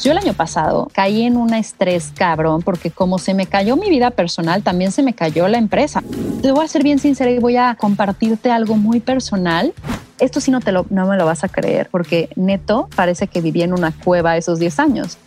Yo 0.00 0.12
el 0.12 0.18
año 0.18 0.34
pasado 0.34 0.88
caí 0.92 1.22
en 1.22 1.36
un 1.36 1.54
estrés 1.54 2.12
cabrón 2.14 2.62
porque 2.62 2.90
como 2.90 3.18
se 3.18 3.34
me 3.34 3.46
cayó 3.46 3.76
mi 3.76 3.88
vida 3.88 4.10
personal, 4.10 4.62
también 4.62 4.92
se 4.92 5.02
me 5.02 5.14
cayó 5.14 5.48
la 5.48 5.58
empresa. 5.58 6.02
Te 6.42 6.52
voy 6.52 6.64
a 6.64 6.68
ser 6.68 6.82
bien 6.82 6.98
sincera 6.98 7.30
y 7.30 7.38
voy 7.38 7.56
a 7.56 7.74
compartirte 7.74 8.50
algo 8.50 8.76
muy 8.76 9.00
personal. 9.00 9.72
Esto 10.18 10.40
sí 10.40 10.50
no, 10.50 10.60
te 10.60 10.72
lo, 10.72 10.86
no 10.90 11.06
me 11.06 11.16
lo 11.16 11.24
vas 11.24 11.44
a 11.44 11.48
creer 11.48 11.88
porque 11.90 12.28
neto 12.36 12.88
parece 12.94 13.26
que 13.26 13.40
viví 13.40 13.62
en 13.62 13.72
una 13.72 13.92
cueva 13.92 14.36
esos 14.36 14.58
10 14.58 14.78
años. 14.80 15.18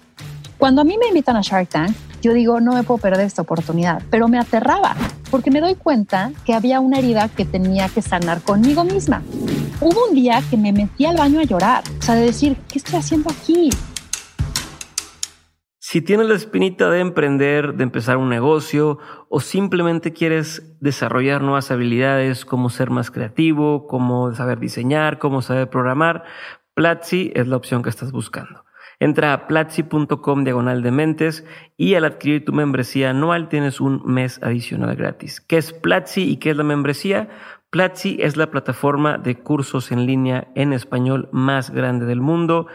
Cuando 0.57 0.81
a 0.81 0.83
mí 0.83 0.97
me 0.97 1.07
invitan 1.07 1.35
a 1.35 1.41
Shark 1.41 1.69
Tank, 1.69 1.95
yo 2.21 2.33
digo, 2.33 2.59
no 2.59 2.73
me 2.73 2.83
puedo 2.83 2.99
perder 2.99 3.25
esta 3.25 3.41
oportunidad, 3.41 4.01
pero 4.09 4.27
me 4.27 4.37
aterraba 4.37 4.95
porque 5.31 5.51
me 5.51 5.61
doy 5.61 5.75
cuenta 5.75 6.31
que 6.45 6.53
había 6.53 6.79
una 6.79 6.99
herida 6.99 7.29
que 7.29 7.45
tenía 7.45 7.87
que 7.87 8.01
sanar 8.01 8.41
conmigo 8.41 8.83
misma. 8.83 9.23
Hubo 9.79 10.07
un 10.09 10.15
día 10.15 10.43
que 10.49 10.57
me 10.57 10.73
metí 10.73 11.05
al 11.05 11.17
baño 11.17 11.39
a 11.39 11.43
llorar, 11.43 11.83
o 11.99 12.01
sea, 12.01 12.15
de 12.15 12.25
decir, 12.25 12.57
¿qué 12.67 12.79
estoy 12.79 12.99
haciendo 12.99 13.29
aquí? 13.29 13.69
Si 15.91 16.03
tienes 16.03 16.27
la 16.27 16.35
espinita 16.35 16.91
de 16.91 16.99
emprender, 16.99 17.73
de 17.73 17.81
empezar 17.81 18.17
un 18.17 18.29
negocio 18.29 18.99
o 19.27 19.39
simplemente 19.39 20.13
quieres 20.13 20.77
desarrollar 20.79 21.41
nuevas 21.41 21.71
habilidades, 21.71 22.45
como 22.45 22.69
ser 22.69 22.91
más 22.91 23.09
creativo, 23.09 23.87
como 23.87 24.31
saber 24.35 24.59
diseñar, 24.59 25.17
como 25.17 25.41
saber 25.41 25.67
programar, 25.71 26.25
Platzi 26.75 27.31
es 27.33 27.47
la 27.47 27.57
opción 27.57 27.81
que 27.81 27.89
estás 27.89 28.11
buscando. 28.11 28.65
Entra 28.99 29.33
a 29.33 29.47
platzi.com 29.47 30.43
diagonal 30.43 30.83
de 30.83 30.91
mentes 30.91 31.43
y 31.75 31.95
al 31.95 32.05
adquirir 32.05 32.45
tu 32.45 32.53
membresía 32.53 33.09
anual 33.09 33.49
tienes 33.49 33.81
un 33.81 34.03
mes 34.05 34.39
adicional 34.43 34.95
gratis. 34.95 35.41
¿Qué 35.41 35.57
es 35.57 35.73
Platzi 35.73 36.21
y 36.21 36.37
qué 36.37 36.51
es 36.51 36.57
la 36.57 36.63
membresía? 36.63 37.29
Platzi 37.71 38.17
es 38.19 38.37
la 38.37 38.51
plataforma 38.51 39.17
de 39.17 39.39
cursos 39.39 39.91
en 39.91 40.05
línea 40.05 40.49
en 40.53 40.71
español 40.71 41.29
más 41.31 41.71
grande 41.71 42.05
del 42.05 42.21
mundo 42.21 42.67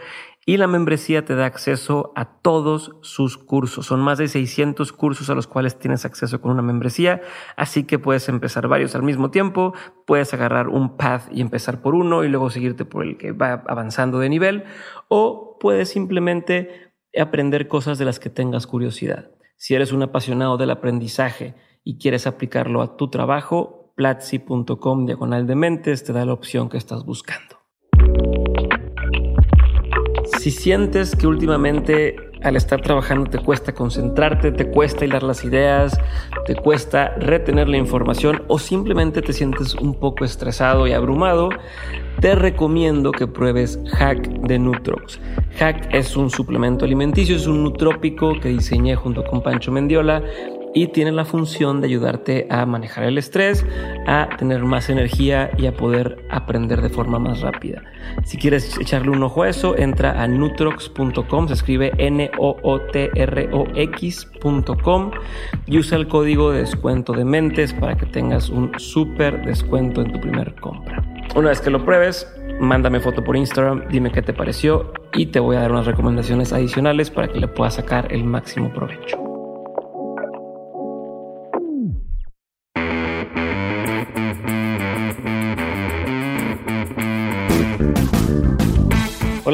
y 0.45 0.57
la 0.57 0.67
membresía 0.67 1.25
te 1.25 1.35
da 1.35 1.47
acceso 1.47 2.13
a 2.15 2.39
todos 2.39 2.95
sus 3.01 3.37
cursos. 3.37 3.87
Son 3.87 3.99
más 3.99 4.19
de 4.19 4.27
600 4.27 4.93
cursos 4.93 5.29
a 5.31 5.35
los 5.35 5.47
cuales 5.47 5.79
tienes 5.79 6.05
acceso 6.05 6.39
con 6.39 6.51
una 6.51 6.61
membresía, 6.61 7.21
así 7.57 7.83
que 7.85 7.97
puedes 7.97 8.29
empezar 8.29 8.67
varios 8.67 8.93
al 8.95 9.01
mismo 9.01 9.31
tiempo, 9.31 9.73
puedes 10.05 10.33
agarrar 10.35 10.67
un 10.67 10.97
path 10.97 11.23
y 11.31 11.41
empezar 11.41 11.81
por 11.81 11.95
uno 11.95 12.23
y 12.23 12.29
luego 12.29 12.51
seguirte 12.51 12.85
por 12.85 13.03
el 13.03 13.17
que 13.17 13.31
va 13.31 13.63
avanzando 13.67 14.19
de 14.19 14.29
nivel, 14.29 14.65
o 15.07 15.57
puedes 15.59 15.89
simplemente 15.89 16.93
aprender 17.19 17.67
cosas 17.67 17.97
de 17.97 18.05
las 18.05 18.19
que 18.19 18.29
tengas 18.29 18.67
curiosidad. 18.67 19.31
Si 19.57 19.73
eres 19.73 19.91
un 19.91 20.03
apasionado 20.03 20.57
del 20.57 20.69
aprendizaje 20.69 21.55
y 21.83 21.97
quieres 21.97 22.27
aplicarlo 22.27 22.81
a 22.83 22.97
tu 22.97 23.09
trabajo, 23.09 23.93
platzi.com 23.95 25.05
diagonal 25.05 25.47
de 25.47 25.55
mentes 25.55 26.03
te 26.03 26.13
da 26.13 26.25
la 26.25 26.33
opción 26.33 26.69
que 26.69 26.77
estás 26.77 27.03
buscando. 27.05 27.54
Si 30.45 30.51
sientes 30.51 31.15
que 31.15 31.25
últimamente 31.25 32.17
al 32.43 32.55
estar 32.55 32.79
trabajando 32.79 33.31
te 33.31 33.39
cuesta 33.39 33.73
concentrarte, 33.73 34.51
te 34.51 34.69
cuesta 34.69 35.03
hilar 35.03 35.23
las 35.23 35.43
ideas, 35.43 35.99
te 36.45 36.55
cuesta 36.55 37.15
retener 37.15 37.67
la 37.67 37.77
información 37.77 38.43
o 38.47 38.59
simplemente 38.59 39.23
te 39.23 39.33
sientes 39.33 39.73
un 39.73 39.95
poco 39.95 40.23
estresado 40.23 40.85
y 40.85 40.93
abrumado, 40.93 41.49
te 42.19 42.35
recomiendo 42.35 43.11
que 43.11 43.25
pruebes 43.25 43.79
Hack 43.93 44.27
de 44.41 44.59
Nutrox. 44.59 45.19
Hack 45.57 45.91
es 45.91 46.15
un 46.15 46.29
suplemento 46.29 46.85
alimenticio, 46.85 47.35
es 47.35 47.47
un 47.47 47.63
nutrópico 47.63 48.39
que 48.39 48.49
diseñé 48.49 48.95
junto 48.95 49.23
con 49.23 49.41
Pancho 49.41 49.71
Mendiola 49.71 50.21
y 50.75 50.87
tiene 50.87 51.11
la 51.13 51.25
función 51.25 51.81
de 51.81 51.87
ayudarte 51.87 52.45
a 52.51 52.65
manejar 52.65 53.05
el 53.05 53.17
estrés, 53.17 53.65
a 54.05 54.27
tener 54.37 54.63
más 54.65 54.89
energía 54.89 55.49
y 55.57 55.65
a 55.67 55.73
poder 55.73 56.23
aprender 56.29 56.81
de 56.81 56.89
forma 56.89 57.17
más 57.17 57.39
rápida. 57.39 57.81
Si 58.25 58.37
quieres 58.37 58.77
echarle 58.77 59.09
un 59.11 59.23
ojo 59.23 59.43
a 59.43 59.49
eso, 59.49 59.77
entra 59.77 60.21
a 60.21 60.27
nutrox.com, 60.27 61.47
se 61.47 61.53
escribe 61.53 61.93
N-O-O-T-R-O-X.com 61.97 62.31
y 65.65 65.77
usa 65.79 65.97
el 65.97 66.07
código 66.09 66.51
de 66.51 66.59
descuento 66.59 67.13
de 67.13 67.23
mentes 67.23 67.73
para 67.73 67.95
que 67.95 68.05
tengas 68.05 68.49
un 68.49 68.77
súper 68.77 69.45
descuento 69.45 70.01
en 70.01 70.11
tu 70.11 70.19
primer 70.19 70.53
compra. 70.55 71.01
Una 71.35 71.49
vez 71.49 71.61
que 71.61 71.69
lo 71.69 71.85
pruebes, 71.85 72.27
mándame 72.59 72.99
foto 72.99 73.23
por 73.23 73.37
Instagram, 73.37 73.87
dime 73.89 74.11
qué 74.11 74.21
te 74.21 74.33
pareció 74.33 74.91
y 75.13 75.27
te 75.27 75.39
voy 75.39 75.55
a 75.55 75.61
dar 75.61 75.71
unas 75.71 75.85
recomendaciones 75.85 76.51
adicionales 76.51 77.09
para 77.09 77.29
que 77.29 77.39
le 77.39 77.47
puedas 77.47 77.75
sacar 77.75 78.11
el 78.11 78.25
máximo 78.25 78.73
provecho. 78.73 79.24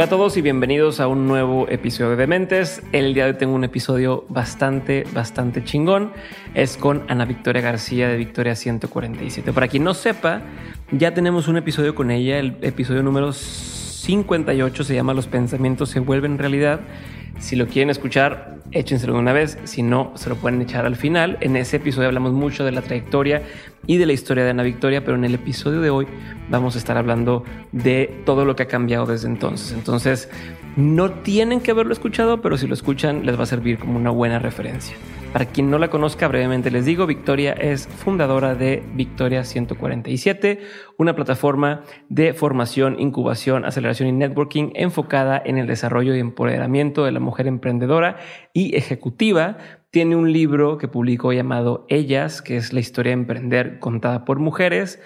Hola 0.02 0.08
a 0.08 0.18
todos 0.18 0.36
y 0.36 0.42
bienvenidos 0.42 1.00
a 1.00 1.08
un 1.08 1.28
nuevo 1.28 1.68
episodio 1.70 2.16
de 2.16 2.26
Mentes. 2.26 2.82
El 2.92 3.14
día 3.14 3.26
de 3.26 3.34
hoy 3.34 3.38
tengo 3.38 3.54
un 3.54 3.64
episodio 3.64 4.26
bastante, 4.30 5.06
bastante 5.14 5.64
chingón. 5.64 6.12
Es 6.56 6.76
con 6.76 7.04
Ana 7.08 7.26
Victoria 7.26 7.62
García 7.62 8.08
de 8.08 8.18
Victoria 8.18 8.56
147. 8.56 9.54
Para 9.54 9.68
quien 9.68 9.84
no 9.84 9.94
sepa, 9.94 10.42
ya 10.90 11.14
tenemos 11.14 11.48
un 11.48 11.58
episodio 11.58 11.94
con 11.94 12.10
ella, 12.10 12.40
el 12.40 12.58
episodio 12.64 13.04
número 13.04 13.32
58 14.02 14.84
se 14.84 14.96
llama 14.96 15.14
Los 15.14 15.28
pensamientos 15.28 15.90
se 15.90 16.00
vuelven 16.00 16.40
realidad. 16.40 16.80
Si 17.38 17.56
lo 17.56 17.68
quieren 17.68 17.92
escuchar, 17.92 18.58
échenselo 18.72 19.14
de 19.14 19.20
una 19.20 19.32
vez. 19.32 19.60
Si 19.66 19.84
no, 19.84 20.12
se 20.16 20.28
lo 20.30 20.38
pueden 20.38 20.60
echar 20.60 20.88
al 20.88 20.96
final. 20.96 21.38
En 21.42 21.56
ese 21.56 21.78
episodio 21.78 22.08
hablamos 22.08 22.34
mucho 22.34 22.66
de 22.66 22.72
la 22.72 22.82
trayectoria 22.82 23.44
y 23.86 23.98
de 23.98 24.08
la 24.08 24.14
historia 24.14 24.44
de 24.44 24.50
Ana 24.50 24.64
Victoria, 24.64 25.04
pero 25.06 25.18
en 25.18 25.24
el 25.24 25.36
episodio 25.36 25.82
de 25.82 25.92
hoy 25.92 26.08
vamos 26.50 26.76
a 26.76 26.80
estar 26.80 26.98
hablando 26.98 27.44
de 27.72 28.24
todo 28.26 28.44
lo 28.44 28.56
que 28.56 28.64
ha 28.64 28.68
cambiado 28.68 29.06
desde 29.06 29.28
entonces. 29.28 29.72
Entonces, 29.72 30.30
no 30.76 31.12
tienen 31.12 31.60
que 31.60 31.70
haberlo 31.70 31.94
escuchado, 31.94 32.42
pero 32.42 32.58
si 32.58 32.66
lo 32.66 32.74
escuchan 32.74 33.24
les 33.24 33.38
va 33.38 33.44
a 33.44 33.48
servir 33.48 33.78
como 33.78 33.98
una 34.00 34.10
buena 34.10 34.40
referencia. 34.40 34.96
Para 35.34 35.46
quien 35.46 35.70
no 35.70 35.80
la 35.80 35.90
conozca, 35.90 36.28
brevemente 36.28 36.72
les 36.72 36.84
digo, 36.84 37.08
Victoria 37.08 37.54
es 37.54 37.88
fundadora 37.88 38.54
de 38.54 38.84
Victoria 38.96 39.46
147, 39.46 40.60
una 40.98 41.16
plataforma 41.16 41.84
de 42.10 42.34
formación, 42.34 43.00
incubación, 43.00 43.64
aceleración 43.64 44.10
y 44.10 44.12
networking 44.12 44.72
enfocada 44.76 45.42
en 45.46 45.58
el 45.58 45.68
desarrollo 45.68 46.14
y 46.16 46.20
empoderamiento 46.20 47.06
de 47.06 47.14
la 47.14 47.22
mujer 47.22 47.48
emprendedora 47.48 48.18
y 48.52 48.76
ejecutiva. 48.76 49.58
Tiene 49.90 50.18
un 50.18 50.34
libro 50.34 50.78
que 50.78 50.90
publicó 50.90 51.32
llamado 51.32 51.86
Ellas, 51.88 52.42
que 52.42 52.58
es 52.58 52.74
la 52.74 52.82
historia 52.82 53.12
de 53.12 53.22
emprender 53.22 53.80
contada 53.80 54.26
por 54.26 54.40
mujeres 54.40 55.00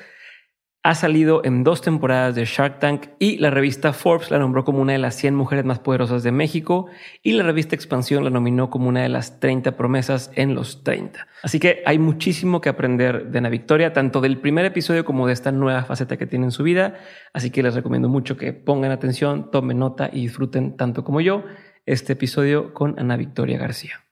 ha 0.86 0.94
salido 0.94 1.42
en 1.44 1.64
dos 1.64 1.82
temporadas 1.82 2.36
de 2.36 2.46
Shark 2.46 2.78
Tank 2.78 3.08
y 3.18 3.40
la 3.40 3.50
revista 3.50 3.92
Forbes 3.92 4.30
la 4.30 4.38
nombró 4.38 4.64
como 4.64 4.84
una 4.84 4.92
de 4.92 5.00
las 5.00 5.16
100 5.16 5.34
mujeres 5.34 5.66
más 5.66 5.80
poderosas 5.80 6.22
de 6.22 6.32
México 6.32 6.86
y 7.24 7.32
la 7.32 7.42
revista 7.42 7.74
Expansión 7.74 8.24
la 8.24 8.30
nominó 8.30 8.70
como 8.70 8.88
una 8.88 9.02
de 9.02 9.10
las 9.10 9.40
30 9.40 9.78
promesas 9.78 10.30
en 10.36 10.54
los 10.54 10.84
30. 10.84 11.28
Así 11.42 11.60
que 11.60 11.82
hay 11.88 11.98
muchísimo 11.98 12.62
que 12.62 12.70
aprender 12.70 13.32
de 13.32 13.38
Ana 13.40 13.50
Victoria, 13.50 13.94
tanto 13.94 14.22
del 14.22 14.38
primer 14.38 14.64
episodio 14.64 15.06
como 15.06 15.26
de 15.26 15.34
esta 15.34 15.52
nueva 15.52 15.86
faceta 15.86 16.18
que 16.18 16.28
tiene 16.28 16.46
en 16.46 16.52
su 16.52 16.62
vida. 16.62 17.00
Así 17.34 17.50
que 17.50 17.64
les 17.64 17.74
recomiendo 17.74 18.08
mucho 18.08 18.38
que 18.38 18.54
pongan 18.54 18.92
atención, 18.92 19.50
tomen 19.50 19.80
nota 19.80 20.12
y 20.14 20.22
disfruten 20.22 20.78
tanto 20.78 21.04
como 21.04 21.20
yo 21.20 21.46
este 21.88 22.14
episodio 22.14 22.76
con 22.76 23.00
Ana 23.00 23.18
Victoria 23.18 23.58
García. 23.58 24.06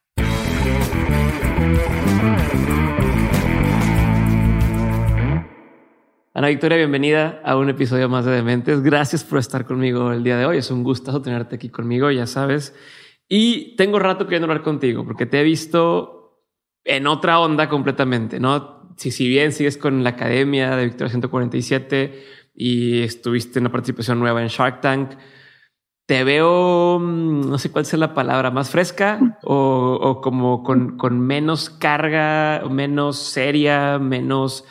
Ana 6.36 6.48
Victoria, 6.48 6.78
bienvenida 6.78 7.42
a 7.46 7.56
un 7.56 7.70
episodio 7.70 8.10
más 8.10 8.26
de 8.26 8.32
Dementes. 8.32 8.82
Gracias 8.82 9.24
por 9.24 9.38
estar 9.38 9.66
conmigo 9.66 10.12
el 10.12 10.24
día 10.24 10.36
de 10.36 10.48
hoy. 10.48 10.58
Es 10.58 10.72
un 10.72 10.84
gustazo 10.84 11.22
tenerte 11.22 11.58
aquí 11.58 11.70
conmigo, 11.70 12.10
ya 12.10 12.26
sabes. 12.26 12.74
Y 13.30 13.76
tengo 13.76 14.00
rato 14.00 14.26
queriendo 14.26 14.46
hablar 14.46 14.64
contigo 14.64 15.06
porque 15.06 15.28
te 15.28 15.40
he 15.40 15.44
visto 15.44 16.42
en 16.86 17.06
otra 17.06 17.40
onda 17.40 17.70
completamente, 17.70 18.40
¿no? 18.40 18.96
Si, 18.98 19.12
si 19.12 19.28
bien 19.28 19.52
sigues 19.52 19.78
con 19.78 20.04
la 20.04 20.10
Academia 20.10 20.76
de 20.76 20.86
Victoria 20.86 21.12
147 21.12 22.24
y 22.56 23.02
estuviste 23.04 23.60
en 23.60 23.66
una 23.66 23.72
participación 23.72 24.18
nueva 24.18 24.42
en 24.42 24.48
Shark 24.48 24.82
Tank, 24.82 25.12
te 26.08 26.24
veo, 26.24 26.98
mm, 27.00 27.48
no 27.48 27.60
sé 27.60 27.72
cuál 27.72 27.86
sea 27.86 28.00
la 28.00 28.16
palabra, 28.16 28.50
más 28.50 28.72
fresca 28.72 29.38
o, 29.44 30.00
o 30.02 30.20
como 30.20 30.64
con, 30.64 30.98
con 30.98 31.20
menos 31.20 31.70
carga, 31.70 32.64
menos 32.72 33.20
seria, 33.20 34.00
menos 34.00 34.66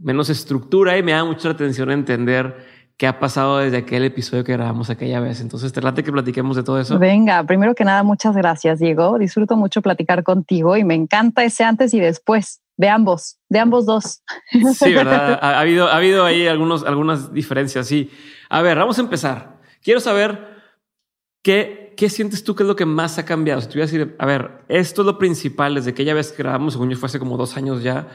menos 0.00 0.30
estructura 0.30 0.96
y 0.98 1.02
me 1.02 1.12
da 1.12 1.24
mucha 1.24 1.50
atención 1.50 1.90
entender 1.90 2.80
qué 2.96 3.06
ha 3.06 3.18
pasado 3.18 3.58
desde 3.58 3.78
aquel 3.78 4.04
episodio 4.04 4.44
que 4.44 4.52
grabamos 4.52 4.90
aquella 4.90 5.20
vez. 5.20 5.40
Entonces, 5.40 5.72
te 5.72 5.80
late 5.80 6.04
que 6.04 6.12
platiquemos 6.12 6.56
de 6.56 6.62
todo 6.62 6.78
eso. 6.78 6.98
Venga, 6.98 7.42
primero 7.44 7.74
que 7.74 7.84
nada, 7.84 8.02
muchas 8.02 8.36
gracias, 8.36 8.78
Diego. 8.78 9.18
Disfruto 9.18 9.56
mucho 9.56 9.80
platicar 9.80 10.22
contigo 10.22 10.76
y 10.76 10.84
me 10.84 10.94
encanta 10.94 11.42
ese 11.42 11.64
antes 11.64 11.94
y 11.94 12.00
después 12.00 12.60
de 12.76 12.88
ambos, 12.88 13.38
de 13.48 13.58
ambos 13.58 13.86
dos. 13.86 14.22
Sí, 14.74 14.92
verdad. 14.92 15.38
Ha, 15.40 15.60
habido, 15.60 15.88
ha 15.88 15.96
habido 15.96 16.26
ahí 16.26 16.46
algunos, 16.46 16.84
algunas 16.84 17.32
diferencias. 17.32 17.86
Sí. 17.86 18.10
A 18.50 18.60
ver, 18.60 18.76
vamos 18.76 18.98
a 18.98 19.00
empezar. 19.00 19.60
Quiero 19.82 20.00
saber 20.00 20.48
qué, 21.42 21.94
qué 21.96 22.10
sientes 22.10 22.44
tú 22.44 22.54
que 22.54 22.64
es 22.64 22.68
lo 22.68 22.76
que 22.76 22.84
más 22.84 23.18
ha 23.18 23.24
cambiado. 23.24 23.62
Si 23.62 23.68
te 23.68 23.74
voy 23.74 23.82
a 23.82 23.86
decir, 23.86 24.16
a 24.18 24.26
ver, 24.26 24.64
esto 24.68 25.00
es 25.00 25.06
lo 25.06 25.18
principal 25.18 25.74
desde 25.74 25.92
aquella 25.92 26.12
vez 26.12 26.32
que 26.32 26.42
grabamos, 26.42 26.74
según 26.74 26.90
yo 26.90 26.98
fue 26.98 27.06
hace 27.06 27.18
como 27.18 27.38
dos 27.38 27.56
años 27.56 27.82
ya. 27.82 28.08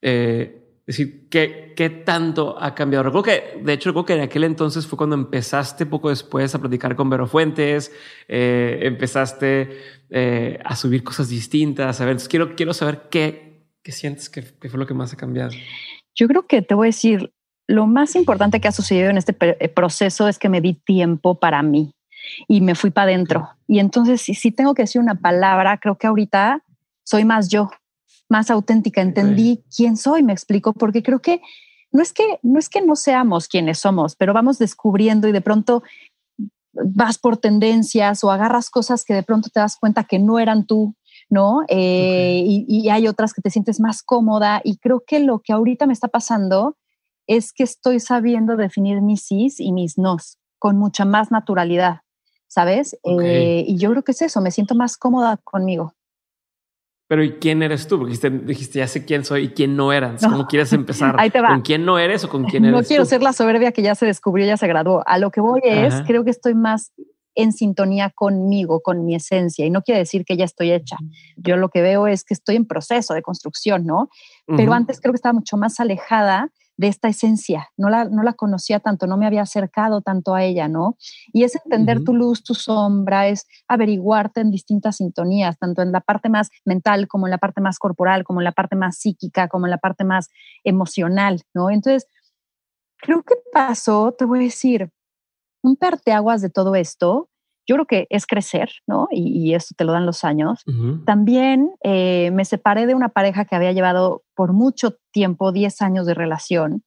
Eh, 0.00 0.67
Es 0.88 0.96
decir, 0.96 1.28
¿qué, 1.28 1.74
¿qué 1.76 1.90
tanto 1.90 2.56
ha 2.58 2.74
cambiado? 2.74 3.04
Recuerdo 3.04 3.24
que, 3.24 3.60
de 3.62 3.74
hecho, 3.74 3.90
recuerdo 3.90 4.06
que 4.06 4.14
en 4.14 4.20
aquel 4.22 4.44
entonces 4.44 4.86
fue 4.86 4.96
cuando 4.96 5.16
empezaste 5.16 5.84
poco 5.84 6.08
después 6.08 6.54
a 6.54 6.58
platicar 6.58 6.96
con 6.96 7.10
Vero 7.10 7.26
Fuentes, 7.26 7.92
eh, 8.26 8.78
empezaste 8.84 9.82
eh, 10.08 10.58
a 10.64 10.74
subir 10.76 11.04
cosas 11.04 11.28
distintas. 11.28 12.00
A 12.00 12.06
ver, 12.06 12.16
quiero, 12.26 12.56
quiero 12.56 12.72
saber 12.72 13.02
qué, 13.10 13.66
qué 13.82 13.92
sientes 13.92 14.30
que, 14.30 14.40
fue 14.40 14.78
lo 14.78 14.86
que 14.86 14.94
más 14.94 15.12
ha 15.12 15.18
cambiado. 15.18 15.50
Yo 16.14 16.26
creo 16.26 16.46
que 16.46 16.62
te 16.62 16.72
voy 16.72 16.86
a 16.86 16.88
decir, 16.88 17.34
lo 17.66 17.86
más 17.86 18.16
importante 18.16 18.58
que 18.58 18.68
ha 18.68 18.72
sucedido 18.72 19.10
en 19.10 19.18
este 19.18 19.36
eh, 19.38 19.68
proceso 19.68 20.26
es 20.26 20.38
que 20.38 20.48
me 20.48 20.62
di 20.62 20.72
tiempo 20.72 21.38
para 21.38 21.62
mí 21.62 21.92
y 22.48 22.62
me 22.62 22.74
fui 22.74 22.88
para 22.88 23.12
adentro. 23.12 23.50
Y 23.66 23.80
entonces, 23.80 24.22
si, 24.22 24.32
si 24.32 24.52
tengo 24.52 24.72
que 24.72 24.84
decir 24.84 25.02
una 25.02 25.16
palabra, 25.16 25.76
creo 25.76 25.98
que 25.98 26.06
ahorita 26.06 26.64
soy 27.04 27.26
más 27.26 27.50
yo 27.50 27.70
más 28.28 28.50
auténtica, 28.50 29.00
entendí 29.00 29.64
quién 29.74 29.96
soy, 29.96 30.22
me 30.22 30.32
explico, 30.32 30.72
porque 30.72 31.02
creo 31.02 31.20
que 31.20 31.40
no 31.90 32.02
es 32.02 32.12
que 32.12 32.38
no 32.42 32.58
es 32.58 32.68
que 32.68 32.82
no 32.82 32.96
seamos 32.96 33.48
quienes 33.48 33.78
somos, 33.78 34.16
pero 34.16 34.34
vamos 34.34 34.58
descubriendo 34.58 35.28
y 35.28 35.32
de 35.32 35.40
pronto 35.40 35.82
vas 36.72 37.18
por 37.18 37.38
tendencias 37.38 38.22
o 38.22 38.30
agarras 38.30 38.70
cosas 38.70 39.04
que 39.04 39.14
de 39.14 39.22
pronto 39.22 39.48
te 39.50 39.60
das 39.60 39.76
cuenta 39.76 40.04
que 40.04 40.18
no 40.18 40.38
eran 40.38 40.66
tú, 40.66 40.94
¿no? 41.30 41.62
Eh, 41.68 42.42
y, 42.44 42.66
y, 42.68 42.90
hay 42.90 43.08
otras 43.08 43.32
que 43.32 43.42
te 43.42 43.50
sientes 43.50 43.80
más 43.80 44.02
cómoda 44.02 44.60
y 44.62 44.76
creo 44.76 45.02
que 45.06 45.20
lo 45.20 45.40
que 45.40 45.52
ahorita 45.52 45.86
me 45.86 45.92
está 45.92 46.08
pasando 46.08 46.76
es 47.26 47.52
que 47.52 47.62
estoy 47.62 48.00
sabiendo 48.00 48.56
definir 48.56 49.00
mis 49.00 49.22
sís 49.22 49.60
y 49.60 49.72
mis 49.72 49.98
nos 49.98 50.38
con 50.58 50.76
mucha 50.76 51.04
más 51.04 51.30
naturalidad, 51.30 52.00
¿sabes? 52.48 52.96
Eh, 53.04 53.64
y 53.66 53.76
yo 53.76 53.90
creo 53.90 54.02
que 54.02 54.12
es 54.12 54.22
eso, 54.22 54.40
me 54.40 54.50
siento 54.50 54.74
más 54.74 54.96
cómoda 54.96 55.36
conmigo. 55.38 55.94
Pero 57.08 57.24
¿y 57.24 57.32
quién 57.38 57.62
eres 57.62 57.88
tú? 57.88 57.98
Porque 57.98 58.30
dijiste, 58.30 58.78
ya 58.80 58.86
sé 58.86 59.06
quién 59.06 59.24
soy 59.24 59.44
y 59.44 59.48
quién 59.48 59.76
no 59.76 59.92
eras. 59.94 60.22
¿Cómo 60.22 60.46
quieres 60.46 60.74
empezar? 60.74 61.16
Ahí 61.18 61.30
te 61.30 61.40
va. 61.40 61.48
¿Con 61.48 61.62
quién 61.62 61.86
no 61.86 61.98
eres 61.98 62.22
o 62.24 62.28
con 62.28 62.44
quién 62.44 62.66
eres 62.66 62.78
No 62.78 62.86
quiero 62.86 63.06
ser 63.06 63.22
la 63.22 63.32
soberbia 63.32 63.72
que 63.72 63.80
ya 63.80 63.94
se 63.94 64.04
descubrió, 64.04 64.46
ya 64.46 64.58
se 64.58 64.66
graduó. 64.66 65.02
A 65.06 65.18
lo 65.18 65.30
que 65.30 65.40
voy 65.40 65.60
es, 65.64 65.94
creo 66.06 66.22
que 66.22 66.30
estoy 66.30 66.54
más 66.54 66.92
en 67.34 67.52
sintonía 67.52 68.10
conmigo, 68.10 68.80
con 68.80 69.06
mi 69.06 69.14
esencia. 69.14 69.64
Y 69.64 69.70
no 69.70 69.80
quiere 69.80 70.00
decir 70.00 70.26
que 70.26 70.36
ya 70.36 70.44
estoy 70.44 70.70
hecha. 70.70 70.98
Yo 71.36 71.56
lo 71.56 71.70
que 71.70 71.80
veo 71.80 72.06
es 72.06 72.24
que 72.24 72.34
estoy 72.34 72.56
en 72.56 72.66
proceso 72.66 73.14
de 73.14 73.22
construcción, 73.22 73.86
¿no? 73.86 74.10
Pero 74.46 74.74
antes 74.74 75.00
creo 75.00 75.12
que 75.12 75.16
estaba 75.16 75.32
mucho 75.32 75.56
más 75.56 75.80
alejada 75.80 76.50
de 76.78 76.86
esta 76.86 77.08
esencia, 77.08 77.68
no 77.76 77.90
la, 77.90 78.04
no 78.04 78.22
la 78.22 78.34
conocía 78.34 78.78
tanto, 78.78 79.08
no 79.08 79.16
me 79.16 79.26
había 79.26 79.42
acercado 79.42 80.00
tanto 80.00 80.34
a 80.34 80.44
ella, 80.44 80.68
¿no? 80.68 80.96
Y 81.32 81.42
es 81.42 81.56
entender 81.56 82.04
tu 82.04 82.14
luz, 82.14 82.44
tu 82.44 82.54
sombra, 82.54 83.26
es 83.26 83.46
averiguarte 83.66 84.40
en 84.40 84.52
distintas 84.52 84.96
sintonías, 84.96 85.58
tanto 85.58 85.82
en 85.82 85.90
la 85.90 86.00
parte 86.00 86.28
más 86.28 86.50
mental 86.64 87.08
como 87.08 87.26
en 87.26 87.32
la 87.32 87.38
parte 87.38 87.60
más 87.60 87.80
corporal, 87.80 88.22
como 88.22 88.40
en 88.40 88.44
la 88.44 88.52
parte 88.52 88.76
más 88.76 88.96
psíquica, 88.96 89.48
como 89.48 89.66
en 89.66 89.72
la 89.72 89.78
parte 89.78 90.04
más 90.04 90.28
emocional, 90.62 91.42
¿no? 91.52 91.68
Entonces, 91.68 92.06
creo 92.98 93.24
que 93.24 93.34
pasó, 93.52 94.12
te 94.16 94.24
voy 94.24 94.38
a 94.38 94.42
decir, 94.42 94.92
un 95.62 95.74
parteaguas 95.74 96.40
de 96.42 96.50
todo 96.50 96.76
esto 96.76 97.27
yo 97.68 97.74
creo 97.76 97.86
que 97.86 98.06
es 98.08 98.26
crecer, 98.26 98.70
¿no? 98.86 99.08
Y, 99.10 99.54
esto 99.54 99.74
te 99.76 99.84
lo 99.84 99.92
dan 99.92 100.06
los 100.06 100.24
años. 100.24 100.64
También 101.04 101.70
eh, 101.84 102.30
me 102.32 102.44
separé 102.44 102.86
de 102.86 102.94
una 102.94 103.10
pareja 103.10 103.44
que 103.44 103.54
había 103.54 103.72
llevado 103.72 104.22
por 104.34 104.54
mucho 104.54 104.96
tiempo, 105.12 105.52
10 105.52 105.82
años 105.82 106.06
de 106.06 106.14
relación, 106.14 106.82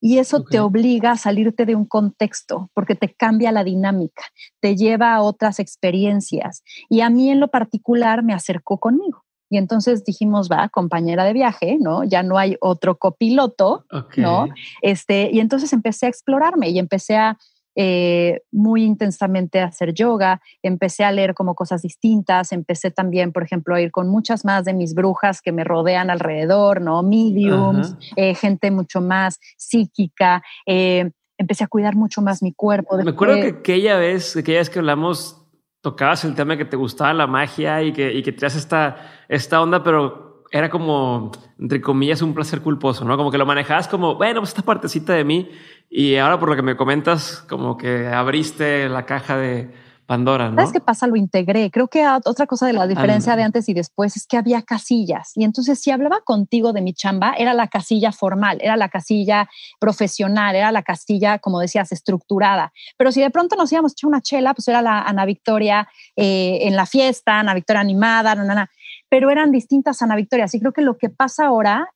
y 0.00 0.18
eso 0.18 0.44
te 0.44 0.60
obliga 0.60 1.12
a 1.12 1.16
salirte 1.16 1.64
de 1.64 1.74
un 1.74 1.86
contexto 1.86 2.70
porque 2.74 2.94
te 2.94 3.14
cambia 3.14 3.50
la 3.50 3.64
dinámica, 3.64 4.22
te 4.60 4.76
lleva 4.76 5.14
a 5.14 5.22
otras 5.22 5.58
experiencias. 5.58 6.62
Y 6.88 7.00
a 7.00 7.08
mí 7.08 7.30
en 7.30 7.40
lo 7.40 7.48
particular 7.48 8.22
me 8.22 8.34
acercó 8.34 8.78
conmigo. 8.78 9.24
Y 9.48 9.56
entonces 9.56 10.04
dijimos, 10.04 10.50
va, 10.50 10.68
compañera 10.68 11.24
de 11.24 11.32
viaje, 11.32 11.78
¿no? 11.80 12.04
Ya 12.04 12.22
no 12.22 12.36
hay 12.36 12.56
otro 12.60 12.98
copiloto, 12.98 13.86
¿no? 14.16 14.48
Este, 14.82 15.30
y 15.32 15.40
entonces 15.40 15.72
empecé 15.72 16.06
a 16.06 16.08
explorarme 16.08 16.68
y 16.70 16.78
empecé 16.78 17.16
a 17.16 17.38
eh, 17.78 18.40
muy 18.50 18.84
intensamente 18.84 19.60
a 19.60 19.66
hacer 19.66 19.92
yoga, 19.92 20.40
empecé 20.62 21.04
a 21.04 21.12
leer 21.12 21.34
como 21.34 21.54
cosas 21.54 21.82
distintas, 21.82 22.52
empecé 22.52 22.90
también, 22.90 23.32
por 23.32 23.42
ejemplo, 23.42 23.74
a 23.74 23.80
ir 23.82 23.90
con 23.90 24.08
muchas 24.08 24.46
más 24.46 24.64
de 24.64 24.72
mis 24.72 24.94
brujas 24.94 25.42
que 25.42 25.52
me 25.52 25.62
rodean 25.62 26.08
alrededor, 26.08 26.80
¿no? 26.80 27.02
Mediums, 27.02 27.94
eh, 28.16 28.34
gente 28.34 28.70
mucho 28.70 29.02
más 29.02 29.38
psíquica. 29.58 30.42
Eh, 30.64 31.10
empecé 31.36 31.64
a 31.64 31.68
cuidar 31.68 31.96
mucho 31.96 32.22
más 32.22 32.42
mi 32.42 32.54
cuerpo. 32.54 32.96
Me 32.96 33.10
acuerdo 33.10 33.36
que 33.36 33.48
aquella 33.48 33.98
vez, 33.98 34.36
aquella 34.36 34.58
vez 34.58 34.70
que 34.70 34.78
hablamos, 34.78 35.46
tocabas 35.82 36.24
el 36.24 36.34
tema 36.34 36.54
de 36.54 36.58
que 36.58 36.64
te 36.64 36.76
gustaba 36.76 37.12
la 37.12 37.26
magia 37.26 37.82
y 37.82 37.92
que, 37.92 38.12
y 38.12 38.22
que 38.22 38.32
tenías 38.32 38.56
esta, 38.56 38.96
esta 39.28 39.60
onda, 39.60 39.82
pero 39.82 40.44
era 40.50 40.70
como, 40.70 41.32
entre 41.58 41.80
comillas, 41.80 42.22
un 42.22 42.34
placer 42.34 42.60
culposo, 42.60 43.04
¿no? 43.04 43.16
Como 43.16 43.30
que 43.30 43.38
lo 43.38 43.46
manejabas 43.46 43.88
como, 43.88 44.14
bueno, 44.14 44.40
pues 44.40 44.50
esta 44.50 44.62
partecita 44.62 45.12
de 45.12 45.24
mí 45.24 45.50
y 45.88 46.16
ahora 46.16 46.38
por 46.38 46.48
lo 46.48 46.56
que 46.56 46.62
me 46.62 46.76
comentas, 46.76 47.44
como 47.48 47.76
que 47.76 48.06
abriste 48.08 48.88
la 48.88 49.06
caja 49.06 49.36
de 49.36 49.70
Pandora, 50.06 50.50
¿no? 50.50 50.56
¿Sabes 50.56 50.72
qué 50.72 50.80
pasa? 50.80 51.08
Lo 51.08 51.16
integré. 51.16 51.68
Creo 51.70 51.88
que 51.88 52.06
otra 52.06 52.46
cosa 52.46 52.66
de 52.68 52.72
la 52.72 52.86
diferencia 52.86 53.34
de 53.34 53.42
antes 53.42 53.68
y 53.68 53.74
después 53.74 54.16
es 54.16 54.26
que 54.26 54.36
había 54.36 54.62
casillas. 54.62 55.32
Y 55.34 55.42
entonces 55.42 55.80
si 55.80 55.90
hablaba 55.90 56.20
contigo 56.24 56.72
de 56.72 56.80
mi 56.80 56.94
chamba, 56.94 57.34
era 57.36 57.54
la 57.54 57.66
casilla 57.66 58.12
formal, 58.12 58.58
era 58.60 58.76
la 58.76 58.88
casilla 58.88 59.48
profesional, 59.80 60.54
era 60.54 60.70
la 60.70 60.84
casilla, 60.84 61.40
como 61.40 61.58
decías, 61.58 61.90
estructurada. 61.90 62.72
Pero 62.96 63.10
si 63.10 63.20
de 63.20 63.30
pronto 63.30 63.56
nos 63.56 63.72
íbamos 63.72 63.92
a 63.92 63.94
echar 63.94 64.08
una 64.08 64.20
chela, 64.20 64.54
pues 64.54 64.68
era 64.68 64.80
la 64.80 65.02
Ana 65.02 65.24
Victoria 65.24 65.88
eh, 66.14 66.60
en 66.62 66.76
la 66.76 66.86
fiesta, 66.86 67.40
Ana 67.40 67.54
Victoria 67.54 67.80
animada, 67.80 68.36
na, 68.36 68.70
pero 69.08 69.30
eran 69.30 69.50
distintas 69.50 70.02
Ana 70.02 70.14
Victorias. 70.14 70.54
Y 70.54 70.60
creo 70.60 70.72
que 70.72 70.82
lo 70.82 70.98
que 70.98 71.10
pasa 71.10 71.46
ahora 71.46 71.88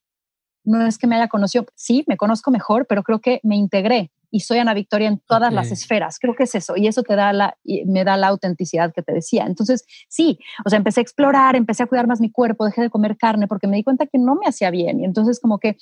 no 0.64 0.86
es 0.86 0.98
que 0.98 1.06
me 1.06 1.16
haya 1.16 1.28
conocido, 1.28 1.66
sí, 1.74 2.04
me 2.06 2.16
conozco 2.16 2.50
mejor, 2.50 2.86
pero 2.86 3.02
creo 3.02 3.20
que 3.20 3.40
me 3.42 3.56
integré 3.56 4.10
y 4.30 4.40
soy 4.40 4.58
Ana 4.58 4.74
Victoria 4.74 5.08
en 5.08 5.18
todas 5.18 5.52
las 5.52 5.72
esferas. 5.72 6.18
Creo 6.18 6.34
que 6.34 6.44
es 6.44 6.54
eso 6.54 6.76
y 6.76 6.86
eso 6.86 7.02
te 7.02 7.16
da 7.16 7.32
la, 7.32 7.56
me 7.86 8.04
da 8.04 8.16
la 8.16 8.28
autenticidad 8.28 8.92
que 8.92 9.02
te 9.02 9.12
decía. 9.12 9.44
Entonces, 9.46 9.84
sí, 10.08 10.38
o 10.64 10.70
sea, 10.70 10.76
empecé 10.76 11.00
a 11.00 11.02
explorar, 11.02 11.56
empecé 11.56 11.82
a 11.82 11.86
cuidar 11.86 12.06
más 12.06 12.20
mi 12.20 12.30
cuerpo, 12.30 12.64
dejé 12.64 12.82
de 12.82 12.90
comer 12.90 13.16
carne 13.16 13.48
porque 13.48 13.66
me 13.66 13.76
di 13.76 13.82
cuenta 13.82 14.06
que 14.06 14.18
no 14.18 14.36
me 14.36 14.46
hacía 14.46 14.70
bien 14.70 15.00
y 15.00 15.04
entonces 15.04 15.40
como 15.40 15.58
que 15.58 15.76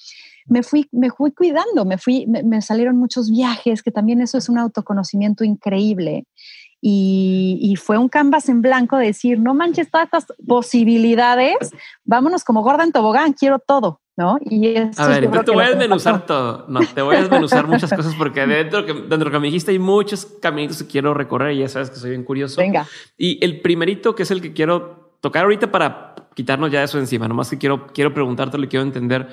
me 0.46 0.62
fui, 0.62 0.88
me 0.92 1.10
fui 1.10 1.32
cuidando, 1.32 1.84
me 1.84 1.98
fui, 1.98 2.26
me, 2.26 2.62
salieron 2.62 2.96
muchos 2.96 3.30
viajes, 3.30 3.82
que 3.82 3.90
también 3.90 4.20
eso 4.22 4.38
es 4.38 4.48
un 4.48 4.58
autoconocimiento 4.58 5.44
increíble. 5.44 6.26
Y, 6.80 7.58
y, 7.60 7.74
fue 7.74 7.98
un 7.98 8.08
canvas 8.08 8.48
en 8.48 8.62
blanco 8.62 8.96
de 8.98 9.06
decir, 9.06 9.40
no 9.40 9.52
manches 9.52 9.90
todas 9.90 10.04
estas 10.04 10.26
posibilidades, 10.46 11.56
vámonos 12.04 12.44
como 12.44 12.62
gorda 12.62 12.84
en 12.84 12.92
tobogán, 12.92 13.32
quiero 13.32 13.58
todo. 13.58 14.00
¿No? 14.18 14.36
Y 14.50 14.76
a 14.76 15.06
ver, 15.06 15.30
te 15.44 15.52
voy 15.52 15.62
a 15.62 15.68
desmenuzar 15.68 16.26
todo. 16.26 16.64
No, 16.66 16.80
te 16.80 17.02
voy 17.02 17.14
a 17.14 17.20
desmenuzar 17.20 17.68
muchas 17.68 17.92
cosas 17.94 18.14
porque 18.18 18.44
dentro, 18.48 18.82
dentro 18.82 19.16
de 19.16 19.24
lo 19.24 19.30
que 19.30 19.38
me 19.38 19.46
dijiste 19.46 19.70
hay 19.70 19.78
muchos 19.78 20.26
caminitos 20.42 20.82
que 20.82 20.88
quiero 20.88 21.14
recorrer 21.14 21.54
y 21.54 21.60
ya 21.60 21.68
sabes 21.68 21.88
que 21.90 21.96
soy 21.96 22.10
bien 22.10 22.24
curioso. 22.24 22.60
Venga. 22.60 22.84
Y 23.16 23.42
el 23.44 23.60
primerito, 23.60 24.16
que 24.16 24.24
es 24.24 24.32
el 24.32 24.42
que 24.42 24.52
quiero 24.52 25.14
tocar 25.20 25.44
ahorita 25.44 25.70
para 25.70 26.16
quitarnos 26.34 26.72
ya 26.72 26.82
eso 26.82 26.98
encima, 26.98 27.28
nomás 27.28 27.48
que 27.48 27.58
quiero, 27.58 27.86
quiero 27.86 28.12
preguntarte, 28.12 28.58
le 28.58 28.66
quiero 28.66 28.84
entender 28.84 29.28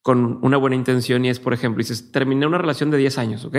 con 0.00 0.38
una 0.42 0.56
buena 0.56 0.76
intención 0.76 1.24
y 1.24 1.28
es, 1.28 1.40
por 1.40 1.52
ejemplo, 1.52 1.78
dices, 1.78 2.12
terminé 2.12 2.46
una 2.46 2.58
relación 2.58 2.92
de 2.92 2.98
10 2.98 3.18
años, 3.18 3.44
¿ok? 3.44 3.56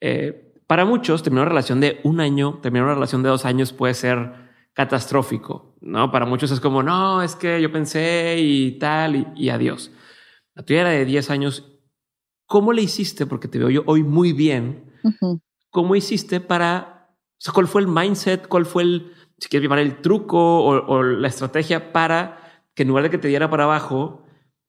Eh, 0.00 0.54
para 0.66 0.86
muchos, 0.86 1.22
terminar 1.22 1.42
una 1.42 1.50
relación 1.50 1.80
de 1.80 2.00
un 2.04 2.20
año, 2.20 2.58
terminar 2.62 2.86
una 2.86 2.94
relación 2.94 3.22
de 3.22 3.28
dos 3.28 3.44
años 3.44 3.74
puede 3.74 3.92
ser 3.92 4.43
catastrófico, 4.74 5.76
¿no? 5.80 6.10
Para 6.10 6.26
muchos 6.26 6.50
es 6.50 6.60
como, 6.60 6.82
no, 6.82 7.22
es 7.22 7.36
que 7.36 7.62
yo 7.62 7.72
pensé 7.72 8.36
y 8.38 8.72
tal, 8.72 9.32
y, 9.36 9.48
adiós. 9.48 9.92
La 10.54 10.64
tuya 10.64 10.82
era 10.82 10.90
de 10.90 11.04
10 11.04 11.30
años. 11.30 11.72
¿Cómo 12.46 12.72
le 12.72 12.82
hiciste? 12.82 13.24
Porque 13.24 13.48
te 13.48 13.58
veo 13.58 13.70
yo 13.70 13.82
hoy 13.86 14.02
muy 14.02 14.32
bien. 14.32 14.92
¿Cómo 15.70 15.96
hiciste 15.96 16.40
para, 16.40 17.16
o 17.32 17.40
sea, 17.40 17.54
cuál 17.54 17.68
fue 17.68 17.82
el 17.82 17.88
mindset, 17.88 18.48
cuál 18.48 18.66
fue 18.66 18.82
el, 18.82 19.12
si 19.38 19.48
quieres 19.48 19.64
llamar 19.64 19.78
el 19.78 20.00
truco 20.00 20.64
o, 20.64 21.02
la 21.02 21.28
estrategia 21.28 21.92
para 21.92 22.62
que 22.74 22.82
en 22.82 22.88
lugar 22.88 23.04
de 23.04 23.10
que 23.10 23.18
te 23.18 23.28
diera 23.28 23.50
para 23.50 23.64
abajo, 23.64 24.22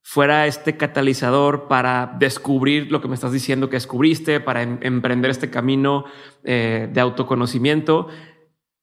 fuera 0.03 0.45
este 0.45 0.77
catalizador 0.77 1.67
para 1.67 2.15
descubrir 2.19 2.91
lo 2.91 3.01
que 3.01 3.07
me 3.07 3.15
estás 3.15 3.31
diciendo 3.31 3.69
que 3.69 3.77
descubriste, 3.77 4.39
para 4.39 4.61
em, 4.61 4.77
emprender 4.81 5.31
este 5.31 5.49
camino 5.49 6.05
eh, 6.43 6.87
de 6.93 7.01
autoconocimiento 7.01 8.07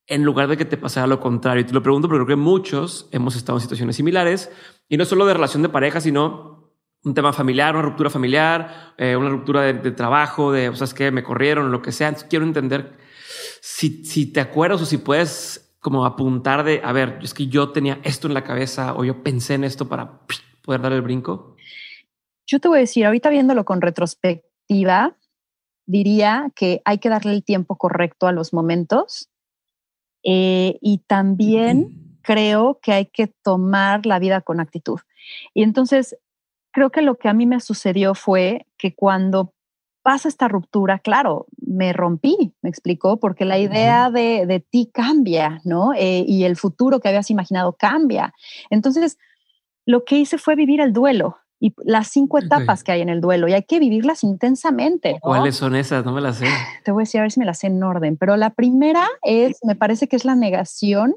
en 0.06 0.24
lugar 0.24 0.48
de 0.48 0.56
que 0.56 0.64
te 0.64 0.76
pasara 0.76 1.06
lo 1.06 1.20
contrario. 1.20 1.62
Y 1.62 1.66
te 1.66 1.72
lo 1.72 1.82
pregunto 1.82 2.08
porque 2.08 2.24
creo 2.24 2.36
que 2.36 2.42
muchos 2.42 3.08
hemos 3.12 3.36
estado 3.36 3.58
en 3.58 3.62
situaciones 3.62 3.96
similares 3.96 4.50
y 4.88 4.96
no 4.96 5.04
solo 5.04 5.26
de 5.26 5.34
relación 5.34 5.62
de 5.62 5.68
pareja, 5.68 6.00
sino 6.00 6.72
un 7.04 7.14
tema 7.14 7.32
familiar, 7.32 7.74
una 7.74 7.82
ruptura 7.82 8.10
familiar, 8.10 8.94
eh, 8.96 9.16
una 9.16 9.28
ruptura 9.28 9.62
de, 9.62 9.90
trabajo, 9.90 10.52
de, 10.52 10.68
o 10.68 10.76
sea, 10.76 10.86
que 10.94 11.10
me 11.10 11.22
corrieron, 11.22 11.72
lo 11.72 11.82
que 11.82 11.92
sea. 11.92 12.14
quiero 12.28 12.44
entender 12.44 12.96
si, 13.60 14.04
si 14.04 14.32
te 14.32 14.40
acuerdas 14.40 14.82
o 14.82 14.86
si 14.86 14.98
puedes 14.98 15.76
como 15.80 16.06
apuntar 16.06 16.62
de, 16.62 16.80
a 16.84 16.92
ver, 16.92 17.18
es 17.22 17.34
que 17.34 17.48
yo 17.48 17.70
tenía 17.70 17.98
esto 18.04 18.28
en 18.28 18.34
la 18.34 18.44
cabeza 18.44 18.94
o 18.94 19.04
yo 19.04 19.24
pensé 19.24 19.54
en 19.54 19.64
esto 19.64 19.88
para 19.88 20.20
poder 20.62 20.80
dar 20.80 20.92
el 20.92 21.02
brinco. 21.02 21.56
Yo 22.46 22.60
te 22.60 22.68
voy 22.68 22.78
a 22.78 22.80
decir, 22.80 23.04
ahorita 23.04 23.30
viéndolo 23.30 23.64
con 23.64 23.80
retrospectiva, 23.80 25.16
diría 25.86 26.52
que 26.54 26.82
hay 26.84 26.98
que 26.98 27.08
darle 27.08 27.32
el 27.32 27.44
tiempo 27.44 27.76
correcto 27.76 28.28
a 28.28 28.32
los 28.32 28.52
momentos 28.52 29.31
eh, 30.24 30.78
y 30.80 30.98
también 31.06 32.18
creo 32.22 32.78
que 32.80 32.92
hay 32.92 33.06
que 33.06 33.26
tomar 33.26 34.06
la 34.06 34.18
vida 34.18 34.40
con 34.40 34.60
actitud. 34.60 35.00
Y 35.54 35.62
entonces, 35.62 36.16
creo 36.72 36.90
que 36.90 37.02
lo 37.02 37.16
que 37.16 37.28
a 37.28 37.34
mí 37.34 37.46
me 37.46 37.60
sucedió 37.60 38.14
fue 38.14 38.66
que 38.78 38.94
cuando 38.94 39.54
pasa 40.02 40.28
esta 40.28 40.48
ruptura, 40.48 40.98
claro, 40.98 41.46
me 41.64 41.92
rompí, 41.92 42.54
me 42.60 42.70
explicó, 42.70 43.18
porque 43.18 43.44
la 43.44 43.58
idea 43.58 44.10
de, 44.10 44.46
de 44.46 44.60
ti 44.60 44.90
cambia, 44.92 45.60
¿no? 45.64 45.92
Eh, 45.94 46.24
y 46.26 46.44
el 46.44 46.56
futuro 46.56 46.98
que 47.00 47.08
habías 47.08 47.30
imaginado 47.30 47.74
cambia. 47.74 48.34
Entonces, 48.70 49.16
lo 49.86 50.04
que 50.04 50.18
hice 50.18 50.38
fue 50.38 50.56
vivir 50.56 50.80
el 50.80 50.92
duelo 50.92 51.38
y 51.62 51.72
las 51.84 52.08
cinco 52.08 52.38
etapas 52.38 52.82
que 52.82 52.90
hay 52.90 53.02
en 53.02 53.08
el 53.08 53.20
duelo 53.20 53.46
y 53.46 53.52
hay 53.52 53.62
que 53.62 53.78
vivirlas 53.78 54.24
intensamente. 54.24 55.18
¿Cuáles 55.20 55.54
son 55.54 55.76
esas? 55.76 56.04
No 56.04 56.10
me 56.10 56.20
las 56.20 56.38
sé. 56.38 56.48
Te 56.84 56.90
voy 56.90 57.02
a 57.02 57.04
decir 57.04 57.20
a 57.20 57.22
ver 57.22 57.30
si 57.30 57.38
me 57.38 57.46
las 57.46 57.60
sé 57.60 57.68
en 57.68 57.80
orden, 57.80 58.16
pero 58.16 58.36
la 58.36 58.50
primera 58.50 59.06
es, 59.22 59.60
me 59.62 59.76
parece 59.76 60.08
que 60.08 60.16
es 60.16 60.24
la 60.24 60.34
negación. 60.34 61.14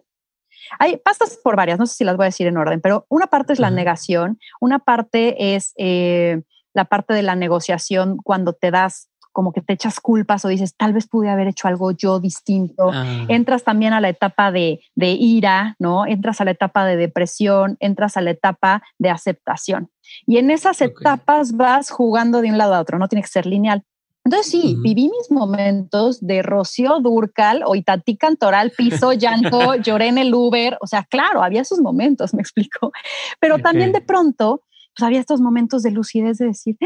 Hay 0.78 0.98
pastas 0.98 1.40
por 1.44 1.56
varias, 1.56 1.80
no 1.80 1.88
sé 1.88 1.96
si 1.96 2.04
las 2.04 2.16
voy 2.16 2.26
a 2.26 2.28
decir 2.28 2.46
en 2.46 2.58
orden, 2.58 2.80
pero 2.80 3.08
una 3.10 3.26
parte 3.26 3.54
es 3.54 3.60
la 3.60 3.72
negación, 3.72 4.38
una 4.62 4.78
parte 4.78 5.56
es 5.56 5.74
eh, 5.78 6.44
la 6.76 6.86
parte 6.86 7.16
de 7.16 7.24
la 7.24 7.36
negociación 7.36 8.18
cuando 8.18 8.54
te 8.54 8.70
das 8.70 9.10
como 9.36 9.52
que 9.52 9.60
te 9.60 9.74
echas 9.74 10.00
culpas 10.00 10.46
o 10.46 10.48
dices, 10.48 10.76
tal 10.78 10.94
vez 10.94 11.08
pude 11.08 11.30
haber 11.30 11.48
hecho 11.48 11.68
algo 11.68 11.92
yo 11.92 12.22
distinto. 12.22 12.90
Ah. 12.94 13.26
Entras 13.28 13.66
también 13.66 13.92
a 13.92 14.00
la 14.00 14.08
etapa 14.08 14.50
de, 14.50 14.80
de, 14.96 15.12
ira, 15.12 15.76
¿no? 15.78 16.08
Entras 16.08 16.40
a 16.40 16.46
la 16.46 16.52
etapa 16.52 16.86
de 16.86 16.96
depresión, 16.96 17.76
entras 17.82 18.16
a 18.16 18.22
la 18.22 18.32
etapa 18.32 18.82
de 18.98 19.10
aceptación. 19.10 19.90
Y 20.26 20.38
en 20.38 20.52
esas 20.52 20.80
etapas 20.80 21.52
vas 21.52 21.92
jugando 21.92 22.40
de 22.40 22.50
un 22.50 22.58
lado 22.58 22.76
a 22.76 22.80
otro, 22.80 22.98
no 22.98 23.10
tiene 23.10 23.24
que 23.24 23.28
ser 23.28 23.46
lineal. 23.46 23.84
Entonces 24.24 24.50
sí, 24.50 24.78
viví 24.82 25.10
mis 25.10 25.30
momentos 25.30 26.26
de 26.26 26.42
Rocío 26.42 27.02
Durcal 27.02 27.62
o 27.66 27.76
Itatí 27.76 28.16
Cantoral, 28.16 28.72
piso, 28.72 29.12
llanto, 29.12 29.76
lloré 29.84 30.08
en 30.08 30.18
el 30.18 30.34
Uber, 30.34 30.78
o 30.80 30.88
sea, 30.88 31.04
claro, 31.04 31.44
había 31.44 31.62
esos 31.62 31.80
momentos, 31.80 32.34
me 32.34 32.42
explico, 32.42 32.94
pero 33.42 33.60
también 33.60 33.92
de 33.92 34.02
pronto 34.02 34.62
pues 34.96 35.06
había 35.06 35.20
estos 35.20 35.42
momentos 35.42 35.84
de 35.84 35.92
lucidez 35.92 36.38
de 36.38 36.46
decir, 36.46 36.78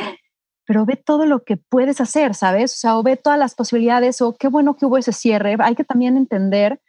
pero 0.69 0.85
ve 0.85 0.97
todo 0.97 1.25
lo 1.25 1.43
que 1.43 1.57
puedes 1.57 1.99
hacer, 1.99 2.35
¿sabes? 2.35 2.75
O 2.75 2.77
sea, 2.77 2.95
o 2.99 3.01
ve 3.01 3.17
todas 3.17 3.39
las 3.39 3.55
posibilidades, 3.55 4.21
o 4.21 4.35
qué 4.38 4.47
bueno 4.49 4.75
que 4.75 4.85
hubo 4.85 4.99
ese 4.99 5.13
cierre. 5.13 5.55
Hay 5.57 5.73
que 5.73 5.83
también 5.83 6.15
entender 6.15 6.79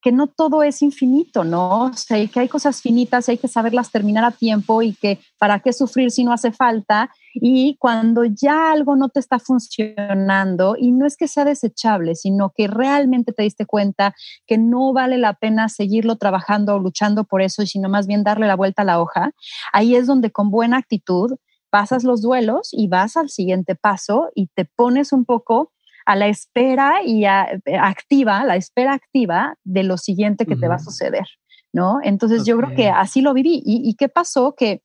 que 0.00 0.10
no 0.10 0.26
todo 0.26 0.64
es 0.64 0.82
infinito, 0.82 1.44
¿no? 1.44 1.84
O 1.84 1.92
sea, 1.92 2.26
que 2.26 2.40
hay 2.40 2.48
cosas 2.48 2.82
finitas, 2.82 3.28
hay 3.28 3.38
que 3.38 3.46
saberlas 3.46 3.92
terminar 3.92 4.24
a 4.24 4.32
tiempo 4.32 4.82
y 4.82 4.94
que 4.94 5.20
para 5.38 5.60
qué 5.60 5.72
sufrir 5.72 6.10
si 6.10 6.24
no 6.24 6.32
hace 6.32 6.50
falta. 6.50 7.12
Y 7.34 7.76
cuando 7.78 8.24
ya 8.24 8.72
algo 8.72 8.96
no 8.96 9.08
te 9.08 9.20
está 9.20 9.38
funcionando, 9.38 10.74
y 10.76 10.90
no 10.90 11.06
es 11.06 11.16
que 11.16 11.28
sea 11.28 11.44
desechable, 11.44 12.16
sino 12.16 12.50
que 12.50 12.66
realmente 12.66 13.32
te 13.32 13.44
diste 13.44 13.66
cuenta 13.66 14.16
que 14.48 14.58
no 14.58 14.92
vale 14.92 15.16
la 15.16 15.34
pena 15.34 15.68
seguirlo 15.68 16.16
trabajando 16.16 16.74
o 16.74 16.80
luchando 16.80 17.22
por 17.22 17.40
eso, 17.40 17.64
sino 17.66 17.88
más 17.88 18.08
bien 18.08 18.24
darle 18.24 18.48
la 18.48 18.56
vuelta 18.56 18.82
a 18.82 18.84
la 18.84 19.00
hoja, 19.00 19.30
ahí 19.72 19.94
es 19.94 20.08
donde 20.08 20.32
con 20.32 20.50
buena 20.50 20.78
actitud 20.78 21.36
pasas 21.72 22.04
los 22.04 22.20
duelos 22.20 22.68
y 22.72 22.86
vas 22.86 23.16
al 23.16 23.30
siguiente 23.30 23.74
paso 23.74 24.28
y 24.34 24.48
te 24.48 24.66
pones 24.66 25.10
un 25.10 25.24
poco 25.24 25.72
a 26.04 26.16
la 26.16 26.26
espera 26.26 27.02
y 27.02 27.24
eh, 27.24 27.78
activa, 27.80 28.44
la 28.44 28.56
espera 28.56 28.92
activa 28.92 29.56
de 29.64 29.82
lo 29.82 29.96
siguiente 29.96 30.44
que 30.44 30.54
te 30.54 30.68
va 30.68 30.74
a 30.74 30.80
suceder, 30.80 31.26
¿no? 31.72 31.98
Entonces 32.02 32.44
yo 32.44 32.58
creo 32.58 32.74
que 32.76 32.88
así 32.90 33.22
lo 33.22 33.32
viví. 33.32 33.62
¿Y, 33.64 33.94
qué 33.94 34.10
pasó? 34.10 34.54
Que, 34.54 34.82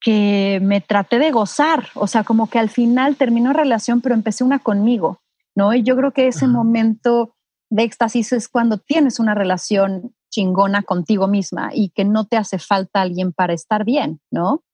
que 0.00 0.58
me 0.62 0.80
traté 0.80 1.20
de 1.20 1.30
gozar, 1.30 1.86
o 1.94 2.08
sea, 2.08 2.24
como 2.24 2.50
que 2.50 2.58
al 2.58 2.70
final 2.70 3.14
terminó 3.14 3.52
relación, 3.52 4.00
pero 4.00 4.16
empecé 4.16 4.42
una 4.42 4.58
conmigo, 4.58 5.20
¿no? 5.54 5.74
Y 5.74 5.84
yo 5.84 5.94
creo 5.96 6.10
que 6.12 6.26
ese 6.26 6.48
momento 6.48 7.36
de 7.70 7.84
éxtasis 7.84 8.32
es 8.32 8.48
cuando 8.48 8.78
tienes 8.78 9.20
una 9.20 9.34
relación 9.34 10.12
chingona 10.28 10.82
contigo 10.82 11.28
misma 11.28 11.70
y 11.72 11.90
que 11.90 12.04
no 12.04 12.24
te 12.24 12.36
hace 12.36 12.58
falta 12.58 13.00
alguien 13.00 13.32
para 13.32 13.52
estar 13.52 13.84
bien, 13.84 14.20
¿no? 14.32 14.64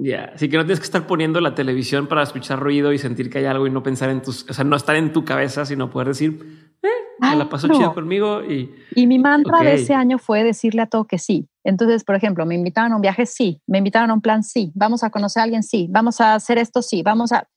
Ya, 0.00 0.30
así 0.32 0.48
que 0.48 0.56
no 0.56 0.62
tienes 0.62 0.78
que 0.78 0.84
estar 0.84 1.08
poniendo 1.08 1.40
la 1.40 1.56
televisión 1.56 2.06
para 2.06 2.22
escuchar 2.22 2.60
ruido 2.60 2.92
y 2.92 2.98
sentir 2.98 3.28
que 3.30 3.38
hay 3.38 3.46
algo 3.46 3.66
y 3.66 3.70
no 3.70 3.82
pensar 3.82 4.10
en 4.10 4.22
tus, 4.22 4.48
o 4.48 4.54
sea, 4.54 4.62
no 4.62 4.76
estar 4.76 4.94
en 4.94 5.12
tu 5.12 5.24
cabeza, 5.24 5.66
sino 5.66 5.90
poder 5.90 6.06
decir, 6.06 6.70
eh, 6.84 6.88
me 7.18 7.34
la 7.34 7.48
paso 7.48 7.66
chido 7.66 7.92
conmigo 7.92 8.44
y... 8.44 8.72
Y 8.94 9.08
mi 9.08 9.18
mantra 9.18 9.58
de 9.58 9.74
ese 9.74 9.94
año 9.94 10.18
fue 10.18 10.44
decirle 10.44 10.82
a 10.82 10.86
todo 10.86 11.06
que 11.06 11.18
sí. 11.18 11.48
Entonces, 11.64 12.04
por 12.04 12.14
ejemplo, 12.14 12.46
me 12.46 12.54
invitaron 12.54 12.92
a 12.92 12.94
un 12.94 13.02
viaje, 13.02 13.26
sí. 13.26 13.60
Me 13.66 13.78
invitaron 13.78 14.10
a 14.10 14.14
un 14.14 14.20
plan, 14.20 14.44
sí. 14.44 14.70
Vamos 14.76 15.02
a 15.02 15.10
conocer 15.10 15.40
a 15.40 15.44
alguien, 15.44 15.64
sí. 15.64 15.88
Vamos 15.90 16.20
a 16.20 16.34
hacer 16.34 16.58
esto, 16.58 16.80
sí. 16.80 17.02
Vamos 17.02 17.32
a... 17.32 17.48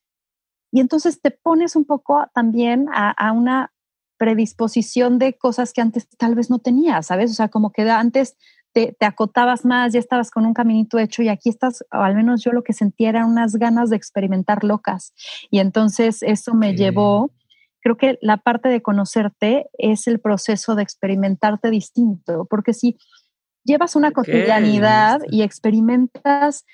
Y 0.71 0.79
entonces 0.79 1.21
te 1.21 1.29
pones 1.29 1.75
un 1.75 1.85
poco 1.85 2.25
también 2.33 2.87
a, 2.91 3.11
a 3.11 3.33
una 3.33 3.71
predisposición 4.17 5.19
de 5.19 5.37
cosas 5.37 5.73
que 5.73 5.81
antes 5.81 6.09
tal 6.17 6.33
vez 6.33 6.49
no 6.49 6.57
tenías, 6.57 7.05
¿sabes? 7.05 7.29
O 7.29 7.33
sea, 7.35 7.49
como 7.49 7.71
que 7.71 7.87
antes 7.87 8.35
te, 8.73 8.95
acotabas 9.01 9.65
más, 9.65 9.93
ya 9.93 9.99
estabas 9.99 10.31
con 10.31 10.45
un 10.45 10.53
caminito 10.53 10.97
hecho 10.97 11.21
y 11.23 11.29
aquí 11.29 11.49
estás, 11.49 11.83
o 11.91 11.97
al 11.97 12.15
menos 12.15 12.43
yo 12.43 12.51
lo 12.51 12.63
que 12.63 12.73
sentía 12.73 13.09
eran 13.09 13.29
unas 13.29 13.55
ganas 13.55 13.89
de 13.89 13.97
experimentar 13.97 14.63
locas. 14.63 15.13
Y 15.49 15.59
entonces 15.59 16.23
eso 16.23 16.53
me 16.53 16.75
llevó, 16.75 17.31
creo 17.81 17.97
que 17.97 18.17
la 18.21 18.37
parte 18.37 18.69
de 18.69 18.81
conocerte 18.81 19.67
es 19.77 20.07
el 20.07 20.19
proceso 20.19 20.75
de 20.75 20.83
experimentarte 20.83 21.69
distinto, 21.69 22.45
porque 22.49 22.73
si 22.73 22.97
llevas 23.63 23.95
una 23.95 24.11
cotidianidad 24.11 25.21
y 25.29 25.41
experimentas 25.41 26.65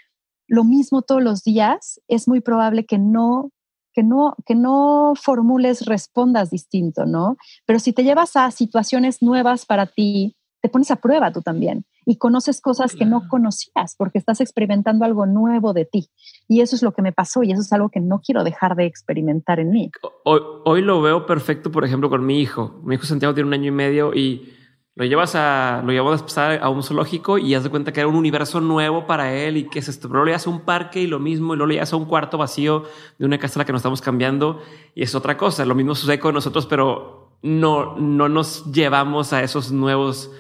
lo 0.48 0.64
mismo 0.64 1.02
todos 1.02 1.22
los 1.22 1.44
días, 1.44 2.00
es 2.08 2.28
muy 2.28 2.40
probable 2.40 2.86
que 2.86 2.98
no 2.98 3.52
que 3.98 4.04
no, 4.04 4.36
que 4.46 4.54
no 4.54 5.14
formules, 5.20 5.88
respondas 5.88 6.52
distinto, 6.52 7.08
¿no? 7.08 7.36
Pero 7.66 7.80
si 7.80 7.94
te 7.94 8.04
llevas 8.04 8.36
a 8.36 8.52
situaciones 8.52 9.24
nuevas 9.24 9.66
para 9.66 9.88
ti, 9.88 10.37
te 10.62 10.70
pones 10.70 10.92
a 10.92 10.98
prueba 10.98 11.32
tú 11.32 11.42
también 11.42 11.86
y 12.06 12.18
conoces 12.18 12.62
cosas 12.62 12.96
que 12.96 13.06
no 13.06 13.28
conocías 13.28 13.96
porque 13.98 14.18
estás 14.18 14.42
experimentando 14.42 15.06
algo 15.06 15.26
nuevo 15.26 15.74
de 15.74 15.86
ti. 15.86 16.10
Y 16.48 16.62
eso 16.62 16.76
es 16.76 16.84
lo 16.84 16.94
que 16.94 17.02
me 17.02 17.12
pasó 17.12 17.44
y 17.44 17.52
eso 17.52 17.62
es 17.62 17.72
algo 17.74 17.90
que 17.90 18.00
no 18.00 18.22
quiero 18.22 18.44
dejar 18.44 18.76
de 18.76 18.86
experimentar 18.86 19.60
en 19.60 19.72
mí. 19.72 19.92
Hoy, 20.24 20.40
hoy 20.66 20.82
lo 20.82 21.02
veo 21.02 21.26
perfecto, 21.26 21.72
por 21.72 21.84
ejemplo, 21.84 22.10
con 22.10 22.26
mi 22.26 22.40
hijo. 22.40 22.80
Mi 22.84 22.96
hijo 22.96 23.06
Santiago 23.06 23.34
tiene 23.34 23.48
un 23.48 23.54
año 23.54 23.68
y 23.68 23.72
medio 23.72 24.14
y 24.14 24.54
lo 24.98 25.06
llevas 25.06 25.36
a, 25.36 25.84
lo 25.86 25.92
llevamos 25.92 26.20
a 26.20 26.26
pasar 26.26 26.60
a 26.60 26.70
un 26.70 26.82
zoológico 26.82 27.38
y 27.38 27.54
haz 27.54 27.64
de 27.64 27.70
cuenta 27.70 27.94
que 27.94 28.00
era 28.00 28.10
un 28.10 28.16
universo 28.16 28.62
nuevo 28.62 29.06
para 29.06 29.32
él 29.32 29.58
y 29.58 29.70
que 29.70 29.78
es 29.78 29.88
esto. 29.88 30.08
Pero 30.08 30.22
lo 30.22 30.26
llevas 30.26 30.48
a 30.48 30.50
un 30.50 30.62
parque 30.62 31.00
y 31.00 31.06
lo 31.06 31.20
mismo, 31.20 31.54
y 31.54 31.58
luego 31.58 31.68
lo 31.68 31.74
llevas 31.74 31.94
a 31.94 31.98
un 31.98 32.06
cuarto 32.06 32.40
vacío 32.40 32.84
de 33.20 33.26
una 33.28 33.38
casa 33.38 33.60
a 33.60 33.62
la 33.62 33.66
que 33.66 33.74
nos 33.74 33.82
estamos 33.82 34.02
cambiando 34.02 34.60
y 34.96 35.04
es 35.04 35.14
otra 35.14 35.38
cosa. 35.38 35.66
Lo 35.66 35.76
mismo 35.76 35.94
sucede 35.94 36.18
con 36.18 36.34
nosotros, 36.34 36.66
pero 36.66 37.38
no, 37.44 37.96
no 37.98 38.28
nos 38.28 38.72
llevamos 38.72 39.34
a 39.34 39.44
esos 39.44 39.72
nuevos 39.72 40.32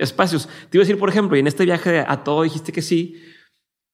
espacios. 0.00 0.48
Te 0.68 0.76
iba 0.76 0.82
a 0.82 0.86
decir, 0.86 0.98
por 0.98 1.08
ejemplo, 1.08 1.36
y 1.36 1.40
en 1.40 1.46
este 1.46 1.64
viaje 1.64 2.04
a 2.06 2.24
todo 2.24 2.42
dijiste 2.42 2.72
que 2.72 2.82
sí, 2.82 3.22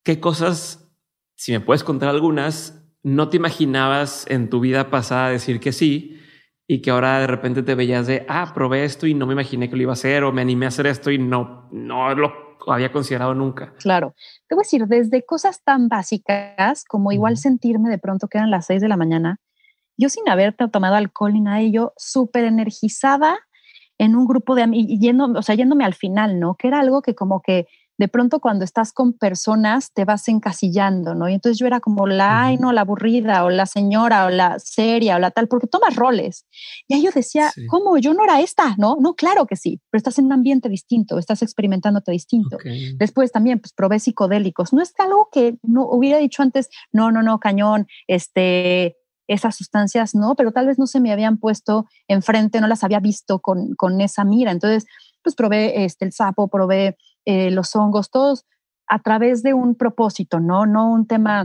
¿qué 0.04 0.20
cosas, 0.20 0.88
si 1.34 1.52
me 1.52 1.60
puedes 1.60 1.84
contar 1.84 2.08
algunas, 2.08 2.82
no 3.02 3.28
te 3.28 3.36
imaginabas 3.36 4.24
en 4.28 4.48
tu 4.48 4.60
vida 4.60 4.90
pasada 4.90 5.30
decir 5.30 5.60
que 5.60 5.72
sí 5.72 6.20
y 6.66 6.80
que 6.82 6.90
ahora 6.90 7.20
de 7.20 7.26
repente 7.26 7.62
te 7.62 7.74
veías 7.74 8.06
de, 8.06 8.24
ah, 8.28 8.52
probé 8.54 8.84
esto 8.84 9.06
y 9.06 9.14
no 9.14 9.26
me 9.26 9.34
imaginé 9.34 9.68
que 9.70 9.76
lo 9.76 9.82
iba 9.82 9.92
a 9.92 9.94
hacer 9.94 10.24
o 10.24 10.32
me 10.32 10.42
animé 10.42 10.66
a 10.66 10.68
hacer 10.68 10.86
esto 10.86 11.10
y 11.10 11.18
no, 11.18 11.68
no 11.70 12.14
lo 12.14 12.56
había 12.66 12.90
considerado 12.90 13.34
nunca. 13.34 13.74
Claro, 13.78 14.14
te 14.48 14.54
voy 14.54 14.62
a 14.62 14.64
decir, 14.64 14.86
desde 14.86 15.24
cosas 15.24 15.62
tan 15.62 15.88
básicas 15.88 16.84
como 16.84 17.12
igual 17.12 17.36
sentirme 17.36 17.88
de 17.90 17.98
pronto 17.98 18.28
que 18.28 18.38
eran 18.38 18.50
las 18.50 18.66
seis 18.66 18.80
de 18.80 18.88
la 18.88 18.96
mañana, 18.96 19.38
yo 19.96 20.08
sin 20.08 20.28
haberte 20.28 20.68
tomado 20.68 20.96
alcohol 20.96 21.32
ni 21.32 21.40
nada, 21.40 21.62
y 21.62 21.72
yo 21.72 21.92
súper 21.96 22.44
energizada, 22.44 23.38
en 23.98 24.16
un 24.16 24.26
grupo 24.26 24.54
de 24.54 24.62
amigos, 24.62 24.98
yendo, 24.98 25.26
o 25.26 25.42
sea, 25.42 25.54
yéndome 25.54 25.84
al 25.84 25.94
final, 25.94 26.38
¿no? 26.38 26.54
Que 26.54 26.68
era 26.68 26.80
algo 26.80 27.02
que 27.02 27.14
como 27.14 27.40
que 27.40 27.66
de 27.98 28.08
pronto 28.08 28.40
cuando 28.40 28.64
estás 28.64 28.92
con 28.92 29.14
personas 29.14 29.92
te 29.92 30.04
vas 30.04 30.28
encasillando, 30.28 31.14
¿no? 31.14 31.28
Y 31.28 31.34
entonces 31.34 31.58
yo 31.58 31.66
era 31.66 31.80
como 31.80 32.06
la, 32.06 32.44
ay, 32.44 32.58
no, 32.58 32.72
la 32.72 32.82
aburrida, 32.82 33.44
o 33.44 33.50
la 33.50 33.66
señora, 33.66 34.26
o 34.26 34.30
la 34.30 34.58
seria, 34.58 35.16
o 35.16 35.18
la 35.18 35.30
tal, 35.30 35.48
porque 35.48 35.66
tomas 35.66 35.96
roles. 35.96 36.46
Y 36.88 36.94
ahí 36.94 37.02
yo 37.02 37.10
decía, 37.10 37.52
¿cómo? 37.68 37.96
Yo 37.98 38.12
no 38.12 38.24
era 38.24 38.40
esta, 38.40 38.74
¿no? 38.76 38.96
No, 39.00 39.14
claro 39.14 39.46
que 39.46 39.56
sí, 39.56 39.80
pero 39.90 39.98
estás 39.98 40.18
en 40.18 40.26
un 40.26 40.32
ambiente 40.32 40.68
distinto, 40.68 41.18
estás 41.18 41.42
experimentándote 41.42 42.12
distinto. 42.12 42.58
Después 42.96 43.32
también, 43.32 43.60
pues 43.60 43.72
probé 43.72 43.98
psicodélicos. 43.98 44.72
No 44.72 44.82
es 44.82 44.92
algo 44.98 45.28
que 45.32 45.56
no 45.62 45.86
hubiera 45.86 46.18
dicho 46.18 46.42
antes, 46.42 46.68
no, 46.92 47.10
no, 47.10 47.22
no, 47.22 47.40
cañón, 47.40 47.86
este, 48.06 48.96
esas 49.26 49.56
sustancias 49.56 50.14
no, 50.14 50.34
pero 50.36 50.52
tal 50.52 50.66
vez 50.66 50.78
no 50.78 50.86
se 50.86 51.00
me 51.00 51.12
habían 51.12 51.38
puesto 51.38 51.86
enfrente, 52.08 52.60
no 52.60 52.66
las 52.66 52.84
había 52.84 53.00
visto 53.00 53.40
con, 53.40 53.74
con 53.74 54.00
esa 54.00 54.24
mira. 54.24 54.52
Entonces, 54.52 54.86
pues 55.22 55.34
probé 55.34 55.84
este, 55.84 56.04
el 56.04 56.12
sapo, 56.12 56.48
probé 56.48 56.96
eh, 57.24 57.50
los 57.50 57.74
hongos, 57.74 58.10
todos 58.10 58.44
a 58.88 59.00
través 59.00 59.42
de 59.42 59.52
un 59.52 59.74
propósito, 59.74 60.38
¿no? 60.38 60.64
No 60.64 60.92
un 60.92 61.06
tema 61.06 61.44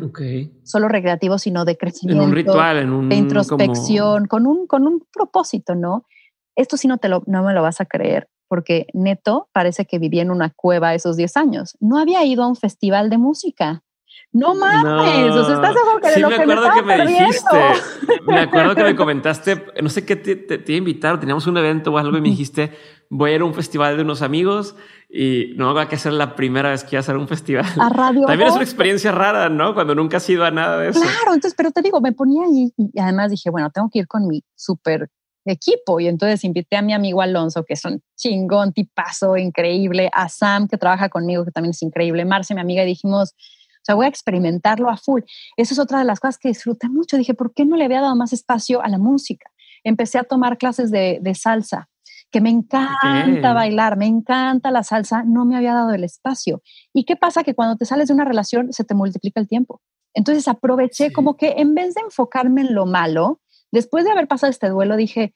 solo 0.64 0.88
recreativo, 0.88 1.40
sino 1.40 1.66
de 1.66 1.78
crecimiento. 1.78 2.24
En 2.24 2.30
un 2.30 2.36
ritual, 2.36 2.78
en 2.78 2.94
un... 2.94 3.10
De 3.10 3.16
introspección, 3.16 4.28
con, 4.28 4.46
un, 4.46 4.68
con 4.68 4.86
un 4.86 5.04
propósito, 5.12 5.74
¿no? 5.74 6.06
Esto 6.56 6.78
sí 6.78 6.88
no, 6.88 7.00
te 7.00 7.10
lo, 7.10 7.24
no 7.26 7.44
me 7.44 7.54
lo 7.54 7.64
vas 7.64 7.82
a 7.82 7.86
creer, 7.86 8.30
porque 8.48 8.86
neto 8.94 9.50
parece 9.54 9.86
que 9.86 9.98
vivía 9.98 10.22
en 10.22 10.30
una 10.30 10.52
cueva 10.52 10.94
esos 10.94 11.18
10 11.18 11.38
años. 11.38 11.78
No 11.80 11.98
había 11.98 12.24
ido 12.26 12.44
a 12.44 12.48
un 12.48 12.56
festival 12.56 13.10
de 13.10 13.18
música 13.18 13.84
No 14.34 14.56
mames, 14.56 15.36
o 15.36 15.46
sea, 15.46 15.56
estás 15.56 15.74
seguro 15.74 16.00
que 16.02 16.10
sí, 16.12 16.20
lo 16.22 16.30
me 16.30 16.36
que 16.36 16.42
acuerdo 16.42 16.70
me 16.70 16.76
que 16.76 16.84
me 16.84 17.08
dijiste, 17.08 17.58
me 18.28 18.40
acuerdo 18.40 18.76
que 18.76 18.84
me 18.84 18.96
comentaste, 18.96 19.66
no 19.82 19.90
sé 19.90 20.06
qué 20.06 20.16
te, 20.16 20.36
te, 20.38 20.58
te 20.58 20.74
invitaron, 20.74 21.20
teníamos 21.20 21.48
un 21.48 21.58
evento 21.58 21.92
o 21.92 21.98
algo 21.98 22.18
y 22.18 22.22
me 22.22 22.30
dijiste, 22.30 22.72
voy 23.10 23.32
a 23.32 23.36
ir 23.36 23.42
a 23.42 23.46
un 23.46 23.54
festival 23.54 23.98
de 23.98 24.04
unos 24.04 24.22
amigos 24.22 24.76
y 25.10 25.54
no 25.58 25.74
va 25.74 25.84
a 25.84 25.98
ser 25.98 26.14
la 26.14 26.36
primera 26.36 26.70
vez 26.70 26.84
que 26.84 26.92
voy 26.92 26.98
a 26.98 27.00
hacer 27.02 27.18
un 27.18 27.28
festival. 27.28 27.66
A 27.78 27.90
Radio 27.90 28.26
También 28.26 28.48
es 28.48 28.56
una 28.56 28.64
experiencia 28.64 29.12
rara, 29.12 29.50
¿no? 29.50 29.74
Cuando 29.74 29.94
nunca 29.94 30.18
has 30.18 30.30
ido 30.30 30.46
a 30.46 30.52
nada 30.52 30.78
de 30.78 30.90
eso. 30.90 31.02
Claro, 31.02 31.34
entonces, 31.34 31.54
pero 31.56 31.72
te 31.72 31.82
digo, 31.82 32.00
me 32.00 32.14
ponía 32.14 32.44
ahí 32.46 32.72
y 32.78 33.00
además 33.00 33.32
dije, 33.32 33.50
bueno, 33.50 33.70
tengo 33.70 33.90
que 33.92 34.00
ir 34.00 34.08
con 34.08 34.28
mi 34.28 34.44
súper 34.56 35.10
equipo. 35.46 36.00
Y 36.00 36.08
entonces 36.08 36.44
invité 36.44 36.78
a 36.78 36.82
mi 36.82 36.94
amigo 36.94 37.22
Alonso, 37.22 37.64
que 37.64 37.74
es 37.74 37.84
un 37.86 38.02
chingón, 38.16 38.74
tipazo, 38.74 39.38
increíble, 39.38 40.10
a 40.14 40.30
Sam, 40.30 40.68
que 40.68 40.78
trabaja 40.78 41.10
conmigo, 41.10 41.44
que 41.44 41.52
también 41.52 41.72
es 41.72 41.82
increíble, 41.82 42.26
Marce, 42.26 42.56
mi 42.56 42.62
amiga, 42.62 42.84
y 42.84 42.88
dijimos, 42.88 43.36
o 43.82 43.86
sea, 43.86 43.96
voy 43.96 44.06
a 44.06 44.10
experimentarlo 44.10 44.90
a 44.90 44.98
full. 44.98 45.22
Eso 45.58 45.74
es 45.74 45.80
otra 45.80 46.00
de 46.00 46.06
las 46.06 46.20
cosas 46.20 46.38
que 46.38 46.50
disfruté 46.50 46.88
mucho. 46.90 47.18
Dije, 47.18 47.34
¿por 47.34 47.54
qué 47.54 47.66
no 47.66 47.76
le 47.76 47.86
había 47.86 48.02
dado 48.02 48.16
más 48.16 48.32
espacio 48.34 48.82
a 48.84 48.88
la 48.90 48.98
música? 49.00 49.50
Empecé 49.84 50.20
a 50.20 50.24
tomar 50.24 50.58
clases 50.58 50.92
de, 50.92 51.20
de 51.22 51.34
salsa, 51.36 51.90
que 52.30 52.40
me 52.42 52.50
encanta 52.50 53.54
bailar, 53.54 53.98
me 53.98 54.06
encanta 54.06 54.72
la 54.72 54.84
salsa, 54.84 55.24
no 55.24 55.46
me 55.46 55.58
había 55.58 55.74
dado 55.74 55.92
el 55.94 56.04
espacio. 56.04 56.62
¿Y 56.94 57.04
qué 57.06 57.16
pasa? 57.16 57.44
Que 57.44 57.56
cuando 57.56 57.76
te 57.76 57.86
sales 57.86 58.08
de 58.08 58.14
una 58.14 58.24
relación 58.26 58.72
se 58.72 58.84
te 58.84 58.94
multiplica 58.94 59.40
el 59.42 59.48
tiempo. 59.48 59.82
Entonces 60.14 60.48
aproveché 60.48 61.08
Sí. 61.08 61.14
como 61.14 61.36
que 61.36 61.56
en 61.58 61.74
vez 61.74 61.94
de 61.96 62.02
enfocarme 62.02 62.62
en 62.62 62.76
lo 62.76 62.86
malo, 62.86 63.42
después 63.72 64.06
de 64.06 64.12
haber 64.12 64.28
pasado 64.28 64.50
este 64.52 64.70
duelo, 64.70 64.96
dije, 64.96 65.34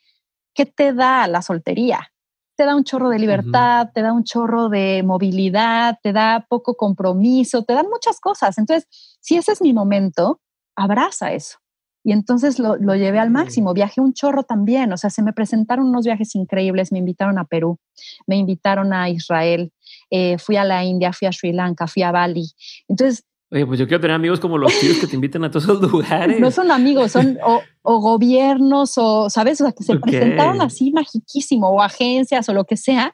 ¿qué 0.54 0.66
te 0.66 0.94
da 0.94 1.28
la 1.28 1.42
soltería? 1.42 2.12
Te 2.55 2.65
da 2.65 2.75
un 2.75 2.83
chorro 2.83 3.09
de 3.09 3.19
libertad, 3.19 3.89
te 3.93 4.01
da 4.01 4.13
un 4.13 4.24
chorro 4.24 4.69
de 4.69 5.03
movilidad, 5.03 5.97
te 6.01 6.13
da 6.13 6.45
poco 6.47 6.75
compromiso, 6.75 7.63
te 7.63 7.74
dan 7.74 7.88
muchas 7.89 8.19
cosas. 8.19 8.57
Entonces, 8.57 8.88
si 9.19 9.35
ese 9.35 9.51
es 9.51 9.62
mi 9.62 9.74
momento, 9.74 10.39
abraza 10.75 11.33
eso. 11.33 11.57
Y 12.05 12.12
entonces 12.12 12.59
lo, 12.59 12.75
lo 12.75 12.95
llevé 12.95 13.17
al 13.17 13.31
máximo. 13.31 13.74
Viajé 13.74 14.00
un 14.00 14.13
chorro 14.13 14.43
también. 14.43 14.93
O 14.93 14.97
sea, 14.97 15.09
se 15.09 15.24
me 15.24 15.33
presentaron 15.33 15.88
unos 15.88 16.05
viajes 16.05 16.35
increíbles. 16.35 16.91
Me 16.91 17.00
invitaron 17.00 17.39
a 17.39 17.45
Perú, 17.45 17.79
me 18.27 18.35
invitaron 18.35 18.93
a 18.93 19.09
Israel, 19.09 19.74
eh, 20.12 20.38
fui 20.38 20.55
a 20.55 20.63
la 20.63 20.83
India, 20.83 21.12
fui 21.13 21.27
a 21.27 21.31
Sri 21.31 21.51
Lanka, 21.51 21.88
fui 21.88 22.03
a 22.03 22.12
Bali. 22.12 22.45
Entonces, 22.88 23.25
Oye, 23.52 23.66
pues 23.66 23.80
yo 23.80 23.88
quiero 23.88 24.02
tener 24.02 24.16
amigos 24.16 24.40
como 24.40 24.58
los 24.58 24.78
tíos 24.80 24.98
que 24.98 25.08
te 25.08 25.16
invitan 25.16 25.44
a 25.44 25.52
todos 25.52 25.66
esos 25.66 25.82
lugares. 25.92 26.40
no 26.40 26.50
son 26.52 26.72
amigos, 26.72 27.12
son 27.12 27.38
o, 27.46 27.62
o 27.84 28.00
gobiernos 28.00 28.94
o, 28.98 29.30
¿sabes? 29.30 29.62
O 29.62 29.66
sea, 29.66 29.74
que 29.74 29.84
se 29.84 29.96
presentaron 29.98 30.62
así 30.62 30.92
magiquísimo 30.92 31.70
o 31.70 31.82
agencias 31.82 32.50
o 32.50 32.54
lo 32.54 32.66
que 32.66 32.75
sea. 32.75 33.14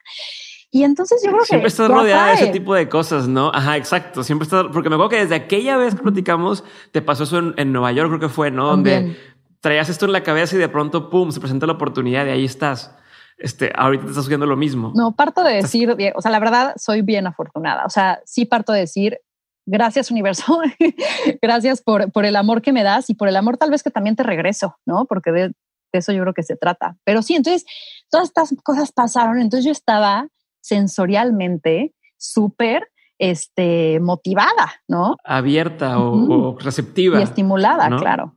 Y 0.74 0.84
entonces 0.84 1.22
yo 1.24 1.32
creo 1.32 1.44
Siempre 1.44 1.64
que 1.64 1.68
estás 1.68 1.90
ya 1.90 1.94
rodeada 1.94 2.28
de 2.28 2.34
ese 2.36 2.48
tipo 2.48 2.74
de 2.74 2.88
cosas, 2.88 3.28
¿no? 3.28 3.52
Ajá, 3.54 3.76
exacto. 3.76 4.24
Siempre 4.24 4.46
estás, 4.46 4.68
porque 4.72 4.88
me 4.88 4.96
acuerdo 4.96 5.10
que 5.10 5.18
desde 5.18 5.36
aquella 5.36 5.76
vez 5.76 5.96
que 5.96 6.02
platicamos, 6.02 6.64
te 6.94 7.02
pasó 7.02 7.26
eso 7.26 7.40
en, 7.40 7.54
en 7.58 7.74
Nueva 7.74 7.92
York, 7.92 8.08
creo 8.08 8.22
que 8.22 8.30
fue, 8.30 8.52
¿no? 8.52 8.68
Donde 8.68 9.18
traías 9.60 9.90
esto 9.90 10.06
en 10.06 10.14
la 10.14 10.24
cabeza 10.24 10.56
y 10.56 10.60
de 10.60 10.70
pronto, 10.70 11.10
pum, 11.10 11.32
se 11.32 11.42
presenta 11.42 11.68
la 11.68 11.74
oportunidad 11.74 12.26
y 12.26 12.30
ahí 12.30 12.46
estás. 12.46 12.96
Este, 13.38 13.72
ahorita 13.76 14.06
te 14.06 14.12
estás 14.12 14.26
haciendo 14.26 14.46
lo 14.46 14.56
mismo. 14.56 14.94
No, 14.96 15.14
parto 15.14 15.44
de 15.44 15.56
decir, 15.56 15.94
o 16.16 16.22
sea, 16.22 16.32
la 16.32 16.40
verdad, 16.40 16.74
soy 16.78 17.02
bien 17.02 17.28
afortunada. 17.28 17.86
O 17.86 17.90
sea, 17.90 18.22
sí 18.26 18.46
parto 18.46 18.72
de 18.72 18.80
decir, 18.80 19.20
gracias 19.66 20.12
universo, 20.12 20.60
gracias 21.42 21.82
por, 21.82 22.12
por 22.12 22.26
el 22.26 22.36
amor 22.36 22.62
que 22.62 22.74
me 22.74 22.84
das 22.84 23.10
y 23.10 23.14
por 23.14 23.28
el 23.28 23.36
amor 23.36 23.58
tal 23.58 23.70
vez 23.70 23.84
que 23.84 23.92
también 23.92 24.16
te 24.16 24.24
regreso, 24.24 24.78
¿no? 24.86 25.06
Porque 25.06 25.32
de, 25.32 25.48
de 25.50 25.54
eso 26.00 26.12
yo 26.12 26.22
creo 26.22 26.34
que 26.34 26.44
se 26.44 26.56
trata. 26.56 26.98
Pero 27.04 27.22
sí, 27.22 27.36
entonces, 27.36 27.66
todas 28.10 28.28
estas 28.28 28.54
cosas 28.64 28.92
pasaron, 28.92 29.40
entonces 29.40 29.66
yo 29.66 29.72
estaba 29.72 30.28
sensorialmente 30.62 31.94
súper 32.18 32.88
este, 33.18 34.00
motivada, 34.00 34.82
¿no? 34.88 35.16
Abierta 35.24 36.00
o, 36.00 36.58
receptiva. 36.60 37.20
Y 37.20 37.24
estimulada, 37.24 37.90
¿no? 37.90 38.00
claro. 38.00 38.36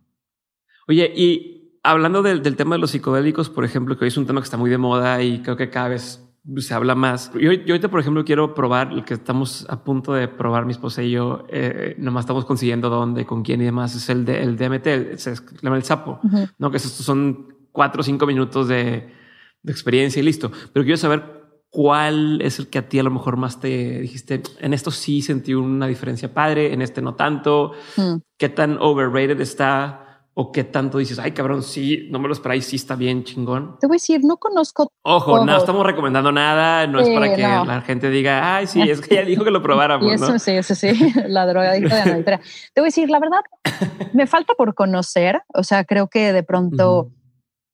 Oye, 0.86 1.10
y 1.14 1.78
hablando 1.82 2.22
del, 2.22 2.42
del 2.42 2.56
tema 2.56 2.74
de 2.74 2.80
los 2.80 2.90
psicodélicos, 2.90 3.48
por 3.48 3.64
ejemplo, 3.64 3.96
que 3.96 4.04
hoy 4.04 4.08
es 4.08 4.16
un 4.16 4.26
tema 4.26 4.40
que 4.40 4.44
está 4.44 4.56
muy 4.56 4.70
de 4.70 4.78
moda 4.78 5.22
y 5.22 5.40
creo 5.40 5.56
que 5.56 5.70
cada 5.70 5.88
vez 5.88 6.23
se 6.58 6.74
habla 6.74 6.94
más. 6.94 7.32
Yo, 7.34 7.52
yo 7.52 7.74
ahorita, 7.74 7.88
por 7.88 8.00
ejemplo, 8.00 8.24
quiero 8.24 8.54
probar 8.54 8.92
el 8.92 9.04
que 9.04 9.14
estamos 9.14 9.66
a 9.68 9.82
punto 9.82 10.12
de 10.12 10.28
probar 10.28 10.66
mi 10.66 10.72
esposa 10.72 11.02
y 11.02 11.10
yo. 11.10 11.46
Eh, 11.48 11.94
nomás 11.98 12.24
estamos 12.24 12.44
consiguiendo 12.44 12.90
dónde, 12.90 13.24
con 13.24 13.42
quién 13.42 13.60
y 13.62 13.64
demás. 13.64 13.94
Es 13.94 14.08
el, 14.08 14.24
de, 14.24 14.42
el 14.42 14.56
DMT, 14.56 14.86
el, 14.86 15.18
se 15.18 15.34
llama 15.62 15.76
el 15.76 15.84
sapo, 15.84 16.20
Ujú. 16.22 16.48
¿no? 16.58 16.70
Que 16.70 16.76
estos 16.76 16.92
son 16.92 17.54
cuatro 17.72 18.00
o 18.00 18.04
cinco 18.04 18.26
minutos 18.26 18.68
de, 18.68 19.10
de 19.62 19.72
experiencia 19.72 20.20
y 20.20 20.24
listo. 20.24 20.52
Pero 20.72 20.84
quiero 20.84 20.98
saber 20.98 21.44
cuál 21.70 22.40
es 22.40 22.60
el 22.60 22.68
que 22.68 22.78
a 22.78 22.88
ti 22.88 23.00
a 23.00 23.02
lo 23.02 23.10
mejor 23.10 23.36
más 23.36 23.58
te 23.58 24.00
dijiste. 24.00 24.42
En 24.60 24.74
esto 24.74 24.90
sí 24.92 25.22
sentí 25.22 25.54
una 25.54 25.88
diferencia 25.88 26.32
padre, 26.32 26.72
en 26.72 26.82
este 26.82 27.02
no 27.02 27.14
tanto. 27.14 27.72
Mm. 27.96 28.16
¿Qué 28.38 28.48
tan 28.48 28.78
overrated 28.78 29.40
está? 29.40 30.03
¿O 30.36 30.50
qué 30.50 30.64
tanto 30.64 30.98
dices, 30.98 31.20
ay 31.20 31.30
cabrón, 31.30 31.62
sí, 31.62 32.08
no 32.10 32.18
me 32.18 32.26
lo 32.26 32.34
esperáis, 32.34 32.66
sí 32.66 32.74
está 32.74 32.96
bien 32.96 33.22
chingón? 33.22 33.76
Te 33.78 33.86
voy 33.86 33.94
a 33.94 33.98
decir, 33.98 34.20
no 34.24 34.36
conozco 34.36 34.90
Ojo, 35.02 35.44
no 35.44 35.52
Ojo. 35.52 35.60
estamos 35.60 35.86
recomendando 35.86 36.32
nada, 36.32 36.88
no 36.88 36.98
es 36.98 37.08
para 37.10 37.36
que 37.36 37.42
no. 37.42 37.64
la 37.64 37.82
gente 37.82 38.10
diga, 38.10 38.56
ay, 38.56 38.66
sí, 38.66 38.82
es 38.90 39.00
que 39.00 39.14
ella 39.14 39.24
dijo 39.24 39.44
que 39.44 39.52
lo 39.52 39.62
probáramos, 39.62 40.10
Y 40.10 40.14
eso 40.14 40.32
¿no? 40.32 40.38
sí, 40.40 40.50
eso 40.50 40.74
sí, 40.74 40.88
la 41.28 41.46
drogadicta 41.46 41.94
de 41.94 42.00
Ana 42.02 42.16
Victoria. 42.16 42.40
Te 42.72 42.80
voy 42.80 42.86
a 42.86 42.88
decir, 42.88 43.10
la 43.10 43.20
verdad, 43.20 43.42
me 44.12 44.26
falta 44.26 44.54
por 44.54 44.74
conocer. 44.74 45.40
O 45.54 45.62
sea, 45.62 45.84
creo 45.84 46.08
que 46.08 46.32
de 46.32 46.42
pronto 46.42 47.10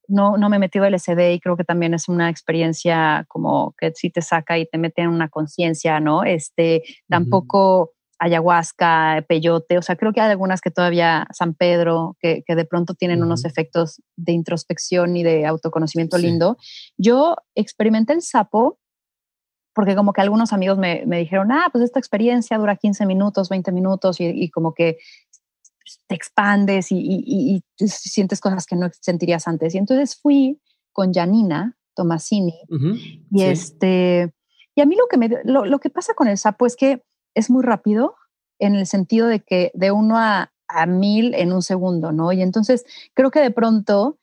no, 0.06 0.36
no 0.36 0.50
me 0.50 0.56
he 0.56 0.58
metido 0.58 0.88
LSD 0.88 1.32
y 1.32 1.40
creo 1.40 1.56
que 1.56 1.64
también 1.64 1.94
es 1.94 2.08
una 2.08 2.28
experiencia 2.28 3.24
como 3.28 3.74
que 3.78 3.92
sí 3.94 4.10
te 4.10 4.20
saca 4.20 4.58
y 4.58 4.66
te 4.66 4.76
mete 4.76 5.02
en 5.02 5.08
una 5.08 5.28
conciencia, 5.28 6.00
¿no? 6.00 6.24
Este, 6.24 6.82
tampoco 7.08 7.92
ayahuasca, 8.20 9.24
peyote, 9.28 9.78
o 9.78 9.82
sea, 9.82 9.96
creo 9.96 10.12
que 10.12 10.20
hay 10.20 10.30
algunas 10.30 10.60
que 10.60 10.70
todavía, 10.70 11.26
San 11.32 11.54
Pedro, 11.54 12.16
que, 12.20 12.42
que 12.46 12.54
de 12.54 12.64
pronto 12.66 12.94
tienen 12.94 13.22
unos 13.22 13.44
efectos 13.44 14.00
de 14.16 14.32
introspección 14.32 15.16
y 15.16 15.22
de 15.22 15.46
autoconocimiento 15.46 16.16
Sí. 16.18 16.26
lindo. 16.26 16.56
Yo 16.98 17.36
experimenté 17.54 18.12
el 18.12 18.22
sapo 18.22 18.78
porque 19.74 19.96
como 19.96 20.12
que 20.12 20.20
algunos 20.20 20.52
amigos 20.52 20.76
me, 20.78 21.04
me 21.06 21.18
dijeron, 21.18 21.50
ah, 21.52 21.68
pues 21.72 21.82
esta 21.84 21.98
experiencia 21.98 22.58
dura 22.58 22.76
15 22.76 23.06
minutos, 23.06 23.48
20 23.48 23.72
minutos 23.72 24.20
y, 24.20 24.26
y 24.26 24.50
como 24.50 24.74
que 24.74 24.98
te 26.06 26.14
expandes 26.14 26.92
y, 26.92 26.98
y- 27.00 27.62
sientes 27.86 28.40
cosas 28.40 28.66
que 28.66 28.76
no 28.76 28.88
sentirías 29.00 29.48
antes. 29.48 29.74
Y 29.74 29.78
entonces 29.78 30.16
fui 30.20 30.60
con 30.92 31.12
Janina 31.14 31.76
Tomasini 31.94 32.60
y 33.30 33.38
Sí. 33.38 33.44
este, 33.44 34.34
y 34.74 34.80
a 34.82 34.86
mí 34.86 34.94
lo 34.96 35.06
que 35.08 35.16
me, 35.16 35.28
lo, 35.44 35.64
lo 35.64 35.78
que 35.78 35.88
pasa 35.90 36.14
con 36.14 36.28
el 36.28 36.36
sapo 36.36 36.66
es 36.66 36.76
que 36.76 37.02
es 37.34 37.50
muy 37.50 37.62
rápido 37.62 38.16
en 38.58 38.74
el 38.74 38.86
sentido 38.86 39.26
de 39.26 39.40
que 39.40 39.70
de 39.74 39.90
uno 39.90 40.18
a, 40.18 40.52
a 40.68 40.86
mil 40.86 41.34
en 41.34 41.52
un 41.52 41.62
segundo, 41.62 42.12
¿no? 42.12 42.32
Y 42.32 42.42
entonces 42.42 42.84
creo 43.14 43.30
que 43.30 43.40
de 43.40 43.50
pronto 43.50 44.18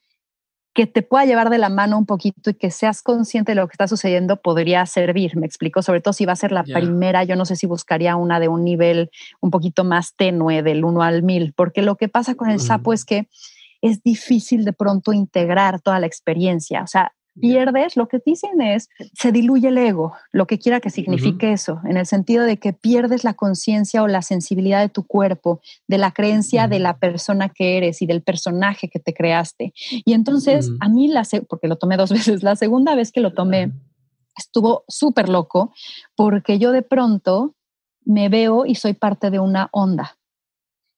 que 0.78 0.86
te 0.86 1.02
pueda 1.02 1.26
llevar 1.26 1.50
de 1.50 1.58
la 1.58 1.70
mano 1.70 1.98
un 1.98 2.06
poquito 2.06 2.52
y 2.52 2.54
que 2.54 2.70
seas 2.70 3.02
consciente 3.02 3.54
de 3.54 3.56
lo 3.56 3.68
que 3.68 3.74
está 3.74 3.88
sucediendo 3.88 4.40
podría 4.44 4.86
servir, 4.86 5.36
me 5.36 5.48
explico, 5.48 5.82
sobre 5.82 6.02
todo 6.02 6.14
si 6.14 6.28
va 6.28 6.34
a 6.34 6.36
ser 6.36 6.52
la 6.52 6.64
primera, 6.64 7.24
yo 7.24 7.36
no 7.36 7.46
sé 7.46 7.56
si 7.56 7.66
buscaría 7.66 8.16
una 8.16 8.40
de 8.40 8.48
un 8.48 8.64
nivel 8.64 9.10
un 9.42 9.50
poquito 9.50 9.84
más 9.84 10.16
tenue, 10.16 10.62
del 10.62 10.86
1 10.86 11.02
al 11.02 11.24
1000, 11.24 11.54
porque 11.54 11.82
lo 11.82 11.96
que 11.96 12.10
pasa 12.10 12.36
con 12.36 12.52
el 12.52 12.60
sapo 12.60 12.94
es 12.94 13.06
que 13.06 13.28
es 13.82 14.04
difícil 14.04 14.66
de 14.66 14.74
pronto 14.74 15.14
integrar 15.14 15.82
toda 15.82 16.00
la 16.00 16.06
experiencia, 16.06 16.84
o 16.84 16.88
sea, 16.88 17.12
pierdes, 17.40 17.98
lo 17.98 18.08
que 18.08 18.22
dicen 18.26 18.62
es, 18.62 18.90
se 19.14 19.32
diluye 19.32 19.70
el 19.70 19.78
ego, 19.78 20.14
lo 20.32 20.48
que 20.48 20.60
quiera 20.60 20.80
que 20.80 20.90
signifique 20.90 21.52
eso, 21.52 21.82
en 21.86 21.98
el 21.98 22.06
sentido 22.06 22.44
de 22.44 22.58
que 22.58 22.74
pierdes 22.74 23.24
la 23.24 23.34
conciencia 23.34 24.04
o 24.04 24.08
la 24.08 24.22
sensibilidad 24.22 24.82
de 24.82 24.90
tu 24.90 25.04
cuerpo, 25.04 25.62
de 25.88 25.98
la 25.98 26.12
creencia 26.12 26.68
de 26.68 26.80
la 26.80 26.98
persona 26.98 27.50
que 27.50 27.78
eres 27.78 28.02
y 28.02 28.06
del 28.06 28.22
personaje 28.22 28.90
que 28.90 29.00
te 29.00 29.14
creaste. 29.14 29.74
Y 30.06 30.14
entonces, 30.14 30.72
a 30.80 30.90
mí, 30.90 31.08
la 31.08 31.24
porque 31.48 31.68
lo 31.68 31.78
tomé 31.78 31.98
dos 31.98 32.12
veces, 32.12 32.44
la 32.44 32.56
segunda 32.56 32.96
vez 32.96 33.12
que 33.12 33.22
lo 33.22 33.34
tomé 33.34 33.72
estuvo 34.38 34.84
súper 34.88 35.30
loco 35.30 35.74
porque 36.16 36.60
yo 36.60 36.72
de 36.72 36.84
pronto 36.84 37.56
me 38.06 38.30
veo 38.30 38.66
y 38.66 38.76
soy 38.76 38.94
parte 38.94 39.30
de 39.32 39.40
una 39.40 39.70
onda. 39.72 40.17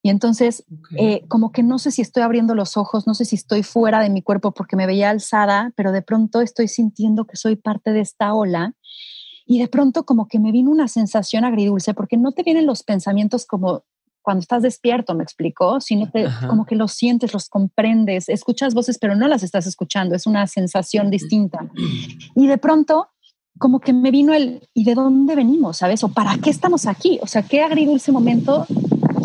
Y 0.01 0.09
entonces, 0.09 0.63
eh, 0.97 1.25
como 1.27 1.51
que 1.51 1.61
no 1.61 1.77
sé 1.77 1.91
si 1.91 2.01
estoy 2.01 2.23
abriendo 2.23 2.55
los 2.55 2.77
ojos, 2.77 3.05
no 3.05 3.13
sé 3.13 3.25
si 3.25 3.35
estoy 3.35 3.63
fuera 3.63 3.99
de 3.99 4.09
mi 4.09 4.21
cuerpo 4.21 4.51
porque 4.53 4.77
me 4.77 4.87
veía 4.87 5.09
alzada, 5.09 5.73
pero 5.75 5.91
de 5.91 6.01
pronto 6.01 6.41
estoy 6.41 6.69
sintiendo 6.69 7.25
que 7.25 7.35
soy 7.35 7.57
parte 7.57 7.91
de 7.91 7.99
esta 7.99 8.33
ola. 8.33 8.73
Y 9.45 9.59
de 9.59 9.67
pronto 9.67 10.05
como 10.05 10.27
que 10.27 10.39
me 10.39 10.51
vino 10.51 10.71
una 10.71 10.87
sensación 10.87 11.43
agridulce 11.43 11.93
porque 11.93 12.17
no 12.17 12.31
te 12.31 12.43
vienen 12.43 12.65
los 12.65 12.83
pensamientos 12.83 13.45
como 13.45 13.83
cuando 14.21 14.41
estás 14.41 14.61
despierto, 14.61 15.15
me 15.15 15.23
explicó, 15.23 15.81
sino 15.81 16.09
te, 16.11 16.27
Ajá. 16.27 16.47
como 16.47 16.65
que 16.65 16.75
los 16.75 16.91
sientes, 16.91 17.33
los 17.33 17.49
comprendes, 17.49 18.29
escuchas 18.29 18.73
voces, 18.73 18.99
pero 18.99 19.15
no 19.15 19.27
las 19.27 19.43
estás 19.43 19.65
escuchando, 19.65 20.15
es 20.15 20.27
una 20.27 20.45
sensación 20.45 21.09
distinta. 21.09 21.67
Y 22.35 22.47
de 22.47 22.57
pronto, 22.57 23.07
como 23.57 23.79
que 23.79 23.91
me 23.91 24.11
vino 24.11 24.33
el, 24.33 24.67
¿y 24.73 24.83
de 24.83 24.93
dónde 24.93 25.35
venimos? 25.35 25.77
¿Sabes? 25.77 26.03
¿O 26.03 26.09
para 26.09 26.37
qué 26.37 26.49
estamos 26.49 26.85
aquí? 26.85 27.19
O 27.21 27.27
sea, 27.27 27.41
qué 27.41 27.63
agridulce 27.63 28.11
momento 28.11 28.67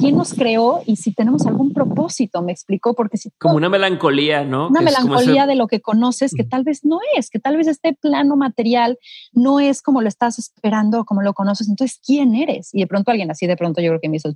quién 0.04 0.16
nos 0.18 0.34
creó 0.34 0.82
y 0.84 0.96
si 0.96 1.14
tenemos 1.14 1.46
algún 1.46 1.72
propósito, 1.72 2.42
me 2.42 2.52
explicó, 2.52 2.94
porque 2.94 3.16
si... 3.16 3.30
Como 3.38 3.56
una 3.56 3.70
melancolía, 3.70 4.44
¿no? 4.44 4.68
Una 4.68 4.82
melancolía 4.82 5.46
de 5.46 5.54
lo 5.54 5.66
que 5.66 5.80
conoces 5.80 6.34
que 6.34 6.44
tal 6.44 6.62
vez 6.62 6.84
no 6.84 6.98
es, 7.16 7.30
que 7.30 7.38
tal 7.38 7.56
vez 7.56 7.68
este 7.68 7.94
plano 7.94 8.36
material 8.36 8.98
no 9.32 9.60
es 9.60 9.80
como 9.80 10.02
lo 10.02 10.08
estás 10.08 10.38
esperando 10.38 11.06
como 11.06 11.22
lo 11.22 11.32
conoces. 11.32 11.70
Entonces, 11.70 12.00
¿quién 12.04 12.34
eres? 12.34 12.68
Y 12.74 12.80
de 12.80 12.86
pronto 12.86 13.12
alguien 13.12 13.30
así, 13.30 13.46
de 13.46 13.56
pronto 13.56 13.80
yo 13.80 13.92
creo 13.92 14.00
que 14.00 14.10
me 14.10 14.18
hizo... 14.18 14.30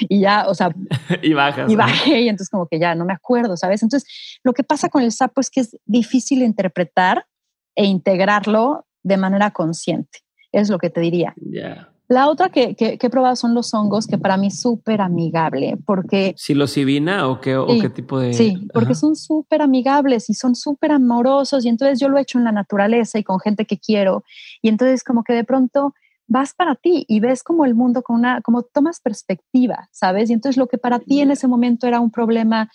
Y 0.00 0.20
ya, 0.20 0.46
o 0.46 0.54
sea... 0.54 0.68
y 1.22 1.32
bajas. 1.32 1.70
Y 1.70 1.76
bajé 1.76 2.20
y 2.20 2.28
entonces 2.28 2.50
como 2.50 2.66
que 2.66 2.78
ya 2.78 2.94
no 2.94 3.06
me 3.06 3.14
acuerdo, 3.14 3.56
¿sabes? 3.56 3.82
Entonces, 3.82 4.38
lo 4.44 4.52
que 4.52 4.64
pasa 4.64 4.90
con 4.90 5.02
el 5.02 5.12
sapo 5.12 5.40
es 5.40 5.48
que 5.48 5.60
es 5.60 5.78
difícil 5.86 6.42
interpretar 6.42 7.24
e 7.74 7.86
integrarlo 7.86 8.84
de 9.02 9.16
manera 9.16 9.50
consciente. 9.52 10.18
Es 10.52 10.68
lo 10.68 10.76
que 10.76 10.90
te 10.90 11.00
diría. 11.00 11.32
La 12.10 12.28
otra 12.28 12.48
que, 12.48 12.74
que, 12.74 12.98
he 13.00 13.08
probado 13.08 13.36
son 13.36 13.54
los 13.54 13.72
hongos, 13.72 14.08
que 14.08 14.18
para 14.18 14.36
mí 14.36 14.48
es 14.48 14.60
súper 14.60 15.00
amigable, 15.00 15.78
porque... 15.86 16.34
¿Psilocibina 16.36 17.28
o 17.28 17.40
qué, 17.40 17.56
o 17.56 17.68
qué 17.68 17.88
tipo 17.88 18.18
de...? 18.18 18.34
Sí, 18.34 18.66
porque 18.74 18.96
son 18.96 19.14
súper 19.14 19.62
amigables 19.62 20.28
y 20.28 20.34
son 20.34 20.56
súper 20.56 20.90
amorosos 20.90 21.64
y 21.64 21.68
entonces 21.68 22.00
yo 22.00 22.08
lo 22.08 22.18
he 22.18 22.22
hecho 22.22 22.36
en 22.36 22.42
la 22.42 22.50
naturaleza 22.50 23.20
y 23.20 23.22
con 23.22 23.38
gente 23.38 23.64
que 23.64 23.78
quiero 23.78 24.24
y 24.60 24.70
entonces 24.70 25.04
como 25.04 25.22
que 25.22 25.34
de 25.34 25.44
pronto 25.44 25.94
vas 26.26 26.52
para 26.52 26.74
ti 26.74 27.04
y 27.06 27.20
ves 27.20 27.44
como 27.44 27.64
el 27.64 27.76
mundo 27.76 28.02
con 28.02 28.16
una, 28.16 28.40
como 28.40 28.64
tomas 28.64 28.98
perspectiva, 28.98 29.88
¿sabes? 29.92 30.30
Y 30.30 30.32
entonces 30.32 30.56
lo 30.56 30.66
que 30.66 30.78
para 30.78 30.98
ti 30.98 31.20
en 31.20 31.30
ese 31.30 31.46
momento 31.46 31.86
era 31.86 32.00
un 32.00 32.10
problema 32.10 32.72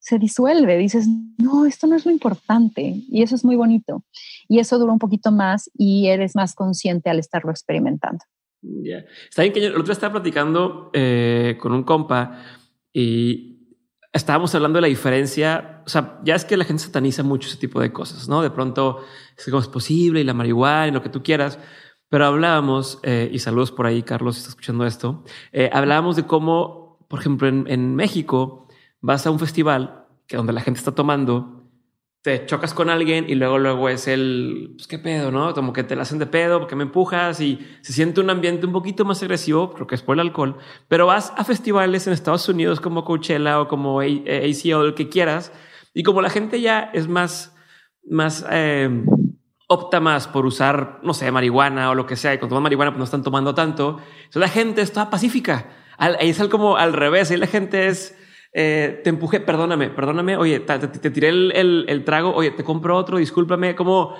se 0.00 0.18
disuelve, 0.18 0.76
dices, 0.76 1.06
no, 1.38 1.66
esto 1.66 1.86
no 1.86 1.94
es 1.94 2.04
lo 2.04 2.10
importante 2.10 3.04
y 3.08 3.22
eso 3.22 3.36
es 3.36 3.44
muy 3.44 3.54
bonito. 3.54 4.02
Y 4.48 4.58
eso 4.58 4.76
dura 4.76 4.92
un 4.92 4.98
poquito 4.98 5.30
más 5.30 5.70
y 5.72 6.08
eres 6.08 6.34
más 6.34 6.56
consciente 6.56 7.10
al 7.10 7.20
estarlo 7.20 7.52
experimentando. 7.52 8.24
Ya. 8.62 9.04
Está 9.28 9.42
bien 9.42 9.54
que 9.54 9.60
yo 9.60 9.68
el 9.68 9.76
otro 9.76 9.92
estaba 9.92 10.12
platicando 10.12 10.90
eh, 10.92 11.56
con 11.60 11.72
un 11.72 11.82
compa 11.82 12.42
y 12.92 13.50
estábamos 14.12 14.54
hablando 14.54 14.76
de 14.76 14.82
la 14.82 14.88
diferencia. 14.88 15.82
O 15.86 15.88
sea, 15.88 16.20
ya 16.24 16.34
es 16.34 16.44
que 16.44 16.56
la 16.56 16.64
gente 16.64 16.82
sataniza 16.82 17.22
mucho 17.22 17.48
ese 17.48 17.56
tipo 17.56 17.80
de 17.80 17.92
cosas, 17.92 18.28
¿no? 18.28 18.42
De 18.42 18.50
pronto 18.50 19.04
es 19.36 19.44
como 19.44 19.60
es 19.60 19.68
posible 19.68 20.20
y 20.20 20.24
la 20.24 20.34
marihuana 20.34 20.88
y 20.88 20.90
lo 20.90 21.02
que 21.02 21.08
tú 21.08 21.22
quieras. 21.22 21.58
Pero 22.08 22.26
hablábamos, 22.26 22.98
eh, 23.02 23.30
y 23.32 23.38
saludos 23.38 23.70
por 23.70 23.86
ahí, 23.86 24.02
Carlos, 24.02 24.34
si 24.34 24.40
está 24.40 24.50
escuchando 24.50 24.84
esto, 24.84 25.24
eh, 25.52 25.70
hablábamos 25.72 26.16
de 26.16 26.26
cómo, 26.26 26.98
por 27.08 27.20
ejemplo, 27.20 27.46
en, 27.46 27.66
en 27.68 27.94
México, 27.94 28.66
vas 29.00 29.26
a 29.26 29.30
un 29.30 29.38
festival 29.38 30.06
que 30.26 30.36
donde 30.36 30.52
la 30.52 30.60
gente 30.60 30.78
está 30.78 30.92
tomando, 30.92 31.59
te 32.22 32.44
chocas 32.44 32.74
con 32.74 32.90
alguien 32.90 33.24
y 33.28 33.34
luego 33.34 33.58
luego 33.58 33.88
es 33.88 34.06
el 34.06 34.72
pues 34.76 34.86
qué 34.86 34.98
pedo, 34.98 35.30
¿no? 35.30 35.54
Como 35.54 35.72
que 35.72 35.84
te 35.84 35.96
la 35.96 36.02
hacen 36.02 36.18
de 36.18 36.26
pedo 36.26 36.58
porque 36.58 36.76
me 36.76 36.82
empujas 36.82 37.40
y 37.40 37.66
se 37.80 37.92
siente 37.92 38.20
un 38.20 38.28
ambiente 38.28 38.66
un 38.66 38.72
poquito 38.72 39.04
más 39.04 39.22
agresivo, 39.22 39.72
creo 39.72 39.86
que 39.86 39.94
es 39.94 40.02
por 40.02 40.16
el 40.16 40.20
alcohol, 40.20 40.58
pero 40.88 41.06
vas 41.06 41.32
a 41.36 41.44
festivales 41.44 42.06
en 42.06 42.12
Estados 42.12 42.48
Unidos 42.48 42.80
como 42.80 43.04
Coachella 43.04 43.60
o 43.60 43.68
como 43.68 44.00
ACL, 44.00 44.84
el 44.84 44.94
que 44.94 45.08
quieras, 45.08 45.52
y 45.94 46.02
como 46.02 46.20
la 46.20 46.28
gente 46.28 46.60
ya 46.60 46.90
es 46.92 47.08
más 47.08 47.56
más 48.06 48.44
eh, 48.50 49.04
opta 49.66 50.00
más 50.00 50.26
por 50.28 50.44
usar, 50.44 51.00
no 51.02 51.14
sé, 51.14 51.30
marihuana 51.30 51.90
o 51.90 51.94
lo 51.94 52.04
que 52.04 52.16
sea, 52.16 52.34
y 52.34 52.38
cuando 52.38 52.50
toman 52.50 52.64
marihuana 52.64 52.90
pues 52.90 52.98
no 52.98 53.04
están 53.04 53.22
tomando 53.22 53.54
tanto, 53.54 53.98
entonces 54.24 54.40
la 54.40 54.48
gente 54.48 54.82
está 54.82 55.08
pacífica. 55.10 55.68
Ahí 55.96 56.30
es 56.30 56.38
como 56.48 56.76
al 56.76 56.94
revés, 56.94 57.30
ahí 57.30 57.36
la 57.36 57.46
gente 57.46 57.86
es 57.88 58.16
eh, 58.52 59.00
te 59.04 59.10
empujé, 59.10 59.40
perdóname, 59.40 59.90
perdóname, 59.90 60.36
oye, 60.36 60.60
te, 60.60 61.10
tiré 61.10 61.28
el, 61.28 62.02
trago, 62.04 62.34
oye, 62.34 62.50
te 62.50 62.64
compro 62.64 62.96
otro, 62.96 63.18
discúlpame, 63.18 63.76
como, 63.76 64.16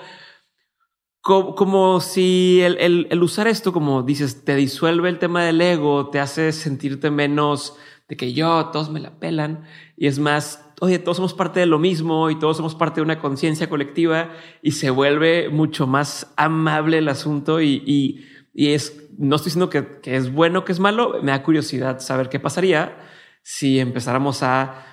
como, 1.21 1.99
si 1.99 2.61
el, 2.61 3.21
usar 3.21 3.47
esto, 3.47 3.73
como 3.73 4.03
dices, 4.03 4.45
te 4.45 4.55
disuelve 4.55 5.09
el 5.09 5.19
tema 5.19 5.43
del 5.43 5.59
ego, 5.59 6.09
te 6.09 6.19
hace 6.19 6.53
sentirte 6.53 7.11
menos 7.11 7.77
de 8.07 8.15
que 8.15 8.31
yo, 8.33 8.67
todos 8.67 8.89
me 8.89 9.01
la 9.01 9.19
pelan, 9.19 9.65
y 9.97 10.07
es 10.07 10.17
más, 10.17 10.65
oye, 10.79 10.97
todos 10.97 11.17
somos 11.17 11.33
parte 11.33 11.59
de 11.59 11.65
lo 11.65 11.77
mismo 11.77 12.29
y 12.29 12.39
todos 12.39 12.55
somos 12.55 12.73
parte 12.73 13.01
de 13.01 13.05
una 13.05 13.19
conciencia 13.19 13.69
colectiva 13.69 14.31
y 14.61 14.71
se 14.71 14.91
vuelve 14.91 15.49
mucho 15.49 15.87
más 15.87 16.33
amable 16.37 16.99
el 16.99 17.09
asunto 17.09 17.61
y, 17.61 17.83
y, 17.85 18.25
y 18.53 18.69
es, 18.69 19.09
no 19.17 19.35
estoy 19.35 19.49
diciendo 19.49 19.69
que, 19.69 19.99
que 20.01 20.15
es 20.15 20.31
bueno, 20.31 20.63
que 20.63 20.71
es 20.71 20.79
malo, 20.79 21.19
me 21.21 21.31
da 21.31 21.43
curiosidad 21.43 21.99
saber 21.99 22.29
qué 22.29 22.39
pasaría 22.39 22.97
si 23.43 23.79
empezáramos 23.79 24.43
a 24.43 24.85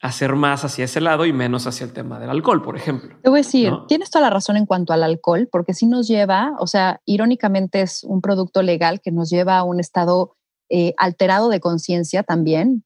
hacer 0.00 0.34
más 0.34 0.64
hacia 0.64 0.86
ese 0.86 1.00
lado 1.00 1.26
y 1.26 1.32
menos 1.32 1.66
hacia 1.66 1.84
el 1.84 1.92
tema 1.92 2.18
del 2.18 2.30
alcohol, 2.30 2.62
por 2.62 2.76
ejemplo. 2.76 3.16
Te 3.22 3.28
voy 3.28 3.40
a 3.40 3.42
decir, 3.42 3.72
tienes 3.86 4.10
toda 4.10 4.24
la 4.24 4.30
razón 4.30 4.56
en 4.56 4.64
cuanto 4.64 4.92
al 4.92 5.02
alcohol, 5.02 5.48
porque 5.52 5.74
si 5.74 5.86
nos 5.86 6.08
lleva, 6.08 6.54
o 6.58 6.66
sea, 6.66 7.00
irónicamente 7.04 7.82
es 7.82 8.02
un 8.04 8.22
producto 8.22 8.62
legal 8.62 9.00
que 9.02 9.12
nos 9.12 9.28
lleva 9.28 9.58
a 9.58 9.64
un 9.64 9.78
estado 9.78 10.36
eh, 10.70 10.94
alterado 10.96 11.50
de 11.50 11.60
conciencia 11.60 12.22
también, 12.22 12.84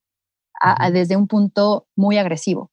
desde 0.91 1.15
un 1.15 1.27
punto 1.27 1.87
muy 1.95 2.17
agresivo. 2.17 2.71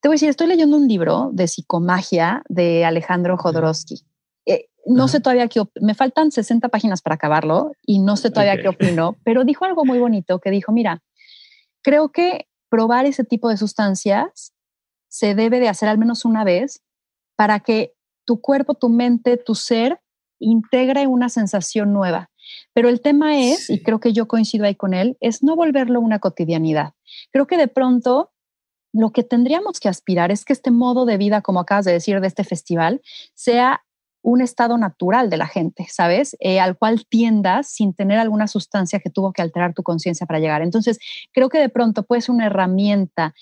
Te 0.00 0.08
voy 0.08 0.14
a 0.14 0.16
decir, 0.16 0.28
estoy 0.28 0.46
leyendo 0.46 0.76
un 0.76 0.86
libro 0.86 1.30
de 1.32 1.48
psicomagia 1.48 2.42
de 2.48 2.84
Alejandro 2.84 3.36
Jodorowsky. 3.36 4.04
Eh, 4.46 4.68
no 4.86 5.08
sé 5.08 5.20
todavía 5.20 5.48
qué, 5.48 5.62
me 5.80 5.94
faltan 5.94 6.30
60 6.30 6.68
páginas 6.68 7.02
para 7.02 7.16
acabarlo 7.16 7.72
y 7.82 7.98
no 7.98 8.16
sé 8.16 8.30
todavía 8.30 8.62
qué 8.62 8.68
opino, 8.68 9.16
pero 9.24 9.44
dijo 9.44 9.64
algo 9.64 9.84
muy 9.84 9.98
bonito 9.98 10.38
que 10.38 10.50
dijo, 10.50 10.72
mira, 10.72 11.02
creo 11.88 12.10
que 12.10 12.46
probar 12.68 13.06
ese 13.06 13.24
tipo 13.24 13.48
de 13.48 13.56
sustancias 13.56 14.52
se 15.08 15.34
debe 15.34 15.58
de 15.58 15.70
hacer 15.70 15.88
al 15.88 15.96
menos 15.96 16.26
una 16.26 16.44
vez 16.44 16.82
para 17.34 17.60
que 17.60 17.94
tu 18.26 18.42
cuerpo, 18.42 18.74
tu 18.74 18.90
mente, 18.90 19.38
tu 19.38 19.54
ser 19.54 19.98
integre 20.38 21.06
una 21.06 21.30
sensación 21.30 21.94
nueva. 21.94 22.30
Pero 22.74 22.90
el 22.90 23.00
tema 23.00 23.38
es, 23.38 23.70
y 23.70 23.82
creo 23.82 24.00
que 24.00 24.12
yo 24.12 24.28
coincido 24.28 24.66
ahí 24.66 24.74
con 24.74 24.92
él, 24.92 25.16
es 25.20 25.42
no 25.42 25.56
volverlo 25.56 26.02
una 26.02 26.18
cotidianidad. 26.18 26.92
Creo 27.32 27.46
que 27.46 27.56
de 27.56 27.68
pronto 27.68 28.32
lo 28.92 29.10
que 29.10 29.22
tendríamos 29.22 29.80
que 29.80 29.88
aspirar 29.88 30.30
es 30.30 30.44
que 30.44 30.52
este 30.52 30.70
modo 30.70 31.06
de 31.06 31.16
vida, 31.16 31.40
como 31.40 31.60
acabas 31.60 31.86
de 31.86 31.92
decir, 31.92 32.20
de 32.20 32.26
este 32.26 32.44
festival, 32.44 33.00
sea 33.32 33.82
un 34.28 34.42
estado 34.42 34.76
natural 34.76 35.30
de 35.30 35.38
la 35.38 35.46
gente, 35.46 35.86
¿sabes? 35.88 36.36
Eh, 36.40 36.60
al 36.60 36.76
cual 36.76 37.06
tiendas 37.08 37.70
sin 37.70 37.94
tener 37.94 38.18
alguna 38.18 38.46
sustancia 38.46 39.00
que 39.00 39.08
tuvo 39.08 39.32
que 39.32 39.40
alterar 39.40 39.72
tu 39.72 39.82
conciencia 39.82 40.26
para 40.26 40.38
llegar. 40.38 40.60
Entonces, 40.60 40.98
creo 41.32 41.48
que 41.48 41.58
de 41.58 41.70
pronto 41.70 42.02
puede 42.02 42.20
ser 42.20 42.34
una 42.34 42.44
herramienta 42.46 43.32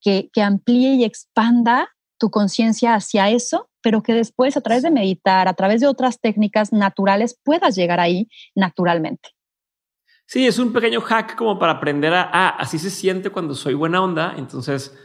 que, 0.00 0.30
que 0.32 0.42
amplíe 0.42 0.94
y 0.94 1.04
expanda 1.04 1.88
tu 2.16 2.30
conciencia 2.30 2.94
hacia 2.94 3.28
eso, 3.28 3.68
pero 3.82 4.04
que 4.04 4.14
después 4.14 4.56
a 4.56 4.60
través 4.60 4.84
de 4.84 4.92
meditar, 4.92 5.48
a 5.48 5.54
través 5.54 5.80
de 5.80 5.88
otras 5.88 6.20
técnicas 6.20 6.72
naturales, 6.72 7.36
puedas 7.42 7.74
llegar 7.74 7.98
ahí 7.98 8.28
naturalmente. 8.54 9.30
Sí, 10.28 10.46
es 10.46 10.60
un 10.60 10.72
pequeño 10.72 11.00
hack 11.00 11.34
como 11.34 11.58
para 11.58 11.72
aprender 11.72 12.14
a, 12.14 12.30
ah, 12.32 12.48
así 12.50 12.78
se 12.78 12.90
siente 12.90 13.30
cuando 13.30 13.54
soy 13.54 13.74
buena 13.74 14.02
onda, 14.02 14.34
entonces 14.36 14.96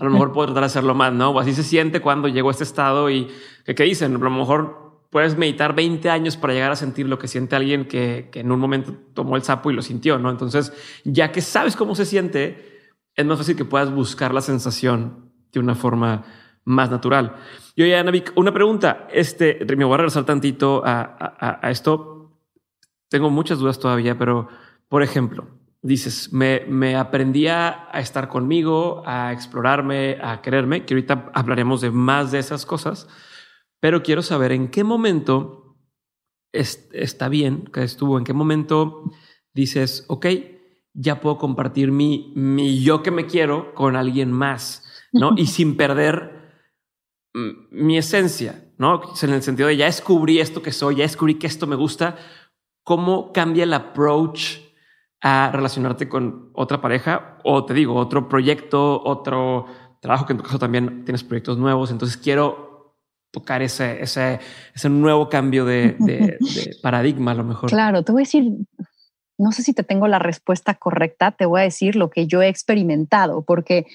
a 0.00 0.04
lo 0.04 0.10
mejor 0.10 0.32
puedo 0.32 0.46
tratar 0.48 0.62
de 0.62 0.66
hacerlo 0.66 0.94
más, 0.94 1.12
¿no? 1.12 1.30
O 1.30 1.40
así 1.40 1.54
se 1.54 1.62
siente 1.62 2.00
cuando 2.00 2.28
llego 2.28 2.48
a 2.48 2.52
este 2.52 2.64
estado 2.64 3.10
y 3.10 3.28
¿qué 3.64 3.84
dicen? 3.84 4.14
A 4.16 4.18
lo 4.18 4.30
mejor 4.30 4.85
puedes 5.10 5.36
meditar 5.36 5.74
20 5.74 6.10
años 6.10 6.36
para 6.36 6.52
llegar 6.52 6.72
a 6.72 6.76
sentir 6.76 7.06
lo 7.06 7.18
que 7.18 7.28
siente 7.28 7.56
alguien 7.56 7.86
que, 7.86 8.30
en 8.34 8.52
un 8.52 8.60
momento 8.60 8.94
tomó 9.14 9.36
el 9.36 9.42
sapo 9.42 9.70
y 9.70 9.74
lo 9.74 9.82
sintió, 9.82 10.18
¿no? 10.18 10.30
Entonces, 10.30 10.72
ya 11.04 11.32
que 11.32 11.40
sabes 11.40 11.76
cómo 11.76 11.94
se 11.94 12.04
siente, 12.04 12.90
es 13.14 13.24
más 13.26 13.38
fácil 13.38 13.56
que 13.56 13.64
puedas 13.64 13.90
buscar 13.90 14.34
la 14.34 14.40
sensación 14.40 15.32
de 15.52 15.60
una 15.60 15.74
forma 15.74 16.24
más 16.64 16.90
natural. 16.90 17.36
Y 17.74 17.82
oye, 17.82 17.96
Anavik, 17.96 18.32
una 18.36 18.52
pregunta. 18.52 19.06
Este, 19.12 19.64
me 19.76 19.84
voy 19.84 19.94
a 19.94 19.98
regresar 19.98 20.24
tantito 20.24 20.82
a, 20.84 21.60
esto. 21.70 22.40
Tengo 23.08 23.30
muchas 23.30 23.58
dudas 23.58 23.78
todavía, 23.78 24.18
pero 24.18 24.48
por 24.88 25.02
ejemplo, 25.02 25.46
dices, 25.82 26.32
me, 26.32 26.64
me 26.68 26.96
aprendí 26.96 27.46
a, 27.46 27.88
estar 27.94 28.28
conmigo, 28.28 29.02
a 29.06 29.32
explorarme, 29.32 30.18
a 30.20 30.42
quererme, 30.42 30.84
que 30.84 30.94
ahorita 30.94 31.30
hablaremos 31.32 31.80
de 31.80 31.90
más 31.90 32.32
de 32.32 32.40
esas 32.40 32.66
cosas 32.66 33.08
pero 33.80 34.02
quiero 34.02 34.22
saber 34.22 34.52
en 34.52 34.68
qué 34.68 34.84
momento 34.84 35.76
está 36.52 37.28
bien 37.28 37.64
que 37.72 37.82
estuvo, 37.82 38.18
en 38.18 38.24
qué 38.24 38.32
momento 38.32 39.10
dices, 39.52 40.04
ok, 40.08 40.26
ya 40.94 41.20
puedo 41.20 41.38
compartir 41.38 41.92
mi, 41.92 42.32
mi 42.34 42.82
yo 42.82 43.02
que 43.02 43.10
me 43.10 43.26
quiero 43.26 43.74
con 43.74 43.96
alguien 43.96 44.32
más, 44.32 44.84
¿no? 45.12 45.34
y 45.36 45.46
sin 45.46 45.76
perder 45.76 46.36
mi 47.70 47.98
esencia, 47.98 48.72
¿no? 48.78 49.02
En 49.20 49.30
el 49.30 49.42
sentido 49.42 49.68
de 49.68 49.76
ya 49.76 49.84
descubrí 49.84 50.40
esto 50.40 50.62
que 50.62 50.72
soy, 50.72 50.96
ya 50.96 51.02
descubrí 51.02 51.34
que 51.34 51.46
esto 51.46 51.66
me 51.66 51.76
gusta, 51.76 52.16
¿cómo 52.82 53.30
cambia 53.32 53.64
el 53.64 53.74
approach 53.74 54.58
a 55.20 55.50
relacionarte 55.52 56.08
con 56.08 56.50
otra 56.54 56.80
pareja 56.80 57.38
o 57.44 57.64
te 57.64 57.74
digo, 57.74 57.94
otro 57.96 58.28
proyecto, 58.28 59.02
otro 59.04 59.66
trabajo, 60.00 60.24
que 60.24 60.32
en 60.32 60.38
tu 60.38 60.44
caso 60.44 60.58
también 60.58 61.04
tienes 61.04 61.24
proyectos 61.24 61.58
nuevos, 61.58 61.90
entonces 61.90 62.16
quiero 62.16 62.65
tocar 63.30 63.62
ese, 63.62 64.02
ese, 64.02 64.40
ese 64.74 64.88
nuevo 64.88 65.28
cambio 65.28 65.64
de, 65.64 65.96
paradigma 66.82 67.32
a 67.32 67.34
lo 67.34 67.44
mejor. 67.44 67.70
Claro, 67.70 68.02
te 68.02 68.12
voy 68.12 68.20
a 68.20 68.24
decir, 68.24 68.52
no 69.38 69.52
sé 69.52 69.62
si 69.62 69.72
te 69.72 69.82
tengo 69.82 70.08
la 70.08 70.18
respuesta 70.18 70.74
correcta, 70.74 71.32
te 71.32 71.46
voy 71.46 71.60
a 71.60 71.64
decir 71.64 71.96
lo 71.96 72.10
que 72.10 72.26
yo 72.26 72.42
he 72.42 72.48
experimentado, 72.48 73.42
porque 73.42 73.86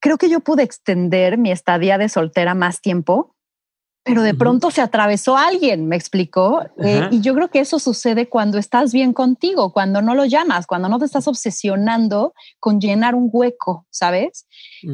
creo 0.00 0.18
que 0.18 0.28
yo 0.28 0.40
pude 0.40 0.62
extender 0.62 1.38
mi 1.38 1.50
estadía 1.50 1.98
de 1.98 2.08
soltera 2.08 2.54
más 2.54 2.80
tiempo 2.80 3.36
pero 4.02 4.22
de 4.22 4.34
pronto 4.34 4.70
se 4.70 4.80
atravesó 4.80 5.36
alguien, 5.36 5.86
me 5.86 5.96
explicó. 5.96 6.62
Eh, 6.82 7.08
y 7.10 7.20
yo 7.20 7.34
creo 7.34 7.48
que 7.48 7.60
eso 7.60 7.78
sucede 7.78 8.28
cuando 8.28 8.58
estás 8.58 8.92
bien 8.92 9.12
contigo, 9.12 9.72
cuando 9.72 10.00
no 10.00 10.14
lo 10.14 10.24
llamas, 10.24 10.66
cuando 10.66 10.88
no 10.88 10.98
te 10.98 11.04
estás 11.04 11.28
obsesionando 11.28 12.32
con 12.58 12.80
llenar 12.80 13.14
un 13.14 13.28
hueco, 13.30 13.86
¿sabes? 13.90 14.46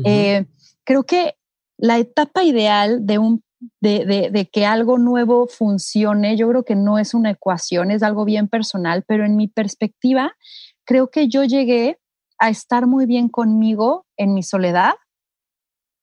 Eh, 0.05 0.45
creo 0.83 1.05
que 1.05 1.37
la 1.79 1.99
etapa 1.99 2.45
ideal 2.45 3.07
de 3.07 3.19
un 3.19 3.43
de, 3.81 4.31
de, 4.31 4.47
que 4.47 4.67
algo 4.67 4.99
nuevo 4.99 5.47
funcione, 5.47 6.37
yo 6.37 6.49
creo 6.49 6.65
que 6.65 6.77
no 6.77 6.99
es 6.99 7.15
una 7.15 7.31
ecuación, 7.31 7.91
es 7.91 8.03
algo 8.03 8.25
bien 8.25 8.49
personal, 8.49 9.03
pero 9.07 9.25
en 9.25 9.35
mi 9.35 9.49
perspectiva, 9.49 10.37
creo 10.85 11.11
que 11.11 11.29
yo 11.29 11.43
llegué 11.45 11.99
a 12.39 12.51
estar 12.51 12.87
muy 12.87 13.07
bien 13.07 13.29
conmigo 13.29 14.07
en 14.19 14.35
mi 14.35 14.43
soledad 14.43 14.95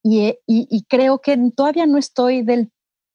y, 0.02 0.36
y 0.46 0.84
creo 0.88 1.20
que 1.20 1.38
todavía 1.56 1.86
no 1.86 1.96
estoy 1.96 2.42
del 2.42 2.70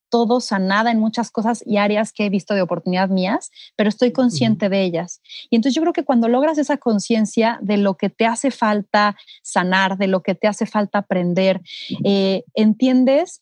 todo 0.10 0.42
sanada 0.42 0.92
en 0.92 1.00
muchas 1.00 1.32
cosas 1.32 1.64
y 1.66 1.78
áreas 1.78 2.12
que 2.12 2.26
he 2.26 2.30
visto 2.30 2.54
de 2.54 2.62
oportunidad 2.62 3.10
mías, 3.10 3.52
pero 3.76 3.90
estoy 3.90 4.12
consciente 4.12 4.70
de 4.70 4.84
ellas. 4.84 5.22
Y 5.50 5.56
entonces 5.56 5.76
yo 5.76 5.82
creo 5.82 5.94
que 5.94 6.06
cuando 6.06 6.28
logras 6.28 6.58
esa 6.58 6.78
conciencia 6.78 7.60
de 7.62 7.78
lo 7.78 7.96
que 7.96 8.10
te 8.10 8.26
hace 8.26 8.52
falta 8.52 9.16
sanar, 9.44 9.98
de 9.98 10.08
lo 10.08 10.22
que 10.22 10.36
te 10.36 10.48
hace 10.48 10.66
falta 10.66 11.00
aprender, 11.00 11.62
eh, 12.04 12.44
entiendes 12.54 13.42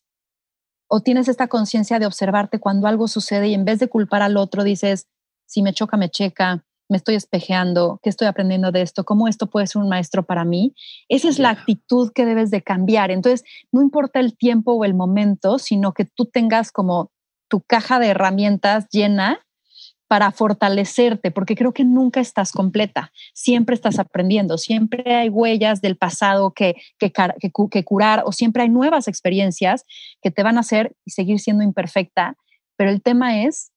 o 0.88 1.00
tienes 1.00 1.28
esta 1.28 1.48
conciencia 1.48 1.98
de 1.98 2.06
observarte 2.06 2.60
cuando 2.60 2.86
algo 2.86 3.08
sucede 3.08 3.48
y 3.48 3.54
en 3.54 3.64
vez 3.64 3.78
de 3.78 3.88
culpar 3.88 4.22
al 4.22 4.36
otro 4.36 4.64
dices, 4.64 5.06
si 5.46 5.62
me 5.62 5.72
choca, 5.72 5.96
me 5.96 6.10
checa, 6.10 6.64
me 6.88 6.96
estoy 6.96 7.14
espejeando, 7.14 8.00
qué 8.02 8.08
estoy 8.08 8.26
aprendiendo 8.28 8.72
de 8.72 8.82
esto, 8.82 9.04
cómo 9.04 9.28
esto 9.28 9.48
puede 9.48 9.66
ser 9.66 9.82
un 9.82 9.88
maestro 9.88 10.24
para 10.24 10.44
mí. 10.44 10.74
Esa 11.08 11.28
es 11.28 11.38
la 11.38 11.50
actitud 11.50 12.12
que 12.14 12.24
debes 12.24 12.50
de 12.50 12.62
cambiar. 12.62 13.10
Entonces, 13.10 13.44
no 13.72 13.82
importa 13.82 14.20
el 14.20 14.36
tiempo 14.36 14.72
o 14.72 14.84
el 14.84 14.94
momento, 14.94 15.58
sino 15.58 15.92
que 15.92 16.04
tú 16.04 16.26
tengas 16.26 16.72
como 16.72 17.10
tu 17.48 17.60
caja 17.60 17.98
de 17.98 18.08
herramientas 18.08 18.88
llena 18.90 19.40
para 20.08 20.32
fortalecerte, 20.32 21.30
porque 21.30 21.54
creo 21.54 21.72
que 21.72 21.84
nunca 21.84 22.20
estás 22.20 22.50
completa, 22.50 23.12
siempre 23.34 23.74
estás 23.74 23.98
aprendiendo, 23.98 24.56
siempre 24.56 25.14
hay 25.14 25.28
huellas 25.28 25.82
del 25.82 25.96
pasado 25.96 26.52
que, 26.52 26.76
que, 26.98 27.12
que, 27.12 27.84
curar 27.84 28.22
o 28.24 28.32
siempre 28.32 28.62
hay 28.62 28.70
nuevas 28.70 29.06
experiencias 29.06 29.84
que 30.22 30.30
te 30.30 30.42
van 30.42 30.56
a 30.56 30.60
hacer 30.60 30.96
seguir 31.06 31.40
siendo 31.40 31.62
imperfecta, 31.62 32.36
pero 32.76 32.90
el 32.90 33.02
tema 33.02 33.42
es 33.42 33.70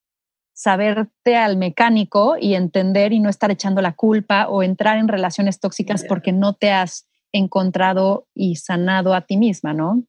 saberte 0.61 1.35
al 1.35 1.57
mecánico 1.57 2.35
y 2.39 2.53
entender 2.53 3.13
y 3.13 3.19
no 3.19 3.29
estar 3.29 3.49
echando 3.49 3.81
la 3.81 3.93
culpa 3.93 4.47
o 4.47 4.61
entrar 4.61 4.99
en 4.99 5.07
relaciones 5.07 5.59
tóxicas 5.59 6.05
porque 6.07 6.33
no 6.33 6.53
te 6.53 6.71
has 6.71 7.07
encontrado 7.31 8.27
y 8.35 8.57
sanado 8.57 9.15
a 9.15 9.21
ti 9.21 9.37
misma, 9.37 9.73
¿no? 9.73 10.03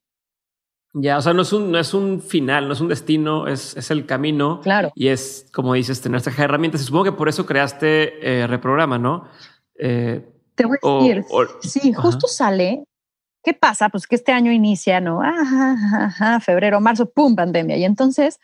Ya, 0.92 1.16
o 1.16 1.22
sea, 1.22 1.32
no 1.32 1.40
es 1.40 1.54
un, 1.54 1.72
no 1.72 1.78
es 1.78 1.94
un 1.94 2.20
final, 2.20 2.66
no 2.66 2.74
es 2.74 2.82
un 2.82 2.88
destino, 2.88 3.46
es, 3.48 3.74
es 3.78 3.90
el 3.90 4.04
camino. 4.04 4.60
Claro. 4.60 4.92
Y 4.94 5.08
es, 5.08 5.46
como 5.54 5.72
dices, 5.72 6.02
tener 6.02 6.18
estas 6.18 6.38
herramientas. 6.38 6.82
Supongo 6.82 7.04
que 7.04 7.12
por 7.12 7.30
eso 7.30 7.46
creaste 7.46 8.42
eh, 8.42 8.46
Reprograma, 8.46 8.98
¿no? 8.98 9.24
Eh, 9.78 10.28
te 10.54 10.66
voy 10.66 10.76
a 10.82 10.98
decir, 10.98 11.24
sí, 11.62 11.94
justo 11.94 12.26
sale. 12.26 12.84
¿Qué 13.42 13.54
pasa? 13.54 13.88
Pues 13.88 14.06
que 14.06 14.16
este 14.16 14.32
año 14.32 14.52
inicia, 14.52 15.00
¿no? 15.00 15.22
Ajá, 15.22 16.40
febrero, 16.40 16.78
marzo, 16.82 17.10
pum, 17.10 17.34
pandemia. 17.34 17.78
Y 17.78 17.84
entonces 17.84 18.38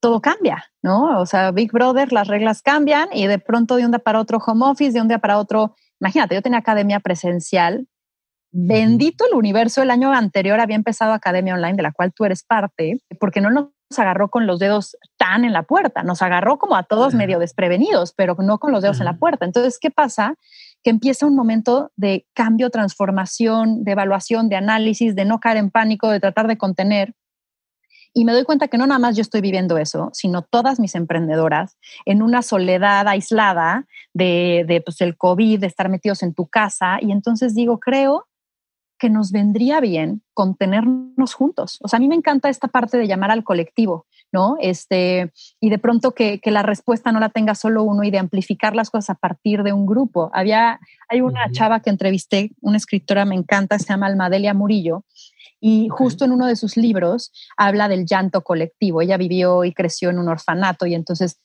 todo 0.00 0.20
cambia, 0.20 0.64
¿no? 0.82 1.20
O 1.20 1.26
sea, 1.26 1.50
Big 1.50 1.72
Brother, 1.72 2.12
las 2.12 2.28
reglas 2.28 2.62
cambian 2.62 3.08
y 3.12 3.26
de 3.26 3.38
pronto 3.38 3.76
de 3.76 3.84
un 3.84 3.92
día 3.92 3.98
para 3.98 4.20
otro 4.20 4.38
home 4.38 4.66
office, 4.66 4.92
de 4.92 5.00
un 5.00 5.08
día 5.08 5.18
para 5.18 5.38
otro, 5.38 5.74
imagínate, 6.00 6.34
yo 6.34 6.42
tenía 6.42 6.58
academia 6.58 7.00
presencial, 7.00 7.86
bendito 8.52 9.24
el 9.26 9.34
universo, 9.34 9.82
el 9.82 9.90
año 9.90 10.12
anterior 10.12 10.60
había 10.60 10.76
empezado 10.76 11.12
academia 11.12 11.54
online 11.54 11.74
de 11.74 11.82
la 11.82 11.92
cual 11.92 12.12
tú 12.12 12.24
eres 12.24 12.42
parte, 12.42 13.00
porque 13.20 13.40
no 13.40 13.50
nos 13.50 13.70
agarró 13.98 14.30
con 14.30 14.46
los 14.46 14.58
dedos 14.58 14.96
tan 15.16 15.44
en 15.44 15.52
la 15.52 15.62
puerta, 15.64 16.02
nos 16.02 16.22
agarró 16.22 16.58
como 16.58 16.76
a 16.76 16.82
todos 16.82 17.14
medio 17.14 17.38
desprevenidos, 17.38 18.12
pero 18.16 18.34
no 18.38 18.58
con 18.58 18.72
los 18.72 18.82
dedos 18.82 18.98
en 18.98 19.06
la 19.06 19.18
puerta. 19.18 19.44
Entonces, 19.44 19.78
¿qué 19.78 19.90
pasa? 19.90 20.34
Que 20.82 20.90
empieza 20.90 21.26
un 21.26 21.36
momento 21.36 21.92
de 21.96 22.26
cambio, 22.34 22.70
transformación, 22.70 23.84
de 23.84 23.92
evaluación, 23.92 24.48
de 24.48 24.56
análisis, 24.56 25.14
de 25.14 25.24
no 25.24 25.38
caer 25.38 25.58
en 25.58 25.70
pánico, 25.70 26.10
de 26.10 26.20
tratar 26.20 26.46
de 26.46 26.58
contener. 26.58 27.14
Y 28.18 28.24
me 28.24 28.32
doy 28.32 28.44
cuenta 28.44 28.68
que 28.68 28.78
no 28.78 28.86
nada 28.86 28.98
más 28.98 29.14
yo 29.14 29.20
estoy 29.20 29.42
viviendo 29.42 29.76
eso, 29.76 30.08
sino 30.14 30.40
todas 30.40 30.80
mis 30.80 30.94
emprendedoras 30.94 31.76
en 32.06 32.22
una 32.22 32.40
soledad 32.40 33.06
aislada 33.08 33.86
de, 34.14 34.64
de 34.66 34.80
pues, 34.80 35.02
el 35.02 35.18
COVID, 35.18 35.60
de 35.60 35.66
estar 35.66 35.90
metidos 35.90 36.22
en 36.22 36.32
tu 36.32 36.46
casa. 36.46 36.96
Y 37.02 37.12
entonces 37.12 37.54
digo, 37.54 37.78
creo 37.78 38.26
que 38.98 39.10
nos 39.10 39.32
vendría 39.32 39.80
bien 39.80 40.22
contenernos 40.32 41.34
juntos. 41.34 41.76
O 41.82 41.88
sea, 41.88 41.98
a 41.98 42.00
mí 42.00 42.08
me 42.08 42.14
encanta 42.14 42.48
esta 42.48 42.68
parte 42.68 42.96
de 42.96 43.06
llamar 43.06 43.30
al 43.30 43.44
colectivo, 43.44 44.06
¿no? 44.32 44.56
Este, 44.62 45.30
y 45.60 45.68
de 45.68 45.78
pronto 45.78 46.12
que, 46.12 46.38
que 46.38 46.50
la 46.50 46.62
respuesta 46.62 47.12
no 47.12 47.20
la 47.20 47.28
tenga 47.28 47.54
solo 47.54 47.82
uno 47.82 48.02
y 48.02 48.10
de 48.10 48.18
amplificar 48.18 48.74
las 48.74 48.88
cosas 48.88 49.10
a 49.10 49.18
partir 49.18 49.62
de 49.62 49.74
un 49.74 49.84
grupo. 49.84 50.30
Había, 50.32 50.80
hay 51.10 51.20
una 51.20 51.52
chava 51.52 51.80
que 51.80 51.90
entrevisté, 51.90 52.52
una 52.62 52.78
escritora 52.78 53.26
me 53.26 53.34
encanta, 53.34 53.78
se 53.78 53.88
llama 53.88 54.06
Almadelia 54.06 54.54
Murillo, 54.54 55.04
y 55.60 55.88
justo 55.88 56.24
en 56.24 56.32
uno 56.32 56.46
de 56.46 56.56
sus 56.56 56.76
libros 56.76 57.32
habla 57.56 57.88
del 57.88 58.06
llanto 58.06 58.42
colectivo. 58.42 59.00
Ella 59.00 59.16
vivió 59.16 59.64
y 59.64 59.72
creció 59.72 60.10
en 60.10 60.18
un 60.18 60.28
orfanato 60.28 60.86
y 60.86 60.94
entonces 60.94 61.40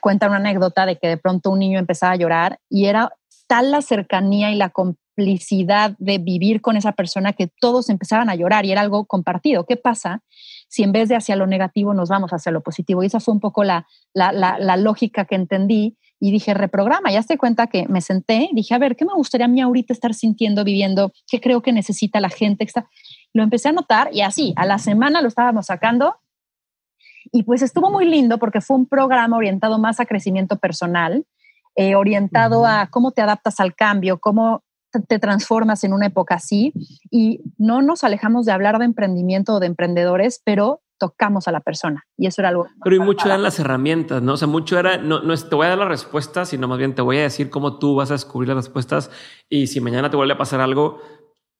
cuenta 0.00 0.28
una 0.28 0.36
anécdota 0.36 0.86
de 0.86 0.96
que 0.96 1.08
de 1.08 1.16
pronto 1.16 1.50
un 1.50 1.58
niño 1.58 1.78
empezaba 1.78 2.12
a 2.12 2.16
llorar 2.16 2.60
y 2.68 2.86
era 2.86 3.12
tal 3.46 3.70
la 3.70 3.82
cercanía 3.82 4.50
y 4.50 4.56
la 4.56 4.70
complicidad 4.70 5.94
de 5.98 6.18
vivir 6.18 6.60
con 6.60 6.76
esa 6.76 6.92
persona 6.92 7.32
que 7.32 7.48
todos 7.60 7.88
empezaban 7.88 8.28
a 8.28 8.34
llorar 8.34 8.64
y 8.64 8.72
era 8.72 8.80
algo 8.80 9.06
compartido. 9.06 9.64
¿Qué 9.66 9.76
pasa 9.76 10.22
si 10.68 10.82
en 10.82 10.92
vez 10.92 11.08
de 11.08 11.16
hacia 11.16 11.36
lo 11.36 11.46
negativo 11.46 11.94
nos 11.94 12.08
vamos 12.08 12.32
hacia 12.32 12.52
lo 12.52 12.62
positivo? 12.62 13.02
Y 13.02 13.06
esa 13.06 13.20
fue 13.20 13.34
un 13.34 13.40
poco 13.40 13.64
la, 13.64 13.86
la, 14.14 14.32
la 14.32 14.76
lógica 14.76 15.24
que 15.24 15.36
entendí 15.36 15.96
y 16.18 16.30
dije, 16.30 16.54
reprograma, 16.54 17.12
ya 17.12 17.22
te 17.22 17.36
cuenta 17.36 17.66
que 17.66 17.86
me 17.88 18.00
senté, 18.00 18.48
dije, 18.52 18.74
a 18.74 18.78
ver, 18.78 18.96
¿qué 18.96 19.04
me 19.04 19.12
gustaría 19.12 19.44
a 19.44 19.48
mí 19.48 19.60
ahorita 19.60 19.92
estar 19.92 20.14
sintiendo, 20.14 20.64
viviendo? 20.64 21.12
¿Qué 21.28 21.40
creo 21.40 21.60
que 21.60 21.72
necesita 21.72 22.20
la 22.20 22.30
gente? 22.30 22.64
Lo 23.36 23.42
empecé 23.42 23.68
a 23.68 23.72
notar 23.72 24.08
y 24.12 24.22
así, 24.22 24.54
a 24.56 24.64
la 24.64 24.78
semana 24.78 25.20
lo 25.20 25.28
estábamos 25.28 25.66
sacando 25.66 26.16
y 27.32 27.42
pues 27.42 27.60
estuvo 27.60 27.90
muy 27.90 28.06
lindo 28.06 28.38
porque 28.38 28.62
fue 28.62 28.78
un 28.78 28.86
programa 28.86 29.36
orientado 29.36 29.78
más 29.78 30.00
a 30.00 30.06
crecimiento 30.06 30.56
personal, 30.56 31.26
eh, 31.74 31.96
orientado 31.96 32.64
a 32.64 32.86
cómo 32.86 33.10
te 33.10 33.20
adaptas 33.20 33.60
al 33.60 33.74
cambio, 33.74 34.20
cómo 34.20 34.62
te 35.06 35.18
transformas 35.18 35.84
en 35.84 35.92
una 35.92 36.06
época 36.06 36.36
así 36.36 36.72
y 37.10 37.42
no 37.58 37.82
nos 37.82 38.04
alejamos 38.04 38.46
de 38.46 38.52
hablar 38.52 38.78
de 38.78 38.86
emprendimiento 38.86 39.56
o 39.56 39.60
de 39.60 39.66
emprendedores, 39.66 40.40
pero 40.42 40.80
tocamos 40.96 41.46
a 41.46 41.52
la 41.52 41.60
persona 41.60 42.06
y 42.16 42.28
eso 42.28 42.40
era 42.40 42.48
algo. 42.48 42.68
Pero 42.82 42.96
y 42.96 43.00
mucho 43.00 43.26
eran 43.26 43.42
las 43.42 43.58
herramientas, 43.58 44.22
¿no? 44.22 44.32
O 44.32 44.36
sea, 44.38 44.48
mucho 44.48 44.78
era, 44.78 44.96
no, 44.96 45.20
no 45.20 45.34
es, 45.34 45.46
te 45.46 45.54
voy 45.54 45.66
a 45.66 45.70
dar 45.70 45.78
la 45.78 45.88
respuesta, 45.88 46.46
sino 46.46 46.68
más 46.68 46.78
bien 46.78 46.94
te 46.94 47.02
voy 47.02 47.18
a 47.18 47.22
decir 47.22 47.50
cómo 47.50 47.78
tú 47.78 47.96
vas 47.96 48.10
a 48.10 48.14
descubrir 48.14 48.48
las 48.48 48.56
respuestas 48.56 49.10
y 49.50 49.66
si 49.66 49.82
mañana 49.82 50.08
te 50.08 50.16
vuelve 50.16 50.32
a 50.32 50.38
pasar 50.38 50.62
algo, 50.62 51.02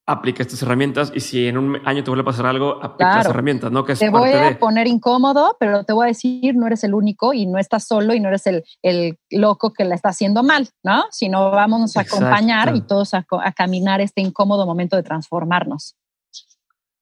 aplica 0.09 0.41
estas 0.41 0.61
herramientas 0.61 1.11
y 1.13 1.19
si 1.19 1.47
en 1.47 1.57
un 1.57 1.81
año 1.85 2.01
te 2.01 2.09
vuelve 2.09 2.21
a 2.21 2.25
pasar 2.25 2.45
algo, 2.45 2.81
aplica 2.81 3.17
las 3.17 3.25
herramientas, 3.25 3.73
¿no? 3.73 3.83
Que 3.83 3.93
te 3.93 4.09
voy 4.09 4.31
a 4.31 4.57
poner 4.57 4.87
incómodo, 4.87 5.57
pero 5.59 5.83
te 5.83 5.91
voy 5.91 6.05
a 6.05 6.07
decir, 6.07 6.55
no 6.55 6.65
eres 6.65 6.85
el 6.85 6.93
único 6.93 7.33
y 7.33 7.45
no 7.45 7.59
estás 7.59 7.85
solo 7.85 8.13
y 8.13 8.21
no 8.21 8.29
eres 8.29 8.47
el, 8.47 8.63
el 8.81 9.19
loco 9.29 9.73
que 9.73 9.83
la 9.83 9.95
está 9.95 10.09
haciendo 10.09 10.43
mal, 10.43 10.69
¿no? 10.81 11.03
Sino 11.11 11.51
vamos 11.51 11.97
a 11.97 12.01
acompañar 12.01 12.73
y 12.73 12.81
todos 12.81 13.13
a, 13.13 13.25
a, 13.43 13.51
caminar 13.51 13.99
este 13.99 14.21
incómodo 14.21 14.65
momento 14.65 14.95
de 14.95 15.03
transformarnos. 15.03 15.97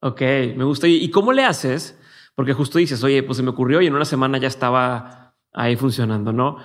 Ok, 0.02 0.22
me 0.56 0.64
gusta. 0.64 0.88
¿Y 0.88 1.10
cómo 1.12 1.32
le 1.32 1.46
haces? 1.46 2.00
Porque 2.34 2.54
justo 2.54 2.80
dices, 2.80 3.04
oye, 3.04 3.22
pues 3.22 3.38
se 3.38 3.44
me 3.44 3.52
ocurrió 3.52 3.82
y 3.82 3.88
en 3.88 3.94
una 3.94 4.06
semana 4.06 4.40
ya 4.40 4.48
estaba 4.48 5.36
ahí 5.54 5.76
funcionando, 5.76 6.34
¿no? 6.34 6.58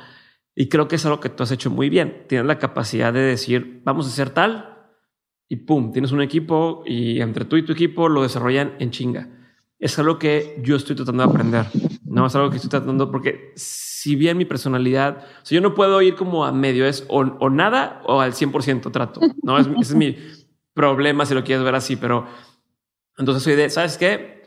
Y 0.54 0.70
creo 0.70 0.88
que 0.88 0.96
es 0.96 1.04
algo 1.04 1.20
que 1.20 1.28
tú 1.28 1.42
has 1.42 1.50
hecho 1.50 1.68
muy 1.70 1.90
bien. 1.90 2.24
Tienes 2.28 2.46
la 2.46 2.58
capacidad 2.58 3.12
de 3.12 3.20
decir, 3.20 3.82
vamos 3.84 4.06
a 4.06 4.08
hacer 4.08 4.30
tal 4.30 4.69
y 5.50 5.56
pum, 5.56 5.90
tienes 5.90 6.12
un 6.12 6.22
equipo 6.22 6.84
y 6.86 7.20
entre 7.20 7.44
tú 7.44 7.56
y 7.56 7.64
tu 7.64 7.72
equipo 7.72 8.08
lo 8.08 8.22
desarrollan 8.22 8.76
en 8.78 8.92
chinga. 8.92 9.28
Es 9.80 9.98
algo 9.98 10.16
que 10.16 10.60
yo 10.62 10.76
estoy 10.76 10.94
tratando 10.94 11.24
de 11.24 11.28
aprender. 11.28 11.66
No 12.04 12.24
es 12.24 12.34
algo 12.36 12.50
que 12.50 12.56
estoy 12.56 12.70
tratando 12.70 13.10
porque 13.10 13.52
si 13.56 14.14
bien 14.14 14.38
mi 14.38 14.44
personalidad, 14.44 15.26
o 15.42 15.44
sea, 15.44 15.56
yo 15.56 15.60
no 15.60 15.74
puedo 15.74 16.00
ir 16.02 16.14
como 16.14 16.44
a 16.44 16.52
medio, 16.52 16.86
es 16.86 17.04
o, 17.08 17.50
nada 17.50 18.00
o 18.06 18.20
al 18.20 18.32
100% 18.32 18.92
trato. 18.92 19.20
No 19.42 19.58
es, 19.58 19.66
ese 19.66 19.80
es 19.80 19.94
mi 19.96 20.16
problema 20.72 21.26
si 21.26 21.34
lo 21.34 21.42
quieres 21.42 21.64
ver 21.64 21.74
así, 21.74 21.96
pero 21.96 22.28
entonces 23.18 23.42
soy 23.42 23.56
de, 23.56 23.70
¿sabes 23.70 23.98
qué? 23.98 24.40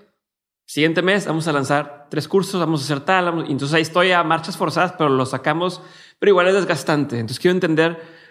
siguiente 0.65 1.01
mes 1.01 1.27
vamos 1.27 1.49
a 1.49 1.51
lanzar 1.51 2.07
tres 2.09 2.29
cursos, 2.29 2.61
vamos 2.61 2.81
a 2.81 2.85
hacer 2.85 3.01
tal. 3.01 3.45
entonces 3.49 3.73
ahí 3.73 3.81
estoy 3.81 4.13
a 4.13 4.23
marchas 4.23 4.55
forzadas, 4.55 4.93
pero 4.97 5.09
lo 5.09 5.25
sacamos, 5.25 5.81
pero 6.17 6.29
igual 6.29 6.47
es 6.47 6.53
desgastante. 6.53 7.19
Entonces 7.19 7.39
quiero 7.39 7.55
entender 7.55 8.22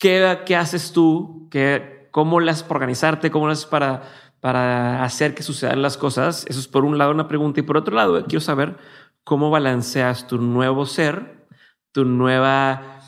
qué, 0.00 0.40
qué 0.44 0.56
haces 0.56 0.92
tú, 0.92 1.46
qué, 1.52 2.08
cómo 2.10 2.40
las 2.40 2.64
para 2.64 2.76
organizarte, 2.76 3.30
cómo 3.30 3.46
las 3.46 3.66
para, 3.66 4.02
para 4.40 5.04
hacer 5.04 5.34
que 5.34 5.44
sucedan 5.44 5.82
las 5.82 5.96
cosas. 5.96 6.44
Eso 6.48 6.58
es 6.58 6.66
por 6.66 6.84
un 6.84 6.98
lado 6.98 7.12
una 7.12 7.28
pregunta. 7.28 7.60
Y 7.60 7.62
por 7.62 7.76
otro 7.76 7.94
lado, 7.94 8.24
quiero 8.24 8.40
saber 8.40 8.76
cómo 9.22 9.50
balanceas 9.50 10.26
tu 10.26 10.38
nuevo 10.38 10.86
ser, 10.86 11.46
tu 11.92 12.04
nueva 12.04 12.98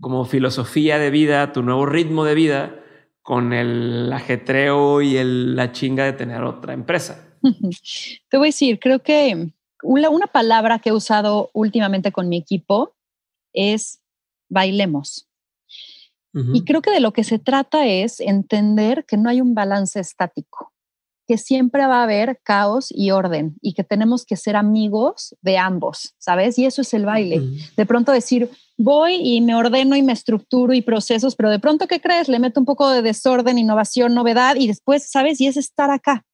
como 0.00 0.24
filosofía 0.24 0.98
de 0.98 1.10
vida, 1.10 1.52
tu 1.52 1.62
nuevo 1.62 1.86
ritmo 1.86 2.24
de 2.24 2.34
vida 2.34 2.74
con 3.22 3.52
el 3.52 4.10
ajetreo 4.12 5.02
y 5.02 5.16
el, 5.16 5.54
la 5.54 5.72
chinga 5.72 6.04
de 6.04 6.14
tener 6.14 6.42
otra 6.42 6.72
empresa. 6.72 7.36
Te 8.30 8.38
voy 8.38 8.46
a 8.46 8.48
decir, 8.48 8.78
creo 8.80 9.00
que 9.00 9.52
una, 9.82 10.08
una 10.08 10.26
palabra 10.28 10.78
que 10.78 10.88
he 10.88 10.92
usado 10.92 11.50
últimamente 11.52 12.10
con 12.10 12.28
mi 12.28 12.38
equipo 12.38 12.96
es 13.52 14.00
bailemos. 14.48 15.27
Y 16.34 16.64
creo 16.64 16.82
que 16.82 16.90
de 16.90 17.00
lo 17.00 17.12
que 17.12 17.24
se 17.24 17.38
trata 17.38 17.86
es 17.86 18.20
entender 18.20 19.04
que 19.06 19.16
no 19.16 19.28
hay 19.28 19.40
un 19.40 19.54
balance 19.54 19.98
estático, 19.98 20.72
que 21.26 21.36
siempre 21.36 21.86
va 21.86 22.00
a 22.00 22.04
haber 22.04 22.40
caos 22.44 22.88
y 22.90 23.10
orden 23.10 23.56
y 23.60 23.74
que 23.74 23.82
tenemos 23.82 24.24
que 24.24 24.36
ser 24.36 24.54
amigos 24.54 25.34
de 25.42 25.58
ambos, 25.58 26.14
¿sabes? 26.18 26.58
Y 26.58 26.66
eso 26.66 26.82
es 26.82 26.94
el 26.94 27.06
baile. 27.06 27.42
De 27.76 27.86
pronto 27.86 28.12
decir, 28.12 28.50
voy 28.76 29.16
y 29.16 29.40
me 29.40 29.54
ordeno 29.54 29.96
y 29.96 30.02
me 30.02 30.12
estructuro 30.12 30.72
y 30.74 30.82
procesos, 30.82 31.34
pero 31.34 31.50
de 31.50 31.58
pronto, 31.58 31.86
¿qué 31.86 32.00
crees? 32.00 32.28
Le 32.28 32.38
meto 32.38 32.60
un 32.60 32.66
poco 32.66 32.88
de 32.90 33.02
desorden, 33.02 33.58
innovación, 33.58 34.14
novedad 34.14 34.56
y 34.56 34.68
después, 34.68 35.10
¿sabes? 35.10 35.40
Y 35.40 35.48
es 35.48 35.56
estar 35.56 35.90
acá. 35.90 36.24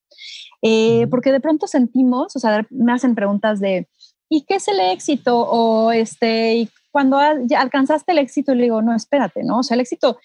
Eh, 0.62 1.06
porque 1.10 1.32
de 1.32 1.40
pronto 1.40 1.66
sentimos, 1.66 2.36
o 2.36 2.38
sea, 2.38 2.66
me 2.70 2.92
hacen 2.92 3.14
preguntas 3.14 3.60
de, 3.60 3.88
¿y 4.28 4.44
qué 4.44 4.56
es 4.56 4.68
el 4.68 4.80
éxito? 4.80 5.38
O 5.38 5.92
este, 5.92 6.68
cuando 6.94 7.18
ya 7.48 7.60
alcanzaste 7.60 8.12
el 8.12 8.18
éxito, 8.18 8.54
le 8.54 8.62
digo, 8.62 8.80
no, 8.80 8.94
espérate, 8.94 9.42
¿no? 9.42 9.58
O 9.58 9.62
sea, 9.64 9.74
el 9.74 9.80
éxito 9.80 10.20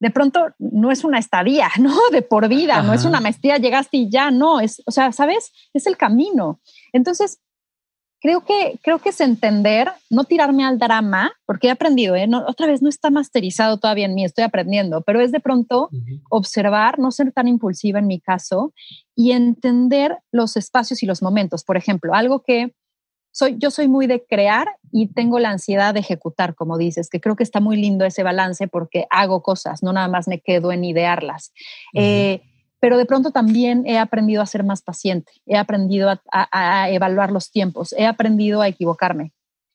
de 0.00 0.10
pronto 0.10 0.46
no 0.58 0.90
es 0.90 1.04
una 1.04 1.18
estadía, 1.18 1.68
¿no? 1.78 1.94
De 2.10 2.22
por 2.22 2.48
vida, 2.48 2.82
no 2.82 2.94
es 2.94 3.04
una 3.04 3.20
maestría, 3.20 3.58
llegaste 3.58 3.98
y 3.98 4.08
ya, 4.08 4.30
no, 4.30 4.58
es, 4.58 4.82
o 4.86 4.90
sea, 4.90 5.12
¿sabes? 5.12 5.52
Es 5.74 5.86
el 5.86 5.98
camino. 5.98 6.60
Entonces, 6.94 7.40
creo 8.22 8.42
que, 8.42 8.80
creo 8.82 9.00
que 9.00 9.10
es 9.10 9.20
entender, 9.20 9.92
no 10.08 10.24
tirarme 10.24 10.64
al 10.64 10.78
drama, 10.78 11.30
porque 11.44 11.66
he 11.66 11.70
aprendido, 11.70 12.16
¿eh? 12.16 12.26
otra 12.48 12.66
vez 12.66 12.80
no 12.80 12.88
está 12.88 13.10
masterizado 13.10 13.76
todavía 13.76 14.06
en 14.06 14.14
mí, 14.14 14.24
estoy 14.24 14.44
aprendiendo, 14.44 15.02
pero 15.02 15.20
es 15.20 15.30
de 15.30 15.40
pronto 15.40 15.90
observar, 16.30 16.98
no 16.98 17.10
ser 17.10 17.32
tan 17.32 17.48
impulsiva 17.48 17.98
en 17.98 18.06
mi 18.06 18.20
caso 18.20 18.72
y 19.14 19.32
entender 19.32 20.16
los 20.32 20.56
espacios 20.56 21.02
y 21.02 21.06
los 21.06 21.20
momentos. 21.20 21.64
Por 21.64 21.76
ejemplo, 21.76 22.14
algo 22.14 22.42
que 22.42 22.72
soy, 23.34 23.56
yo 23.58 23.72
soy 23.72 23.88
muy 23.88 24.06
de 24.06 24.24
crear 24.24 24.68
y 24.92 25.08
tengo 25.08 25.40
la 25.40 25.50
ansiedad 25.50 25.92
de 25.92 26.00
ejecutar, 26.00 26.54
como 26.54 26.78
dices, 26.78 27.10
que 27.10 27.20
creo 27.20 27.34
que 27.34 27.42
está 27.42 27.58
muy 27.58 27.76
lindo 27.76 28.04
ese 28.04 28.22
balance 28.22 28.68
porque 28.68 29.06
hago 29.10 29.42
cosas, 29.42 29.82
no 29.82 29.92
nada 29.92 30.06
más 30.06 30.28
me 30.28 30.40
quedo 30.40 30.70
en 30.70 30.84
idearlas. 30.84 31.52
Eh, 31.94 32.42
pero 32.78 32.96
de 32.96 33.06
pronto 33.06 33.32
también 33.32 33.82
he 33.86 33.98
aprendido 33.98 34.40
a 34.40 34.46
ser 34.46 34.62
más 34.62 34.82
paciente, 34.82 35.32
he 35.46 35.56
aprendido 35.56 36.10
a, 36.30 36.90
evaluar 36.90 37.32
los 37.32 37.50
tiempos, 37.50 37.92
he 37.98 38.06
aprendido 38.06 38.60
a 38.60 38.68
equivocarme 38.68 39.32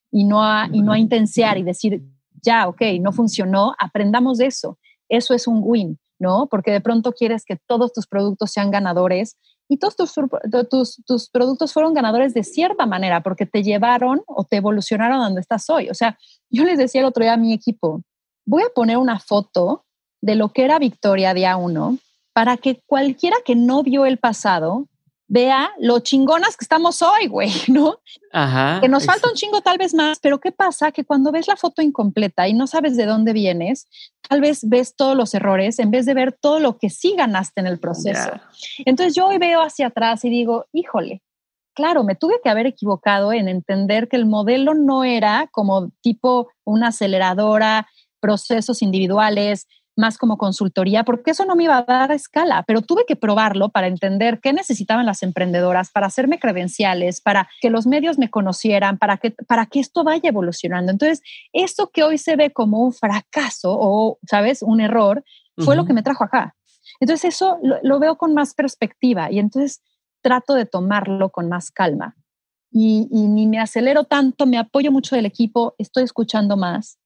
y 0.09 0.23
no 0.23 0.41
a, 0.41 0.69
y 0.71 0.81
no 0.81 0.93
a 0.93 0.99
intensear 0.99 1.57
y 1.57 1.63
decir, 1.63 2.01
ya, 2.41 2.69
ok, 2.69 2.81
no 3.01 3.11
funcionó, 3.11 3.75
aprendamos 3.77 4.37
de 4.37 4.45
eso. 4.45 4.79
Eso 5.09 5.33
es 5.33 5.47
un 5.47 5.59
win, 5.61 5.99
¿no? 6.17 6.47
Porque 6.49 6.71
de 6.71 6.79
pronto 6.79 7.11
quieres 7.11 7.43
que 7.43 7.57
todos 7.57 7.91
tus 7.91 8.07
productos 8.07 8.51
sean 8.51 8.71
ganadores 8.71 9.37
y 9.69 9.77
todos 9.77 9.95
tus, 9.95 11.03
tus, 11.05 11.29
productos 11.29 11.71
fueron 11.71 11.93
ganadores 11.93 12.33
de 12.33 12.43
cierta 12.43 12.87
manera 12.87 13.21
porque 13.21 13.45
te 13.45 13.61
llevaron 13.61 14.23
o 14.25 14.43
te 14.43 14.57
evolucionaron 14.57 15.21
a 15.21 15.25
donde 15.25 15.41
estás 15.41 15.69
hoy. 15.69 15.89
O 15.89 15.93
sea, 15.93 16.17
yo 16.49 16.65
les 16.65 16.79
decía 16.79 17.01
el 17.01 17.07
otro 17.07 17.23
día 17.23 17.33
a 17.33 17.37
mi 17.37 17.53
equipo, 17.53 18.01
voy 18.45 18.63
a 18.63 18.73
poner 18.73 18.97
una 18.97 19.19
foto 19.19 19.85
de 20.21 20.35
lo 20.35 20.49
que 20.49 20.65
era 20.65 20.79
Victoria 20.79 21.35
día 21.35 21.55
uno 21.55 21.97
para 22.33 22.57
que 22.57 22.81
cualquiera 22.87 23.37
que 23.45 23.55
no 23.55 23.83
vio 23.83 24.05
el 24.05 24.17
pasado 24.17 24.87
vea 25.29 25.71
lo 25.79 25.99
chingonas 25.99 26.57
que 26.57 26.65
estamos 26.65 27.01
hoy, 27.01 27.27
güey, 27.27 27.51
¿no? 27.69 27.99
Ajá. 28.33 28.81
Que 28.81 28.89
nos 28.89 29.05
falta 29.05 29.29
un 29.29 29.35
chingo 29.35 29.61
tal 29.61 29.77
vez 29.77 29.93
más, 29.93 30.19
pero 30.19 30.39
¿qué 30.39 30.51
pasa? 30.51 30.91
Que 30.91 31.05
cuando 31.05 31.31
ves 31.31 31.47
la 31.47 31.55
foto 31.55 31.81
incompleta 31.81 32.47
y 32.47 32.53
no 32.53 32.67
sabes 32.67 32.97
de 32.97 33.05
dónde 33.05 33.31
vienes, 33.31 33.87
tal 34.27 34.41
vez 34.41 34.67
ves 34.67 34.95
todos 34.95 35.15
los 35.15 35.33
errores 35.33 35.79
en 35.79 35.91
vez 35.91 36.05
de 36.05 36.15
ver 36.15 36.33
todo 36.33 36.59
lo 36.59 36.77
que 36.77 36.89
sí 36.89 37.13
ganaste 37.15 37.61
en 37.61 37.67
el 37.67 37.79
proceso. 37.79 38.31
Entonces 38.85 39.15
yo 39.15 39.27
hoy 39.27 39.37
veo 39.37 39.61
hacia 39.61 39.87
atrás 39.87 40.25
y 40.25 40.29
digo, 40.29 40.65
híjole, 40.73 41.21
claro, 41.75 42.03
me 42.03 42.15
tuve 42.15 42.41
que 42.43 42.49
haber 42.49 42.65
equivocado 42.65 43.31
en 43.31 43.47
entender 43.47 44.09
que 44.09 44.17
el 44.17 44.25
modelo 44.25 44.73
no 44.73 45.03
era 45.03 45.47
como 45.51 45.91
tipo 46.01 46.49
una 46.65 46.87
aceleradora, 46.87 47.87
procesos 48.19 48.81
individuales, 48.81 49.67
más 49.99 50.17
como 50.17 50.37
consultoría, 50.37 51.03
porque 51.03 51.31
eso 51.31 51.45
no 51.45 51.55
me 51.55 51.65
iba 51.65 51.77
a 51.77 51.83
dar 51.83 52.11
escala, 52.11 52.63
pero 52.65 52.81
tuve 52.81 53.05
que 53.05 53.15
probarlo 53.15 53.69
para 53.69 53.87
entender 53.87 54.39
qué 54.39 54.53
necesitaban 54.53 55.05
las 55.05 55.21
emprendedoras, 55.21 55.91
para 55.91 56.07
hacerme 56.07 56.39
credenciales, 56.39 57.21
para 57.21 57.49
que 57.61 57.69
los 57.69 57.85
medios 57.85 58.17
me 58.17 58.29
conocieran, 58.29 58.97
para 58.97 59.17
que, 59.17 59.31
para 59.31 59.65
que 59.65 59.79
esto 59.79 60.03
vaya 60.03 60.29
evolucionando. 60.29 60.91
Entonces, 60.91 61.21
esto 61.53 61.91
que 61.93 62.03
hoy 62.03 62.17
se 62.17 62.35
ve 62.35 62.51
como 62.51 62.79
un 62.79 62.93
fracaso 62.93 63.77
o, 63.77 64.17
¿sabes?, 64.27 64.63
un 64.63 64.81
error, 64.81 65.23
fue 65.57 65.75
lo 65.75 65.85
que 65.85 65.91
me 65.91 66.03
trajo 66.03 66.23
acá. 66.23 66.55
Entonces, 67.01 67.35
eso 67.35 67.59
lo, 67.61 67.77
lo, 67.83 67.99
veo 67.99 68.17
con 68.17 68.33
más 68.33 68.53
perspectiva 68.53 69.29
y 69.29 69.39
entonces 69.39 69.81
trato 70.21 70.53
de 70.53 70.65
tomarlo 70.65 71.29
con 71.29 71.49
más 71.49 71.69
calma. 71.69 72.15
Y, 72.71 73.09
y 73.11 73.27
ni 73.27 73.45
me 73.45 73.59
acelero 73.59 74.05
tanto, 74.05 74.45
me 74.45 74.57
apoyo 74.57 74.91
mucho 74.91 75.17
del 75.17 75.25
equipo, 75.25 75.75
estoy 75.77 76.03
escuchando 76.03 76.55
más 76.55 76.97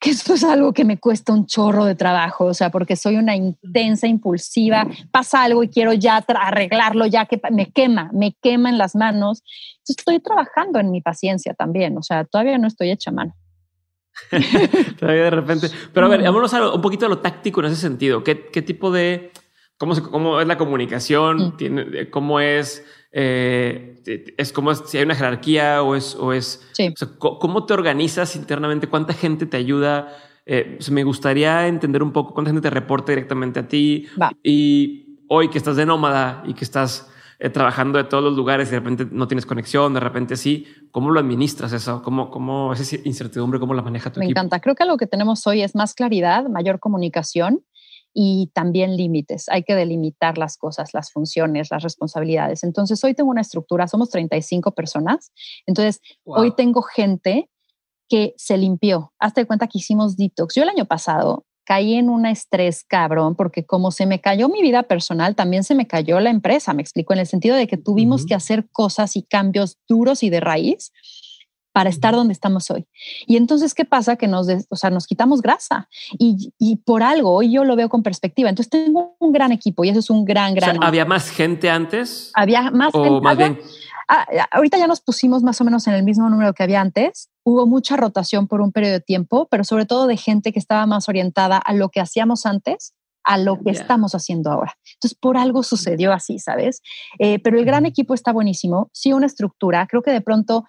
que 0.00 0.10
esto 0.10 0.34
es 0.34 0.44
algo 0.44 0.72
que 0.72 0.84
me 0.84 0.98
cuesta 0.98 1.32
un 1.32 1.46
chorro 1.46 1.84
de 1.84 1.94
trabajo, 1.94 2.44
o 2.44 2.54
sea, 2.54 2.70
porque 2.70 2.94
soy 2.94 3.16
una 3.16 3.34
intensa, 3.34 4.06
impulsiva, 4.06 4.86
pasa 5.10 5.42
algo 5.42 5.64
y 5.64 5.68
quiero 5.68 5.92
ya 5.92 6.16
arreglarlo, 6.16 7.06
ya 7.06 7.26
que 7.26 7.40
me 7.50 7.70
quema, 7.72 8.10
me 8.12 8.36
quema 8.40 8.68
en 8.68 8.78
las 8.78 8.94
manos. 8.94 9.42
Entonces 9.78 9.96
estoy 9.98 10.20
trabajando 10.20 10.78
en 10.78 10.90
mi 10.90 11.00
paciencia 11.00 11.52
también, 11.54 11.98
o 11.98 12.02
sea, 12.02 12.24
todavía 12.24 12.58
no 12.58 12.68
estoy 12.68 12.90
hecha 12.90 13.10
mano. 13.10 13.34
todavía 14.98 15.24
de 15.24 15.30
repente. 15.30 15.68
Pero 15.92 16.06
a 16.06 16.08
ver, 16.08 16.22
vámonos 16.22 16.54
a 16.54 16.74
un 16.74 16.80
poquito 16.80 17.06
a 17.06 17.08
lo 17.08 17.18
táctico 17.18 17.60
en 17.60 17.66
ese 17.66 17.80
sentido. 17.80 18.22
¿Qué, 18.22 18.46
qué 18.52 18.62
tipo 18.62 18.90
de, 18.90 19.32
cómo, 19.78 20.00
cómo 20.10 20.40
es 20.40 20.46
la 20.46 20.58
comunicación? 20.58 21.38
Mm. 21.38 21.56
Tiene, 21.56 22.10
¿Cómo 22.10 22.40
es 22.40 22.84
eh, 23.10 24.34
es 24.36 24.52
como 24.52 24.74
si 24.74 24.98
hay 24.98 25.04
una 25.04 25.14
jerarquía 25.14 25.82
o 25.82 25.94
es, 25.94 26.14
o 26.14 26.32
es 26.32 26.66
¿cómo 27.18 27.64
te 27.64 27.74
organizas 27.74 28.36
internamente? 28.36 28.86
¿Cuánta 28.86 29.14
gente 29.14 29.46
te 29.46 29.56
ayuda? 29.56 30.14
Eh, 30.46 30.78
me 30.90 31.04
gustaría 31.04 31.66
entender 31.66 32.02
un 32.02 32.12
poco 32.12 32.34
cuánta 32.34 32.50
gente 32.50 32.62
te 32.62 32.70
reporta 32.70 33.12
directamente 33.12 33.60
a 33.60 33.68
ti 33.68 34.06
y 34.42 35.18
hoy 35.28 35.48
que 35.50 35.58
estás 35.58 35.76
de 35.76 35.86
nómada 35.86 36.42
y 36.46 36.54
que 36.54 36.64
estás 36.64 37.10
eh, 37.38 37.50
trabajando 37.50 37.98
de 37.98 38.04
todos 38.04 38.24
los 38.24 38.34
lugares 38.34 38.68
y 38.68 38.72
de 38.72 38.78
repente 38.80 39.06
no 39.10 39.28
tienes 39.28 39.46
conexión, 39.46 39.94
de 39.94 40.00
repente 40.00 40.36
sí, 40.36 40.66
¿cómo 40.90 41.10
lo 41.10 41.20
administras 41.20 41.72
eso? 41.72 42.02
¿Cómo, 42.02 42.30
cómo 42.30 42.72
esa 42.72 42.96
incertidumbre, 43.04 43.60
cómo 43.60 43.74
la 43.74 43.82
maneja 43.82 44.10
tu 44.10 44.18
me 44.18 44.26
equipo? 44.26 44.40
Me 44.40 44.40
encanta. 44.40 44.60
Creo 44.60 44.74
que 44.74 44.84
lo 44.84 44.96
que 44.96 45.06
tenemos 45.06 45.46
hoy 45.46 45.62
es 45.62 45.76
más 45.76 45.94
claridad, 45.94 46.48
mayor 46.48 46.80
comunicación 46.80 47.60
y 48.14 48.50
también 48.54 48.96
límites. 48.96 49.48
Hay 49.48 49.62
que 49.62 49.74
delimitar 49.74 50.38
las 50.38 50.56
cosas, 50.56 50.94
las 50.94 51.12
funciones, 51.12 51.68
las 51.70 51.82
responsabilidades. 51.82 52.64
Entonces, 52.64 53.02
hoy 53.04 53.14
tengo 53.14 53.30
una 53.30 53.42
estructura, 53.42 53.88
somos 53.88 54.10
35 54.10 54.72
personas. 54.72 55.32
Entonces, 55.66 56.00
hoy 56.24 56.54
tengo 56.54 56.82
gente 56.82 57.48
que 58.08 58.34
se 58.36 58.56
limpió. 58.56 59.12
Hazte 59.18 59.46
cuenta 59.46 59.66
que 59.66 59.78
hicimos 59.78 60.16
detox. 60.16 60.54
Yo 60.54 60.62
el 60.62 60.70
año 60.70 60.86
pasado 60.86 61.44
caí 61.64 61.96
en 61.96 62.08
un 62.08 62.24
estrés 62.24 62.82
cabrón 62.82 63.36
porque 63.36 63.66
como 63.66 63.90
se 63.90 64.06
me 64.06 64.22
cayó 64.22 64.48
mi 64.48 64.62
vida 64.62 64.84
personal, 64.84 65.36
también 65.36 65.64
se 65.64 65.74
me 65.74 65.86
cayó 65.86 66.18
la 66.18 66.30
empresa, 66.30 66.72
me 66.72 66.80
explico, 66.80 67.12
en 67.12 67.18
el 67.18 67.26
sentido 67.26 67.56
de 67.56 67.66
que 67.66 67.76
tuvimos 67.76 68.24
que 68.24 68.34
hacer 68.34 68.70
cosas 68.72 69.16
y 69.16 69.22
cambios 69.22 69.76
duros 69.86 70.22
y 70.22 70.30
de 70.30 70.40
raíz 70.40 70.92
para 71.78 71.90
estar 71.90 72.12
donde 72.12 72.32
estamos 72.32 72.72
hoy. 72.72 72.88
Y 73.28 73.36
entonces, 73.36 73.72
¿qué 73.72 73.84
pasa? 73.84 74.16
Que 74.16 74.26
nos, 74.26 74.48
o 74.68 74.74
sea, 74.74 74.90
nos 74.90 75.06
quitamos 75.06 75.40
grasa 75.40 75.88
y, 76.18 76.52
y, 76.58 76.78
por 76.78 77.04
algo, 77.04 77.32
hoy 77.32 77.52
yo 77.52 77.62
lo 77.62 77.76
veo 77.76 77.88
con 77.88 78.02
perspectiva. 78.02 78.48
Entonces, 78.48 78.68
tengo 78.68 79.14
un 79.20 79.30
gran 79.30 79.52
equipo 79.52 79.84
y 79.84 79.90
eso 79.90 80.00
es 80.00 80.10
un 80.10 80.24
gran, 80.24 80.56
gran. 80.56 80.82
¿Había 80.82 81.04
más 81.04 81.30
gente 81.30 81.70
antes? 81.70 82.32
Había 82.34 82.72
más 82.72 82.92
gente. 82.92 83.20
Más 83.20 83.38
bien... 83.38 83.60
Ah, 84.08 84.26
ahorita 84.50 84.76
ya 84.76 84.88
nos 84.88 85.00
pusimos 85.00 85.44
más 85.44 85.60
o 85.60 85.64
menos 85.64 85.86
en 85.86 85.94
el 85.94 86.02
mismo 86.02 86.28
número 86.28 86.52
que 86.52 86.64
había 86.64 86.80
antes. 86.80 87.28
Hubo 87.44 87.64
mucha 87.64 87.96
rotación 87.96 88.48
por 88.48 88.60
un 88.60 88.72
periodo 88.72 88.94
de 88.94 89.00
tiempo, 89.00 89.46
pero 89.48 89.62
sobre 89.62 89.86
todo 89.86 90.08
de 90.08 90.16
gente 90.16 90.52
que 90.52 90.58
estaba 90.58 90.84
más 90.86 91.08
orientada 91.08 91.58
a 91.58 91.74
lo 91.74 91.90
que 91.90 92.00
hacíamos 92.00 92.44
antes 92.44 92.92
a 93.28 93.36
lo 93.36 93.60
que 93.60 93.70
estamos 93.70 94.14
haciendo 94.14 94.50
ahora. 94.50 94.74
Entonces, 94.94 95.18
por 95.20 95.36
algo 95.36 95.62
sucedió 95.62 96.14
así, 96.14 96.38
¿sabes? 96.38 96.80
Eh, 97.18 97.38
pero 97.40 97.58
el 97.58 97.66
gran 97.66 97.84
equipo 97.84 98.14
está 98.14 98.32
buenísimo. 98.32 98.88
Sí, 98.94 99.12
una 99.12 99.26
estructura. 99.26 99.86
Creo 99.86 100.02
que 100.02 100.10
de 100.10 100.22
pronto 100.22 100.64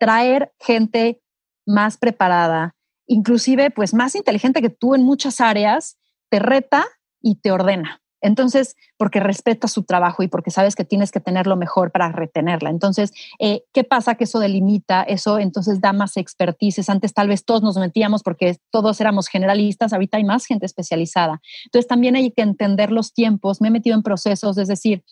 traer 0.00 0.52
gente 0.58 1.20
más 1.66 1.98
preparada, 1.98 2.74
inclusive 3.06 3.70
pues 3.70 3.94
más 3.94 4.14
inteligente 4.16 4.62
que 4.62 4.70
tú 4.70 4.94
en 4.94 5.04
muchas 5.04 5.40
áreas, 5.40 5.98
te 6.30 6.38
reta 6.38 6.86
y 7.20 7.36
te 7.36 7.52
ordena. 7.52 8.00
Entonces, 8.22 8.76
porque 8.98 9.18
respeta 9.18 9.66
su 9.66 9.84
trabajo 9.84 10.22
y 10.22 10.28
porque 10.28 10.50
sabes 10.50 10.74
que 10.74 10.84
tienes 10.84 11.10
que 11.10 11.20
tener 11.20 11.46
lo 11.46 11.56
mejor 11.56 11.90
para 11.90 12.12
retenerla. 12.12 12.68
Entonces, 12.68 13.12
eh, 13.38 13.62
¿qué 13.72 13.82
pasa? 13.82 14.14
Que 14.14 14.24
eso 14.24 14.38
delimita, 14.38 15.02
eso 15.02 15.38
entonces 15.38 15.80
da 15.80 15.92
más 15.92 16.16
expertices. 16.18 16.90
Antes 16.90 17.14
tal 17.14 17.28
vez 17.28 17.44
todos 17.44 17.62
nos 17.62 17.78
metíamos 17.78 18.22
porque 18.22 18.58
todos 18.70 19.00
éramos 19.00 19.28
generalistas, 19.28 19.92
ahorita 19.92 20.18
hay 20.18 20.24
más 20.24 20.44
gente 20.44 20.66
especializada. 20.66 21.40
Entonces, 21.64 21.88
también 21.88 22.14
hay 22.14 22.30
que 22.30 22.42
entender 22.42 22.92
los 22.92 23.14
tiempos. 23.14 23.62
Me 23.62 23.68
he 23.68 23.70
metido 23.70 23.96
en 23.96 24.02
procesos, 24.02 24.58
es 24.58 24.68
decir, 24.68 25.02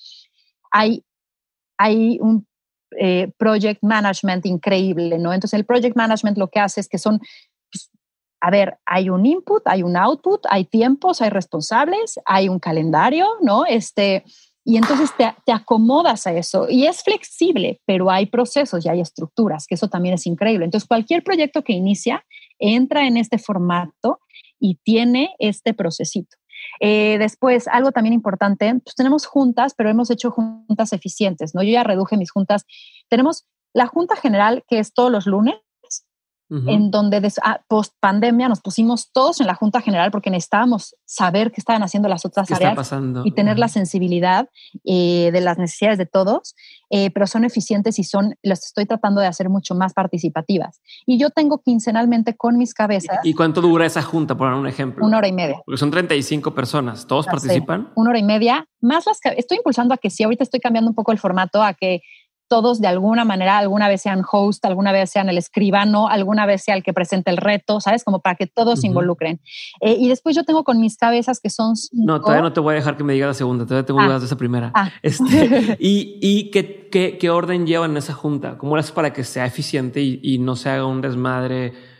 hay, 0.70 1.02
hay 1.78 2.18
un 2.20 2.46
eh, 2.96 3.30
project 3.36 3.82
management 3.82 4.46
increíble, 4.46 5.18
¿no? 5.18 5.32
Entonces 5.32 5.58
el 5.58 5.64
project 5.64 5.96
management 5.96 6.38
lo 6.38 6.48
que 6.48 6.60
hace 6.60 6.80
es 6.80 6.88
que 6.88 6.98
son, 6.98 7.18
pues, 7.70 7.90
a 8.40 8.50
ver, 8.50 8.78
hay 8.86 9.10
un 9.10 9.26
input, 9.26 9.62
hay 9.66 9.82
un 9.82 9.96
output, 9.96 10.44
hay 10.48 10.64
tiempos, 10.64 11.20
hay 11.20 11.30
responsables, 11.30 12.18
hay 12.24 12.48
un 12.48 12.58
calendario, 12.58 13.26
¿no? 13.42 13.66
Este, 13.66 14.24
Y 14.64 14.76
entonces 14.76 15.10
te, 15.16 15.34
te, 15.46 15.52
acomodas 15.52 16.26
a 16.26 16.32
eso 16.32 16.66
y 16.68 16.86
es 16.86 17.02
flexible, 17.02 17.80
pero 17.86 18.10
hay 18.10 18.26
procesos 18.26 18.84
y 18.84 18.88
hay 18.88 19.00
estructuras, 19.00 19.66
que 19.66 19.76
eso 19.76 19.88
también 19.88 20.14
es 20.14 20.26
increíble. 20.26 20.66
Entonces, 20.66 20.86
cualquier 20.86 21.22
proyecto 21.22 21.62
que 21.62 21.72
inicia 21.72 22.24
entra 22.58 23.06
en 23.06 23.16
este 23.16 23.38
formato 23.38 24.20
y 24.60 24.78
tiene 24.84 25.34
este 25.38 25.72
procesito. 25.72 26.36
Eh, 26.80 27.18
después, 27.18 27.68
algo 27.68 27.92
también 27.92 28.12
importante, 28.12 28.74
pues 28.84 28.94
tenemos 28.94 29.26
juntas, 29.26 29.74
pero 29.76 29.90
hemos 29.90 30.10
hecho 30.10 30.30
juntas 30.30 30.92
eficientes, 30.92 31.54
¿no? 31.54 31.62
Yo 31.62 31.72
ya 31.72 31.84
reduje 31.84 32.16
mis 32.16 32.30
juntas. 32.30 32.64
Tenemos 33.08 33.46
la 33.72 33.86
junta 33.86 34.16
general, 34.16 34.64
que 34.68 34.78
es 34.78 34.92
todos 34.92 35.10
los 35.10 35.26
lunes, 35.26 35.56
en 36.50 36.90
donde 36.90 37.30
ah, 37.42 37.60
post 37.68 37.94
pandemia 38.00 38.48
nos 38.48 38.60
pusimos 38.60 39.12
todos 39.12 39.40
en 39.40 39.46
la 39.46 39.54
Junta 39.54 39.82
General 39.82 40.10
porque 40.10 40.30
necesitábamos 40.30 40.96
saber 41.04 41.52
qué 41.52 41.60
estaban 41.60 41.82
haciendo 41.82 42.08
las 42.08 42.24
otras 42.24 42.50
áreas 42.50 42.90
y 43.24 43.32
tener 43.32 43.58
la 43.58 43.68
sensibilidad 43.68 44.48
eh, 44.84 45.30
de 45.32 45.40
las 45.40 45.58
necesidades 45.58 45.98
de 45.98 46.06
todos, 46.06 46.54
eh, 46.90 47.10
pero 47.10 47.26
son 47.26 47.44
eficientes 47.44 47.98
y 47.98 48.04
son, 48.04 48.34
las 48.42 48.64
estoy 48.64 48.86
tratando 48.86 49.20
de 49.20 49.26
hacer 49.26 49.50
mucho 49.50 49.74
más 49.74 49.92
participativas. 49.92 50.80
Y 51.04 51.18
yo 51.18 51.30
tengo 51.30 51.60
quincenalmente 51.62 52.34
con 52.34 52.56
mis 52.56 52.72
cabezas. 52.72 53.18
¿Y 53.24 53.34
cuánto 53.34 53.60
dura 53.60 53.84
esa 53.84 54.02
junta, 54.02 54.36
por 54.36 54.50
un 54.52 54.66
ejemplo? 54.66 55.04
Una 55.04 55.18
hora 55.18 55.28
y 55.28 55.32
media. 55.32 55.60
Porque 55.66 55.78
son 55.78 55.90
35 55.90 56.54
personas, 56.54 57.06
¿todos 57.06 57.26
participan? 57.26 57.92
Una 57.94 58.10
hora 58.10 58.18
y 58.18 58.24
media, 58.24 58.66
más 58.80 59.06
las 59.06 59.20
que 59.20 59.34
estoy 59.36 59.58
impulsando 59.58 59.92
a 59.92 59.98
que 59.98 60.08
sí, 60.08 60.22
ahorita 60.22 60.44
estoy 60.44 60.60
cambiando 60.60 60.90
un 60.90 60.94
poco 60.94 61.12
el 61.12 61.18
formato 61.18 61.62
a 61.62 61.74
que 61.74 62.00
todos 62.48 62.80
de 62.80 62.88
alguna 62.88 63.24
manera, 63.24 63.58
alguna 63.58 63.88
vez 63.88 64.02
sean 64.02 64.22
host, 64.30 64.64
alguna 64.64 64.90
vez 64.92 65.10
sean 65.10 65.28
el 65.28 65.38
escribano, 65.38 66.08
alguna 66.08 66.46
vez 66.46 66.62
sea 66.62 66.74
el 66.74 66.82
que 66.82 66.92
presente 66.92 67.30
el 67.30 67.36
reto, 67.36 67.80
¿sabes? 67.80 68.04
Como 68.04 68.20
para 68.20 68.36
que 68.36 68.46
todos 68.46 68.80
se 68.80 68.86
involucren. 68.86 69.40
Eh, 69.80 69.96
y 69.98 70.08
después 70.08 70.34
yo 70.34 70.44
tengo 70.44 70.64
con 70.64 70.80
mis 70.80 70.96
cabezas 70.96 71.40
que 71.40 71.50
son... 71.50 71.74
No, 71.92 72.20
todavía 72.20 72.42
no 72.42 72.52
te 72.52 72.60
voy 72.60 72.72
a 72.72 72.76
dejar 72.76 72.96
que 72.96 73.04
me 73.04 73.12
diga 73.12 73.26
la 73.26 73.34
segunda, 73.34 73.64
todavía 73.64 73.86
tengo 73.86 74.00
ah. 74.00 74.06
dudas 74.06 74.22
de 74.22 74.26
esa 74.26 74.36
primera. 74.36 74.72
Ah. 74.74 74.90
Este, 75.02 75.76
¿Y, 75.78 76.18
y 76.20 76.50
qué, 76.50 76.88
qué, 76.90 77.18
qué, 77.18 77.30
orden 77.30 77.66
llevan 77.66 77.92
en 77.92 77.98
esa 77.98 78.14
junta? 78.14 78.58
¿Cómo 78.58 78.74
lo 78.74 78.80
haces 78.80 78.92
para 78.92 79.12
que 79.12 79.24
sea 79.24 79.46
eficiente 79.46 80.00
y, 80.00 80.20
y 80.22 80.38
no 80.38 80.56
se 80.56 80.70
haga 80.70 80.86
un 80.86 81.00
desmadre? 81.00 81.97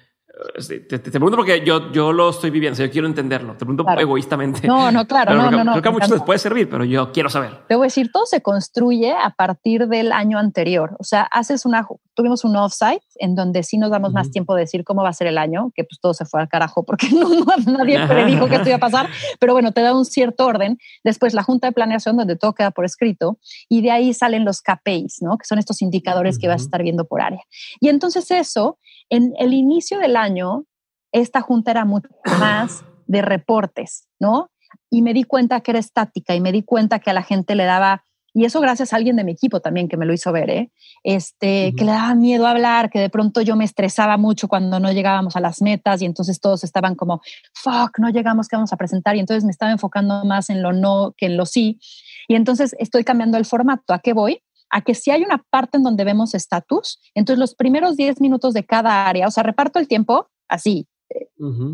Te, 0.69 0.99
pregunto 0.99 1.37
porque 1.37 1.65
yo, 1.65 1.91
yo 1.91 2.13
lo 2.13 2.31
estoy 2.31 2.51
viviendo, 2.51 2.79
yo 2.79 2.91
quiero 2.91 3.09
entenderlo. 3.09 3.55
Te 3.55 3.67
pregunto 3.67 3.85
egoístamente. 3.99 4.67
No, 4.69 4.93
no, 4.93 5.07
claro, 5.07 5.35
no, 5.35 5.51
no, 5.51 5.65
no. 5.65 5.73
Creo 5.73 5.83
que 5.83 5.89
a 5.89 5.93
muchos 5.93 6.11
les 6.11 6.23
puede 6.23 6.39
servir, 6.39 6.71
pero 6.71 6.85
yo 6.85 7.11
quiero 7.13 7.29
saber. 7.29 7.67
Te 7.67 7.75
voy 7.75 7.85
a 7.85 7.89
decir, 7.89 8.11
todo 8.13 8.25
se 8.25 8.41
construye 8.41 9.13
a 9.13 9.31
partir 9.31 9.89
del 9.89 10.13
año 10.13 10.39
anterior. 10.39 10.97
O 11.01 11.05
sea, 11.05 11.23
haces 11.23 11.67
una, 11.67 11.87
tuvimos 12.15 12.45
un 12.45 12.55
offsite 12.57 13.03
en 13.17 13.35
donde 13.35 13.65
sí 13.65 13.79
nos 13.79 13.91
damos 13.91 14.13
más 14.13 14.31
tiempo 14.31 14.55
de 14.55 14.61
decir 14.61 14.85
cómo 14.85 15.03
va 15.03 15.09
a 15.09 15.13
ser 15.13 15.27
el 15.27 15.39
año, 15.39 15.73
que 15.75 15.83
pues 15.85 15.99
todo 16.01 16.15
se 16.15 16.25
fue 16.25 16.41
al 16.41 16.49
carajo 16.49 16.85
porque 16.85 17.09
no, 17.13 17.29
nadie 17.67 17.99
predijo 18.07 18.49
que 18.49 18.57
esto 18.57 18.69
iba 18.69 18.77
a 18.77 18.81
pasar, 18.81 19.09
pero 19.41 19.55
bueno, 19.55 19.73
te 19.73 19.81
da 19.81 19.95
un 19.97 20.05
cierto 20.05 20.47
orden. 20.47 20.79
Después 21.03 21.35
la 21.35 21.43
junta 21.43 21.67
de 21.67 21.73
planeación 21.73 22.17
donde 22.17 22.37
todo 22.37 22.55
queda 22.55 22.71
por 22.71 22.85
escrito 22.85 23.39
y 23.69 23.83
de 23.83 23.91
ahí 23.91 24.15
salen 24.15 24.45
los 24.45 24.63
KPIs, 24.63 25.19
¿no? 25.21 25.37
Que 25.37 25.47
son 25.47 25.59
estos 25.59 25.83
indicadores 25.83 26.39
que 26.39 26.47
vas 26.47 26.63
a 26.63 26.65
estar 26.65 26.83
viendo 26.83 27.07
por 27.07 27.23
área. 27.23 27.43
Y 27.81 27.89
entonces 27.89 28.31
eso, 28.31 28.79
en 29.11 29.35
el 29.39 29.53
inicio 29.55 29.99
del 29.99 30.17
año, 30.17 30.65
esta 31.13 31.41
junta 31.41 31.71
era 31.71 31.85
mucho 31.85 32.09
más 32.39 32.85
de 33.07 33.23
reportes, 33.23 34.07
¿no? 34.19 34.51
Y 34.91 35.03
me 35.03 35.15
di 35.15 35.25
cuenta 35.25 35.61
que 35.61 35.71
era 35.71 35.81
estática 35.81 36.35
y 36.35 36.41
me 36.41 36.53
di 36.53 36.63
cuenta 36.63 36.99
que 36.99 37.11
a 37.11 37.15
la 37.15 37.23
gente 37.23 37.55
le 37.55 37.65
daba, 37.65 38.05
y 38.35 38.45
eso 38.45 38.61
gracias 38.61 38.93
a 38.93 38.97
alguien 38.97 39.17
de 39.17 39.25
mi 39.25 39.33
equipo 39.33 39.61
también 39.61 39.89
que 39.89 39.97
me 39.97 40.05
lo 40.07 40.13
hizo 40.13 40.31
ver, 40.33 40.51
¿eh? 40.51 40.71
este, 41.03 41.73
que 41.77 41.85
le 41.85 41.93
daba 41.93 42.15
miedo 42.15 42.47
hablar, 42.47 42.91
que 42.91 42.99
de 42.99 43.11
pronto 43.11 43.41
yo 43.41 43.57
me 43.57 43.65
estresaba 43.65 44.17
mucho 44.17 44.49
cuando 44.49 44.81
no 44.81 44.93
llegábamos 44.93 45.37
a 45.37 45.41
las 45.41 45.63
metas 45.63 46.03
y 46.03 46.07
entonces 46.07 46.41
todos 46.41 46.65
estaban 46.65 46.95
como, 46.95 47.23
fuck, 47.55 47.99
no 47.99 48.11
llegamos, 48.11 48.49
¿qué 48.49 48.57
vamos 48.57 48.73
a 48.73 48.77
presentar? 48.77 49.17
Y 49.17 49.21
entonces 49.21 49.45
me 49.45 49.51
estaba 49.51 49.73
enfocando 49.73 50.25
más 50.25 50.51
en 50.51 50.63
lo 50.63 50.73
no 50.73 51.15
que 51.17 51.27
en 51.27 51.37
lo 51.37 51.47
sí. 51.47 51.81
Y 52.29 52.35
entonces 52.35 52.77
estoy 52.79 53.05
cambiando 53.05 53.39
el 53.39 53.47
formato. 53.47 53.95
¿A 53.95 54.01
qué 54.01 54.13
voy? 54.13 54.43
A 54.71 54.83
que 54.83 54.95
si 54.95 55.11
hay 55.11 55.23
una 55.23 55.45
parte 55.51 55.79
en 55.79 55.83
donde 55.83 56.05
vemos 56.05 56.35
estatus, 56.35 57.01
entonces 57.15 57.39
los 57.39 57.55
primeros 57.55 57.97
10 57.97 58.21
minutos 58.21 58.55
de 58.55 58.65
cada 58.65 59.07
área, 59.07 59.27
o 59.27 59.31
sea, 59.31 59.43
reparto 59.43 59.79
el 59.79 59.89
tiempo 59.89 60.29
así, 60.49 60.87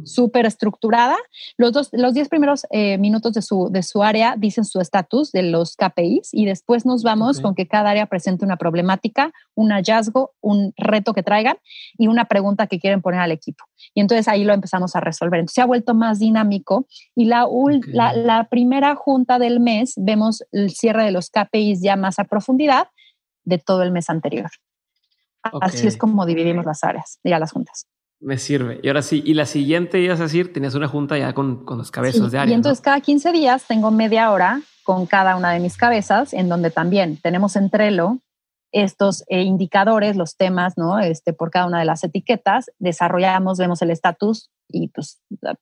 súper 0.05 0.47
estructurada. 0.47 1.16
Los, 1.57 1.72
dos, 1.72 1.89
los 1.93 2.14
diez 2.14 2.28
primeros 2.28 2.66
eh, 2.70 2.99
minutos 2.99 3.32
de 3.32 3.43
su, 3.43 3.68
de 3.70 3.82
su 3.82 4.03
área 4.03 4.37
dicen 4.37 4.64
su 4.64 4.80
estatus 4.80 5.32
de 5.32 5.43
los 5.43 5.76
KPIs 5.76 6.30
y 6.32 6.45
después 6.45 6.85
nos 6.85 7.03
vamos 7.03 7.41
con 7.41 7.55
que 7.55 7.66
cada 7.66 7.91
área 7.91 8.07
presente 8.07 8.45
una 8.45 8.57
problemática, 8.57 9.32
un 9.55 9.70
hallazgo, 9.70 10.32
un 10.41 10.72
reto 10.76 11.14
que 11.14 11.22
traigan 11.22 11.57
y 11.97 12.09
una 12.09 12.26
pregunta 12.26 12.66
que 12.66 12.78
quieren 12.78 13.03
poner 13.03 13.20
al 13.20 13.32
equipo. 13.32 13.64
Y 13.95 14.01
entonces 14.01 14.28
ahí 14.28 14.45
lo 14.45 14.53
empezamos 14.53 14.97
a 14.97 15.01
resolver. 15.01 15.41
Entonces 15.41 15.55
se 15.55 15.62
ha 15.62 15.66
vuelto 15.66 15.95
más 15.95 16.18
dinámico 16.18 16.87
y 17.14 17.24
la, 17.26 17.47
la, 17.87 18.12
la 18.12 18.49
primera 18.49 18.95
junta 18.95 19.39
del 19.39 19.61
mes 19.61 19.95
vemos 19.97 20.45
el 20.53 20.70
cierre 20.70 21.05
de 21.05 21.11
los 21.11 21.30
KPIs 21.30 21.80
ya 21.80 21.97
más 21.97 22.18
a 22.18 22.24
profundidad 22.24 22.89
de 23.45 23.59
todo 23.59 23.82
el 23.82 23.93
mes 23.93 24.11
anterior. 24.11 24.51
Así 25.61 25.87
es 25.87 25.99
como 25.99 26.24
dividimos 26.24 26.64
las 26.64 26.85
áreas, 26.85 27.18
ya 27.22 27.39
las 27.39 27.53
juntas. 27.53 27.87
Me 28.20 28.38
sirve. 28.38 28.80
Y 28.82 28.88
ahora 28.88 29.02
sí, 29.02 29.22
y 29.24 29.34
la 29.34 29.46
siguiente, 29.46 30.00
ibas 30.00 30.20
a 30.20 30.24
decir, 30.24 30.52
tenías 30.52 30.74
una 30.74 30.88
junta 30.88 31.18
ya 31.18 31.34
con, 31.34 31.64
con 31.64 31.78
los 31.78 31.90
cabezas 31.90 32.32
de 32.32 32.38
área. 32.38 32.52
Y 32.52 32.54
entonces 32.54 32.80
cada 32.80 33.00
15 33.00 33.32
días 33.32 33.64
tengo 33.66 33.90
media 33.90 34.30
hora 34.30 34.62
con 34.82 35.06
cada 35.06 35.36
una 35.36 35.52
de 35.52 35.60
mis 35.60 35.76
cabezas, 35.76 36.32
en 36.32 36.48
donde 36.48 36.70
también 36.70 37.18
tenemos 37.18 37.56
en 37.56 37.70
Trello 37.70 38.18
estos 38.74 39.24
eh, 39.28 39.42
indicadores, 39.42 40.16
los 40.16 40.36
temas, 40.36 40.76
¿no? 40.76 40.98
Este, 40.98 41.32
por 41.32 41.50
cada 41.50 41.66
una 41.66 41.78
de 41.78 41.84
las 41.84 42.02
etiquetas, 42.02 42.70
desarrollamos, 42.78 43.56
vemos 43.56 43.80
el 43.82 43.90
estatus 43.90 44.50
y 44.68 44.88
pues 44.88 45.20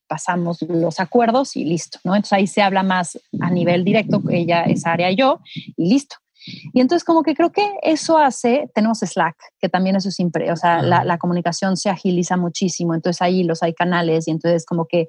pasamos 0.09 0.63
los 0.63 0.99
acuerdos 0.99 1.57
y 1.57 1.65
listo, 1.65 1.99
¿no? 2.05 2.15
Entonces 2.17 2.33
ahí 2.33 2.47
se 2.47 2.63
habla 2.63 2.83
más 2.83 3.19
a 3.41 3.51
nivel 3.51 3.85
directo, 3.85 4.23
ella, 4.31 4.63
esa 4.63 4.93
área 4.93 5.11
y 5.11 5.17
yo, 5.17 5.41
y 5.77 5.91
listo. 5.91 6.17
Y 6.47 6.81
entonces 6.81 7.05
como 7.05 7.23
que 7.23 7.35
creo 7.35 7.53
que 7.53 7.69
eso 7.83 8.19
hace, 8.19 8.71
tenemos 8.75 9.01
Slack, 9.01 9.37
que 9.61 9.69
también 9.69 9.97
eso 9.97 10.09
es 10.09 10.15
siempre, 10.15 10.51
o 10.53 10.57
sea, 10.57 10.83
la, 10.83 11.05
la, 11.05 11.19
comunicación 11.19 11.77
se 11.77 11.91
agiliza 11.91 12.37
muchísimo, 12.37 12.95
entonces 12.95 13.23
ahí 13.23 13.45
los 13.45 13.63
hay 13.63 13.75
canales 13.75 14.27
y 14.29 14.31
entonces 14.31 14.67
como 14.67 14.87
que 14.87 15.09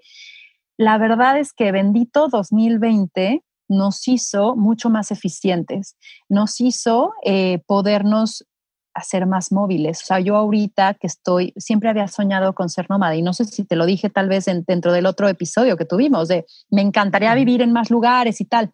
la 0.77 0.97
verdad 0.97 1.39
es 1.39 1.53
que 1.53 1.71
bendito 1.71 2.27
2020 2.29 3.43
nos 3.69 4.07
hizo 4.07 4.55
mucho 4.55 4.89
más 4.89 5.11
eficientes, 5.11 5.97
nos 6.29 6.59
hizo 6.61 7.13
eh, 7.23 7.59
podernos 7.65 8.45
hacer 8.93 9.25
más 9.25 9.51
móviles. 9.51 10.01
O 10.03 10.05
sea, 10.05 10.19
yo 10.19 10.36
ahorita 10.36 10.93
que 10.95 11.07
estoy, 11.07 11.53
siempre 11.57 11.89
había 11.89 12.07
soñado 12.07 12.53
con 12.53 12.69
ser 12.69 12.89
nómada 12.89 13.15
y 13.15 13.21
no 13.21 13.34
sé 13.34 13.45
si 13.45 13.63
te 13.63 13.75
lo 13.75 13.86
dije 13.86 14.09
tal 14.09 14.29
vez 14.29 14.45
dentro 14.45 14.93
del 14.93 15.07
otro 15.07 15.27
episodio 15.27 15.77
que 15.77 15.86
tuvimos, 15.86 16.27
de 16.27 16.45
me 16.69 16.81
encantaría 16.81 17.34
vivir 17.34 17.61
en 17.61 17.73
más 17.73 17.89
lugares 17.89 18.39
y 18.39 18.45
tal. 18.45 18.71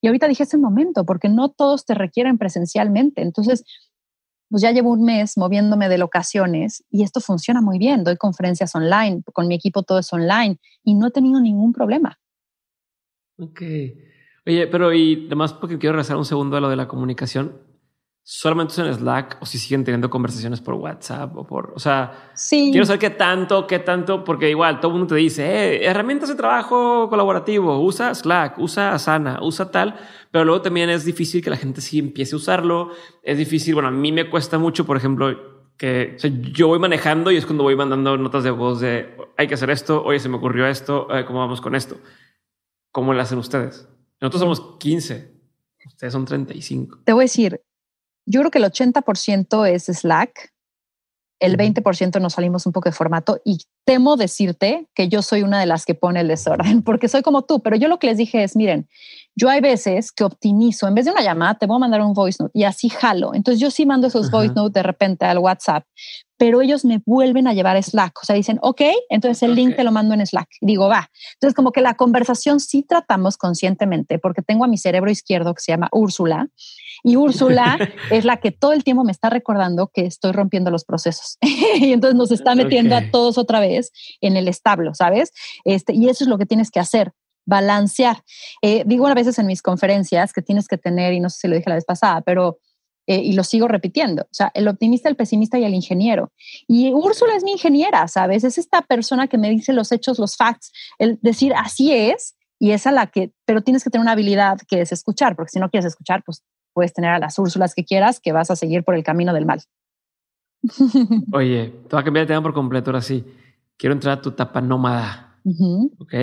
Y 0.00 0.06
ahorita 0.06 0.28
dije, 0.28 0.42
es 0.42 0.54
el 0.54 0.60
momento, 0.60 1.04
porque 1.04 1.28
no 1.28 1.50
todos 1.50 1.84
te 1.84 1.94
requieren 1.94 2.38
presencialmente. 2.38 3.22
Entonces, 3.22 3.64
pues 4.48 4.62
ya 4.62 4.70
llevo 4.70 4.92
un 4.92 5.04
mes 5.04 5.38
moviéndome 5.38 5.88
de 5.88 5.98
locaciones 5.98 6.84
y 6.90 7.02
esto 7.02 7.20
funciona 7.20 7.62
muy 7.62 7.78
bien. 7.78 8.04
Doy 8.04 8.16
conferencias 8.16 8.74
online, 8.74 9.22
con 9.32 9.48
mi 9.48 9.54
equipo 9.54 9.82
todo 9.82 9.98
es 9.98 10.12
online 10.12 10.58
y 10.84 10.94
no 10.94 11.06
he 11.06 11.10
tenido 11.10 11.40
ningún 11.40 11.72
problema. 11.72 12.18
Ok. 13.38 13.62
Oye, 14.44 14.66
pero 14.66 14.92
y 14.92 15.24
además 15.26 15.54
porque 15.54 15.78
quiero 15.78 15.94
regresar 15.94 16.16
un 16.16 16.24
segundo 16.24 16.56
a 16.56 16.60
lo 16.60 16.68
de 16.68 16.76
la 16.76 16.86
comunicación 16.88 17.71
solamente 18.24 18.80
en 18.80 18.94
Slack 18.94 19.38
o 19.40 19.46
si 19.46 19.58
siguen 19.58 19.84
teniendo 19.84 20.08
conversaciones 20.08 20.60
por 20.60 20.74
WhatsApp 20.74 21.36
o 21.36 21.44
por, 21.44 21.72
o 21.74 21.78
sea, 21.80 22.30
sí. 22.34 22.68
quiero 22.70 22.86
saber 22.86 23.00
qué 23.00 23.10
tanto, 23.10 23.66
qué 23.66 23.80
tanto, 23.80 24.22
porque 24.22 24.48
igual 24.48 24.78
todo 24.78 24.92
el 24.92 24.98
mundo 24.98 25.14
te 25.14 25.20
dice, 25.20 25.44
eh, 25.44 25.84
herramientas 25.84 26.28
de 26.28 26.36
trabajo 26.36 27.08
colaborativo, 27.08 27.80
usa 27.80 28.14
Slack, 28.14 28.58
usa 28.58 28.94
Asana, 28.94 29.40
usa 29.42 29.70
tal, 29.70 29.96
pero 30.30 30.44
luego 30.44 30.62
también 30.62 30.88
es 30.88 31.04
difícil 31.04 31.42
que 31.42 31.50
la 31.50 31.56
gente 31.56 31.80
sí 31.80 31.98
empiece 31.98 32.34
a 32.34 32.38
usarlo. 32.38 32.90
Es 33.22 33.36
difícil, 33.38 33.74
bueno, 33.74 33.88
a 33.88 33.92
mí 33.92 34.12
me 34.12 34.30
cuesta 34.30 34.58
mucho, 34.58 34.86
por 34.86 34.96
ejemplo, 34.96 35.52
que 35.76 36.16
yo 36.52 36.68
voy 36.68 36.78
manejando 36.78 37.30
y 37.32 37.36
es 37.36 37.44
cuando 37.44 37.64
voy 37.64 37.74
mandando 37.74 38.16
notas 38.16 38.44
de 38.44 38.50
voz 38.50 38.80
de 38.80 39.16
hay 39.36 39.48
que 39.48 39.54
hacer 39.54 39.70
esto, 39.70 40.02
oye, 40.04 40.20
se 40.20 40.28
me 40.28 40.36
ocurrió 40.36 40.66
esto, 40.66 41.08
eh, 41.12 41.24
¿cómo 41.24 41.40
vamos 41.40 41.60
con 41.60 41.74
esto? 41.74 41.96
¿Cómo 42.92 43.12
lo 43.12 43.20
hacen 43.20 43.38
ustedes? 43.38 43.88
Nosotros 44.20 44.40
somos 44.40 44.78
15, 44.78 45.34
ustedes 45.86 46.12
son 46.12 46.24
35. 46.24 47.00
Te 47.04 47.12
voy 47.12 47.22
a 47.22 47.24
decir, 47.24 47.60
yo 48.26 48.40
creo 48.40 48.50
que 48.50 48.58
el 48.58 48.64
80% 48.64 49.68
es 49.68 49.84
Slack, 49.84 50.52
el 51.42 51.56
20% 51.56 52.20
nos 52.20 52.34
salimos 52.34 52.66
un 52.66 52.72
poco 52.72 52.88
de 52.88 52.94
formato 52.94 53.40
y 53.44 53.58
temo 53.84 54.16
decirte 54.16 54.86
que 54.94 55.08
yo 55.08 55.22
soy 55.22 55.42
una 55.42 55.58
de 55.58 55.66
las 55.66 55.84
que 55.84 55.96
pone 55.96 56.20
el 56.20 56.28
desorden, 56.28 56.82
porque 56.84 57.08
soy 57.08 57.22
como 57.22 57.42
tú, 57.42 57.60
pero 57.60 57.74
yo 57.74 57.88
lo 57.88 57.98
que 57.98 58.06
les 58.06 58.16
dije 58.16 58.44
es, 58.44 58.54
miren, 58.54 58.88
yo 59.34 59.48
hay 59.48 59.60
veces 59.60 60.12
que 60.12 60.22
optimizo, 60.22 60.86
en 60.86 60.94
vez 60.94 61.04
de 61.04 61.10
una 61.10 61.22
llamada, 61.22 61.54
te 61.56 61.66
voy 61.66 61.76
a 61.76 61.80
mandar 61.80 62.00
un 62.02 62.12
voice 62.12 62.40
note 62.40 62.52
y 62.56 62.62
así 62.62 62.90
jalo. 62.90 63.34
Entonces 63.34 63.60
yo 63.60 63.70
sí 63.70 63.86
mando 63.86 64.06
esos 64.06 64.30
voice 64.30 64.54
notes 64.54 64.74
de 64.74 64.82
repente 64.82 65.24
al 65.24 65.38
WhatsApp, 65.38 65.84
pero 66.36 66.60
ellos 66.60 66.84
me 66.84 67.00
vuelven 67.04 67.48
a 67.48 67.54
llevar 67.54 67.82
Slack. 67.82 68.20
O 68.22 68.26
sea, 68.26 68.36
dicen, 68.36 68.58
ok, 68.62 68.82
entonces 69.08 69.42
el 69.42 69.54
link 69.54 69.74
te 69.74 69.84
lo 69.84 69.90
mando 69.90 70.14
en 70.14 70.24
Slack. 70.24 70.48
digo, 70.60 70.88
va. 70.88 71.10
Entonces 71.34 71.56
como 71.56 71.72
que 71.72 71.80
la 71.80 71.94
conversación 71.94 72.60
sí 72.60 72.84
tratamos 72.86 73.36
conscientemente, 73.36 74.18
porque 74.18 74.42
tengo 74.42 74.64
a 74.64 74.68
mi 74.68 74.78
cerebro 74.78 75.10
izquierdo 75.10 75.54
que 75.54 75.62
se 75.62 75.72
llama 75.72 75.88
Úrsula 75.90 76.48
y 77.12 77.16
Úrsula 77.16 77.78
es 78.10 78.24
la 78.24 78.38
que 78.38 78.50
todo 78.50 78.72
el 78.72 78.84
tiempo 78.84 79.04
me 79.04 79.12
está 79.12 79.30
recordando 79.30 79.90
que 79.92 80.06
estoy 80.06 80.32
rompiendo 80.32 80.70
los 80.70 80.84
procesos. 80.84 81.38
y 81.76 81.92
entonces 81.92 82.16
nos 82.16 82.30
está 82.30 82.54
metiendo 82.54 82.96
a 82.96 83.10
todos 83.10 83.38
otra 83.38 83.60
vez 83.60 83.92
en 84.20 84.36
el 84.36 84.48
establo, 84.48 84.94
¿sabes? 84.94 85.32
Este, 85.64 85.94
y 85.94 86.08
eso 86.08 86.24
es 86.24 86.28
lo 86.28 86.38
que 86.38 86.46
tienes 86.46 86.70
que 86.70 86.80
hacer. 86.80 87.12
balancear. 87.44 88.22
Eh, 88.62 88.84
digo 88.86 89.08
a 89.08 89.14
veces 89.14 89.36
en 89.38 89.46
mis 89.46 89.62
conferencias 89.62 90.32
que 90.32 90.42
tienes 90.42 90.68
que 90.68 90.78
tener, 90.78 91.12
y 91.12 91.18
no 91.18 91.28
sé 91.28 91.40
si 91.40 91.48
lo 91.48 91.56
dije 91.56 91.68
la 91.68 91.74
vez 91.74 91.84
pasada, 91.84 92.20
pero 92.20 92.58
eh, 93.08 93.16
y 93.16 93.32
lo 93.32 93.42
sigo 93.42 93.66
repitiendo, 93.66 94.22
o 94.22 94.34
sea, 94.34 94.52
el 94.54 94.68
optimista, 94.68 95.08
el 95.08 95.16
pesimista 95.16 95.58
y 95.58 95.64
el 95.64 95.74
ingeniero. 95.74 96.30
Y 96.68 96.92
Úrsula 96.92 97.34
es 97.34 97.42
mi 97.42 97.52
ingeniera, 97.52 98.06
¿sabes? 98.06 98.44
Es 98.44 98.58
esta 98.58 98.82
persona 98.82 99.26
que 99.26 99.38
me 99.38 99.50
dice 99.50 99.72
los 99.72 99.90
hechos, 99.90 100.20
los 100.20 100.36
facts, 100.36 100.70
el 100.98 101.18
decir 101.20 101.52
así 101.56 101.92
es, 101.92 102.36
y 102.60 102.70
es 102.70 102.86
a 102.86 102.92
la 102.92 103.08
que, 103.08 103.32
pero 103.44 103.62
tienes 103.62 103.82
que 103.82 103.90
tener 103.90 104.02
una 104.02 104.12
habilidad 104.12 104.58
que 104.68 104.80
es 104.80 104.92
escuchar, 104.92 105.34
porque 105.34 105.50
si 105.50 105.58
no 105.58 105.68
quieres 105.68 105.86
escuchar, 105.86 106.22
pues 106.24 106.44
puedes 106.72 106.92
tener 106.92 107.10
a 107.10 107.18
las 107.18 107.38
Úrsulas 107.38 107.74
que 107.74 107.84
quieras, 107.84 108.20
que 108.20 108.32
vas 108.32 108.50
a 108.50 108.56
seguir 108.56 108.84
por 108.84 108.94
el 108.94 109.04
camino 109.04 109.32
del 109.32 109.46
mal. 109.46 109.62
Oye, 111.32 111.68
te 111.88 111.96
voy 111.96 112.00
a 112.00 112.04
cambiar 112.04 112.22
el 112.22 112.28
tema 112.28 112.42
por 112.42 112.54
completo 112.54 112.90
ahora 112.90 113.02
sí. 113.02 113.24
Quiero 113.76 113.94
entrar 113.94 114.18
a 114.18 114.22
tu 114.22 114.30
etapa 114.30 114.60
nómada. 114.60 115.38
¿Ok? 115.98 116.14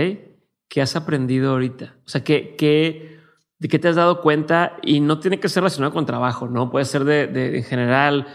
¿Qué 0.68 0.82
has 0.82 0.95
aprendido 0.95 1.52
ahorita? 1.52 1.95
O 2.06 2.10
sea, 2.10 2.24
¿qué, 2.24 2.56
qué, 2.56 3.20
de 3.58 3.68
qué 3.68 3.80
te 3.80 3.88
has 3.88 3.95
dado 3.95 4.22
cuenta? 4.22 4.78
Y 4.82 5.00
no 5.00 5.20
tiene 5.20 5.39
que 5.39 5.50
ser 5.50 5.64
relacionado 5.64 5.93
con 5.93 6.06
trabajo, 6.06 6.47
¿no? 6.47 6.70
Puede 6.70 6.86
ser 6.86 7.04
de, 7.04 7.28
de 7.28 7.58
en 7.58 7.64
general. 7.64 8.28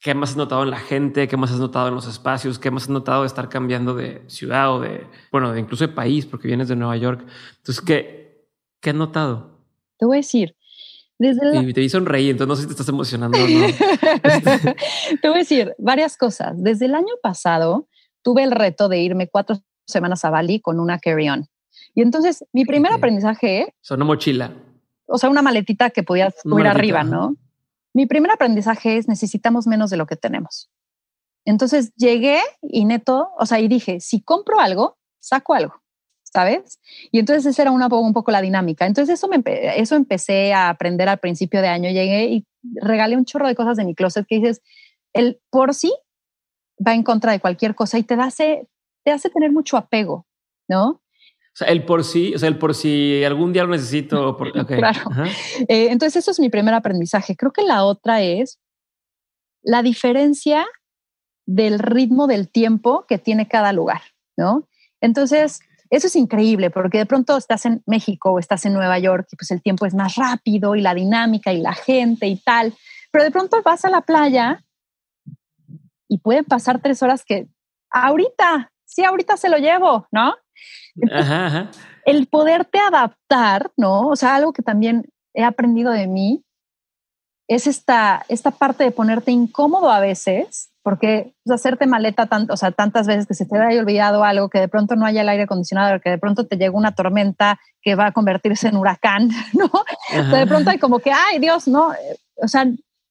¿Qué 0.00 0.14
más 0.14 0.30
has 0.30 0.36
notado 0.36 0.62
en 0.62 0.70
la 0.70 0.78
gente? 0.78 1.28
¿Qué 1.28 1.36
más 1.36 1.52
has 1.52 1.58
notado 1.58 1.88
en 1.88 1.94
los 1.94 2.08
espacios? 2.08 2.58
¿Qué 2.58 2.70
más 2.70 2.84
has 2.84 2.88
notado 2.88 3.22
de 3.22 3.26
estar 3.26 3.48
cambiando 3.48 3.94
de 3.94 4.22
ciudad 4.26 4.74
o 4.74 4.80
de, 4.80 5.06
bueno, 5.30 5.52
de 5.52 5.60
incluso 5.60 5.86
de 5.86 5.92
país, 5.92 6.26
porque 6.26 6.48
vienes 6.48 6.68
de 6.68 6.76
Nueva 6.76 6.96
York? 6.96 7.24
Entonces, 7.58 7.84
¿qué, 7.84 8.48
qué 8.80 8.90
has 8.90 8.96
notado? 8.96 9.58
Te 9.98 10.06
voy 10.06 10.16
a 10.16 10.18
decir, 10.18 10.56
desde 11.18 11.62
Y 11.62 11.72
te 11.72 11.80
vi 11.80 11.88
sonreír, 11.88 12.32
entonces 12.32 12.48
no 12.48 12.56
sé 12.56 12.62
si 12.62 12.66
te 12.68 12.72
estás 12.72 12.88
emocionando 12.88 13.38
o 13.38 13.46
no. 13.46 13.66
te 15.22 15.28
voy 15.28 15.36
a 15.36 15.38
decir 15.38 15.74
varias 15.78 16.16
cosas. 16.16 16.60
Desde 16.62 16.86
el 16.86 16.94
año 16.94 17.14
pasado 17.22 17.88
tuve 18.22 18.42
el 18.42 18.50
reto 18.50 18.88
de 18.88 19.00
irme 19.00 19.28
cuatro 19.28 19.62
semanas 19.86 20.24
a 20.24 20.30
Bali 20.30 20.60
con 20.60 20.80
una 20.80 20.98
carry-on. 20.98 21.46
Y 21.94 22.02
entonces 22.02 22.44
mi 22.52 22.64
primer 22.64 22.92
aprendizaje... 22.92 23.74
O 23.88 23.94
una 23.94 24.04
mochila. 24.04 24.52
O 25.06 25.18
sea, 25.18 25.28
una 25.28 25.42
maletita 25.42 25.90
que 25.90 26.02
podías 26.02 26.34
subir 26.42 26.66
arriba, 26.66 27.04
¿no? 27.04 27.36
Mi 27.92 28.06
primer 28.06 28.30
aprendizaje 28.30 28.96
es 28.96 29.08
necesitamos 29.08 29.66
menos 29.66 29.90
de 29.90 29.98
lo 29.98 30.06
que 30.06 30.16
tenemos. 30.16 30.70
Entonces 31.44 31.92
llegué 31.96 32.40
y 32.62 32.84
neto, 32.84 33.30
o 33.38 33.46
sea, 33.46 33.60
y 33.60 33.68
dije, 33.68 34.00
si 34.00 34.22
compro 34.22 34.60
algo, 34.60 34.96
saco 35.18 35.54
algo, 35.54 35.81
¿sabes? 36.32 36.80
Y 37.10 37.18
entonces 37.18 37.44
esa 37.46 37.62
era 37.62 37.70
una, 37.70 37.88
un 37.88 38.12
poco 38.12 38.30
la 38.30 38.40
dinámica. 38.40 38.86
Entonces 38.86 39.18
eso, 39.18 39.28
me, 39.28 39.42
eso 39.76 39.94
empecé 39.94 40.52
a 40.52 40.70
aprender 40.70 41.08
al 41.08 41.18
principio 41.18 41.60
de 41.60 41.68
año. 41.68 41.90
Llegué 41.90 42.26
y 42.26 42.46
regalé 42.74 43.16
un 43.16 43.24
chorro 43.24 43.46
de 43.46 43.54
cosas 43.54 43.76
de 43.76 43.84
mi 43.84 43.94
closet 43.94 44.26
que 44.26 44.36
dices, 44.36 44.62
el 45.12 45.40
por 45.50 45.74
sí 45.74 45.92
va 46.84 46.94
en 46.94 47.02
contra 47.02 47.32
de 47.32 47.40
cualquier 47.40 47.74
cosa 47.74 47.98
y 47.98 48.02
te 48.02 48.14
hace, 48.14 48.66
te 49.04 49.10
hace 49.10 49.28
tener 49.28 49.52
mucho 49.52 49.76
apego, 49.76 50.26
¿no? 50.68 51.02
O 51.54 51.54
sea, 51.54 51.68
el 51.68 51.84
por 51.84 52.02
sí, 52.02 52.34
o 52.34 52.38
sea, 52.38 52.48
el 52.48 52.56
por 52.56 52.74
si 52.74 53.22
algún 53.24 53.52
día 53.52 53.64
lo 53.64 53.70
necesito. 53.70 54.38
Claro. 54.66 55.10
Eh, 55.68 55.88
entonces, 55.90 56.16
eso 56.16 56.30
es 56.30 56.40
mi 56.40 56.48
primer 56.48 56.72
aprendizaje. 56.72 57.36
Creo 57.36 57.52
que 57.52 57.62
la 57.62 57.84
otra 57.84 58.22
es 58.22 58.58
la 59.62 59.82
diferencia 59.82 60.66
del 61.44 61.78
ritmo 61.78 62.26
del 62.26 62.48
tiempo 62.48 63.04
que 63.06 63.18
tiene 63.18 63.48
cada 63.48 63.74
lugar, 63.74 64.00
¿no? 64.34 64.66
Entonces, 65.02 65.60
eso 65.92 66.06
es 66.06 66.16
increíble 66.16 66.70
porque 66.70 66.96
de 66.96 67.04
pronto 67.04 67.36
estás 67.36 67.66
en 67.66 67.82
México 67.84 68.32
o 68.32 68.38
estás 68.38 68.64
en 68.64 68.72
Nueva 68.72 68.98
York 68.98 69.28
y 69.30 69.36
pues 69.36 69.50
el 69.50 69.60
tiempo 69.60 69.84
es 69.84 69.92
más 69.94 70.14
rápido 70.14 70.74
y 70.74 70.80
la 70.80 70.94
dinámica 70.94 71.52
y 71.52 71.60
la 71.60 71.74
gente 71.74 72.26
y 72.26 72.36
tal. 72.36 72.72
Pero 73.10 73.24
de 73.24 73.30
pronto 73.30 73.60
vas 73.62 73.84
a 73.84 73.90
la 73.90 74.00
playa 74.00 74.64
y 76.08 76.16
pueden 76.16 76.46
pasar 76.46 76.80
tres 76.80 77.02
horas 77.02 77.26
que 77.26 77.46
ahorita, 77.90 78.72
sí, 78.86 79.04
ahorita 79.04 79.36
se 79.36 79.50
lo 79.50 79.58
llevo, 79.58 80.06
¿no? 80.10 80.34
El 82.06 82.26
poderte 82.26 82.78
adaptar, 82.78 83.70
¿no? 83.76 84.08
O 84.08 84.16
sea, 84.16 84.34
algo 84.34 84.54
que 84.54 84.62
también 84.62 85.04
he 85.34 85.44
aprendido 85.44 85.92
de 85.92 86.06
mí 86.06 86.42
es 87.48 87.66
esta, 87.66 88.24
esta 88.28 88.50
parte 88.50 88.82
de 88.82 88.92
ponerte 88.92 89.30
incómodo 89.30 89.90
a 89.90 90.00
veces, 90.00 90.71
porque 90.82 91.34
pues, 91.44 91.60
hacerte 91.60 91.86
maleta 91.86 92.26
tanto, 92.26 92.54
o 92.54 92.56
sea, 92.56 92.72
tantas 92.72 93.06
veces 93.06 93.26
que 93.26 93.34
se 93.34 93.46
te 93.46 93.56
haya 93.58 93.80
olvidado 93.80 94.24
algo, 94.24 94.48
que 94.48 94.60
de 94.60 94.68
pronto 94.68 94.96
no 94.96 95.06
haya 95.06 95.22
el 95.22 95.28
aire 95.28 95.44
acondicionado, 95.44 96.00
que 96.00 96.10
de 96.10 96.18
pronto 96.18 96.46
te 96.46 96.56
llega 96.56 96.76
una 96.76 96.92
tormenta 96.92 97.58
que 97.80 97.94
va 97.94 98.06
a 98.06 98.12
convertirse 98.12 98.68
en 98.68 98.76
huracán, 98.76 99.30
¿no? 99.54 99.66
O 99.66 100.30
sea, 100.30 100.38
de 100.38 100.46
pronto 100.46 100.70
hay 100.70 100.78
como 100.78 100.98
que, 100.98 101.12
ay 101.12 101.38
Dios, 101.38 101.68
no, 101.68 101.92
o 102.36 102.48
sea, 102.48 102.66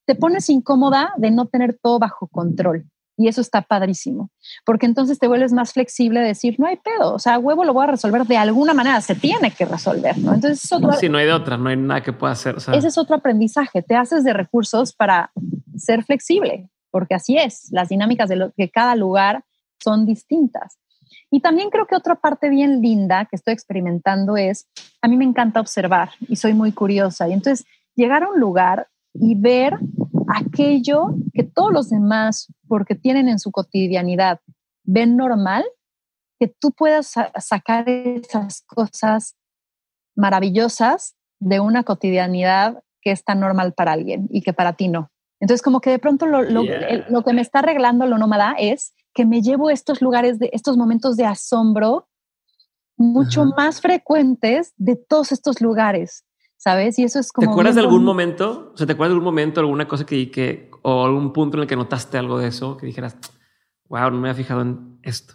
te 0.06 0.14
pones 0.14 0.48
incómoda 0.50 1.12
de 1.16 1.30
no 1.30 1.46
tener 1.46 1.78
todo 1.82 1.98
bajo 1.98 2.26
control. 2.26 2.86
Y 3.18 3.28
eso 3.28 3.42
está 3.42 3.60
padrísimo, 3.60 4.30
porque 4.64 4.86
entonces 4.86 5.18
te 5.18 5.28
vuelves 5.28 5.52
más 5.52 5.74
flexible 5.74 6.20
de 6.20 6.28
decir, 6.28 6.56
no 6.58 6.66
hay 6.66 6.76
pedo, 6.76 7.14
o 7.14 7.18
sea, 7.18 7.38
huevo 7.38 7.62
lo 7.62 7.74
voy 7.74 7.84
a 7.84 7.88
resolver 7.88 8.26
de 8.26 8.38
alguna 8.38 8.72
manera, 8.72 9.02
se 9.02 9.14
tiene 9.14 9.50
que 9.50 9.66
resolver, 9.66 10.16
¿no? 10.16 10.32
Entonces, 10.32 10.64
es 10.64 10.72
otro, 10.72 10.92
sí, 10.94 11.10
no 11.10 11.18
hay 11.18 11.26
de 11.26 11.32
otra, 11.34 11.58
no 11.58 11.68
hay 11.68 11.76
nada 11.76 12.02
que 12.02 12.14
pueda 12.14 12.32
hacer. 12.32 12.56
Ese 12.56 12.88
es 12.88 12.96
otro 12.96 13.14
aprendizaje, 13.14 13.82
te 13.82 13.96
haces 13.96 14.24
de 14.24 14.32
recursos 14.32 14.94
para 14.94 15.30
ser 15.76 16.04
flexible, 16.04 16.70
porque 16.92 17.14
así 17.16 17.36
es, 17.36 17.66
las 17.72 17.88
dinámicas 17.88 18.28
de, 18.28 18.36
lo, 18.36 18.52
que 18.52 18.70
cada 18.70 18.94
lugar 18.94 19.44
son 19.82 20.06
distintas. 20.06 20.78
Y 21.30 21.40
también 21.40 21.70
creo 21.70 21.86
que 21.86 21.96
otra 21.96 22.14
parte 22.16 22.48
bien 22.50 22.80
linda 22.80 23.24
que 23.24 23.34
estoy 23.34 23.54
experimentando 23.54 24.36
es, 24.36 24.68
a 25.00 25.08
mí 25.08 25.16
me 25.16 25.24
encanta 25.24 25.60
observar 25.60 26.10
y 26.28 26.36
soy 26.36 26.54
muy 26.54 26.70
curiosa, 26.72 27.28
y 27.28 27.32
entonces 27.32 27.66
llegar 27.96 28.22
a 28.22 28.28
un 28.28 28.38
lugar 28.38 28.88
y 29.14 29.34
ver 29.34 29.78
aquello 30.28 31.14
que 31.32 31.42
todos 31.42 31.72
los 31.72 31.90
demás, 31.90 32.52
porque 32.68 32.94
tienen 32.94 33.28
en 33.28 33.38
su 33.38 33.50
cotidianidad, 33.50 34.40
ven 34.84 35.16
normal, 35.16 35.64
que 36.38 36.48
tú 36.48 36.72
puedas 36.72 37.14
sacar 37.38 37.88
esas 37.88 38.62
cosas 38.62 39.36
maravillosas 40.16 41.14
de 41.38 41.60
una 41.60 41.84
cotidianidad 41.84 42.82
que 43.00 43.10
es 43.12 43.24
tan 43.24 43.40
normal 43.40 43.74
para 43.74 43.92
alguien 43.92 44.28
y 44.30 44.42
que 44.42 44.52
para 44.52 44.72
ti 44.72 44.88
no. 44.88 45.11
Entonces, 45.42 45.60
como 45.60 45.80
que 45.80 45.90
de 45.90 45.98
pronto 45.98 46.26
lo, 46.26 46.42
lo, 46.42 46.62
que 47.24 47.32
me 47.32 47.40
está 47.40 47.58
arreglando 47.58 48.06
lo 48.06 48.16
nómada 48.16 48.54
es 48.56 48.94
que 49.12 49.26
me 49.26 49.42
llevo 49.42 49.70
estos 49.70 50.00
lugares, 50.00 50.38
de 50.38 50.50
estos 50.52 50.76
momentos 50.76 51.16
de 51.16 51.26
asombro 51.26 52.06
mucho 52.96 53.44
más 53.46 53.80
frecuentes 53.80 54.72
de 54.76 54.94
todos 54.94 55.32
estos 55.32 55.60
lugares. 55.60 56.24
¿sabes? 56.56 56.96
Y 57.00 57.02
eso 57.02 57.18
es 57.18 57.32
como... 57.32 57.48
¿Te 57.48 57.50
acuerdas 57.50 57.74
de 57.74 57.80
algún 57.80 58.04
momento? 58.04 58.70
O 58.72 58.76
sea, 58.76 58.86
¿te 58.86 58.92
acuerdas 58.92 59.10
de 59.10 59.14
algún 59.14 59.24
momento, 59.24 59.58
alguna 59.58 59.88
cosa 59.88 60.06
que, 60.06 60.30
que, 60.30 60.70
o 60.82 61.04
algún 61.04 61.32
punto 61.32 61.56
en 61.56 61.62
el 61.62 61.68
que 61.68 61.74
notaste 61.74 62.18
algo 62.18 62.38
de 62.38 62.46
eso, 62.46 62.76
que 62.76 62.86
dijeras, 62.86 63.16
wow, 63.88 64.12
no 64.12 64.20
me 64.20 64.30
había 64.30 64.44
fijado 64.44 64.62
en 64.62 65.00
esto? 65.02 65.34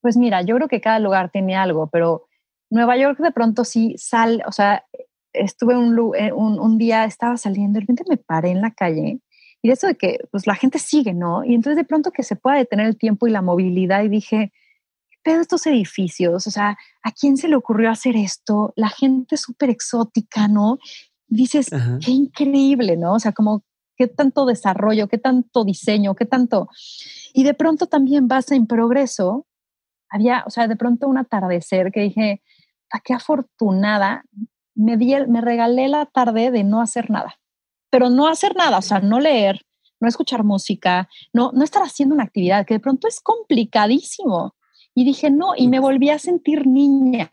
Pues 0.00 0.16
mira, 0.16 0.42
yo 0.42 0.54
creo 0.54 0.68
que 0.68 0.80
cada 0.80 1.00
lugar 1.00 1.32
tiene 1.32 1.56
algo, 1.56 1.88
pero 1.88 2.28
Nueva 2.70 2.96
York 2.96 3.18
de 3.18 3.32
pronto 3.32 3.64
sí 3.64 3.96
sale, 3.98 4.44
o 4.46 4.52
sea, 4.52 4.84
estuve 5.32 5.76
un, 5.76 5.98
un, 5.98 6.60
un 6.60 6.78
día, 6.78 7.04
estaba 7.04 7.36
saliendo, 7.36 7.78
de 7.78 7.80
repente 7.80 8.04
me 8.08 8.16
paré 8.16 8.50
en 8.50 8.60
la 8.60 8.70
calle 8.70 9.20
y 9.62 9.70
eso 9.70 9.86
de 9.86 9.96
que 9.96 10.18
pues 10.30 10.46
la 10.46 10.54
gente 10.54 10.78
sigue, 10.78 11.14
¿no? 11.14 11.44
Y 11.44 11.54
entonces 11.54 11.76
de 11.76 11.84
pronto 11.84 12.10
que 12.10 12.22
se 12.22 12.36
pueda 12.36 12.56
detener 12.56 12.86
el 12.86 12.96
tiempo 12.96 13.26
y 13.26 13.30
la 13.30 13.42
movilidad 13.42 14.02
y 14.02 14.08
dije, 14.08 14.52
pero 15.22 15.40
estos 15.40 15.66
edificios, 15.66 16.46
o 16.46 16.50
sea, 16.50 16.78
¿a 17.02 17.12
quién 17.12 17.36
se 17.36 17.48
le 17.48 17.56
ocurrió 17.56 17.90
hacer 17.90 18.16
esto? 18.16 18.72
La 18.76 18.88
gente 18.88 19.36
súper 19.36 19.68
exótica, 19.68 20.48
¿no? 20.48 20.78
Dices, 21.28 21.68
qué 22.04 22.10
increíble, 22.10 22.96
¿no? 22.96 23.14
O 23.14 23.20
sea, 23.20 23.32
como 23.32 23.62
qué 23.96 24.08
tanto 24.08 24.46
desarrollo, 24.46 25.08
qué 25.08 25.18
tanto 25.18 25.64
diseño, 25.64 26.14
qué 26.14 26.24
tanto... 26.24 26.68
Y 27.34 27.44
de 27.44 27.54
pronto 27.54 27.86
también 27.86 28.28
vas 28.28 28.50
en 28.50 28.66
progreso. 28.66 29.46
Había, 30.08 30.42
o 30.46 30.50
sea, 30.50 30.66
de 30.66 30.76
pronto 30.76 31.06
un 31.06 31.18
atardecer 31.18 31.92
que 31.92 32.00
dije, 32.00 32.42
¿a 32.90 32.96
ah, 32.96 33.00
qué 33.04 33.12
afortunada! 33.12 34.24
Me, 34.74 34.96
di 34.96 35.14
me 35.28 35.42
regalé 35.42 35.88
la 35.88 36.06
tarde 36.06 36.50
de 36.50 36.64
no 36.64 36.80
hacer 36.80 37.10
nada. 37.10 37.36
Pero 37.90 38.10
no 38.10 38.28
hacer 38.28 38.56
nada, 38.56 38.78
o 38.78 38.82
sea, 38.82 39.00
no 39.00 39.20
leer, 39.20 39.62
no 40.00 40.08
escuchar 40.08 40.44
música, 40.44 41.08
no, 41.32 41.52
no 41.52 41.64
estar 41.64 41.82
haciendo 41.82 42.14
una 42.14 42.24
actividad 42.24 42.66
que 42.66 42.74
de 42.74 42.80
pronto 42.80 43.08
es 43.08 43.20
complicadísimo. 43.20 44.54
Y 44.92 45.04
dije, 45.04 45.30
no, 45.30 45.52
y 45.56 45.68
me 45.68 45.78
volví 45.78 46.10
a 46.10 46.18
sentir 46.18 46.66
niña. 46.66 47.30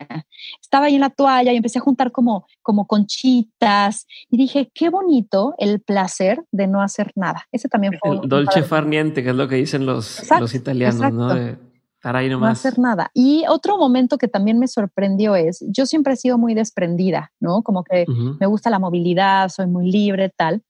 Estaba 0.60 0.86
ahí 0.86 0.94
en 0.94 1.00
la 1.00 1.10
toalla 1.10 1.52
y 1.52 1.56
empecé 1.56 1.80
a 1.80 1.82
juntar 1.82 2.12
como, 2.12 2.46
como 2.62 2.86
conchitas. 2.86 4.06
Y 4.30 4.36
dije, 4.36 4.70
qué 4.72 4.90
bonito 4.90 5.54
el 5.58 5.80
placer 5.80 6.44
de 6.52 6.68
no 6.68 6.80
hacer 6.80 7.10
nada. 7.16 7.48
Ese 7.50 7.68
también 7.68 7.94
fue. 8.00 8.16
El 8.16 8.28
dolce 8.28 8.62
farniente, 8.62 9.24
que 9.24 9.30
es 9.30 9.36
lo 9.36 9.48
que 9.48 9.56
dicen 9.56 9.86
los, 9.86 10.22
los 10.38 10.54
italianos, 10.54 11.12
¿no? 11.12 11.34
De 11.34 11.58
estar 11.98 12.16
ahí 12.16 12.28
nomás. 12.28 12.48
No 12.48 12.52
hacer 12.52 12.78
nada. 12.78 13.10
Y 13.12 13.44
otro 13.48 13.76
momento 13.76 14.18
que 14.18 14.28
también 14.28 14.58
me 14.58 14.68
sorprendió 14.68 15.34
es, 15.34 15.64
yo 15.68 15.84
siempre 15.84 16.14
he 16.14 16.16
sido 16.16 16.38
muy 16.38 16.54
desprendida, 16.54 17.32
¿no? 17.40 17.62
Como 17.62 17.82
que 17.82 18.06
me 18.40 18.46
gusta 18.46 18.70
la 18.70 18.78
movilidad, 18.78 19.48
soy 19.48 19.66
muy 19.66 19.90
libre, 19.90 20.32
tal. 20.34 20.62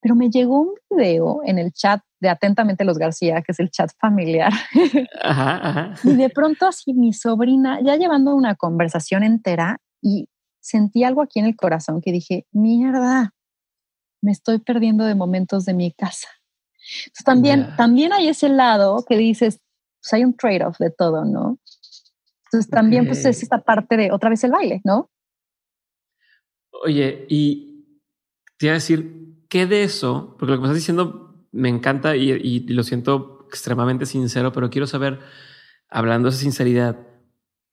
Pero 0.00 0.14
me 0.14 0.28
llegó 0.28 0.60
un 0.60 0.74
video 0.90 1.40
en 1.46 1.58
el 1.58 1.72
chat 1.72 2.02
de 2.20 2.28
Atentamente 2.28 2.84
los 2.84 2.98
García, 2.98 3.40
que 3.40 3.52
es 3.52 3.60
el 3.60 3.70
chat 3.70 3.90
familiar. 3.98 4.52
Y 6.04 6.16
de 6.16 6.28
pronto 6.28 6.66
así 6.66 6.92
mi 6.92 7.14
sobrina, 7.14 7.80
ya 7.82 7.96
llevando 7.96 8.34
una 8.34 8.54
conversación 8.54 9.22
entera 9.22 9.80
y 10.02 10.28
sentí 10.60 11.04
algo 11.04 11.22
aquí 11.22 11.38
en 11.38 11.46
el 11.46 11.56
corazón 11.56 12.02
que 12.02 12.12
dije, 12.12 12.46
mierda, 12.52 13.32
me 14.20 14.32
estoy 14.32 14.58
perdiendo 14.58 15.04
de 15.04 15.14
momentos 15.14 15.64
de 15.64 15.72
mi 15.72 15.92
casa. 15.92 16.28
Entonces 17.06 17.24
también, 17.24 17.74
también 17.76 18.12
hay 18.12 18.28
ese 18.28 18.50
lado 18.50 19.02
que 19.08 19.16
dices, 19.16 19.60
pues 20.04 20.12
hay 20.12 20.24
un 20.24 20.36
trade-off 20.36 20.76
de 20.78 20.90
todo, 20.90 21.24
¿no? 21.24 21.58
Entonces 22.44 22.70
también 22.70 23.06
pues 23.06 23.24
es 23.24 23.42
esta 23.42 23.64
parte 23.64 23.96
de 23.96 24.12
otra 24.12 24.28
vez 24.28 24.44
el 24.44 24.50
baile, 24.50 24.82
¿no? 24.84 25.10
Oye, 26.84 27.24
y 27.30 27.86
te 28.58 28.66
iba 28.66 28.72
a 28.72 28.74
decir, 28.74 29.46
¿qué 29.48 29.66
de 29.66 29.82
eso? 29.82 30.36
Porque 30.38 30.52
lo 30.52 30.58
que 30.58 30.60
me 30.60 30.66
estás 30.66 30.76
diciendo 30.76 31.46
me 31.52 31.70
encanta 31.70 32.16
y, 32.16 32.60
lo 32.68 32.82
siento 32.82 33.46
extremadamente 33.48 34.04
sincero, 34.04 34.52
pero 34.52 34.68
quiero 34.68 34.86
saber, 34.86 35.20
hablando 35.88 36.28
de 36.28 36.34
esa 36.34 36.42
sinceridad, 36.42 36.98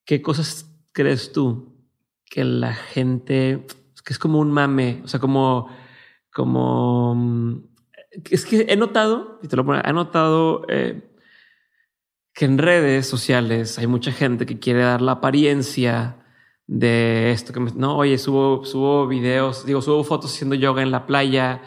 ¿qué 0.06 0.22
cosas 0.22 0.74
crees 0.94 1.34
tú 1.34 1.76
que 2.24 2.46
la 2.46 2.74
gente, 2.74 3.68
que 4.06 4.14
es 4.14 4.20
como 4.20 4.40
un 4.40 4.54
mame, 4.54 5.02
o 5.04 5.10
sea, 5.10 5.20
como, 5.20 5.68
como, 6.32 7.14
mm, 7.14 7.64
es 8.30 8.46
que 8.46 8.68
he 8.70 8.78
notado, 8.78 9.40
y 9.44 9.50
te 9.50 9.58
lo 9.58 9.66
pongo, 9.66 9.82
he 9.84 9.92
notado 9.92 10.66
eh, 10.70 11.11
que 12.34 12.46
en 12.46 12.58
redes 12.58 13.08
sociales 13.08 13.78
hay 13.78 13.88
mucha 13.88 14.12
gente 14.12 14.46
que 14.46 14.60
quiere 14.60 14.82
dar 14.82 15.02
la 15.02 15.14
apariencia 15.14 16.18
de 16.68 17.32
esto 17.32 17.52
que 17.52 17.60
no, 17.60 17.98
oye, 17.98 18.18
subo, 18.18 18.64
subo 18.64 19.08
videos, 19.08 19.66
digo, 19.66 19.82
subo 19.82 20.04
fotos 20.04 20.34
haciendo 20.34 20.56
yoga 20.56 20.82
en 20.82 20.92
la 20.92 21.06
playa, 21.06 21.62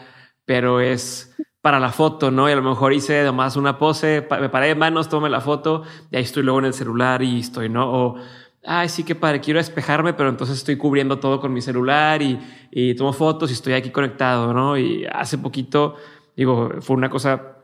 pero 0.45 0.79
es 0.79 1.35
para 1.61 1.79
la 1.79 1.91
foto, 1.91 2.31
¿no? 2.31 2.49
Y 2.49 2.53
a 2.53 2.55
lo 2.55 2.63
mejor 2.63 2.93
hice 2.93 3.23
nomás 3.23 3.55
una 3.55 3.77
pose, 3.77 4.27
me 4.39 4.49
paré 4.49 4.67
de 4.67 4.75
manos, 4.75 5.09
tomé 5.09 5.29
la 5.29 5.41
foto 5.41 5.83
y 6.11 6.15
ahí 6.15 6.23
estoy 6.23 6.43
luego 6.43 6.59
en 6.59 6.65
el 6.65 6.73
celular 6.73 7.21
y 7.21 7.39
estoy, 7.39 7.69
¿no? 7.69 7.91
O, 7.91 8.15
ay, 8.63 8.89
sí 8.89 9.03
que 9.03 9.15
padre, 9.15 9.41
quiero 9.41 9.59
despejarme, 9.59 10.13
pero 10.13 10.29
entonces 10.29 10.57
estoy 10.57 10.77
cubriendo 10.77 11.19
todo 11.19 11.39
con 11.39 11.53
mi 11.53 11.61
celular 11.61 12.21
y, 12.21 12.39
y 12.71 12.95
tomo 12.95 13.13
fotos 13.13 13.51
y 13.51 13.53
estoy 13.53 13.73
aquí 13.73 13.91
conectado, 13.91 14.53
¿no? 14.53 14.77
Y 14.77 15.05
hace 15.05 15.37
poquito, 15.37 15.95
digo, 16.35 16.69
fue 16.81 16.95
una 16.95 17.09
cosa 17.09 17.54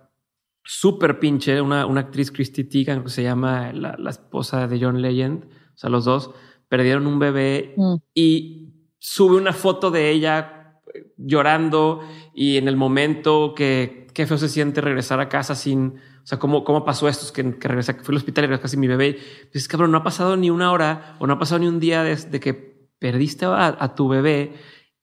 súper 0.64 1.20
pinche, 1.20 1.62
una, 1.62 1.86
una 1.86 2.02
actriz 2.02 2.32
Christy 2.32 2.64
Teigen 2.64 3.04
que 3.04 3.10
se 3.10 3.24
llama 3.24 3.72
la, 3.74 3.96
la, 3.98 4.10
esposa 4.10 4.68
de 4.68 4.80
John 4.80 5.02
Legend, 5.02 5.46
o 5.46 5.78
sea, 5.78 5.90
los 5.90 6.06
dos 6.06 6.32
perdieron 6.70 7.08
un 7.08 7.20
bebé 7.20 7.74
mm. 7.76 7.96
y 8.14 8.74
sube 9.00 9.36
una 9.36 9.54
foto 9.54 9.92
de 9.92 10.12
ella 10.12 10.80
eh, 10.94 11.14
llorando 11.18 12.02
y 12.34 12.58
en 12.58 12.68
el 12.68 12.78
momento 12.78 13.54
que 13.56 14.02
qué 14.14 14.28
feo 14.28 14.38
se 14.38 14.50
siente 14.50 14.82
regresar 14.82 15.20
a 15.20 15.30
casa 15.30 15.56
sin, 15.56 15.96
o 16.24 16.26
sea, 16.26 16.40
cómo, 16.40 16.64
cómo 16.64 16.86
pasó 16.86 17.08
esto, 17.08 17.26
es 17.26 17.32
que, 17.32 17.58
que 17.58 17.68
regresé, 17.68 17.94
fui 17.96 18.14
al 18.14 18.18
hospital 18.18 18.44
y 18.44 18.48
regresé 18.48 18.62
casi 18.62 18.78
mi 18.78 18.88
bebé. 18.88 19.20
Dices, 19.54 19.68
cabrón, 19.68 19.92
no 19.92 20.00
ha 20.00 20.04
pasado 20.04 20.38
ni 20.38 20.50
una 20.50 20.72
hora 20.72 21.16
o 21.20 21.28
no 21.28 21.34
ha 21.34 21.40
pasado 21.40 21.60
ni 21.60 21.68
un 21.68 21.80
día 21.80 22.04
desde 22.04 22.40
que 22.40 22.90
perdiste 23.00 23.46
a, 23.46 23.96
tu 23.96 24.08
bebé 24.08 24.54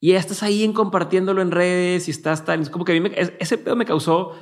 y 0.01 0.13
estás 0.13 0.45
ahí 0.45 0.63
en 0.63 0.73
compartiéndolo 0.73 1.43
en 1.43 1.51
redes 1.51 2.07
y 2.07 2.13
estás 2.13 2.45
tan, 2.45 2.63
es 2.63 2.71
como 2.71 2.85
que 2.85 2.97
a 2.97 3.01
mí 3.01 3.11
ese 3.41 3.59
pedo 3.59 3.75
me 3.75 3.85
causó 3.85 4.39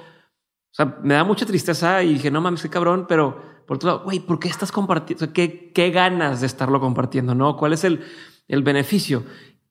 sea, 0.77 0.99
me 1.03 1.15
da 1.15 1.25
mucha 1.25 1.47
tristeza 1.47 2.03
y 2.03 2.15
dije, 2.15 2.31
no 2.31 2.41
mames, 2.41 2.63
qué 2.63 2.69
cabrón, 2.69 3.07
pero 3.09 3.41
por 3.67 3.77
otro 3.77 3.89
lado, 3.89 4.05
güey, 4.05 4.21
¿por 4.21 4.39
qué 4.39 4.49
estás 4.49 4.71
compartiendo? 4.71 5.33
¿qué, 5.33 5.73
¿qué, 5.73 5.91
ganas 5.91 6.41
de 6.41 6.47
estarlo 6.47 6.81
compartiendo? 6.81 7.35
¿No? 7.35 7.57
¿Cuál 7.57 7.73
es 7.73 7.85
el, 7.85 8.05
el 8.47 8.63
beneficio? 8.63 9.25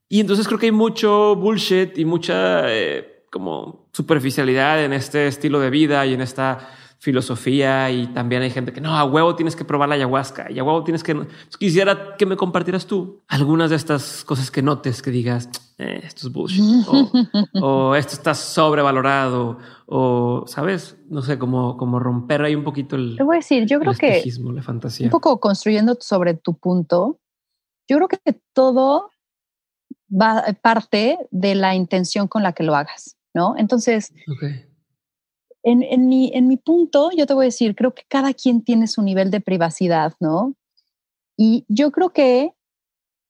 Y 0.09 0.19
entonces 0.19 0.47
creo 0.47 0.59
que 0.59 0.65
hay 0.67 0.71
mucho 0.71 1.35
bullshit 1.35 1.97
y 1.97 2.05
mucha 2.05 2.73
eh, 2.73 3.25
como 3.31 3.89
superficialidad 3.93 4.83
en 4.83 4.93
este 4.93 5.27
estilo 5.27 5.59
de 5.59 5.69
vida 5.69 6.05
y 6.05 6.13
en 6.13 6.21
esta 6.21 6.69
filosofía 7.05 7.91
y 7.91 8.07
también 8.07 8.41
hay 8.41 8.49
gente 8.49 8.73
que 8.73 8.81
no, 8.81 8.97
a 8.97 9.05
huevo 9.05 9.35
tienes 9.35 9.55
que 9.55 9.63
probar 9.63 9.87
la 9.87 9.93
ayahuasca 9.93 10.51
y 10.51 10.57
a 10.57 10.63
huevo 10.63 10.83
tienes 10.83 11.03
que... 11.03 11.27
Quisiera 11.59 12.17
que 12.17 12.25
me 12.25 12.35
compartieras 12.35 12.87
tú 12.87 13.21
algunas 13.27 13.69
de 13.69 13.75
estas 13.75 14.23
cosas 14.23 14.49
que 14.49 14.63
notes, 14.63 15.03
que 15.03 15.11
digas, 15.11 15.47
eh, 15.77 16.01
esto 16.03 16.25
es 16.25 16.33
bullshit 16.33 16.63
o, 17.61 17.93
esto 17.93 18.13
está 18.13 18.33
sobrevalorado 18.33 19.59
o, 19.85 20.45
¿sabes? 20.47 20.97
No 21.07 21.21
sé, 21.21 21.37
como, 21.37 21.77
como 21.77 21.99
romper 21.99 22.41
ahí 22.41 22.55
un 22.55 22.63
poquito 22.63 22.95
el... 22.95 23.17
Te 23.17 23.23
voy 23.23 23.35
a 23.35 23.37
decir, 23.37 23.67
yo 23.67 23.79
creo 23.79 23.93
que... 23.93 24.23
La 24.39 24.63
fantasía. 24.63 25.05
Un 25.05 25.11
poco 25.11 25.39
construyendo 25.39 25.95
sobre 25.99 26.33
tu 26.33 26.57
punto, 26.57 27.19
yo 27.87 27.97
creo 27.97 28.07
que 28.07 28.41
todo 28.51 29.11
va 30.09 30.43
parte 30.63 31.19
de 31.29 31.53
la 31.53 31.75
intención 31.75 32.27
con 32.27 32.41
la 32.41 32.53
que 32.53 32.63
lo 32.63 32.75
hagas, 32.75 33.15
¿no? 33.35 33.53
Entonces... 33.59 34.11
Okay 34.37 34.65
en, 35.65 35.81
en, 35.81 36.07
mi, 36.07 36.31
en 36.33 36.47
mi 36.47 36.57
punto, 36.57 37.09
yo 37.17 37.25
te 37.25 37.33
voy 37.33 37.45
a 37.45 37.47
decir, 37.47 37.75
creo 37.75 37.95
que 37.95 38.03
cada 38.07 38.33
quien 38.33 38.63
tiene 38.63 38.85
su 38.85 39.01
nivel 39.01 39.31
de 39.31 39.41
privacidad, 39.41 40.13
¿no? 40.19 40.53
Y 41.35 41.65
yo 41.67 41.91
creo 41.91 42.11
que 42.11 42.51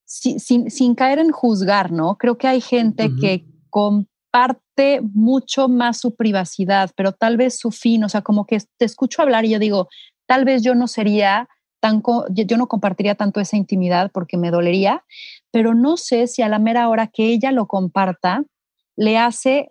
sin, 0.06 0.70
sin, 0.70 0.96
caer 0.96 1.20
en 1.20 1.32
juzgar, 1.32 1.94
¿no? 1.94 2.18
Creo 2.18 2.38
que 2.38 2.48
hay 2.48 2.60
gente 2.60 3.10
que 3.20 3.46
comparte 3.70 5.00
mucho 5.02 5.70
más 5.70 5.98
su 5.98 6.14
privacidad, 6.14 6.92
pero 6.98 7.14
tal 7.14 7.38
vez 7.38 7.58
su 7.58 7.72
fin, 7.72 8.04
o 8.04 8.10
sea, 8.10 8.22
como 8.22 8.46
que 8.46 8.60
te 8.78 8.86
escucho 8.86 9.22
hablar 9.22 9.46
y 9.46 9.52
yo 9.52 9.60
digo, 9.60 9.88
tal 10.28 10.44
vez 10.44 10.62
yo 10.62 10.76
no 10.76 10.88
sería 10.88 11.48
tan, 11.80 12.04
yo 12.30 12.58
no 12.58 12.68
compartiría 12.68 13.16
tanto 13.16 13.40
esa 13.40 13.56
intimidad 13.56 14.12
porque 14.14 14.38
me 14.38 14.52
dolería, 14.52 15.06
pero 15.52 15.74
no 15.74 15.96
sé 15.96 16.28
si 16.28 16.42
a 16.42 16.50
la 16.50 16.60
mera 16.60 16.90
hora 16.90 17.08
que 17.08 17.28
ella 17.28 17.54
lo 17.54 17.66
comparta, 17.66 18.44
le 18.98 19.18
hace 19.18 19.70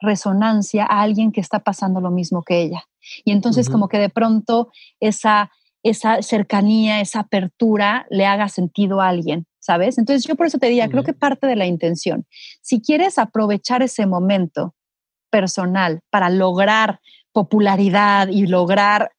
resonancia 0.00 0.84
a 0.84 1.02
alguien 1.02 1.32
que 1.32 1.40
está 1.40 1.60
pasando 1.60 2.00
lo 2.00 2.10
mismo 2.10 2.42
que 2.42 2.60
ella. 2.60 2.84
Y 3.24 3.32
entonces 3.32 3.70
como 3.70 3.88
que 3.88 3.98
de 3.98 4.08
pronto 4.08 4.70
esa, 5.00 5.50
esa 5.82 6.22
cercanía, 6.22 7.00
esa 7.00 7.20
apertura 7.20 8.06
le 8.10 8.26
haga 8.26 8.48
sentido 8.48 9.00
a 9.00 9.08
alguien, 9.08 9.46
¿sabes? 9.58 9.98
Entonces 9.98 10.24
yo 10.24 10.34
por 10.36 10.46
eso 10.46 10.58
te 10.58 10.66
diría, 10.66 10.88
creo 10.88 11.04
que 11.04 11.12
parte 11.12 11.46
de 11.46 11.56
la 11.56 11.66
intención, 11.66 12.26
si 12.62 12.80
quieres 12.80 13.18
aprovechar 13.18 13.82
ese 13.82 14.06
momento 14.06 14.74
personal 15.30 16.00
para 16.10 16.30
lograr 16.30 17.00
popularidad 17.32 18.28
y 18.28 18.46
lograr 18.46 19.12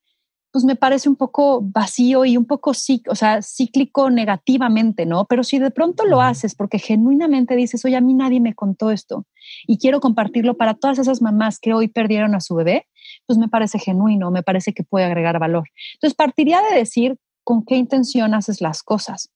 pues 0.52 0.66
me 0.66 0.76
parece 0.76 1.10
un 1.10 1.16
poco 1.16 1.62
vacío 1.62 2.26
y 2.26 2.38
un 2.38 2.46
poco 2.46 2.72
o 2.72 3.16
sea, 3.16 3.42
cíclico 3.42 4.10
negativamente, 4.10 5.06
¿no? 5.06 5.26
Pero 5.26 5.44
si 5.44 5.60
de 5.60 5.72
pronto 5.72 6.06
lo 6.06 6.22
haces 6.22 6.56
porque 6.56 6.80
genuinamente 6.80 7.56
dices, 7.56 7.84
oye, 7.86 7.96
a 7.96 8.02
mí 8.02 8.14
nadie 8.14 8.40
me 8.40 8.56
contó 8.56 8.92
esto 8.92 9.26
y 9.68 9.78
quiero 9.78 10.00
compartirlo 10.00 10.58
para 10.58 10.74
todas 10.74 11.00
esas 11.00 11.22
mamás 11.22 11.60
que 11.60 11.74
hoy 11.74 11.88
perdieron 11.88 12.36
a 12.36 12.42
su 12.42 12.56
bebé, 12.56 12.88
pues 13.26 13.38
me 13.38 13.48
parece 13.48 13.80
genuino, 13.80 14.32
me 14.32 14.44
parece 14.44 14.74
que 14.74 14.84
puede 14.84 15.06
agregar 15.06 15.40
valor. 15.40 15.70
Entonces, 15.96 16.16
partiría 16.16 16.62
de 16.62 16.78
decir 16.78 17.18
con 17.44 17.64
qué 17.64 17.76
intención 17.76 18.34
haces 18.34 18.62
las 18.62 18.84
cosas. 18.84 19.30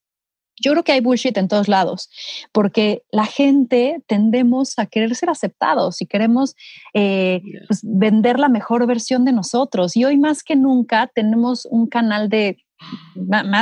Yo 0.61 0.71
creo 0.71 0.83
que 0.83 0.91
hay 0.91 1.01
bullshit 1.01 1.37
en 1.37 1.47
todos 1.47 1.67
lados, 1.67 2.09
porque 2.51 3.03
la 3.11 3.25
gente 3.25 4.01
tendemos 4.07 4.77
a 4.77 4.85
querer 4.85 5.15
ser 5.15 5.29
aceptados 5.29 6.01
y 6.01 6.05
queremos 6.05 6.55
eh, 6.93 7.41
pues, 7.67 7.81
vender 7.83 8.39
la 8.39 8.49
mejor 8.49 8.85
versión 8.87 9.25
de 9.25 9.33
nosotros. 9.33 9.97
Y 9.97 10.05
hoy 10.05 10.17
más 10.17 10.43
que 10.43 10.55
nunca 10.55 11.09
tenemos 11.13 11.67
un 11.69 11.87
canal 11.87 12.29
de 12.29 12.57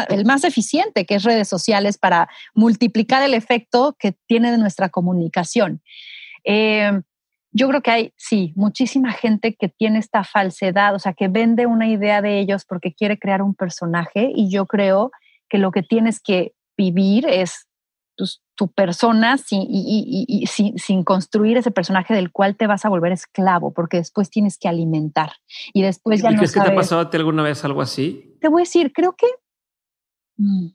el 0.09 0.25
más 0.25 0.45
eficiente, 0.45 1.05
que 1.05 1.15
es 1.15 1.23
redes 1.23 1.49
sociales, 1.49 1.97
para 1.97 2.29
multiplicar 2.53 3.21
el 3.21 3.33
efecto 3.33 3.95
que 3.99 4.13
tiene 4.27 4.51
de 4.51 4.57
nuestra 4.57 4.87
comunicación. 4.87 5.81
Eh, 6.45 7.01
yo 7.51 7.67
creo 7.67 7.81
que 7.81 7.91
hay, 7.91 8.13
sí, 8.15 8.53
muchísima 8.55 9.11
gente 9.11 9.55
que 9.55 9.69
tiene 9.69 9.99
esta 9.99 10.23
falsedad, 10.23 10.93
o 10.93 10.99
sea, 10.99 11.13
que 11.13 11.27
vende 11.27 11.65
una 11.65 11.87
idea 11.87 12.21
de 12.21 12.39
ellos 12.39 12.63
porque 12.65 12.93
quiere 12.93 13.17
crear 13.17 13.41
un 13.41 13.55
personaje 13.55 14.31
y 14.33 14.51
yo 14.51 14.67
creo 14.67 15.11
que 15.49 15.57
lo 15.57 15.71
que 15.71 15.81
tienes 15.81 16.19
que 16.19 16.53
vivir 16.79 17.25
es 17.27 17.67
pues, 18.17 18.41
tu 18.55 18.71
persona 18.71 19.37
sin, 19.37 19.65
y, 19.69 20.45
sin, 20.47 21.03
construir 21.03 21.57
ese 21.57 21.71
personaje 21.71 22.13
del 22.13 22.31
cual 22.31 22.55
te 22.55 22.67
vas 22.67 22.85
a 22.85 22.89
volver 22.89 23.11
esclavo, 23.11 23.73
porque 23.73 23.97
después 23.97 24.29
tienes 24.29 24.57
que 24.57 24.69
alimentar. 24.69 25.33
Y 25.73 25.81
después 25.81 26.21
ya 26.21 26.31
no 26.31 26.37
¿Crees 26.37 26.53
que 26.53 26.61
te 26.61 26.71
ha 26.71 26.75
pasado 26.75 27.01
a 27.01 27.09
ti 27.09 27.17
alguna 27.17 27.43
vez 27.43 27.63
algo 27.65 27.81
así? 27.81 28.37
Te 28.39 28.47
voy 28.47 28.61
a 28.61 28.63
decir, 28.63 28.93
creo 28.93 29.15
que... 29.15 29.27
Mm, 30.37 30.67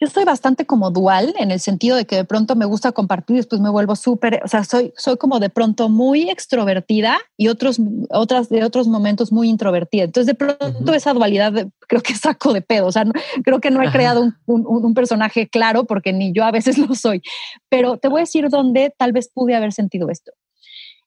yo 0.00 0.06
soy 0.08 0.24
bastante 0.24 0.64
como 0.64 0.90
dual 0.90 1.34
en 1.38 1.50
el 1.50 1.60
sentido 1.60 1.96
de 1.96 2.06
que 2.06 2.16
de 2.16 2.24
pronto 2.24 2.54
me 2.54 2.64
gusta 2.64 2.92
compartir 2.92 3.34
y 3.34 3.38
después 3.38 3.60
me 3.60 3.70
vuelvo 3.70 3.96
súper, 3.96 4.40
o 4.44 4.48
sea, 4.48 4.64
soy, 4.64 4.92
soy 4.96 5.16
como 5.16 5.40
de 5.40 5.50
pronto 5.50 5.88
muy 5.88 6.30
extrovertida 6.30 7.18
y 7.36 7.48
otros, 7.48 7.80
otras 8.10 8.48
de 8.48 8.62
otros 8.64 8.86
momentos 8.86 9.32
muy 9.32 9.48
introvertida. 9.48 10.04
Entonces 10.04 10.26
de 10.26 10.34
pronto 10.34 10.94
esa 10.94 11.12
dualidad 11.12 11.68
creo 11.88 12.02
que 12.02 12.14
saco 12.14 12.52
de 12.52 12.62
pedo, 12.62 12.86
o 12.86 12.92
sea, 12.92 13.04
creo 13.42 13.60
que 13.60 13.70
no 13.70 13.82
he 13.82 13.90
creado 13.90 14.32
un, 14.46 14.64
un, 14.66 14.94
personaje 14.94 15.48
claro 15.48 15.84
porque 15.84 16.12
ni 16.12 16.32
yo 16.32 16.44
a 16.44 16.50
veces 16.50 16.78
lo 16.78 16.94
soy, 16.94 17.22
pero 17.68 17.98
te 17.98 18.08
voy 18.08 18.20
a 18.20 18.22
decir 18.22 18.48
dónde 18.48 18.94
tal 18.96 19.12
vez 19.12 19.30
pude 19.32 19.54
haber 19.54 19.72
sentido 19.72 20.10
esto. 20.10 20.32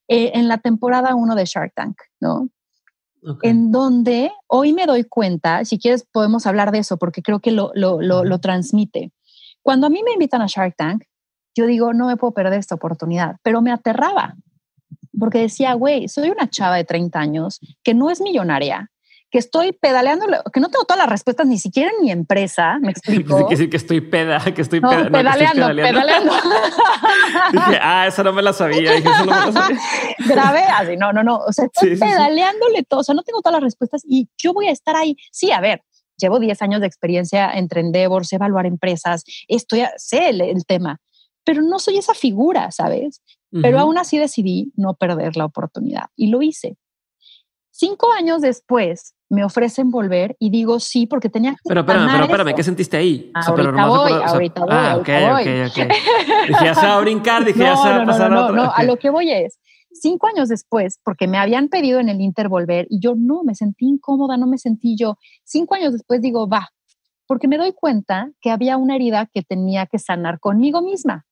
Eh, 0.08 0.32
en 0.34 0.48
la 0.48 0.58
temporada 0.58 1.14
1 1.14 1.34
de 1.34 1.44
Shark 1.46 1.72
Tank, 1.74 1.96
¿no? 2.20 2.48
En 3.42 3.72
donde 3.72 4.30
hoy 4.46 4.72
me 4.72 4.86
doy 4.86 5.04
cuenta, 5.04 5.64
si 5.64 5.78
quieres 5.78 6.06
podemos 6.10 6.46
hablar 6.46 6.72
de 6.72 6.78
eso 6.78 6.96
porque 6.96 7.22
creo 7.22 7.40
que 7.40 7.52
lo, 7.52 7.70
lo, 7.74 8.00
lo, 8.00 8.38
transmite. 8.38 9.12
Cuando 9.62 9.86
a 9.86 9.90
mí 9.90 10.02
me 10.02 10.12
invitan 10.12 10.42
a 10.42 10.46
Shark 10.46 10.74
Tank, 10.76 11.04
yo 11.54 11.66
digo, 11.66 11.92
no 11.92 12.06
me 12.06 12.16
puedo 12.16 12.32
perder 12.32 12.58
esta 12.58 12.74
oportunidad, 12.74 13.36
pero 13.42 13.62
me 13.62 13.72
aterraba 13.72 14.36
porque 15.18 15.38
decía, 15.38 15.74
güey, 15.74 16.08
soy 16.08 16.30
una 16.30 16.48
chava 16.48 16.76
de 16.76 16.84
30 16.84 17.18
años 17.18 17.60
que 17.82 17.94
no 17.94 18.10
es 18.10 18.20
millonaria, 18.20 18.90
que 19.32 19.38
estoy 19.38 19.72
pedaleando, 19.72 20.26
que 20.52 20.60
no 20.60 20.68
tengo 20.68 20.84
todas 20.84 20.98
las 20.98 21.08
respuestas 21.08 21.46
ni 21.46 21.58
siquiera 21.58 21.90
en 21.96 22.04
mi 22.04 22.10
empresa, 22.12 22.78
me 22.80 22.90
explico. 22.92 23.48
que 23.48 23.54
decir 23.54 23.70
que 23.70 23.78
estoy 23.78 24.02
peda, 24.02 24.38
que 24.44 24.60
estoy 24.60 24.80
no, 24.80 24.90
pedaleando, 24.90 25.68
pedaleando. 25.68 26.32
Dije, 27.52 27.78
ah, 27.80 28.06
eso 28.06 28.22
no 28.22 28.34
me 28.34 28.42
la 28.42 28.52
sabía. 28.52 28.92
Dije, 28.92 29.08
eso 29.08 29.24
no 29.24 29.32
me 29.32 29.46
la 29.46 29.52
sabía. 29.60 29.80
Grabé 30.18 30.64
así, 30.64 30.96
no, 30.98 31.14
no, 31.14 31.24
no. 31.24 31.38
O 31.38 31.52
sea, 31.52 31.64
estoy 31.64 31.96
pedaleándole 31.96 32.82
todo. 32.82 33.00
O 33.00 33.04
sea, 33.04 33.14
no 33.14 33.22
tengo 33.22 33.40
todas 33.40 33.54
las 33.54 33.62
respuestas 33.62 34.02
y 34.06 34.28
yo 34.36 34.52
voy 34.52 34.66
a 34.66 34.70
estar 34.70 34.96
ahí. 34.96 35.16
Sí, 35.30 35.50
a 35.50 35.62
ver, 35.62 35.82
llevo 36.18 36.38
10 36.38 36.60
años 36.60 36.82
de 36.82 36.86
experiencia 36.86 37.50
entre 37.54 37.80
Endeavor, 37.80 38.26
sé 38.26 38.36
evaluar 38.36 38.66
empresas, 38.66 39.24
estoy, 39.48 39.84
sé 39.96 40.28
el, 40.28 40.66
tema, 40.66 41.00
pero 41.42 41.62
no 41.62 41.78
soy 41.78 41.96
esa 41.96 42.12
figura, 42.12 42.70
¿sabes? 42.70 43.22
Pero 43.50 43.78
aún 43.78 43.98
así 43.98 44.16
decidí 44.16 44.72
no 44.76 44.94
perder 44.94 45.36
la 45.36 45.44
oportunidad 45.44 46.06
y 46.16 46.28
lo 46.28 46.40
hice. 46.40 46.78
Cinco 47.70 48.12
años 48.12 48.42
después 48.42 49.14
me 49.32 49.44
ofrecen 49.44 49.90
volver 49.90 50.36
y 50.38 50.50
digo 50.50 50.78
sí 50.78 51.06
porque 51.06 51.30
tenía 51.30 51.52
que 51.52 51.60
Pero 51.64 51.80
espérame, 51.80 52.08
pero 52.12 52.24
espérame, 52.24 52.54
¿qué 52.54 52.62
sentiste 52.62 52.98
ahí? 52.98 53.30
ahorita 53.34 53.86
voy, 53.86 54.12
ahorita 54.12 54.60
voy, 54.60 54.70
ah, 54.70 54.96
ok, 54.98 55.08
ok, 55.08 55.48
ok. 55.70 55.92
Dije, 56.48 56.64
ya 56.66 56.74
se 56.74 56.86
va 56.86 56.98
a 56.98 57.00
brincar, 57.00 57.42
dije, 57.42 57.60
ya 57.60 57.74
se 57.82 57.88
va 57.88 58.02
a 58.02 58.04
pasar 58.04 58.30
no, 58.30 58.48
no, 58.48 58.48
no, 58.50 58.64
no, 58.64 58.72
a 58.74 58.84
lo 58.84 58.98
que 58.98 59.08
voy 59.08 59.30
es, 59.30 59.58
cinco 59.92 60.26
años 60.26 60.50
después, 60.50 61.00
porque 61.02 61.28
me 61.28 61.38
habían 61.38 61.68
pedido 61.68 61.98
en 61.98 62.10
el 62.10 62.20
Inter 62.20 62.50
volver 62.50 62.86
y 62.90 63.00
yo 63.00 63.14
no, 63.16 63.42
me 63.42 63.54
sentí 63.54 63.86
incómoda, 63.86 64.36
no 64.36 64.46
me 64.46 64.58
sentí 64.58 64.96
yo. 64.98 65.16
Cinco 65.44 65.76
años 65.76 65.94
después 65.94 66.20
digo, 66.20 66.46
va, 66.46 66.68
porque 67.26 67.48
me 67.48 67.56
doy 67.56 67.72
cuenta 67.72 68.30
que 68.42 68.50
había 68.50 68.76
una 68.76 68.96
herida 68.96 69.30
que 69.32 69.40
tenía 69.40 69.86
que 69.86 69.98
sanar 69.98 70.40
conmigo 70.40 70.82
misma, 70.82 71.24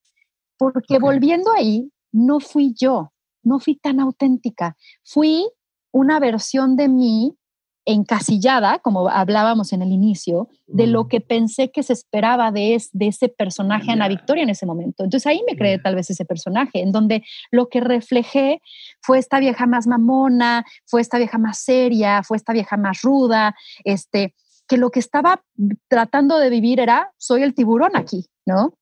porque 0.57 0.98
volviendo 0.98 1.53
ahí, 1.53 1.92
no 2.12 2.40
fui 2.40 2.72
yo, 2.74 3.12
no 3.42 3.61
fui 3.61 3.76
tan 3.76 4.01
auténtica, 4.01 4.74
fui 5.05 5.46
una 5.92 6.18
versión 6.18 6.76
de 6.76 6.88
mí 6.88 7.36
encasillada, 7.85 8.78
como 8.78 9.09
hablábamos 9.09 9.72
en 9.72 9.83
el 9.83 9.93
inicio, 9.93 10.49
de 10.66 10.87
lo 10.87 11.09
que 11.09 11.20
pensé 11.20 11.70
que 11.70 11.83
se 11.83 11.93
esperaba 11.93 12.53
de, 12.53 12.81
de 12.93 13.07
ese 13.09 13.28
personaje 13.28 13.91
Ana 13.91 14.09
Victoria 14.09 14.43
en 14.43 14.51
ese 14.51 14.66
momento. 14.66 15.05
Entonces 15.05 15.26
ahí 15.26 15.43
me 15.49 15.57
creé 15.57 15.78
tal 15.78 15.95
vez 15.95 16.11
ese 16.11 16.24
personaje, 16.24 16.81
en 16.81 16.93
donde 16.93 17.24
lo 17.51 17.68
que 17.68 17.81
reflejé 17.81 18.62
fue 19.01 19.18
esta 19.18 19.41
vieja 19.41 19.66
más 19.66 19.87
mamona, 19.87 20.64
fue 20.87 21.01
esta 21.01 21.18
vieja 21.18 21.39
más 21.39 21.59
seria, 21.59 22.22
fue 22.22 22.37
esta 22.37 22.53
vieja 22.53 22.76
más 22.76 23.03
ruda, 23.03 23.55
este, 23.85 24.35
que 24.68 24.76
lo 24.76 24.91
que 24.91 25.01
estaba 25.01 25.43
tratando 25.89 26.39
de 26.39 26.51
vivir 26.51 26.81
era, 26.81 27.12
soy 27.18 27.43
el 27.43 27.55
tiburón 27.55 27.97
aquí, 27.97 28.26
¿no? 28.47 28.74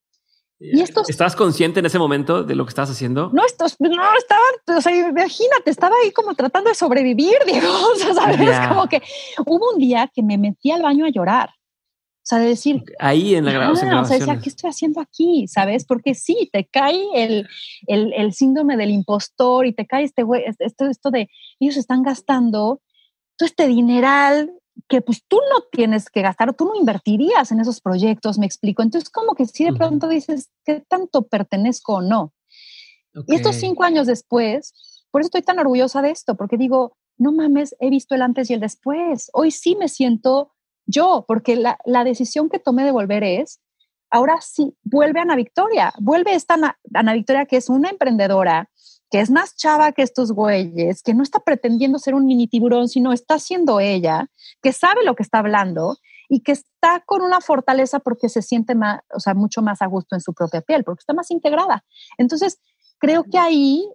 Y 0.61 0.81
¿Estabas 0.81 1.37
consciente 1.37 1.79
en 1.79 1.85
ese 1.85 1.97
momento 1.97 2.43
de 2.43 2.53
lo 2.53 2.65
que 2.65 2.69
estabas 2.69 2.91
haciendo? 2.91 3.29
No, 3.33 3.45
esto, 3.45 3.65
no 3.79 4.17
estaba, 4.17 4.77
o 4.77 4.81
sea, 4.81 4.93
imagínate, 4.93 5.71
estaba 5.71 5.95
ahí 6.03 6.11
como 6.11 6.35
tratando 6.35 6.69
de 6.69 6.75
sobrevivir, 6.75 7.37
Diego. 7.45 7.69
O 7.93 7.95
sea, 7.95 8.13
¿sabes? 8.13 8.67
Como 8.67 8.87
que 8.87 9.01
hubo 9.45 9.71
un 9.73 9.79
día 9.79 10.11
que 10.13 10.21
me 10.21 10.37
metí 10.37 10.71
al 10.71 10.81
baño 10.81 11.05
a 11.05 11.09
llorar. 11.09 11.49
O 11.49 12.27
sea, 12.29 12.39
de 12.39 12.49
decir. 12.49 12.83
Ahí 12.99 13.35
en 13.35 13.45
la 13.45 13.53
grabación. 13.53 13.93
o 13.93 14.05
sea, 14.05 14.19
decía, 14.19 14.39
¿qué 14.41 14.49
estoy 14.49 14.69
haciendo 14.69 14.99
aquí? 14.99 15.47
¿Sabes? 15.47 15.85
Porque 15.85 16.13
sí, 16.13 16.49
te 16.51 16.65
cae 16.65 16.99
el, 17.15 17.47
el, 17.87 18.13
el 18.13 18.33
síndrome 18.33 18.75
del 18.75 18.91
impostor 18.91 19.65
y 19.65 19.73
te 19.73 19.87
cae 19.87 20.03
este 20.03 20.23
güey, 20.23 20.43
esto, 20.59 20.87
esto 20.87 21.09
de 21.09 21.29
ellos 21.59 21.77
están 21.77 22.03
gastando 22.03 22.81
todo 23.37 23.47
este 23.47 23.67
dineral 23.67 24.51
que 24.87 25.01
pues 25.01 25.23
tú 25.27 25.37
no 25.51 25.63
tienes 25.71 26.09
que 26.09 26.21
gastar 26.21 26.53
tú 26.53 26.65
no 26.65 26.75
invertirías 26.75 27.51
en 27.51 27.59
esos 27.59 27.81
proyectos, 27.81 28.37
me 28.37 28.45
explico. 28.45 28.81
Entonces, 28.81 29.09
como 29.09 29.35
que 29.35 29.45
si 29.45 29.65
de 29.65 29.73
pronto 29.73 30.07
dices, 30.07 30.49
¿qué 30.65 30.83
tanto 30.87 31.23
pertenezco 31.23 31.95
o 31.95 32.01
no? 32.01 32.33
Y 33.27 33.35
estos 33.35 33.55
cinco 33.55 33.83
años 33.83 34.07
después, 34.07 34.73
por 35.11 35.21
eso 35.21 35.27
estoy 35.27 35.41
tan 35.41 35.59
orgullosa 35.59 36.01
de 36.01 36.11
esto, 36.11 36.35
porque 36.35 36.57
digo, 36.57 36.95
no 37.17 37.31
mames, 37.31 37.75
he 37.79 37.89
visto 37.89 38.15
el 38.15 38.21
antes 38.21 38.49
y 38.49 38.53
el 38.53 38.59
después. 38.59 39.29
Hoy 39.33 39.51
sí 39.51 39.75
me 39.75 39.89
siento 39.89 40.53
yo, 40.85 41.25
porque 41.27 41.55
la, 41.55 41.77
la 41.85 42.03
decisión 42.03 42.49
que 42.49 42.59
tomé 42.59 42.83
de 42.83 42.91
volver 42.91 43.23
es, 43.23 43.59
ahora 44.09 44.39
sí, 44.41 44.75
vuelve 44.83 45.19
Ana 45.19 45.35
Victoria, 45.35 45.93
vuelve 45.99 46.33
esta 46.33 46.77
Ana 46.93 47.13
Victoria 47.13 47.45
que 47.45 47.57
es 47.57 47.69
una 47.69 47.89
emprendedora, 47.89 48.69
que 49.09 49.19
es 49.21 49.31
más 49.31 49.55
chava 49.55 49.91
que 49.91 50.03
estos 50.03 50.31
güeyes, 50.31 51.01
que 51.01 51.13
no 51.13 51.23
está 51.23 51.39
pretendiendo 51.39 51.97
ser 51.99 52.13
un 52.13 52.25
mini 52.25 52.47
tiburón, 52.47 52.87
sino 52.87 53.11
está 53.11 53.39
siendo 53.39 53.79
ella, 53.79 54.27
que 54.61 54.71
sabe 54.71 55.03
lo 55.03 55.15
que 55.15 55.23
está 55.23 55.39
hablando 55.39 55.97
y 56.27 56.41
que 56.41 56.51
está 56.51 57.01
con 57.05 57.21
una 57.21 57.41
fortaleza 57.41 57.99
porque 57.99 58.29
se 58.29 58.41
siente 58.41 58.75
más, 58.75 59.01
o 59.13 59.19
sea, 59.19 59.33
mucho 59.33 59.61
más 59.61 59.81
a 59.81 59.87
gusto 59.87 60.15
en 60.15 60.21
su 60.21 60.33
propia 60.33 60.61
piel, 60.61 60.83
porque 60.83 61.01
está 61.01 61.13
más 61.13 61.31
integrada. 61.31 61.83
Entonces, 62.17 62.59
creo 62.99 63.23
que 63.23 63.39
ahí 63.39 63.87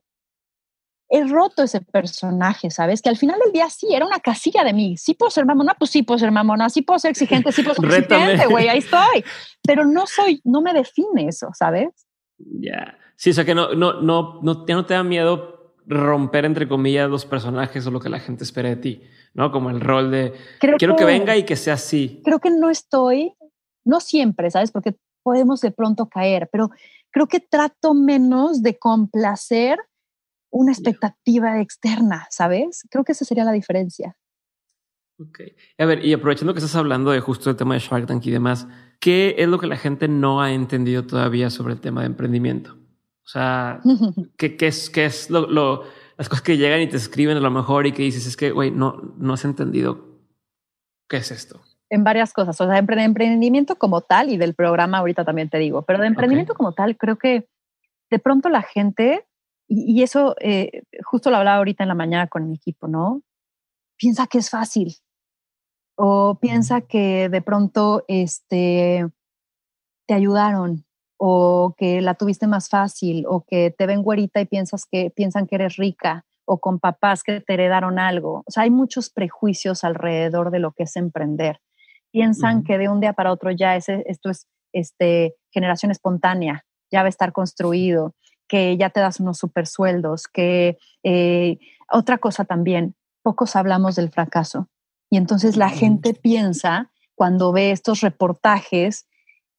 he 1.09 1.25
roto 1.25 1.63
ese 1.63 1.81
personaje, 1.81 2.71
¿sabes? 2.71 3.03
Que 3.03 3.09
al 3.09 3.17
final 3.17 3.39
del 3.45 3.53
día 3.53 3.69
sí, 3.71 3.89
era 3.95 4.07
una 4.07 4.21
casilla 4.21 4.65
de 4.65 4.73
mí. 4.73 4.97
Sí 4.97 5.15
puedo 5.15 5.31
ser 5.31 5.45
mamona, 5.45 5.75
pues 5.79 5.91
sí 5.91 6.03
puedo 6.03 6.19
ser 6.19 6.31
mamona, 6.31 6.71
sí 6.71 6.83
puedo 6.83 6.99
ser 6.99 7.11
exigente, 7.11 7.53
sí 7.53 7.63
puedo 7.63 7.75
ser 7.81 8.03
exigente, 8.03 8.47
güey, 8.47 8.69
ahí 8.69 8.79
estoy. 8.79 9.25
Pero 9.63 9.85
no 9.85 10.07
soy, 10.07 10.41
no 10.45 10.61
me 10.63 10.73
define 10.73 11.29
eso, 11.29 11.51
¿sabes? 11.53 12.07
Ya. 12.39 12.99
Sí, 13.17 13.31
o 13.31 13.35
sea 13.35 13.45
que 13.45 13.55
no, 13.55 13.75
no, 13.75 14.01
no, 14.01 14.41
no, 14.43 14.65
no 14.67 14.87
te 14.87 14.95
da 14.95 15.05
miedo 15.05 15.75
romper, 15.87 16.45
entre 16.45 16.67
comillas, 16.67 17.11
los 17.11 17.27
personajes 17.27 17.87
o 17.87 17.91
lo 17.91 18.01
que 18.01 18.09
la 18.09 18.19
gente 18.19 18.45
espera 18.45 18.71
de 18.71 18.77
ti, 18.77 19.03
¿no? 19.35 19.53
Como 19.53 19.71
el 19.71 19.81
rol 19.81 20.11
de 20.11 20.33
quiero 20.59 20.97
que, 20.97 21.05
venga 21.05 21.37
y 21.37 21.45
que 21.45 21.57
sea 21.57 21.75
así. 21.75 22.23
Creo 22.25 22.41
que 22.41 22.51
no 22.51 22.71
estoy, 22.71 23.35
no 23.85 24.01
siempre, 24.01 24.51
¿sabes? 24.51 24.73
Porque 24.73 24.97
podemos 25.23 25.61
de 25.61 25.71
pronto 25.71 26.09
caer, 26.09 26.49
pero 26.51 26.71
creo 27.11 27.27
que 27.27 27.41
trato 27.41 27.95
menos 27.95 28.63
de 28.63 28.79
complacer 28.79 29.79
una 30.55 30.73
expectativa 30.73 31.61
externa, 31.61 32.29
¿sabes? 32.31 32.87
Creo 32.89 33.05
que 33.05 33.13
esa 33.13 33.25
sería 33.25 33.45
la 33.45 33.53
diferencia. 33.53 34.17
Ok. 35.19 35.41
A 35.79 35.85
ver, 35.85 36.05
y 36.05 36.13
aprovechando 36.13 36.55
que 36.55 36.61
estás 36.61 36.77
hablando 36.77 37.11
de 37.11 37.21
justo 37.21 37.51
el 37.51 37.57
tema 37.57 37.75
de 37.75 37.81
Shark 37.81 38.07
Tank 38.07 38.25
y 38.27 38.31
demás, 38.31 38.69
¿qué 39.01 39.35
es 39.39 39.49
lo 39.49 39.59
que 39.59 39.67
la 39.67 39.77
gente 39.77 40.07
no 40.07 40.41
ha 40.41 40.53
entendido 40.53 41.07
todavía 41.07 41.51
sobre 41.51 41.75
el 41.75 41.81
tema 41.81 42.03
de 42.03 42.07
emprendimiento? 42.07 42.77
O 43.25 43.29
sea, 43.29 43.81
¿qué, 44.37 44.57
qué 44.57 44.69
es, 44.69 44.91
qué 44.91 45.07
es 45.07 45.29
lo, 45.29 45.49
lo, 45.49 45.85
las 46.17 46.29
cosas 46.29 46.43
que 46.43 46.57
llegan 46.57 46.81
y 46.81 46.87
te 46.87 46.97
escriben 46.97 47.37
a 47.37 47.41
lo 47.41 47.51
mejor 47.51 47.87
y 47.87 47.93
que 47.93 48.03
dices, 48.03 48.25
es 48.27 48.37
que, 48.37 48.53
güey, 48.53 48.71
no, 48.71 49.15
no 49.19 49.35
has 49.35 49.45
entendido 49.45 50.21
qué 51.09 51.17
es 51.17 51.33
esto? 51.33 51.61
En 51.91 52.05
varias 52.05 52.33
cosas, 52.33 52.61
o 52.61 52.65
sea, 52.65 52.81
de 52.81 53.03
emprendimiento 53.03 53.77
como 53.77 54.03
tal 54.03 54.31
y 54.31 54.37
del 54.37 54.55
programa 54.55 54.99
ahorita 54.99 55.25
también 55.25 55.49
te 55.49 55.59
digo, 55.59 55.83
pero 55.83 56.01
de 56.01 56.07
emprendimiento 56.07 56.55
como 56.55 56.73
tal, 56.73 56.97
creo 56.97 57.19
que 57.19 57.49
de 58.11 58.19
pronto 58.21 58.49
la 58.49 58.63
gente, 58.63 59.27
y, 59.69 60.03
eso 60.03 60.35
eh, 60.41 60.83
justo 61.05 61.31
lo 61.31 61.37
hablaba 61.37 61.59
ahorita 61.59 61.85
en 61.85 61.89
la 61.89 61.95
mañana 61.95 62.27
con 62.29 62.49
mi 62.49 62.57
equipo, 62.57 62.89
¿no? 62.89 63.23
Piensa 63.97 64.27
que 64.27 64.39
es 64.39 64.51
fácil 64.51 64.97
o 65.97 66.39
piensa 66.41 66.81
que 66.83 67.29
de 67.29 67.43
pronto 67.43 68.05
este, 68.09 69.09
te 70.07 70.15
ayudaron 70.15 70.85
o 71.17 71.75
que 71.79 72.01
la 72.01 72.15
tuviste 72.15 72.47
más 72.47 72.69
fácil, 72.69 73.25
o 73.29 73.45
que 73.47 73.71
te 73.71 73.87
ven 73.87 74.03
güerita 74.03 74.41
y 74.41 74.47
piensas 74.47 74.85
que, 74.85 75.11
piensan 75.11 75.47
que 75.47 75.55
eres 75.55 75.77
rica, 75.77 76.25
o 76.45 76.59
con 76.59 76.79
papás 76.79 77.23
que 77.23 77.41
te 77.41 77.55
heredaron 77.55 77.99
algo. 77.99 78.43
O 78.47 78.51
sea, 78.51 78.65
hay 78.65 78.71
muchos 78.71 79.11
prejuicios 79.11 79.85
alrededor 79.85 80.51
de 80.51 80.59
lo 80.59 80.73
que 80.73 80.83
es 80.83 80.97
emprender. 80.97 81.61
Piensan 82.11 82.63
que 82.63 82.79
de 82.79 82.89
un 82.89 83.01
día 83.01 83.15
para 83.15 83.33
otro 83.33 83.51
ya 83.51 83.77
es, 83.77 83.89
esto 83.89 84.29
es 84.29 84.47
este, 84.73 85.35
generación 85.51 85.91
espontánea, 85.91 86.65
ya 86.93 87.01
va 87.01 87.07
a 87.07 87.09
estar 87.09 87.33
construido, 87.33 88.15
que 88.49 88.77
ya 88.77 88.91
te 88.91 89.01
das 89.01 89.21
unos 89.21 89.39
super 89.39 89.67
sueldos, 89.67 90.29
que 90.29 90.79
eh, 91.03 91.59
otra 91.91 92.19
cosa 92.19 92.45
también, 92.45 92.95
pocos 93.23 93.57
hablamos 93.57 93.97
del 93.97 94.11
fracaso. 94.11 94.69
Y 95.11 95.17
entonces 95.17 95.57
la 95.57 95.71
gente 95.71 96.15
piensa, 96.15 96.91
cuando 97.15 97.53
ve 97.53 97.71
estos 97.71 98.01
reportajes, 98.01 99.07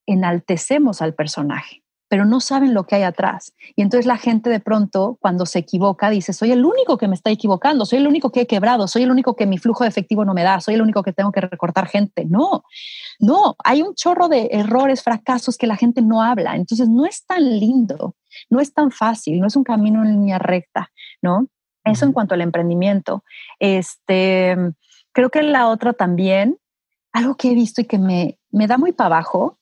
enaltecemos 0.06 1.02
al 1.02 1.14
personaje, 1.14 1.85
pero 2.16 2.24
no 2.24 2.40
saben 2.40 2.74
lo 2.74 2.86
que 2.86 2.96
hay 2.96 3.04
atrás. 3.04 3.52
Y 3.76 3.82
entonces 3.82 4.06
la 4.06 4.16
gente 4.16 4.50
de 4.50 4.62
pronto, 4.62 5.18
cuando 5.20 5.46
se 5.46 5.60
equivoca, 5.60 6.10
dice, 6.10 6.32
soy 6.32 6.54
el 6.54 6.64
único 6.64 6.98
que 6.98 7.10
me 7.10 7.16
está 7.16 7.30
equivocando, 7.30 7.86
soy 7.86 8.00
el 8.00 8.08
único 8.08 8.32
que 8.32 8.40
he 8.40 8.48
quebrado, 8.48 8.88
soy 8.88 9.04
el 9.04 9.12
único 9.12 9.36
que 9.36 9.46
mi 9.46 9.58
flujo 9.58 9.84
de 9.84 9.90
efectivo 9.90 10.24
no 10.24 10.34
me 10.34 10.44
da, 10.44 10.62
soy 10.62 10.76
el 10.76 10.82
único 10.82 11.04
que 11.04 11.12
tengo 11.12 11.34
que 11.34 11.42
recortar 11.42 11.90
gente. 11.90 12.24
No, 12.24 12.64
no, 13.20 13.58
hay 13.66 13.82
un 13.82 13.96
chorro 13.96 14.30
de 14.30 14.48
errores, 14.54 15.04
fracasos 15.04 15.58
que 15.58 15.68
la 15.68 15.76
gente 15.76 16.02
no 16.02 16.22
habla. 16.22 16.56
Entonces 16.56 16.88
no 16.88 17.06
es 17.06 17.26
tan 17.26 17.44
lindo, 17.60 18.16
no 18.50 18.62
es 18.62 18.74
tan 18.74 18.92
fácil, 18.92 19.42
no 19.42 19.48
es 19.48 19.58
un 19.58 19.66
camino 19.66 20.02
en 20.02 20.12
línea 20.14 20.40
recta, 20.40 20.94
¿no? 21.22 21.50
Eso 21.84 22.06
en 22.06 22.14
cuanto 22.14 22.34
al 22.34 22.40
emprendimiento. 22.40 23.26
Este, 23.60 24.56
creo 25.12 25.30
que 25.32 25.44
la 25.44 25.68
otra 25.68 25.92
también, 25.92 26.60
algo 27.12 27.36
que 27.36 27.52
he 27.52 27.56
visto 27.56 27.82
y 27.82 27.84
que 27.84 28.00
me, 28.00 28.40
me 28.52 28.68
da 28.68 28.78
muy 28.78 28.94
para 28.94 29.18
abajo, 29.18 29.58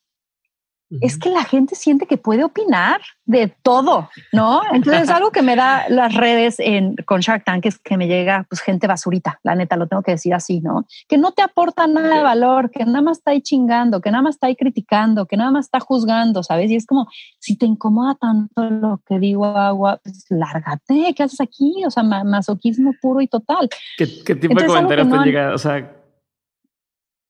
es 1.01 1.17
que 1.17 1.29
la 1.29 1.43
gente 1.43 1.75
siente 1.75 2.05
que 2.05 2.17
puede 2.17 2.43
opinar 2.43 3.01
de 3.25 3.47
todo, 3.61 4.09
¿no? 4.31 4.61
Entonces, 4.73 5.09
algo 5.09 5.31
que 5.31 5.41
me 5.41 5.55
da 5.55 5.85
las 5.89 6.13
redes 6.13 6.59
en, 6.59 6.95
con 7.05 7.21
Shark 7.21 7.43
Tank 7.45 7.65
es 7.65 7.79
que 7.79 7.97
me 7.97 8.07
llega 8.07 8.45
pues 8.49 8.61
gente 8.61 8.87
basurita, 8.87 9.39
la 9.43 9.55
neta, 9.55 9.77
lo 9.77 9.87
tengo 9.87 10.03
que 10.03 10.11
decir 10.11 10.33
así, 10.33 10.59
¿no? 10.59 10.85
Que 11.07 11.17
no 11.17 11.31
te 11.31 11.41
aporta 11.41 11.87
nada 11.87 12.17
de 12.17 12.23
valor, 12.23 12.69
que 12.69 12.85
nada 12.85 13.01
más 13.01 13.19
está 13.19 13.31
ahí 13.31 13.41
chingando, 13.41 14.01
que 14.01 14.11
nada 14.11 14.23
más 14.23 14.35
está 14.35 14.47
ahí 14.47 14.55
criticando, 14.55 15.25
que 15.25 15.37
nada 15.37 15.51
más 15.51 15.65
está 15.65 15.79
juzgando, 15.79 16.43
¿sabes? 16.43 16.69
Y 16.69 16.75
es 16.75 16.85
como, 16.85 17.07
si 17.39 17.57
te 17.57 17.65
incomoda 17.65 18.15
tanto 18.15 18.69
lo 18.69 19.01
que 19.07 19.19
digo, 19.19 19.45
agua, 19.45 19.99
pues 20.03 20.25
lárgate, 20.29 21.13
¿qué 21.15 21.23
haces 21.23 21.41
aquí? 21.41 21.83
O 21.85 21.91
sea, 21.91 22.03
masoquismo 22.03 22.93
puro 23.01 23.21
y 23.21 23.27
total. 23.27 23.69
¿Qué, 23.97 24.35
tipo 24.35 24.59
de 24.59 24.67
comentarios 24.67 25.09
te 25.09 25.17
llega? 25.17 25.53
O 25.53 25.57
sea, 25.57 25.81
¿qué, 25.81 25.95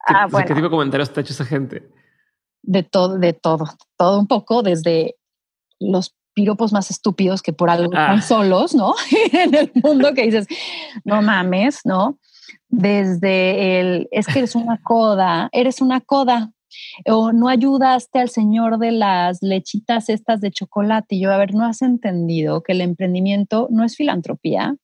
ah, 0.07 0.28
¿qué 0.32 0.53
tipo 0.53 0.61
de 0.61 0.70
comentarios 0.70 1.11
te 1.11 1.20
ha 1.20 1.22
hecho 1.22 1.34
esa 1.34 1.45
gente? 1.45 2.03
De 2.64 2.84
todo, 2.84 3.20
de 3.20 3.34
todo, 3.34 3.66
todo 3.97 4.20
un 4.20 4.28
poco, 4.28 4.64
desde 4.64 5.16
los 5.80 6.16
piropos 6.34 6.74
más 6.74 6.89
estúpidos 6.89 7.43
que 7.43 7.53
por 7.53 7.70
algo 7.70 7.86
están 7.86 8.18
ah. 8.18 8.22
solos, 8.22 8.74
¿no? 8.74 8.95
en 9.32 9.53
el 9.53 9.72
mundo 9.76 10.14
que 10.14 10.24
dices, 10.24 10.47
no 11.03 11.22
mames, 11.22 11.82
¿no? 11.86 12.18
desde 12.74 13.80
el, 13.80 14.07
es 14.11 14.26
que 14.26 14.39
eres 14.39 14.55
una 14.55 14.82
coda, 14.82 15.49
eres 15.51 15.80
una 15.80 16.01
coda, 16.01 16.51
o 17.05 17.32
no 17.32 17.49
ayudaste 17.49 18.18
al 18.18 18.30
señor 18.30 18.80
de 18.80 18.91
las 18.91 19.43
lechitas 19.43 20.09
estas 20.09 20.41
de 20.41 20.51
chocolate. 20.51 21.16
Y 21.16 21.22
yo, 21.22 21.32
a 21.32 21.38
ver, 21.38 21.53
no 21.53 21.66
has 21.66 21.84
entendido 21.84 22.64
que 22.64 22.72
el 22.72 22.82
emprendimiento 22.82 23.68
no 23.70 23.84
es 23.84 23.95
filantropía, 23.95 24.76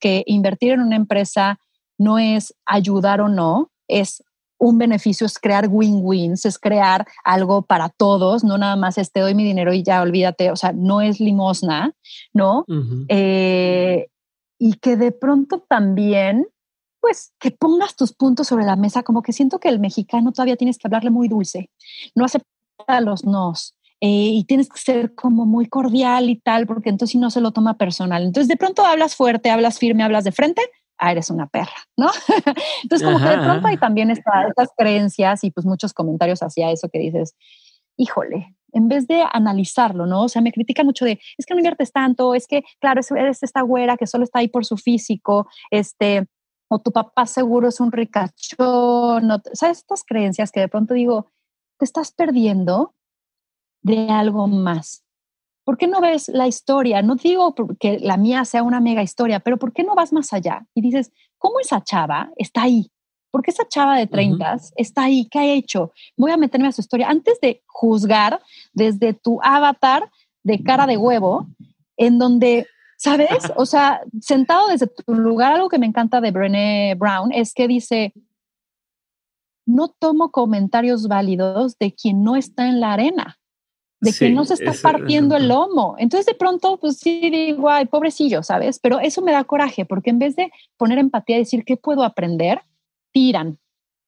que 0.00 0.22
invertir 0.26 0.72
en 0.72 0.80
una 0.80 0.96
empresa 0.96 1.58
no 1.98 2.18
es 2.18 2.54
ayudar 2.64 3.20
o 3.20 3.28
no, 3.28 3.70
es 3.88 4.24
un 4.68 4.78
beneficio, 4.78 5.26
es 5.26 5.38
crear 5.38 5.68
win-wins, 5.68 6.44
es 6.46 6.58
crear 6.58 7.06
algo 7.24 7.62
para 7.62 7.88
todos, 7.90 8.44
no 8.44 8.58
nada 8.58 8.76
más 8.76 8.98
este 8.98 9.20
doy 9.20 9.34
mi 9.34 9.44
dinero 9.44 9.72
y 9.72 9.82
ya 9.82 10.02
olvídate, 10.02 10.50
o 10.50 10.56
sea, 10.56 10.72
no 10.72 11.00
es 11.00 11.20
limosna, 11.20 11.92
¿no? 12.32 12.64
Eh, 13.08 14.06
y 14.58 14.74
que 14.74 14.96
de 14.96 15.12
pronto 15.12 15.64
también 15.68 16.46
pues 17.00 17.34
que 17.38 17.50
pongas 17.50 17.96
tus 17.96 18.14
puntos 18.14 18.46
sobre 18.46 18.64
la 18.64 18.76
mesa, 18.76 19.02
como 19.02 19.20
que 19.20 19.34
siento 19.34 19.58
que 19.58 19.68
el 19.68 19.78
mexicano 19.78 20.32
todavía 20.32 20.56
tienes 20.56 20.78
que 20.78 20.86
hablarle 20.86 21.10
muy 21.10 21.28
dulce, 21.28 21.68
no 22.14 22.24
acepta 22.24 23.00
los 23.02 23.24
nos. 23.24 23.74
Eh, 24.00 24.30
y 24.32 24.44
tienes 24.44 24.68
que 24.68 24.78
ser 24.78 25.14
como 25.14 25.46
muy 25.46 25.66
cordial 25.66 26.28
y 26.28 26.36
tal, 26.36 26.66
porque 26.66 26.90
entonces 26.90 27.12
si 27.12 27.18
no 27.18 27.30
se 27.30 27.40
lo 27.40 27.52
toma 27.52 27.78
personal. 27.78 28.22
Entonces 28.22 28.48
de 28.48 28.56
pronto 28.56 28.84
hablas 28.84 29.16
fuerte, 29.16 29.50
hablas 29.50 29.78
firme, 29.78 30.02
hablas 30.02 30.24
de 30.24 30.32
frente, 30.32 30.62
ah, 31.04 31.12
eres 31.12 31.30
una 31.30 31.46
perra, 31.46 31.76
¿no? 31.96 32.10
entonces 32.82 33.06
como 33.06 33.18
que 33.18 33.28
de 33.28 33.38
pronto 33.38 33.66
hay 33.68 33.76
también 33.76 34.10
estas 34.10 34.70
creencias 34.76 35.44
y 35.44 35.50
pues 35.50 35.66
muchos 35.66 35.92
comentarios 35.92 36.40
hacia 36.40 36.70
eso 36.70 36.88
que 36.88 36.98
dices, 36.98 37.34
híjole, 37.96 38.56
en 38.72 38.88
vez 38.88 39.06
de 39.06 39.24
analizarlo, 39.32 40.06
¿no? 40.06 40.24
O 40.24 40.28
sea, 40.28 40.42
me 40.42 40.52
critican 40.52 40.86
mucho 40.86 41.04
de, 41.04 41.20
es 41.38 41.46
que 41.46 41.54
no 41.54 41.60
inviertes 41.60 41.92
tanto, 41.92 42.34
es 42.34 42.46
que, 42.46 42.64
claro, 42.80 43.00
eres 43.16 43.42
esta 43.42 43.62
güera 43.62 43.96
que 43.96 44.06
solo 44.06 44.24
está 44.24 44.40
ahí 44.40 44.48
por 44.48 44.64
su 44.64 44.76
físico, 44.76 45.46
este, 45.70 46.26
o 46.68 46.80
tu 46.80 46.90
papá 46.90 47.26
seguro 47.26 47.68
es 47.68 47.78
un 47.78 47.92
ricachón, 47.92 49.28
¿sabes? 49.52 49.78
Estas 49.78 50.04
creencias 50.04 50.50
que 50.50 50.60
de 50.60 50.68
pronto 50.68 50.94
digo, 50.94 51.30
te 51.78 51.84
estás 51.84 52.12
perdiendo 52.12 52.94
de 53.82 54.08
algo 54.08 54.48
más. 54.48 55.03
¿Por 55.64 55.78
qué 55.78 55.86
no 55.86 56.00
ves 56.00 56.28
la 56.28 56.46
historia? 56.46 57.02
No 57.02 57.16
digo 57.16 57.54
que 57.80 57.98
la 57.98 58.16
mía 58.16 58.44
sea 58.44 58.62
una 58.62 58.80
mega 58.80 59.02
historia, 59.02 59.40
pero 59.40 59.58
¿por 59.58 59.72
qué 59.72 59.82
no 59.82 59.94
vas 59.94 60.12
más 60.12 60.32
allá? 60.32 60.66
Y 60.74 60.82
dices, 60.82 61.12
¿cómo 61.38 61.58
esa 61.60 61.82
chava 61.82 62.30
está 62.36 62.62
ahí? 62.62 62.90
¿Por 63.30 63.42
qué 63.42 63.50
esa 63.50 63.66
chava 63.66 63.96
de 63.96 64.06
30 64.06 64.58
está 64.76 65.04
ahí? 65.04 65.26
¿Qué 65.28 65.38
ha 65.38 65.46
hecho? 65.46 65.92
Voy 66.16 66.30
a 66.30 66.36
meterme 66.36 66.68
a 66.68 66.72
su 66.72 66.82
historia. 66.82 67.08
Antes 67.08 67.40
de 67.40 67.62
juzgar 67.66 68.40
desde 68.72 69.14
tu 69.14 69.40
avatar 69.42 70.08
de 70.44 70.62
cara 70.62 70.86
de 70.86 70.96
huevo, 70.96 71.48
en 71.96 72.18
donde 72.18 72.68
¿Sabes? 72.96 73.52
O 73.56 73.66
sea, 73.66 74.00
sentado 74.20 74.68
desde 74.68 74.86
tu 74.86 75.14
lugar, 75.14 75.52
algo 75.52 75.68
que 75.68 75.78
me 75.78 75.86
encanta 75.86 76.20
de 76.20 76.30
Brené 76.30 76.94
Brown 76.94 77.32
es 77.32 77.52
que 77.52 77.68
dice, 77.68 78.14
no 79.66 79.88
tomo 79.88 80.30
comentarios 80.30 81.08
válidos 81.08 81.76
de 81.78 81.92
quien 81.92 82.22
no 82.22 82.36
está 82.36 82.66
en 82.66 82.80
la 82.80 82.92
arena, 82.92 83.38
de 84.04 84.12
quien 84.12 84.34
no 84.34 84.44
se 84.44 84.54
está 84.54 84.72
partiendo 84.80 85.36
el 85.36 85.48
lomo. 85.48 85.96
Entonces 85.98 86.26
de 86.26 86.34
pronto, 86.34 86.78
pues 86.78 86.98
sí 86.98 87.30
digo, 87.30 87.68
ay, 87.70 87.86
pobrecillo, 87.86 88.42
¿sabes? 88.42 88.78
Pero 88.78 89.00
eso 89.00 89.22
me 89.22 89.32
da 89.32 89.44
coraje, 89.44 89.84
porque 89.84 90.10
en 90.10 90.18
vez 90.18 90.36
de 90.36 90.50
poner 90.76 90.98
empatía 90.98 91.36
y 91.36 91.40
decir, 91.40 91.64
¿qué 91.64 91.76
puedo 91.76 92.02
aprender? 92.02 92.60
Tiran, 93.12 93.58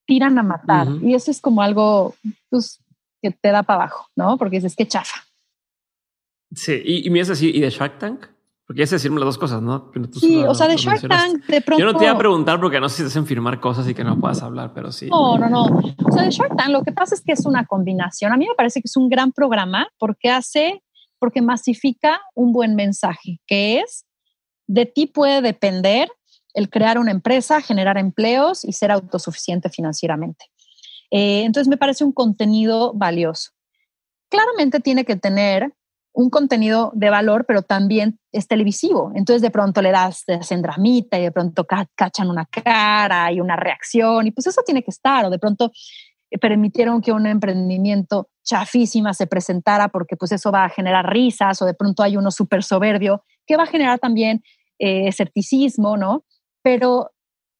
tiran 0.06 0.38
a 0.38 0.42
matar. 0.42 0.88
Y 1.02 1.14
eso 1.14 1.30
es 1.30 1.40
como 1.40 1.62
algo, 1.62 2.14
pues, 2.50 2.80
que 3.22 3.30
te 3.30 3.50
da 3.50 3.62
para 3.62 3.82
abajo, 3.82 4.08
¿no? 4.16 4.36
Porque 4.36 4.56
dices, 4.56 4.76
qué 4.76 4.86
chafa. 4.86 5.24
Sí, 6.54 6.80
y, 6.84 7.06
y 7.06 7.10
me 7.10 7.20
así, 7.20 7.50
¿y 7.50 7.60
de 7.60 7.70
Shark 7.70 7.98
Tank? 7.98 8.26
Porque 8.66 8.82
es 8.82 8.90
decirme 8.90 9.20
las 9.20 9.26
dos 9.26 9.38
cosas, 9.38 9.62
¿no? 9.62 9.92
sí, 10.18 10.42
o 10.42 10.52
sea, 10.52 10.66
de 10.66 10.76
Shark 10.76 11.08
Tank, 11.08 11.46
de 11.46 11.60
pronto. 11.60 11.80
Yo 11.80 11.92
no 11.92 11.96
te 11.96 12.04
iba 12.04 12.12
a 12.12 12.18
preguntar 12.18 12.60
porque 12.60 12.80
no 12.80 12.88
sé 12.88 12.96
si 12.96 13.02
te 13.02 13.08
hacen 13.08 13.24
firmar 13.24 13.60
cosas 13.60 13.88
y 13.88 13.94
que 13.94 14.02
no 14.02 14.18
puedas 14.18 14.42
hablar, 14.42 14.72
pero 14.74 14.90
sí. 14.90 15.06
No, 15.08 15.38
no, 15.38 15.48
no. 15.48 15.64
O 16.04 16.12
sea, 16.12 16.24
de 16.24 16.30
Shark 16.30 16.56
Tank 16.56 16.70
lo 16.70 16.82
que 16.82 16.90
pasa 16.90 17.14
es 17.14 17.20
que 17.20 17.32
es 17.32 17.46
una 17.46 17.64
combinación. 17.64 18.32
A 18.32 18.36
mí 18.36 18.46
me 18.48 18.56
parece 18.56 18.80
que 18.80 18.86
es 18.86 18.96
un 18.96 19.08
gran 19.08 19.30
programa 19.30 19.88
porque 19.98 20.30
hace, 20.30 20.82
porque 21.20 21.42
masifica 21.42 22.20
un 22.34 22.52
buen 22.52 22.74
mensaje, 22.74 23.40
que 23.46 23.78
es 23.78 24.04
de 24.66 24.84
ti 24.84 25.06
puede 25.06 25.42
depender 25.42 26.08
el 26.52 26.68
crear 26.68 26.98
una 26.98 27.12
empresa, 27.12 27.60
generar 27.60 27.98
empleos 27.98 28.64
y 28.64 28.72
ser 28.72 28.90
autosuficiente 28.90 29.68
financieramente. 29.68 30.46
Eh, 31.10 31.44
entonces 31.44 31.68
me 31.68 31.76
parece 31.76 32.02
un 32.02 32.12
contenido 32.12 32.92
valioso. 32.94 33.50
Claramente 34.28 34.80
tiene 34.80 35.04
que 35.04 35.14
tener 35.14 35.72
un 36.16 36.30
contenido 36.30 36.92
de 36.94 37.10
valor, 37.10 37.44
pero 37.44 37.60
también 37.60 38.18
es 38.32 38.48
televisivo. 38.48 39.12
Entonces 39.14 39.42
de 39.42 39.50
pronto 39.50 39.82
le 39.82 39.92
das, 39.92 40.24
te 40.24 40.32
hacen 40.32 40.62
dramita 40.62 41.18
y 41.18 41.24
de 41.24 41.30
pronto 41.30 41.66
cachan 41.66 42.30
una 42.30 42.46
cara 42.46 43.30
y 43.32 43.40
una 43.40 43.54
reacción 43.54 44.26
y 44.26 44.30
pues 44.30 44.46
eso 44.46 44.62
tiene 44.64 44.82
que 44.82 44.90
estar. 44.90 45.26
O 45.26 45.30
de 45.30 45.38
pronto 45.38 45.72
eh, 46.30 46.38
permitieron 46.38 47.02
que 47.02 47.12
un 47.12 47.26
emprendimiento 47.26 48.30
chafísima 48.42 49.12
se 49.12 49.26
presentara 49.26 49.88
porque 49.88 50.16
pues 50.16 50.32
eso 50.32 50.50
va 50.50 50.64
a 50.64 50.70
generar 50.70 51.06
risas 51.12 51.60
o 51.60 51.66
de 51.66 51.74
pronto 51.74 52.02
hay 52.02 52.16
uno 52.16 52.30
súper 52.30 52.62
soberbio 52.62 53.22
que 53.46 53.58
va 53.58 53.64
a 53.64 53.66
generar 53.66 53.98
también 53.98 54.42
eh, 54.78 55.08
escepticismo, 55.08 55.98
¿no? 55.98 56.24
Pero 56.62 57.10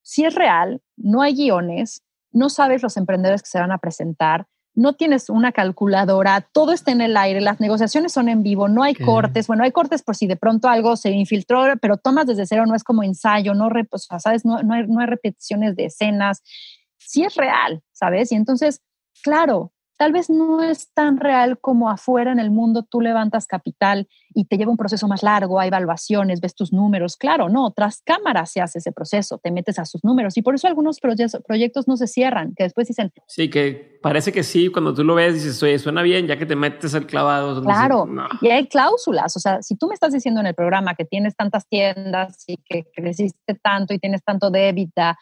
si 0.00 0.24
es 0.24 0.34
real, 0.34 0.80
no 0.96 1.20
hay 1.20 1.34
guiones, 1.34 2.02
no 2.32 2.48
sabes 2.48 2.82
los 2.82 2.96
emprendedores 2.96 3.42
que 3.42 3.50
se 3.50 3.60
van 3.60 3.72
a 3.72 3.78
presentar, 3.78 4.46
no 4.76 4.92
tienes 4.92 5.30
una 5.30 5.52
calculadora, 5.52 6.42
todo 6.52 6.72
está 6.72 6.92
en 6.92 7.00
el 7.00 7.16
aire, 7.16 7.40
las 7.40 7.60
negociaciones 7.60 8.12
son 8.12 8.28
en 8.28 8.42
vivo, 8.42 8.68
no 8.68 8.82
hay 8.82 8.94
cortes, 8.94 9.46
bueno, 9.46 9.64
hay 9.64 9.72
cortes 9.72 10.02
por 10.02 10.14
si 10.14 10.26
de 10.26 10.36
pronto 10.36 10.68
algo 10.68 10.96
se 10.96 11.10
infiltró, 11.10 11.64
pero 11.80 11.96
tomas 11.96 12.26
desde 12.26 12.46
cero, 12.46 12.66
no 12.66 12.74
es 12.74 12.84
como 12.84 13.02
ensayo, 13.02 13.54
no, 13.54 13.70
¿sabes? 14.18 14.44
No, 14.44 14.62
no, 14.62 14.74
hay, 14.74 14.86
no 14.86 15.00
hay 15.00 15.06
repeticiones 15.06 15.74
de 15.76 15.86
escenas, 15.86 16.42
sí 16.98 17.24
es 17.24 17.34
real, 17.36 17.82
¿sabes? 17.92 18.30
Y 18.32 18.34
entonces, 18.34 18.82
claro, 19.22 19.72
tal 19.96 20.12
vez 20.12 20.30
no 20.30 20.62
es 20.62 20.92
tan 20.92 21.18
real 21.18 21.58
como 21.58 21.90
afuera 21.90 22.32
en 22.32 22.38
el 22.38 22.50
mundo 22.50 22.82
tú 22.82 23.00
levantas 23.00 23.46
capital 23.46 24.08
y 24.34 24.44
te 24.44 24.58
lleva 24.58 24.70
un 24.70 24.76
proceso 24.76 25.08
más 25.08 25.22
largo, 25.22 25.58
hay 25.58 25.68
evaluaciones, 25.68 26.40
ves 26.40 26.54
tus 26.54 26.72
números. 26.72 27.16
Claro, 27.16 27.48
no, 27.48 27.70
tras 27.70 28.02
cámaras 28.02 28.52
se 28.52 28.60
hace 28.60 28.78
ese 28.78 28.92
proceso, 28.92 29.38
te 29.42 29.50
metes 29.50 29.78
a 29.78 29.84
sus 29.84 30.04
números 30.04 30.36
y 30.36 30.42
por 30.42 30.54
eso 30.54 30.66
algunos 30.66 31.00
proyectos 31.00 31.88
no 31.88 31.96
se 31.96 32.06
cierran, 32.06 32.54
que 32.54 32.64
después 32.64 32.88
dicen... 32.88 33.12
Sí, 33.26 33.48
que 33.48 33.98
parece 34.02 34.32
que 34.32 34.42
sí, 34.42 34.68
cuando 34.68 34.92
tú 34.92 35.04
lo 35.04 35.14
ves 35.14 35.34
dices, 35.34 35.62
oye, 35.62 35.78
suena 35.78 36.02
bien, 36.02 36.26
ya 36.26 36.38
que 36.38 36.46
te 36.46 36.56
metes 36.56 36.94
el 36.94 37.06
clavado. 37.06 37.62
Claro, 37.62 38.06
y 38.42 38.48
hay 38.48 38.66
cláusulas, 38.66 39.36
o 39.36 39.40
sea, 39.40 39.62
si 39.62 39.76
tú 39.76 39.88
me 39.88 39.94
estás 39.94 40.12
diciendo 40.12 40.40
en 40.40 40.46
el 40.46 40.54
programa 40.54 40.94
que 40.94 41.04
tienes 41.04 41.34
tantas 41.34 41.66
tiendas 41.66 42.44
y 42.46 42.58
que 42.58 42.84
creciste 42.94 43.54
tanto 43.54 43.94
y 43.94 43.98
tienes 43.98 44.22
tanto 44.22 44.50
débita 44.50 45.16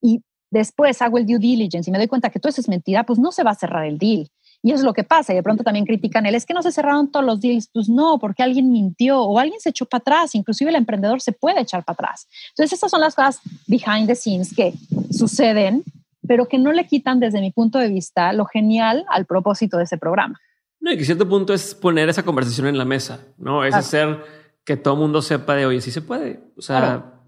y 0.00 0.22
después 0.54 1.02
hago 1.02 1.18
el 1.18 1.26
due 1.26 1.38
diligence 1.38 1.90
y 1.90 1.92
me 1.92 1.98
doy 1.98 2.06
cuenta 2.06 2.30
que 2.30 2.38
todo 2.38 2.50
eso 2.50 2.60
es 2.60 2.68
mentira, 2.68 3.04
pues 3.04 3.18
no 3.18 3.32
se 3.32 3.42
va 3.42 3.50
a 3.50 3.54
cerrar 3.54 3.84
el 3.84 3.98
deal. 3.98 4.28
Y 4.62 4.70
eso 4.70 4.78
es 4.78 4.84
lo 4.84 4.94
que 4.94 5.04
pasa. 5.04 5.32
Y 5.32 5.36
de 5.36 5.42
pronto 5.42 5.62
también 5.62 5.84
critican 5.84 6.24
él, 6.24 6.34
es 6.34 6.46
que 6.46 6.54
no 6.54 6.62
se 6.62 6.72
cerraron 6.72 7.10
todos 7.10 7.26
los 7.26 7.38
deals. 7.40 7.68
Pues 7.70 7.90
no, 7.90 8.18
porque 8.18 8.42
alguien 8.42 8.70
mintió 8.70 9.20
o 9.20 9.38
alguien 9.38 9.60
se 9.60 9.68
echó 9.68 9.84
para 9.84 10.00
atrás. 10.00 10.34
Inclusive 10.34 10.70
el 10.70 10.76
emprendedor 10.76 11.20
se 11.20 11.32
puede 11.32 11.60
echar 11.60 11.84
para 11.84 11.94
atrás. 11.94 12.26
Entonces 12.50 12.78
esas 12.78 12.90
son 12.90 13.02
las 13.02 13.14
cosas 13.14 13.40
behind 13.66 14.06
the 14.06 14.14
scenes 14.14 14.54
que 14.54 14.72
suceden, 15.10 15.84
pero 16.26 16.46
que 16.46 16.56
no 16.56 16.72
le 16.72 16.86
quitan 16.86 17.20
desde 17.20 17.42
mi 17.42 17.50
punto 17.50 17.78
de 17.78 17.88
vista 17.88 18.32
lo 18.32 18.46
genial 18.46 19.04
al 19.10 19.26
propósito 19.26 19.76
de 19.76 19.84
ese 19.84 19.98
programa. 19.98 20.40
No, 20.80 20.92
y 20.92 20.96
que 20.96 21.04
cierto 21.04 21.28
punto 21.28 21.52
es 21.52 21.74
poner 21.74 22.08
esa 22.08 22.22
conversación 22.22 22.66
en 22.66 22.78
la 22.78 22.86
mesa, 22.86 23.20
¿no? 23.36 23.64
Es 23.64 23.74
hacer 23.74 24.22
que 24.64 24.78
todo 24.78 24.94
el 24.94 25.00
mundo 25.00 25.20
sepa 25.20 25.54
de, 25.56 25.66
oye, 25.66 25.82
sí 25.82 25.90
se 25.90 26.00
puede. 26.00 26.40
O 26.56 26.62
sea, 26.62 27.20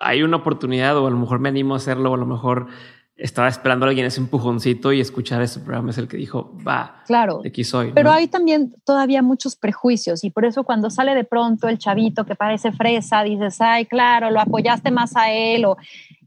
hay 0.00 0.22
una 0.22 0.38
oportunidad 0.38 0.96
o 0.96 1.06
a 1.06 1.10
lo 1.10 1.16
mejor 1.16 1.38
me 1.38 1.48
animo 1.48 1.74
a 1.74 1.76
hacerlo 1.76 2.10
o 2.10 2.14
a 2.14 2.18
lo 2.18 2.26
mejor 2.26 2.68
estaba 3.16 3.48
esperando 3.48 3.86
a 3.86 3.88
alguien 3.88 4.06
ese 4.06 4.20
empujoncito 4.20 4.92
y 4.92 5.00
escuchar 5.00 5.40
ese 5.40 5.60
programa 5.60 5.90
es 5.90 5.98
el 5.98 6.08
que 6.08 6.16
dijo, 6.16 6.52
va, 6.66 7.02
claro, 7.06 7.40
de 7.42 7.48
aquí 7.48 7.62
soy. 7.62 7.92
Pero 7.92 8.10
hay 8.10 8.26
también 8.26 8.74
todavía 8.84 9.22
muchos 9.22 9.54
prejuicios 9.54 10.24
y 10.24 10.30
por 10.30 10.44
eso 10.44 10.64
cuando 10.64 10.90
sale 10.90 11.14
de 11.14 11.24
pronto 11.24 11.68
el 11.68 11.78
chavito 11.78 12.24
que 12.24 12.34
parece 12.34 12.72
fresa, 12.72 13.22
dices, 13.22 13.60
ay, 13.60 13.86
claro, 13.86 14.30
lo 14.30 14.40
apoyaste 14.40 14.90
más 14.90 15.16
a 15.16 15.30
él 15.32 15.64
o, 15.64 15.76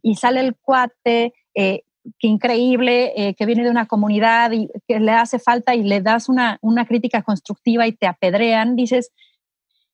y 0.01 0.15
sale 0.15 0.39
el 0.39 0.55
cuate. 0.55 1.33
Eh, 1.53 1.83
que 2.19 2.27
increíble, 2.27 3.11
eh, 3.17 3.35
que 3.35 3.45
viene 3.45 3.65
de 3.65 3.69
una 3.69 3.85
comunidad 3.85 4.53
y 4.53 4.69
que 4.87 4.99
le 4.99 5.11
hace 5.11 5.39
falta 5.39 5.75
y 5.75 5.83
le 5.83 6.01
das 6.01 6.29
una, 6.29 6.57
una 6.61 6.85
crítica 6.85 7.21
constructiva 7.21 7.85
y 7.85 7.91
te 7.91 8.07
apedrean, 8.07 8.77
dices, 8.77 9.11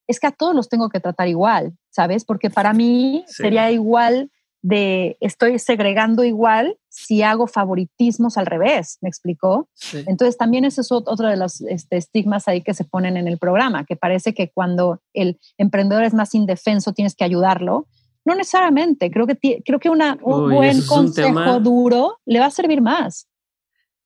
es 0.07 0.19
que 0.19 0.27
a 0.27 0.31
todos 0.31 0.53
los 0.53 0.69
tengo 0.69 0.89
que 0.89 0.99
tratar 0.99 1.27
igual, 1.27 1.73
¿sabes? 1.93 2.25
Porque 2.25 2.49
para 2.49 2.73
mí 2.73 3.23
sería 3.27 3.71
igual 3.71 4.31
de, 4.63 5.17
estoy 5.19 5.59
segregando 5.59 6.23
igual 6.23 6.77
si 6.89 7.21
hago 7.21 7.47
favoritismos 7.47 8.37
al 8.37 8.45
revés, 8.45 8.97
¿me 9.01 9.09
explicó? 9.09 9.69
Entonces 10.07 10.37
también 10.37 10.65
eso 10.65 10.81
es 10.81 10.91
otro 10.91 11.27
de 11.27 11.37
los 11.37 11.61
este, 11.61 11.97
estigmas 11.97 12.47
ahí 12.47 12.61
que 12.61 12.73
se 12.73 12.83
ponen 12.83 13.17
en 13.17 13.27
el 13.27 13.37
programa, 13.37 13.85
que 13.85 13.95
parece 13.95 14.33
que 14.33 14.51
cuando 14.51 15.01
el 15.13 15.39
emprendedor 15.57 16.03
es 16.03 16.13
más 16.13 16.33
indefenso 16.33 16.93
tienes 16.93 17.15
que 17.15 17.25
ayudarlo. 17.25 17.87
No 18.25 18.35
necesariamente, 18.35 19.11
creo 19.11 19.27
que, 19.27 19.61
creo 19.63 19.79
que 19.79 19.89
una, 19.89 20.17
un 20.21 20.49
buen 20.49 20.81
consejo 20.83 21.59
duro 21.59 22.19
le 22.25 22.39
va 22.39 22.45
a 22.45 22.51
servir 22.51 22.81
más. 22.81 23.27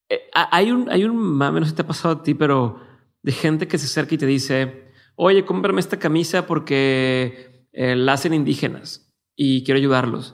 Eh, 0.10 0.22
hay 0.34 0.72
un, 0.72 0.90
hay 0.90 1.04
un 1.04 1.16
mame, 1.16 1.60
no 1.60 1.66
sé 1.66 1.70
si 1.70 1.76
te 1.76 1.84
ha 1.84 1.88
pasado 1.88 2.16
a 2.16 2.24
ti, 2.24 2.34
pero 2.34 2.80
de 3.22 3.32
gente 3.32 3.68
que 3.68 3.78
se 3.78 3.86
acerca 3.86 4.16
y 4.16 4.18
te 4.18 4.26
dice, 4.26 4.88
oye, 5.16 5.46
cómprame 5.46 5.80
esta 5.80 6.00
camisa 6.00 6.48
porque 6.48 7.57
eh, 7.80 7.96
la 7.96 8.14
hacen 8.14 8.34
indígenas 8.34 9.14
y 9.36 9.64
quiero 9.64 9.78
ayudarlos. 9.78 10.34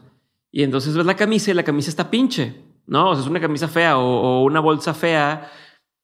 Y 0.50 0.64
entonces 0.64 0.96
ves 0.96 1.06
la 1.06 1.18
camisa 1.18 1.52
y 1.52 1.54
la 1.54 1.64
camisa 1.64 1.90
está 1.90 2.10
pinche, 2.10 2.56
¿no? 2.88 3.10
O 3.10 3.16
sea, 3.16 3.24
es 3.24 3.30
una 3.30 3.42
camisa 3.42 3.68
fea 3.68 3.98
o, 3.98 4.44
una 4.46 4.62
bolsa 4.62 4.94
fea 4.94 5.52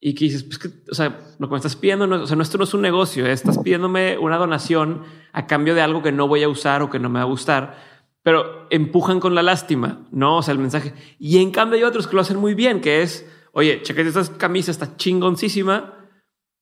y 0.02 0.16
que 0.16 0.26
dices, 0.26 0.44
pues 0.44 0.60
o 0.92 0.94
sea, 0.94 1.18
lo 1.40 1.48
que 1.48 1.52
me 1.52 1.58
estás 1.58 1.78
pidiendo, 1.78 2.08
no, 2.08 2.24
o 2.24 2.28
sea, 2.28 2.36
no, 2.36 2.44
esto 2.44 2.58
no 2.58 2.66
es 2.66 2.74
un 2.74 2.82
negocio, 2.82 3.26
¿eh? 3.26 3.32
estás 3.32 3.58
pidiéndome 3.58 4.18
una 4.18 4.36
donación 4.36 5.04
a 5.32 5.48
cambio 5.48 5.76
de 5.76 5.82
algo 5.82 6.04
que 6.04 6.12
no 6.12 6.28
voy 6.28 6.44
a 6.44 6.50
usar 6.50 6.82
o 6.82 6.90
que 6.90 7.00
no 7.00 7.08
me 7.08 7.20
va 7.20 7.24
a 7.24 7.30
gustar, 7.30 7.78
pero 8.22 8.68
empujan 8.70 9.22
con 9.22 9.34
la 9.34 9.42
lástima, 9.42 10.08
¿no? 10.12 10.40
O 10.40 10.42
sea, 10.42 10.52
el 10.52 10.60
mensaje. 10.60 10.94
Y 11.20 11.38
en 11.38 11.52
cambio 11.52 11.78
hay 11.78 11.84
otros 11.84 12.06
que 12.06 12.16
lo 12.16 12.22
hacen 12.22 12.38
muy 12.38 12.54
bien, 12.54 12.82
que 12.82 13.02
es, 13.02 13.26
oye, 13.54 13.82
cheque 13.82 14.02
esta 14.02 14.26
camisa, 14.38 14.72
está 14.72 14.98
chingoncísima. 14.98 15.94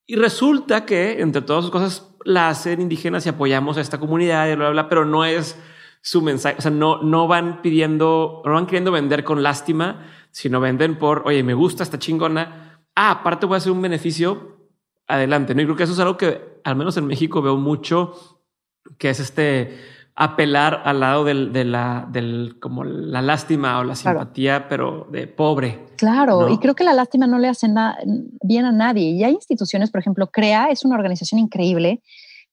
Y 0.06 0.18
resulta 0.18 0.86
que 0.86 1.20
entre 1.20 1.42
todas 1.42 1.64
sus 1.64 1.72
cosas 1.72 2.07
la 2.24 2.50
hacen 2.50 2.82
indígenas 2.82 3.26
y 3.26 3.30
apoyamos 3.30 3.78
a 3.78 3.82
esta 3.82 4.00
comunidad 4.00 4.48
y 4.48 4.56
bla, 4.56 4.66
bla, 4.66 4.70
bla, 4.72 4.90
pero 4.90 5.06
no 5.06 5.26
es 5.26 5.58
su 6.02 6.22
mensaje. 6.22 6.56
O 6.58 6.62
sea, 6.62 6.72
no, 6.72 7.02
no 7.02 7.28
van 7.28 7.62
pidiendo, 7.62 8.42
no 8.46 8.54
van 8.54 8.66
queriendo 8.66 8.92
vender 8.92 9.24
con 9.24 9.44
lástima, 9.44 10.06
sino 10.32 10.60
venden 10.60 10.98
por, 10.98 11.24
oye, 11.26 11.44
me 11.44 11.54
gusta 11.54 11.84
esta 11.84 12.00
chingona. 12.00 12.82
Ah, 12.96 13.12
aparte 13.12 13.46
voy 13.46 13.56
a 13.56 13.58
hacer 13.58 13.72
un 13.72 13.82
beneficio. 13.82 14.58
Adelante. 15.08 15.56
No, 15.56 15.62
y 15.62 15.66
creo 15.66 15.76
que 15.78 15.84
eso 15.84 15.94
es 15.94 16.00
algo 16.00 16.18
que 16.18 16.60
al 16.64 16.76
menos 16.76 16.98
en 16.98 17.08
México 17.08 17.42
veo 17.42 17.58
mucho, 17.58 18.44
que 18.98 19.10
es 19.10 19.20
este 19.20 19.80
apelar 20.20 20.82
al 20.84 21.00
lado 21.00 21.24
del, 21.24 21.54
de 21.54 21.64
la, 21.64 22.08
del, 22.12 22.58
como 22.60 22.84
la 22.84 23.22
lástima 23.22 23.78
o 23.78 23.84
la 23.84 23.96
simpatía, 23.96 24.68
pero 24.68 25.08
de 25.12 25.28
pobre. 25.28 25.86
Claro, 25.96 26.50
y 26.50 26.58
creo 26.58 26.74
que 26.74 26.84
la 26.84 26.94
lástima 26.94 27.28
no 27.28 27.38
le 27.38 27.48
hace 27.48 27.68
nada 27.68 28.00
bien 28.42 28.66
a 28.66 28.72
nadie. 28.72 29.12
Y 29.12 29.24
hay 29.24 29.34
instituciones, 29.34 29.92
por 29.92 30.02
ejemplo, 30.02 30.28
CREA 30.28 30.70
es 30.72 30.84
una 30.84 30.96
organización 30.96 31.40
increíble 31.40 32.02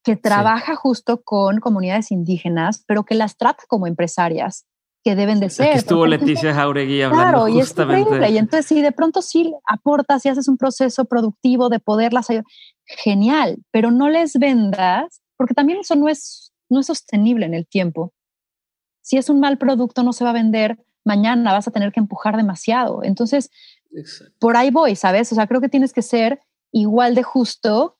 que 0.02 0.14
trabaja 0.14 0.76
justo 0.76 1.22
con 1.22 1.60
comunidades 1.60 2.10
indígenas, 2.10 2.84
pero 2.86 3.04
que 3.04 3.14
las 3.14 3.38
trata 3.38 3.64
como 3.66 3.86
empresarias 3.86 4.66
que 5.02 5.16
deben 5.16 5.40
de 5.40 5.48
ser. 5.48 5.68
Aquí 5.68 5.78
estuvo 5.78 6.06
Leticia 6.06 6.52
Jauregui 6.52 7.00
hablando 7.00 7.44
claro, 7.44 7.48
y 7.48 7.60
es 7.60 7.70
increíble. 7.70 8.30
Y 8.30 8.36
entonces, 8.36 8.66
si 8.66 8.82
de 8.82 8.92
pronto 8.92 9.22
sí 9.22 9.54
aportas 9.66 10.26
y 10.26 10.28
haces 10.28 10.48
un 10.48 10.58
proceso 10.58 11.06
productivo 11.06 11.70
de 11.70 11.80
poderlas 11.80 12.28
ayudar, 12.28 12.44
genial, 12.84 13.56
pero 13.70 13.90
no 13.90 14.10
les 14.10 14.34
vendas, 14.34 15.22
porque 15.38 15.54
también 15.54 15.78
eso 15.80 15.96
no 15.96 16.10
es 16.10 16.52
no 16.68 16.80
es 16.80 16.86
sostenible 16.86 17.46
en 17.46 17.54
el 17.54 17.66
tiempo. 17.66 18.12
Si 19.02 19.16
es 19.16 19.28
un 19.28 19.40
mal 19.40 19.58
producto, 19.58 20.02
no 20.02 20.12
se 20.12 20.24
va 20.24 20.30
a 20.30 20.34
vender 20.34 20.78
mañana, 21.04 21.52
vas 21.52 21.68
a 21.68 21.70
tener 21.70 21.92
que 21.92 22.00
empujar 22.00 22.36
demasiado. 22.36 23.02
Entonces, 23.04 23.50
por 24.38 24.56
ahí 24.56 24.70
voy, 24.70 24.96
¿sabes? 24.96 25.30
O 25.32 25.34
sea, 25.34 25.46
creo 25.46 25.60
que 25.60 25.68
tienes 25.68 25.92
que 25.92 26.02
ser 26.02 26.40
igual 26.72 27.14
de 27.14 27.22
justo 27.22 27.98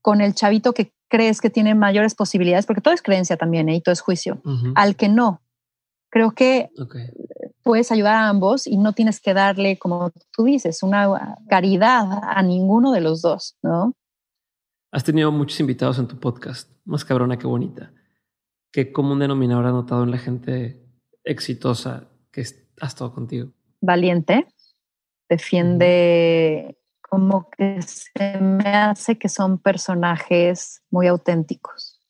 con 0.00 0.20
el 0.20 0.34
chavito 0.34 0.72
que 0.72 0.92
crees 1.08 1.40
que 1.40 1.50
tiene 1.50 1.74
mayores 1.74 2.14
posibilidades, 2.14 2.66
porque 2.66 2.80
todo 2.80 2.94
es 2.94 3.02
creencia 3.02 3.36
también, 3.36 3.68
¿eh? 3.68 3.76
y 3.76 3.80
todo 3.80 3.92
es 3.92 4.00
juicio, 4.00 4.42
al 4.74 4.96
que 4.96 5.08
no. 5.08 5.42
Creo 6.10 6.32
que 6.32 6.70
puedes 7.62 7.92
ayudar 7.92 8.14
a 8.14 8.28
ambos 8.28 8.66
y 8.66 8.76
no 8.78 8.92
tienes 8.92 9.20
que 9.20 9.34
darle, 9.34 9.78
como 9.78 10.10
tú 10.32 10.44
dices, 10.44 10.82
una 10.82 11.36
caridad 11.48 12.06
a 12.22 12.42
ninguno 12.42 12.92
de 12.92 13.00
los 13.00 13.22
dos, 13.22 13.56
¿no? 13.62 13.94
Has 14.90 15.04
tenido 15.04 15.30
muchos 15.30 15.60
invitados 15.60 15.98
en 15.98 16.08
tu 16.08 16.18
podcast, 16.18 16.70
más 16.84 17.04
cabrona 17.04 17.38
que 17.38 17.46
bonita. 17.46 17.92
¿Qué 18.72 18.92
común 18.92 19.18
denominador 19.18 19.66
has 19.66 19.72
notado 19.72 20.02
en 20.04 20.10
la 20.10 20.18
gente 20.18 20.84
exitosa 21.24 22.08
que 22.30 22.44
ha 22.80 22.86
estado 22.86 23.14
contigo? 23.14 23.50
Valiente, 23.80 24.46
defiende 25.28 26.78
como 27.00 27.48
que 27.50 27.80
se 27.82 28.38
me 28.38 28.68
hace 28.68 29.18
que 29.18 29.28
son 29.28 29.58
personajes 29.58 30.82
muy 30.90 31.06
auténticos, 31.06 32.02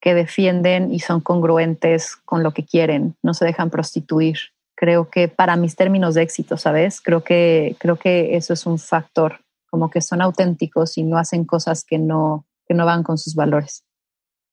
que 0.00 0.14
defienden 0.14 0.92
y 0.92 1.00
son 1.00 1.20
congruentes 1.20 2.16
con 2.16 2.42
lo 2.42 2.52
que 2.52 2.64
quieren, 2.64 3.16
no 3.22 3.34
se 3.34 3.44
dejan 3.44 3.68
prostituir. 3.68 4.38
Creo 4.74 5.10
que 5.10 5.28
para 5.28 5.56
mis 5.56 5.76
términos 5.76 6.14
de 6.14 6.22
éxito, 6.22 6.56
¿sabes? 6.56 7.02
Creo 7.02 7.22
que, 7.22 7.76
creo 7.78 7.96
que 7.96 8.36
eso 8.36 8.54
es 8.54 8.64
un 8.64 8.78
factor, 8.78 9.40
como 9.68 9.90
que 9.90 10.00
son 10.00 10.22
auténticos 10.22 10.96
y 10.96 11.02
no 11.02 11.18
hacen 11.18 11.44
cosas 11.44 11.84
que 11.84 11.98
no, 11.98 12.46
que 12.66 12.72
no 12.72 12.86
van 12.86 13.02
con 13.02 13.18
sus 13.18 13.34
valores. 13.34 13.84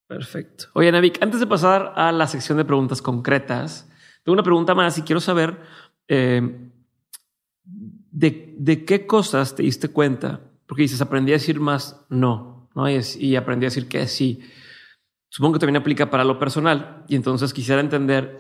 Perfecto. 0.08 0.66
Oye, 0.74 0.92
Navik, 0.92 1.22
antes 1.22 1.40
de 1.40 1.48
pasar 1.48 1.94
a 1.96 2.12
la 2.12 2.28
sección 2.28 2.58
de 2.58 2.66
preguntas 2.66 3.02
concretas, 3.02 3.90
tengo 4.24 4.34
una 4.34 4.44
pregunta 4.44 4.74
más 4.74 4.98
y 4.98 5.02
quiero 5.02 5.20
saber 5.20 5.60
eh, 6.08 6.72
de, 7.64 8.86
qué 8.86 9.06
cosas 9.06 9.56
te 9.56 9.64
diste 9.64 9.90
cuenta, 9.90 10.42
porque 10.66 10.84
dices, 10.84 11.02
aprendí 11.02 11.32
a 11.32 11.36
decir 11.36 11.60
más 11.60 12.06
no, 12.10 12.70
¿no? 12.74 12.90
Y, 12.90 13.00
y 13.20 13.36
aprendí 13.36 13.66
a 13.66 13.68
decir 13.70 13.90
que 13.90 14.08
sí. 14.08 14.42
Supongo 15.30 15.54
que 15.54 15.60
también 15.60 15.82
aplica 15.82 16.10
para 16.10 16.24
lo 16.24 16.40
personal 16.40 17.04
y 17.10 17.16
entonces 17.18 17.54
quisiera 17.54 17.82
entender 17.82 18.40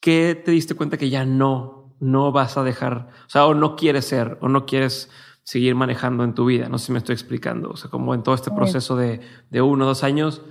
qué 0.00 0.40
te 0.42 0.52
diste 0.52 0.76
cuenta 0.76 0.96
que 0.96 1.10
ya 1.10 1.24
no, 1.24 1.96
no 1.98 2.30
vas 2.30 2.56
a 2.56 2.62
dejar, 2.62 3.08
o 3.26 3.30
sea, 3.30 3.46
o 3.46 3.54
no 3.54 3.74
quieres 3.74 4.04
ser, 4.04 4.38
o 4.40 4.48
no 4.48 4.64
quieres 4.64 5.10
seguir 5.42 5.74
manejando 5.74 6.22
en 6.22 6.34
tu 6.34 6.46
vida. 6.46 6.68
No 6.68 6.78
sé 6.78 6.86
si 6.86 6.92
me 6.92 6.98
estoy 6.98 7.14
explicando. 7.14 7.70
O 7.70 7.76
sea, 7.76 7.90
como 7.90 8.14
en 8.14 8.22
todo 8.22 8.34
este 8.34 8.50
proceso 8.52 8.96
de, 8.96 9.20
de 9.50 9.60
uno 9.60 9.84
o 9.84 9.88
dos 9.88 10.02
años, 10.02 10.42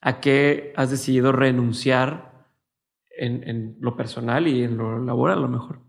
¿A 0.00 0.20
qué 0.20 0.72
has 0.76 0.90
decidido 0.90 1.32
renunciar 1.32 2.30
en, 3.10 3.76
lo 3.80 3.96
personal 3.96 4.48
y 4.48 4.64
en 4.64 4.78
lo 4.78 4.98
laboral 4.98 5.38
a 5.38 5.40
lo 5.42 5.48
mejor? 5.48 5.80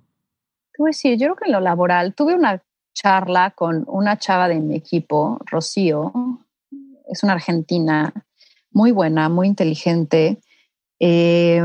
Pues 0.76 0.97
sí, 0.97 1.18
yo 1.18 1.28
creo 1.28 1.36
que 1.36 1.45
en 1.45 1.53
lo 1.53 1.59
laboral 1.62 2.14
tuve 2.14 2.36
una 2.36 2.62
charla 2.93 3.51
con 3.51 3.86
una 3.88 4.18
chava 4.18 4.49
de 4.49 4.59
mi 4.59 4.76
equipo, 4.76 5.39
Rocío, 5.45 6.12
es 7.09 7.24
una 7.24 7.34
argentina 7.34 8.14
muy 8.72 8.91
buena, 8.91 9.30
muy 9.30 9.47
inteligente, 9.47 10.41
eh, 10.99 11.62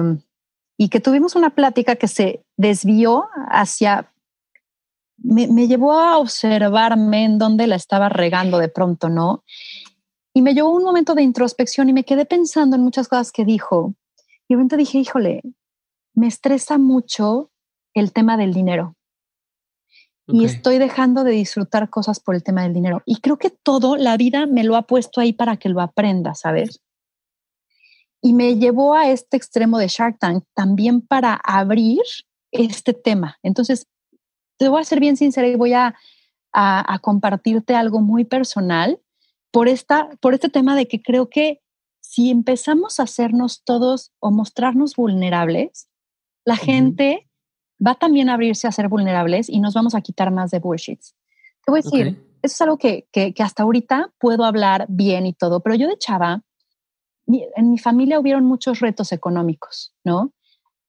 y 0.77 0.89
que 0.89 1.01
tuvimos 1.01 1.35
una 1.35 1.51
plática 1.51 1.97
que 1.97 2.09
se 2.09 2.45
desvió 2.57 3.29
hacia, 3.49 4.13
me, 5.17 5.49
me, 5.49 5.67
llevó 5.67 5.93
a 5.93 6.19
observarme 6.19 7.25
en 7.25 7.39
dónde 7.39 7.67
la 7.67 7.77
estaba 7.77 8.09
regando 8.09 8.59
de 8.59 8.69
pronto, 8.69 9.09
¿no? 9.09 9.43
Y 10.37 10.43
me 10.43 10.53
llevó 10.53 10.69
un 10.69 10.85
momento 10.85 11.15
de 11.15 11.23
introspección 11.23 11.89
y 11.89 11.95
me 11.95 12.05
quedé 12.05 12.27
pensando 12.27 12.77
en 12.77 12.83
muchas 12.83 13.09
cosas 13.09 13.33
que 13.33 13.47
dijo. 13.47 13.95
Y 14.47 14.53
de 14.53 14.57
repente 14.57 14.77
dije, 14.77 14.99
híjole, 14.99 15.41
me 16.13 16.27
estresa 16.27 16.77
mucho 16.77 17.51
el 17.95 18.13
tema 18.13 18.37
del 18.37 18.53
dinero. 18.53 18.97
Y 20.27 20.45
estoy 20.45 20.77
dejando 20.77 21.25
de 21.25 21.31
disfrutar 21.31 21.89
cosas 21.89 22.21
por 22.21 22.35
el 22.35 22.43
tema 22.43 22.65
del 22.65 22.75
dinero. 22.75 23.03
Y 23.07 23.23
creo 23.23 23.39
que 23.39 23.49
todo, 23.49 23.97
la 23.97 24.19
vida 24.19 24.45
me 24.45 24.63
lo 24.63 24.77
ha 24.77 24.83
puesto 24.83 25.23
ahí 25.23 25.33
para 25.33 25.57
que 25.57 25.71
lo 25.71 25.81
aprenda, 25.81 26.35
¿sabes? 26.35 26.83
Y 28.21 28.35
me 28.35 28.57
llevó 28.57 28.93
a 28.95 29.09
este 29.09 29.39
extremo 29.39 29.79
de 29.79 29.89
Shark 29.89 30.19
Tank 30.19 30.45
también 30.53 31.01
para 31.01 31.33
abrir 31.33 32.03
este 32.51 32.93
tema. 32.93 33.39
Entonces, 33.43 33.87
te 34.59 34.69
voy 34.69 34.83
a 34.83 34.85
ser 34.85 35.01
bien 35.01 35.17
sincera 35.17 35.49
y 35.49 35.55
voy 35.55 35.73
a, 35.73 35.95
a, 36.53 36.95
a 36.95 36.99
compartirte 36.99 37.75
algo 37.75 38.03
muy 38.03 38.27
personal 38.27 39.01
por, 39.57 39.69
esta, 39.69 40.11
por 40.21 40.35
este 40.35 40.51
tema 40.51 40.77
de 40.77 40.87
que 40.87 41.01
creo 41.01 41.31
que 41.31 41.63
si 42.01 42.31
empezamos 42.31 43.01
a 43.01 43.05
hacernos 43.05 43.65
todos 43.65 44.13
o 44.21 44.31
mostrarnos 44.31 44.95
vulnerables, 44.97 45.89
la 46.45 46.57
gente 46.57 47.27
va 47.85 47.95
también 47.95 48.29
a 48.29 48.35
abrirse 48.35 48.69
a 48.69 48.73
ser 48.73 48.89
vulnerables 48.89 49.49
y 49.49 49.61
nos 49.61 49.73
vamos 49.73 49.95
a 49.95 50.03
quitar 50.03 50.31
más 50.31 50.51
de 50.51 50.59
bullshits. 50.59 51.17
Te 51.65 51.73
voy 51.73 51.81
a 51.81 51.83
decir, 51.83 52.07
eso 52.43 52.55
es 52.55 52.61
algo 52.61 52.77
que, 52.77 53.09
que, 53.11 53.33
que, 53.33 53.43
hasta 53.43 53.63
ahorita 53.63 54.13
puedo 54.19 54.45
hablar 54.45 54.85
bien 54.91 55.25
y 55.25 55.33
todo, 55.33 55.61
pero 55.61 55.75
yo 55.75 55.89
de 55.89 55.97
chava, 55.97 56.43
en 57.27 57.71
mi 57.71 57.79
familia 57.79 58.21
hubieron 58.21 58.45
muchos 58.45 58.81
retos 58.81 59.11
económicos, 59.11 59.95
¿no? 60.05 60.35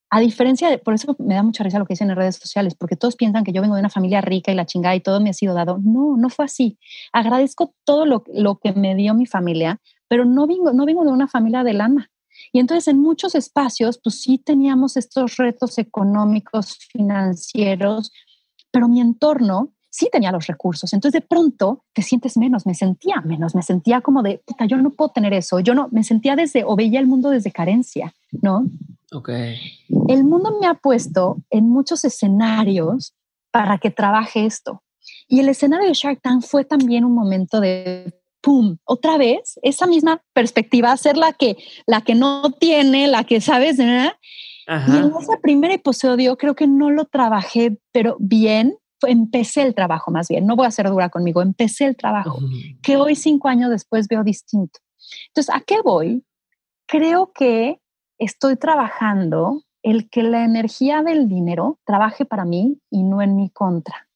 A 0.10 0.20
diferencia 0.22 0.70
de, 0.70 0.78
por 0.78 0.94
eso 0.94 1.16
me 1.20 1.36
da 1.36 1.44
mucha 1.44 1.64
risa 1.64 1.80
lo 1.80 1.86
que 1.86 1.94
dicen 1.94 2.10
en 2.10 2.16
redes 2.16 2.38
sociales, 2.38 2.76
porque 2.76 2.96
todos 2.96 3.16
piensan 3.16 3.44
que 3.44 3.52
yo 3.52 3.62
vengo 3.62 3.76
de 3.76 3.82
una 3.82 3.90
familia 3.90 4.22
rica 4.22 4.52
y 4.52 4.56
la 4.56 4.66
chingada 4.66 4.96
y 4.96 5.02
todo 5.02 5.20
me 5.20 5.30
ha 5.30 5.34
sido 5.34 5.54
dado. 5.54 5.80
No, 5.84 6.16
no 6.18 6.30
fue 6.30 6.46
así. 6.46 6.78
Agradezco 7.12 7.74
todo 7.84 8.06
lo, 8.06 8.24
lo 8.34 8.58
que 8.58 8.72
me 8.72 8.96
dio 8.96 9.14
mi 9.14 9.26
familia, 9.26 9.82
pero 10.08 10.24
no 10.24 10.48
vengo, 10.48 10.72
no 10.72 10.86
vengo 10.86 11.04
de 11.04 11.12
una 11.12 11.28
familia 11.28 11.64
de 11.64 11.74
lana. 11.74 12.10
Y 12.54 12.60
entonces 12.60 12.88
en 12.88 13.00
muchos 13.00 13.36
espacios, 13.36 14.00
pues 14.02 14.22
sí 14.22 14.38
teníamos 14.38 14.96
estos 14.96 15.38
retos 15.38 15.78
económicos, 15.78 16.78
financieros, 16.92 18.12
pero 18.72 18.88
mi 18.88 19.02
entorno 19.02 19.74
sí 19.90 20.10
tenía 20.12 20.32
los 20.32 20.48
recursos. 20.48 20.94
Entonces 20.94 21.22
de 21.22 21.28
pronto 21.28 21.84
te 21.94 22.02
sientes 22.02 22.38
menos, 22.38 22.66
me 22.66 22.76
sentía 22.76 23.22
menos, 23.22 23.56
me 23.56 23.62
sentía 23.62 24.02
como 24.02 24.22
de, 24.22 24.42
puta, 24.46 24.66
yo 24.66 24.78
no 24.78 24.92
puedo 24.92 25.10
tener 25.12 25.34
eso, 25.34 25.60
yo 25.60 25.74
no, 25.74 25.88
me 25.92 26.04
sentía 26.04 26.36
desde, 26.36 26.64
o 26.64 26.76
veía 26.76 27.00
el 27.00 27.08
mundo 27.08 27.30
desde 27.30 27.52
carencia, 27.52 28.14
¿no? 28.42 28.66
Ok. 29.12 29.30
El 30.08 30.24
mundo 30.24 30.58
me 30.60 30.68
ha 30.68 30.74
puesto 30.74 31.38
en 31.50 31.70
muchos 31.70 32.04
escenarios 32.06 33.14
para 33.52 33.78
que 33.78 33.90
trabaje 33.90 34.46
esto. 34.46 34.84
Y 35.28 35.40
el 35.40 35.50
escenario 35.50 35.88
de 35.88 35.94
Shark 35.94 36.22
Tank 36.22 36.44
fue 36.44 36.66
también 36.66 37.06
un 37.06 37.14
momento 37.14 37.60
de 37.60 38.14
pum, 38.42 38.78
otra 38.86 39.18
vez 39.18 39.60
esa 39.62 39.88
misma 39.88 40.22
perspectiva, 40.34 40.96
ser 40.98 41.18
la 41.18 41.34
que 41.34 41.58
la 41.86 42.02
que 42.02 42.16
no 42.16 42.52
tiene, 42.60 43.08
la 43.08 43.24
que 43.24 43.42
sabes, 43.42 43.78
¿verdad? 43.78 44.14
Y 44.68 44.98
en 44.98 45.14
ese 45.18 45.38
primer 45.42 45.72
episodio 45.72 46.38
creo 46.38 46.54
que 46.54 46.68
no 46.68 46.92
lo 46.92 47.06
trabajé, 47.06 47.78
pero 47.94 48.18
bien, 48.20 48.78
empecé 49.02 49.62
el 49.64 49.76
trabajo 49.76 50.12
más 50.12 50.28
bien, 50.28 50.46
no 50.46 50.56
voy 50.56 50.66
a 50.66 50.72
ser 50.72 50.90
dura 50.90 51.10
conmigo, 51.10 51.42
empecé 51.42 51.86
el 51.86 51.96
trabajo, 51.96 52.40
que 52.82 52.98
hoy 52.98 53.16
cinco 53.16 53.48
años 53.48 53.70
después 53.70 54.08
veo 54.08 54.24
distinto. 54.24 54.80
Entonces, 55.28 55.54
¿a 55.54 55.62
qué 55.62 55.82
voy? 55.84 56.26
Creo 56.88 57.32
que 57.34 57.80
estoy 58.18 58.56
trabajando 58.56 59.64
el 59.84 60.10
que 60.10 60.24
la 60.24 60.44
energía 60.44 61.04
del 61.04 61.30
dinero 61.30 61.80
trabaje 61.86 62.26
para 62.26 62.46
mí 62.46 62.82
y 62.90 63.04
no 63.04 63.22
en 63.22 63.36
mi 63.36 63.50
contra. 63.50 64.08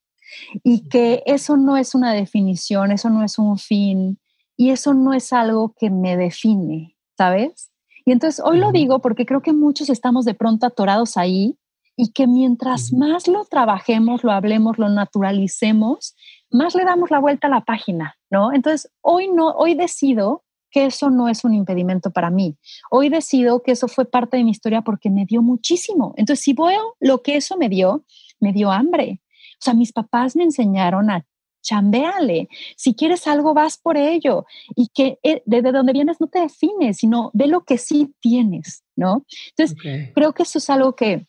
Y 0.63 0.87
que 0.87 1.23
eso 1.25 1.57
no 1.57 1.77
es 1.77 1.93
una 1.93 2.13
definición, 2.13 2.91
eso 2.91 3.09
no 3.09 3.23
es 3.23 3.37
un 3.37 3.57
fin 3.57 4.19
y 4.57 4.71
eso 4.71 4.93
no 4.93 5.13
es 5.13 5.33
algo 5.33 5.73
que 5.77 5.89
me 5.89 6.17
define, 6.17 6.95
¿sabes? 7.17 7.71
Y 8.05 8.11
entonces 8.11 8.43
hoy 8.43 8.57
lo 8.57 8.71
digo 8.71 8.99
porque 8.99 9.25
creo 9.25 9.41
que 9.41 9.53
muchos 9.53 9.89
estamos 9.89 10.25
de 10.25 10.33
pronto 10.33 10.65
atorados 10.65 11.17
ahí 11.17 11.57
y 12.01 12.13
que 12.13 12.25
mientras 12.25 12.91
más 12.93 13.27
lo 13.27 13.45
trabajemos, 13.45 14.23
lo 14.23 14.31
hablemos, 14.31 14.79
lo 14.79 14.89
naturalicemos, 14.89 16.15
más 16.49 16.73
le 16.73 16.83
damos 16.83 17.11
la 17.11 17.19
vuelta 17.19 17.45
a 17.45 17.51
la 17.51 17.61
página, 17.61 18.17
¿no? 18.31 18.51
Entonces, 18.53 18.91
hoy 19.01 19.27
no, 19.27 19.49
hoy 19.51 19.75
decido 19.75 20.43
que 20.71 20.85
eso 20.85 21.11
no 21.11 21.29
es 21.29 21.43
un 21.43 21.53
impedimento 21.53 22.09
para 22.09 22.31
mí. 22.31 22.57
Hoy 22.89 23.09
decido 23.09 23.61
que 23.61 23.73
eso 23.73 23.87
fue 23.87 24.05
parte 24.05 24.37
de 24.37 24.43
mi 24.43 24.49
historia 24.49 24.81
porque 24.81 25.11
me 25.11 25.25
dio 25.25 25.43
muchísimo. 25.43 26.15
Entonces, 26.17 26.43
si 26.43 26.53
veo 26.53 26.95
lo 26.99 27.21
que 27.21 27.35
eso 27.35 27.55
me 27.55 27.69
dio, 27.69 28.03
me 28.39 28.51
dio 28.51 28.71
hambre. 28.71 29.21
O 29.59 29.63
sea, 29.63 29.75
mis 29.75 29.93
papás 29.93 30.35
me 30.35 30.43
enseñaron 30.43 31.11
a 31.11 31.23
chambeale. 31.61 32.49
Si 32.77 32.95
quieres 32.95 33.27
algo, 33.27 33.53
vas 33.53 33.77
por 33.77 33.95
ello. 33.95 34.47
Y 34.75 34.87
que 34.87 35.19
eh, 35.21 35.43
desde 35.45 35.71
donde 35.71 35.93
vienes 35.93 36.19
no 36.19 36.25
te 36.25 36.39
defines, 36.39 36.97
sino 36.97 37.29
ve 37.35 37.45
lo 37.45 37.61
que 37.61 37.77
sí 37.77 38.11
tienes, 38.19 38.83
¿no? 38.95 39.23
Entonces, 39.55 39.77
creo 40.15 40.33
que 40.33 40.41
eso 40.41 40.57
es 40.57 40.67
algo 40.71 40.95
que, 40.95 41.27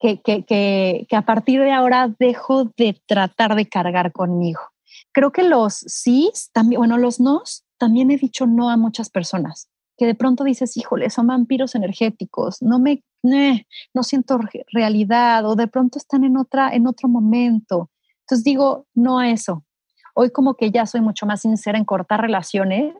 que, 0.00 0.20
que, 0.20 0.44
que, 0.44 1.16
a 1.16 1.22
partir 1.22 1.60
de 1.60 1.72
ahora 1.72 2.14
dejo 2.18 2.72
de 2.76 3.00
tratar 3.06 3.54
de 3.54 3.68
cargar 3.68 4.12
conmigo. 4.12 4.60
Creo 5.12 5.32
que 5.32 5.44
los 5.44 5.74
sí, 5.74 6.30
también, 6.52 6.80
bueno, 6.80 6.98
los 6.98 7.20
nos, 7.20 7.64
también 7.78 8.10
he 8.10 8.16
dicho 8.16 8.46
no 8.46 8.70
a 8.70 8.76
muchas 8.76 9.10
personas, 9.10 9.68
que 9.96 10.06
de 10.06 10.14
pronto 10.14 10.44
dices, 10.44 10.76
híjole, 10.76 11.10
son 11.10 11.28
vampiros 11.28 11.74
energéticos, 11.74 12.60
no 12.60 12.78
me, 12.78 13.02
no 13.22 14.02
siento 14.02 14.38
realidad, 14.72 15.46
o 15.46 15.56
de 15.56 15.68
pronto 15.68 15.98
están 15.98 16.24
en, 16.24 16.36
otra, 16.36 16.74
en 16.74 16.86
otro 16.86 17.08
momento. 17.08 17.90
Entonces 18.20 18.44
digo, 18.44 18.86
no 18.94 19.18
a 19.18 19.30
eso. 19.30 19.64
Hoy 20.14 20.30
como 20.30 20.54
que 20.54 20.70
ya 20.70 20.86
soy 20.86 21.00
mucho 21.00 21.26
más 21.26 21.40
sincera 21.40 21.78
en 21.78 21.84
cortar 21.84 22.20
relaciones 22.20 22.94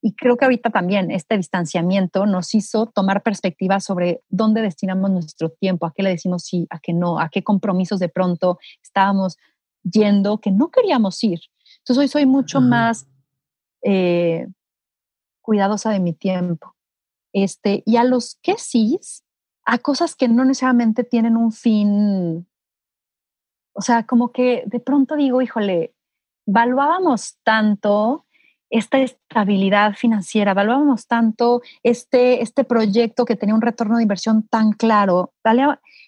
y 0.00 0.14
creo 0.14 0.36
que 0.36 0.44
ahorita 0.44 0.70
también 0.70 1.10
este 1.10 1.36
distanciamiento 1.36 2.24
nos 2.26 2.54
hizo 2.54 2.86
tomar 2.86 3.22
perspectiva 3.22 3.80
sobre 3.80 4.22
dónde 4.28 4.62
destinamos 4.62 5.10
nuestro 5.10 5.50
tiempo, 5.50 5.86
a 5.86 5.92
qué 5.92 6.02
le 6.02 6.10
decimos 6.10 6.44
sí, 6.44 6.66
a 6.70 6.78
qué 6.78 6.92
no, 6.92 7.18
a 7.18 7.28
qué 7.28 7.42
compromisos 7.42 7.98
de 7.98 8.08
pronto 8.08 8.58
estábamos 8.82 9.36
yendo 9.82 10.38
que 10.38 10.52
no 10.52 10.70
queríamos 10.70 11.22
ir. 11.24 11.40
Entonces 11.78 11.98
hoy 11.98 12.08
soy 12.08 12.26
mucho 12.26 12.60
más 12.60 13.08
eh, 13.82 14.46
cuidadosa 15.40 15.90
de 15.90 16.00
mi 16.00 16.12
tiempo. 16.12 16.76
Este, 17.32 17.82
y 17.84 17.96
a 17.96 18.04
los 18.04 18.38
que 18.42 18.56
sí, 18.56 19.00
a 19.64 19.78
cosas 19.78 20.14
que 20.14 20.28
no 20.28 20.44
necesariamente 20.44 21.02
tienen 21.02 21.36
un 21.36 21.52
fin. 21.52 22.48
O 23.72 23.80
sea, 23.80 24.06
como 24.06 24.30
que 24.30 24.62
de 24.66 24.80
pronto 24.80 25.16
digo, 25.16 25.42
híjole, 25.42 25.94
valuábamos 26.46 27.38
tanto 27.42 28.26
esta 28.70 28.98
estabilidad 28.98 29.94
financiera, 29.94 30.52
evaluábamos 30.52 31.06
tanto 31.06 31.62
este, 31.82 32.42
este 32.42 32.64
proyecto 32.64 33.24
que 33.24 33.36
tenía 33.36 33.54
un 33.54 33.62
retorno 33.62 33.96
de 33.96 34.02
inversión 34.02 34.46
tan 34.48 34.72
claro, 34.72 35.32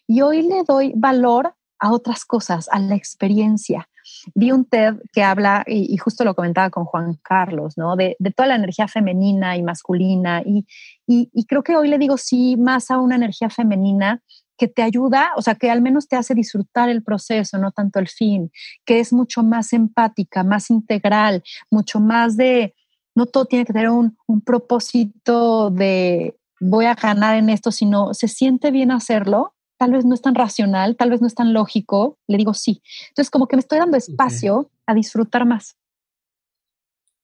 y 0.07 0.21
hoy 0.21 0.43
le 0.43 0.65
doy 0.65 0.93
valor 0.95 1.55
a 1.79 1.93
otras 1.93 2.25
cosas, 2.25 2.69
a 2.71 2.79
la 2.79 2.95
experiencia. 2.95 3.89
Vi 4.35 4.53
un 4.53 4.67
TED 4.67 4.97
que 5.13 5.23
habla, 5.23 5.65
y, 5.67 5.97
justo 5.97 6.25
lo 6.25 6.35
comentaba 6.35 6.69
con 6.69 6.85
Juan 6.85 7.19
Carlos, 7.23 7.79
¿no? 7.79 7.97
De, 7.97 8.17
toda 8.37 8.49
la 8.49 8.57
energía 8.57 8.89
femenina 8.89 9.57
y 9.57 9.63
masculina, 9.63 10.43
y, 10.45 10.67
y 11.07 11.47
creo 11.47 11.63
que 11.63 11.77
hoy 11.77 11.89
le 11.89 11.99
digo 11.99 12.19
sí 12.19 12.57
más 12.57 12.91
a 12.91 12.99
una 12.99 13.17
energía 13.17 13.49
femenina 13.49 14.23
que 14.61 14.69
te 14.69 14.83
ayuda, 14.83 15.33
o 15.37 15.43
sea, 15.43 15.55
que 15.55 15.71
al 15.71 15.81
menos 15.81 16.07
te 16.07 16.17
hace 16.17 16.35
disfrutar 16.35 16.91
el 16.91 17.03
proceso, 17.03 17.57
no 17.57 17.73
tanto 17.73 17.99
el 17.99 18.09
fin, 18.09 18.53
que 18.85 19.01
es 19.01 19.11
mucho 19.11 19.43
más 19.43 19.73
empática, 19.73 20.45
más 20.45 20.69
integral, 20.69 21.43
mucho 21.71 21.99
más 21.99 22.37
de, 22.37 22.75
no 23.15 23.25
todo 23.25 23.47
tiene 23.47 23.65
que 23.65 23.73
tener 23.73 23.89
un, 23.89 24.15
propósito 24.45 25.71
de 25.71 26.37
voy 26.61 26.85
a 26.85 26.95
ganar 26.95 27.37
en 27.37 27.49
esto, 27.49 27.73
sino 27.73 28.13
se 28.13 28.29
siente 28.29 28.71
bien 28.71 28.91
hacerlo, 28.91 29.55
tal 29.79 29.93
vez 29.93 30.05
no 30.05 30.15
es 30.15 30.21
tan 30.21 30.35
racional, 30.35 30.95
tal 30.95 31.09
vez 31.09 31.23
no 31.23 31.27
es 31.27 31.35
tan 31.35 31.55
lógico, 31.55 32.19
le 32.27 32.37
digo 32.37 32.53
sí. 32.53 32.83
Entonces, 33.09 33.31
como 33.31 33.47
que 33.47 33.57
me 33.57 33.61
estoy 33.61 33.79
dando 33.79 33.97
espacio 33.97 34.71
a 34.85 34.93
disfrutar 34.93 35.47
más. 35.47 35.79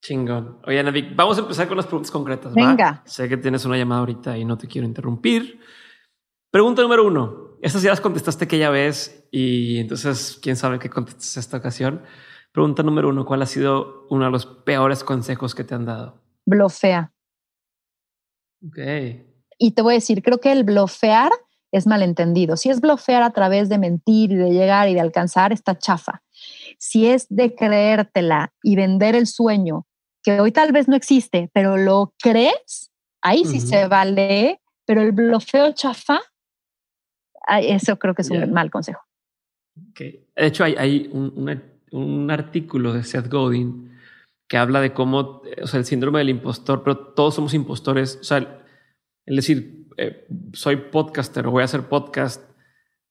Chingón. 0.00 0.58
Oye, 0.64 0.82
Navik, 0.82 1.14
vamos 1.14 1.36
a 1.36 1.42
empezar 1.42 1.68
con 1.68 1.76
las 1.76 1.84
preguntas 1.84 2.10
concretas. 2.10 2.54
Venga. 2.54 3.02
Sé 3.04 3.28
que 3.28 3.36
tienes 3.36 3.66
una 3.66 3.76
llamada 3.76 4.00
ahorita 4.00 4.38
y 4.38 4.46
no 4.46 4.56
te 4.56 4.66
quiero 4.66 4.86
interrumpir. 4.86 5.60
Pregunta 6.56 6.80
número 6.80 7.06
uno. 7.06 7.58
Estas 7.60 7.82
ya 7.82 7.90
las 7.90 8.00
contestaste 8.00 8.46
aquella 8.46 8.70
vez 8.70 9.28
y 9.30 9.76
entonces 9.76 10.38
quién 10.40 10.56
sabe 10.56 10.78
qué 10.78 10.88
contestas 10.88 11.36
esta 11.36 11.58
ocasión. 11.58 12.02
Pregunta 12.50 12.82
número 12.82 13.10
uno. 13.10 13.26
¿Cuál 13.26 13.42
ha 13.42 13.46
sido 13.46 14.06
uno 14.08 14.24
de 14.24 14.30
los 14.30 14.46
peores 14.46 15.04
consejos 15.04 15.54
que 15.54 15.64
te 15.64 15.74
han 15.74 15.84
dado? 15.84 16.22
Blofea. 16.46 17.12
Ok. 18.66 18.78
Y 19.58 19.72
te 19.72 19.82
voy 19.82 19.92
a 19.92 19.96
decir, 19.96 20.22
creo 20.22 20.38
que 20.38 20.50
el 20.50 20.64
blofear 20.64 21.30
es 21.72 21.86
malentendido. 21.86 22.56
Si 22.56 22.70
es 22.70 22.80
blofear 22.80 23.22
a 23.22 23.34
través 23.34 23.68
de 23.68 23.76
mentir 23.76 24.32
y 24.32 24.36
de 24.36 24.50
llegar 24.50 24.88
y 24.88 24.94
de 24.94 25.00
alcanzar, 25.00 25.52
está 25.52 25.76
chafa. 25.76 26.22
Si 26.78 27.06
es 27.06 27.26
de 27.28 27.54
creértela 27.54 28.54
y 28.62 28.76
vender 28.76 29.14
el 29.14 29.26
sueño, 29.26 29.86
que 30.22 30.40
hoy 30.40 30.52
tal 30.52 30.72
vez 30.72 30.88
no 30.88 30.96
existe, 30.96 31.50
pero 31.52 31.76
lo 31.76 32.14
crees, 32.18 32.92
ahí 33.20 33.44
sí 33.44 33.60
se 33.60 33.88
vale, 33.88 34.62
pero 34.86 35.02
el 35.02 35.12
blofeo 35.12 35.72
chafa 35.72 36.22
eso 37.60 37.96
creo 37.98 38.14
que 38.14 38.22
es 38.22 38.30
un 38.30 38.52
mal 38.52 38.70
consejo. 38.70 39.00
De 39.94 40.26
hecho, 40.36 40.64
hay, 40.64 41.10
un, 41.12 42.30
artículo 42.30 42.92
de 42.92 43.04
Seth 43.04 43.28
Godin 43.28 43.96
que 44.48 44.56
habla 44.56 44.80
de 44.80 44.92
cómo, 44.92 45.42
o 45.62 45.66
sea, 45.66 45.80
el 45.80 45.86
síndrome 45.86 46.20
del 46.20 46.30
impostor, 46.30 46.82
pero 46.82 46.96
todos 46.98 47.34
somos 47.34 47.54
impostores. 47.54 48.18
O 48.20 48.24
sea, 48.24 48.62
el 49.26 49.36
decir, 49.36 49.86
eh, 49.96 50.26
soy 50.52 50.76
podcaster 50.76 51.46
o 51.46 51.50
voy 51.50 51.62
a 51.62 51.64
hacer 51.64 51.82
podcast, 51.82 52.42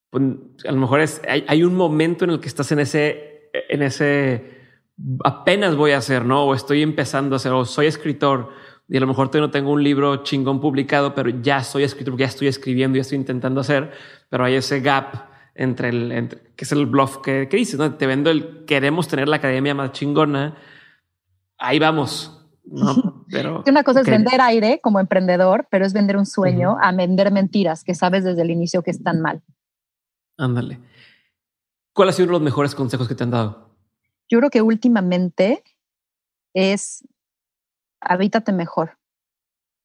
pues, 0.09 0.23
a 0.65 0.71
lo 0.71 0.79
mejor 0.79 1.01
es, 1.01 1.21
hay, 1.27 1.63
un 1.63 1.75
momento 1.75 2.23
en 2.23 2.31
el 2.31 2.39
que 2.39 2.47
estás 2.47 2.71
en 2.71 2.79
ese, 2.79 3.49
en 3.69 3.81
ese, 3.81 4.59
apenas 5.23 5.75
voy 5.75 5.91
a 5.91 5.97
hacer, 5.97 6.25
¿no? 6.25 6.45
O 6.45 6.55
estoy 6.55 6.81
empezando 6.81 7.35
a 7.35 7.37
hacer, 7.37 7.51
o 7.51 7.65
soy 7.65 7.87
escritor 7.87 8.51
y 8.87 8.97
a 8.97 8.99
lo 8.99 9.07
mejor 9.07 9.29
todavía 9.29 9.47
no 9.47 9.51
tengo 9.51 9.71
un 9.71 9.83
libro 9.83 10.23
chingón 10.23 10.59
publicado, 10.59 11.15
pero 11.15 11.29
ya 11.29 11.63
soy 11.63 11.83
escritor, 11.83 12.17
ya 12.17 12.27
estoy 12.27 12.47
escribiendo, 12.47 12.97
ya 12.97 13.01
estoy 13.01 13.17
intentando 13.17 13.61
hacer, 13.61 13.91
pero 14.29 14.45
hay 14.45 14.55
ese 14.55 14.79
gap 14.81 15.29
entre 15.55 15.89
el, 15.89 16.41
que 16.55 16.65
es 16.65 16.71
el 16.71 16.85
bluff 16.85 17.17
que, 17.17 17.47
que 17.49 17.57
dices, 17.57 17.79
¿no? 17.79 17.95
Te 17.95 18.05
vendo 18.05 18.29
el 18.29 18.65
queremos 18.65 19.07
tener 19.07 19.27
la 19.27 19.37
academia 19.37 19.73
más 19.73 19.93
chingona, 19.93 20.55
ahí 21.57 21.79
vamos, 21.79 22.45
¿no? 22.63 23.25
Pero 23.31 23.63
una 23.67 23.83
cosa 23.83 24.01
es 24.01 24.05
vender 24.05 24.39
aire 24.39 24.79
como 24.81 24.99
emprendedor, 24.99 25.67
pero 25.71 25.83
es 25.83 25.93
vender 25.93 26.15
un 26.15 26.27
sueño 26.27 26.77
a 26.79 26.91
vender 26.91 27.31
mentiras 27.31 27.83
que 27.83 27.95
sabes 27.95 28.23
desde 28.23 28.43
el 28.43 28.51
inicio 28.51 28.83
que 28.83 28.91
están 28.91 29.19
mal. 29.19 29.41
Ándale. 30.37 30.79
¿Cuál 31.91 32.09
ha 32.09 32.11
sido 32.11 32.25
uno 32.25 32.33
de 32.33 32.39
los 32.39 32.45
mejores 32.45 32.75
consejos 32.75 33.07
que 33.07 33.15
te 33.15 33.23
han 33.23 33.31
dado? 33.31 33.75
Yo 34.29 34.37
creo 34.39 34.51
que 34.51 34.61
últimamente 34.61 35.63
es 36.53 37.03
habítate 38.01 38.51
mejor, 38.51 38.97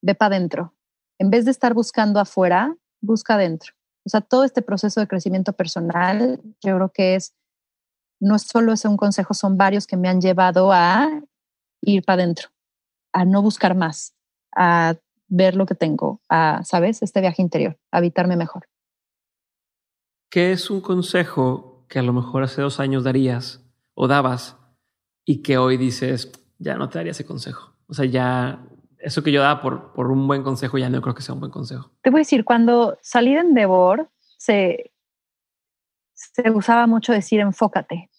ve 0.02 0.14
para 0.14 0.36
adentro. 0.36 0.74
En 1.18 1.30
vez 1.30 1.44
de 1.44 1.50
estar 1.50 1.74
buscando 1.74 2.20
afuera, 2.20 2.76
busca 3.00 3.34
adentro. 3.34 3.74
O 4.04 4.08
sea, 4.08 4.20
todo 4.20 4.44
este 4.44 4.62
proceso 4.62 5.00
de 5.00 5.06
crecimiento 5.06 5.52
personal, 5.52 6.40
yo 6.62 6.76
creo 6.76 6.88
que 6.90 7.14
es, 7.14 7.34
no 8.20 8.38
solo 8.38 8.72
es 8.72 8.84
un 8.84 8.96
consejo, 8.96 9.34
son 9.34 9.56
varios 9.56 9.86
que 9.86 9.96
me 9.96 10.08
han 10.08 10.20
llevado 10.20 10.72
a 10.72 11.08
ir 11.82 12.04
para 12.04 12.22
adentro, 12.22 12.48
a 13.12 13.24
no 13.24 13.42
buscar 13.42 13.74
más, 13.74 14.14
a 14.56 14.94
ver 15.28 15.56
lo 15.56 15.66
que 15.66 15.74
tengo, 15.74 16.20
a, 16.28 16.62
¿sabes? 16.64 17.02
Este 17.02 17.20
viaje 17.20 17.42
interior, 17.42 17.78
a 17.92 17.98
habitarme 17.98 18.36
mejor. 18.36 18.68
¿Qué 20.30 20.52
es 20.52 20.70
un 20.70 20.80
consejo 20.80 21.84
que 21.88 21.98
a 21.98 22.02
lo 22.02 22.12
mejor 22.12 22.42
hace 22.42 22.62
dos 22.62 22.80
años 22.80 23.04
darías 23.04 23.64
o 23.94 24.06
dabas 24.08 24.56
y 25.24 25.42
que 25.42 25.58
hoy 25.58 25.76
dices, 25.76 26.32
ya 26.58 26.76
no 26.76 26.88
te 26.88 26.98
daría 26.98 27.12
ese 27.12 27.26
consejo? 27.26 27.69
O 27.90 27.94
sea, 27.94 28.06
ya 28.06 28.64
eso 28.98 29.22
que 29.22 29.32
yo 29.32 29.42
daba 29.42 29.60
por, 29.60 29.92
por 29.92 30.10
un 30.10 30.26
buen 30.28 30.42
consejo 30.42 30.78
ya 30.78 30.88
no 30.88 31.02
creo 31.02 31.14
que 31.14 31.22
sea 31.22 31.34
un 31.34 31.40
buen 31.40 31.52
consejo. 31.52 31.90
Te 32.02 32.10
voy 32.10 32.20
a 32.20 32.22
decir, 32.22 32.44
cuando 32.44 32.98
salí 33.02 33.34
de 33.34 33.40
Endeavor, 33.40 34.10
se, 34.38 34.92
se 36.14 36.50
usaba 36.50 36.86
mucho 36.86 37.12
decir 37.12 37.40
enfócate. 37.40 38.10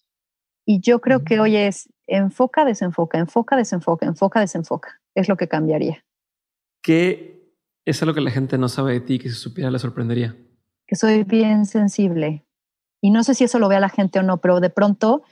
Y 0.66 0.82
yo 0.82 1.02
creo 1.02 1.24
que 1.24 1.40
hoy 1.40 1.56
es 1.56 1.90
enfoca, 2.08 2.66
desenfoca, 2.66 3.18
enfoca, 3.18 3.56
desenfoca, 3.56 4.06
enfoca, 4.06 4.40
desenfoca. 4.40 5.02
Es 5.16 5.30
lo 5.30 5.38
que 5.38 5.48
cambiaría. 5.48 6.04
¿Qué 6.84 7.56
es 7.86 8.02
lo 8.02 8.14
que 8.14 8.22
la 8.22 8.32
gente 8.32 8.58
no 8.58 8.70
sabe 8.70 8.94
de 8.94 9.02
ti 9.02 9.20
que 9.20 9.30
si 9.30 9.36
supiera 9.36 9.72
le 9.72 9.80
sorprendería? 9.80 10.36
Que 10.88 10.96
soy 10.96 11.24
bien 11.24 11.66
sensible. 11.66 12.46
Y 13.02 13.12
no 13.12 13.24
sé 13.24 13.34
si 13.34 13.44
eso 13.44 13.60
lo 13.60 13.70
ve 13.70 13.78
a 13.78 13.80
la 13.80 13.90
gente 13.90 14.20
o 14.20 14.24
no, 14.24 14.38
pero 14.38 14.60
de 14.60 14.70
pronto 14.70 15.24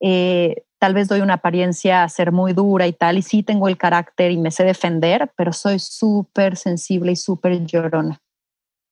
eh, 0.00 0.64
tal 0.80 0.94
vez 0.94 1.08
doy 1.08 1.20
una 1.20 1.34
apariencia 1.34 2.02
a 2.02 2.08
ser 2.08 2.32
muy 2.32 2.54
dura 2.54 2.86
y 2.86 2.94
tal, 2.94 3.18
y 3.18 3.22
sí 3.22 3.42
tengo 3.42 3.68
el 3.68 3.76
carácter 3.76 4.32
y 4.32 4.38
me 4.38 4.50
sé 4.50 4.64
defender, 4.64 5.30
pero 5.36 5.52
soy 5.52 5.78
súper 5.78 6.56
sensible 6.56 7.12
y 7.12 7.16
súper 7.16 7.66
llorona. 7.66 8.18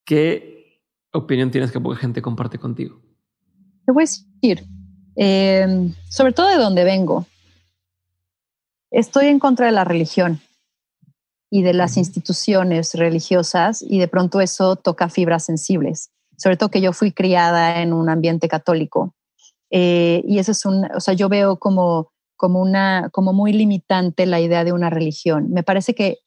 ¿Qué 0.04 0.82
opinión 1.12 1.50
tienes 1.50 1.72
que 1.72 1.80
poca 1.80 1.96
gente 1.96 2.20
comparte 2.20 2.58
contigo? 2.58 3.00
Te 3.86 3.92
voy 3.92 4.02
a 4.02 4.04
decir, 4.04 4.66
em, 5.16 5.94
sobre 6.10 6.34
todo 6.34 6.48
de 6.48 6.56
donde 6.56 6.84
vengo, 6.84 7.26
estoy 8.90 9.28
en 9.28 9.38
contra 9.38 9.64
de 9.64 9.72
la 9.72 9.84
religión 9.84 10.42
y 11.50 11.62
de 11.62 11.72
las 11.72 11.96
instituciones 11.96 12.92
religiosas 12.92 13.80
y 13.80 13.98
de 13.98 14.08
pronto 14.08 14.42
eso 14.42 14.76
toca 14.76 15.08
fibras 15.08 15.46
sensibles, 15.46 16.10
sobre 16.36 16.58
todo 16.58 16.68
que 16.68 16.82
yo 16.82 16.92
fui 16.92 17.12
criada 17.12 17.80
en 17.80 17.94
un 17.94 18.10
ambiente 18.10 18.46
católico. 18.46 19.14
Eh, 19.70 20.22
y 20.26 20.38
eso 20.38 20.52
es 20.52 20.64
un, 20.64 20.86
o 20.94 21.00
sea, 21.00 21.14
yo 21.14 21.28
veo 21.28 21.58
como, 21.58 22.12
como, 22.36 22.60
una, 22.60 23.10
como 23.12 23.32
muy 23.32 23.52
limitante 23.52 24.26
la 24.26 24.40
idea 24.40 24.64
de 24.64 24.72
una 24.72 24.90
religión. 24.90 25.50
Me 25.50 25.62
parece 25.62 25.94
que 25.94 26.18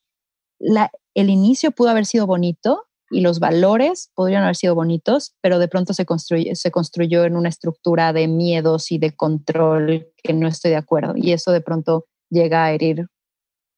la, 0.60 0.92
el 1.16 1.30
inicio 1.30 1.72
pudo 1.72 1.90
haber 1.90 2.06
sido 2.06 2.28
bonito 2.28 2.86
y 3.10 3.22
los 3.22 3.40
valores 3.40 4.12
podrían 4.16 4.44
haber 4.44 4.56
sido 4.56 4.74
bonitos, 4.74 5.36
pero 5.42 5.60
de 5.60 5.68
pronto 5.68 5.94
se 5.94 6.06
construyó, 6.06 6.56
se 6.56 6.72
construyó 6.72 7.26
en 7.26 7.36
una 7.36 7.50
estructura 7.50 8.14
de 8.14 8.28
miedos 8.28 8.92
y 8.92 8.98
de 8.98 9.16
control 9.16 10.08
que 10.24 10.34
no 10.34 10.48
estoy 10.48 10.72
de 10.72 10.78
acuerdo. 10.78 11.14
Y 11.16 11.34
eso 11.34 11.52
de 11.52 11.62
pronto 11.62 12.06
llega 12.30 12.64
a 12.64 12.72
herir 12.72 13.08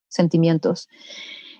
sentimientos. 0.07 0.87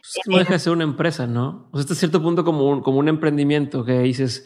Pues 0.04 0.28
no 0.28 0.38
deja 0.38 0.54
de 0.54 0.60
ser 0.60 0.74
una 0.74 0.84
empresa, 0.84 1.26
¿no? 1.26 1.70
O 1.72 1.78
sea, 1.78 1.82
hasta 1.82 1.96
cierto 1.96 2.22
punto 2.22 2.44
como 2.44 2.70
un, 2.70 2.82
como 2.82 3.00
un 3.00 3.08
emprendimiento 3.08 3.84
que 3.84 4.00
dices, 4.00 4.46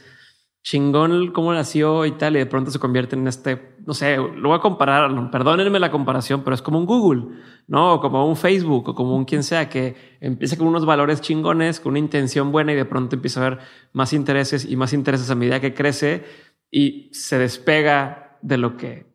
chingón 0.68 1.32
cómo 1.32 1.54
nació 1.54 2.06
y 2.06 2.12
tal, 2.18 2.36
y 2.36 2.40
de 2.40 2.46
pronto 2.46 2.72
se 2.72 2.80
convierte 2.80 3.16
en 3.16 3.26
este, 3.26 3.78
no 3.86 3.94
sé, 3.94 4.18
lo 4.18 4.50
voy 4.50 4.58
a 4.58 4.62
comparar, 4.62 5.10
perdónenme 5.32 5.80
la 5.80 5.92
comparación, 5.92 6.44
pero 6.44 6.54
es 6.54 6.62
como 6.62 6.78
un 6.78 6.86
Google, 6.86 7.38
¿no? 7.68 7.94
O 7.94 8.02
como 8.02 8.28
un 8.28 8.36
Facebook, 8.36 8.90
o 8.90 8.94
como 8.94 9.16
un 9.16 9.24
quien 9.24 9.44
sea, 9.44 9.70
que 9.70 9.96
empieza 10.20 10.58
con 10.58 10.68
unos 10.68 10.86
valores 10.86 11.22
chingones, 11.22 11.80
con 11.80 11.92
una 11.92 12.00
intención 12.00 12.52
buena 12.52 12.74
y 12.74 12.76
de 12.76 12.84
pronto 12.84 13.16
empieza 13.16 13.40
a 13.40 13.50
ver 13.50 13.60
más 13.94 14.12
intereses 14.12 14.66
y 14.66 14.76
más 14.76 14.92
intereses 14.92 15.32
a 15.32 15.36
medida 15.36 15.62
que 15.62 15.74
crece 15.74 16.26
y 16.70 17.10
se 17.14 17.38
despega 17.38 18.38
de 18.42 18.58
lo 18.58 18.76
que 18.76 19.06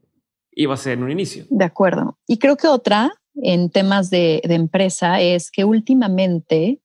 iba 0.53 0.73
a 0.73 0.79
ser 0.79 0.95
en 0.95 1.03
un 1.03 1.11
inicio. 1.11 1.45
De 1.51 1.66
acuerdo. 1.66 2.16
Y 2.27 2.39
creo 2.39 2.57
que 2.57 2.69
otra 2.69 3.11
en 3.35 3.69
temas 3.69 4.09
de, 4.09 4.41
de 4.43 4.55
empresa 4.55 5.20
es 5.20 5.51
que 5.51 5.65
últimamente 5.65 6.81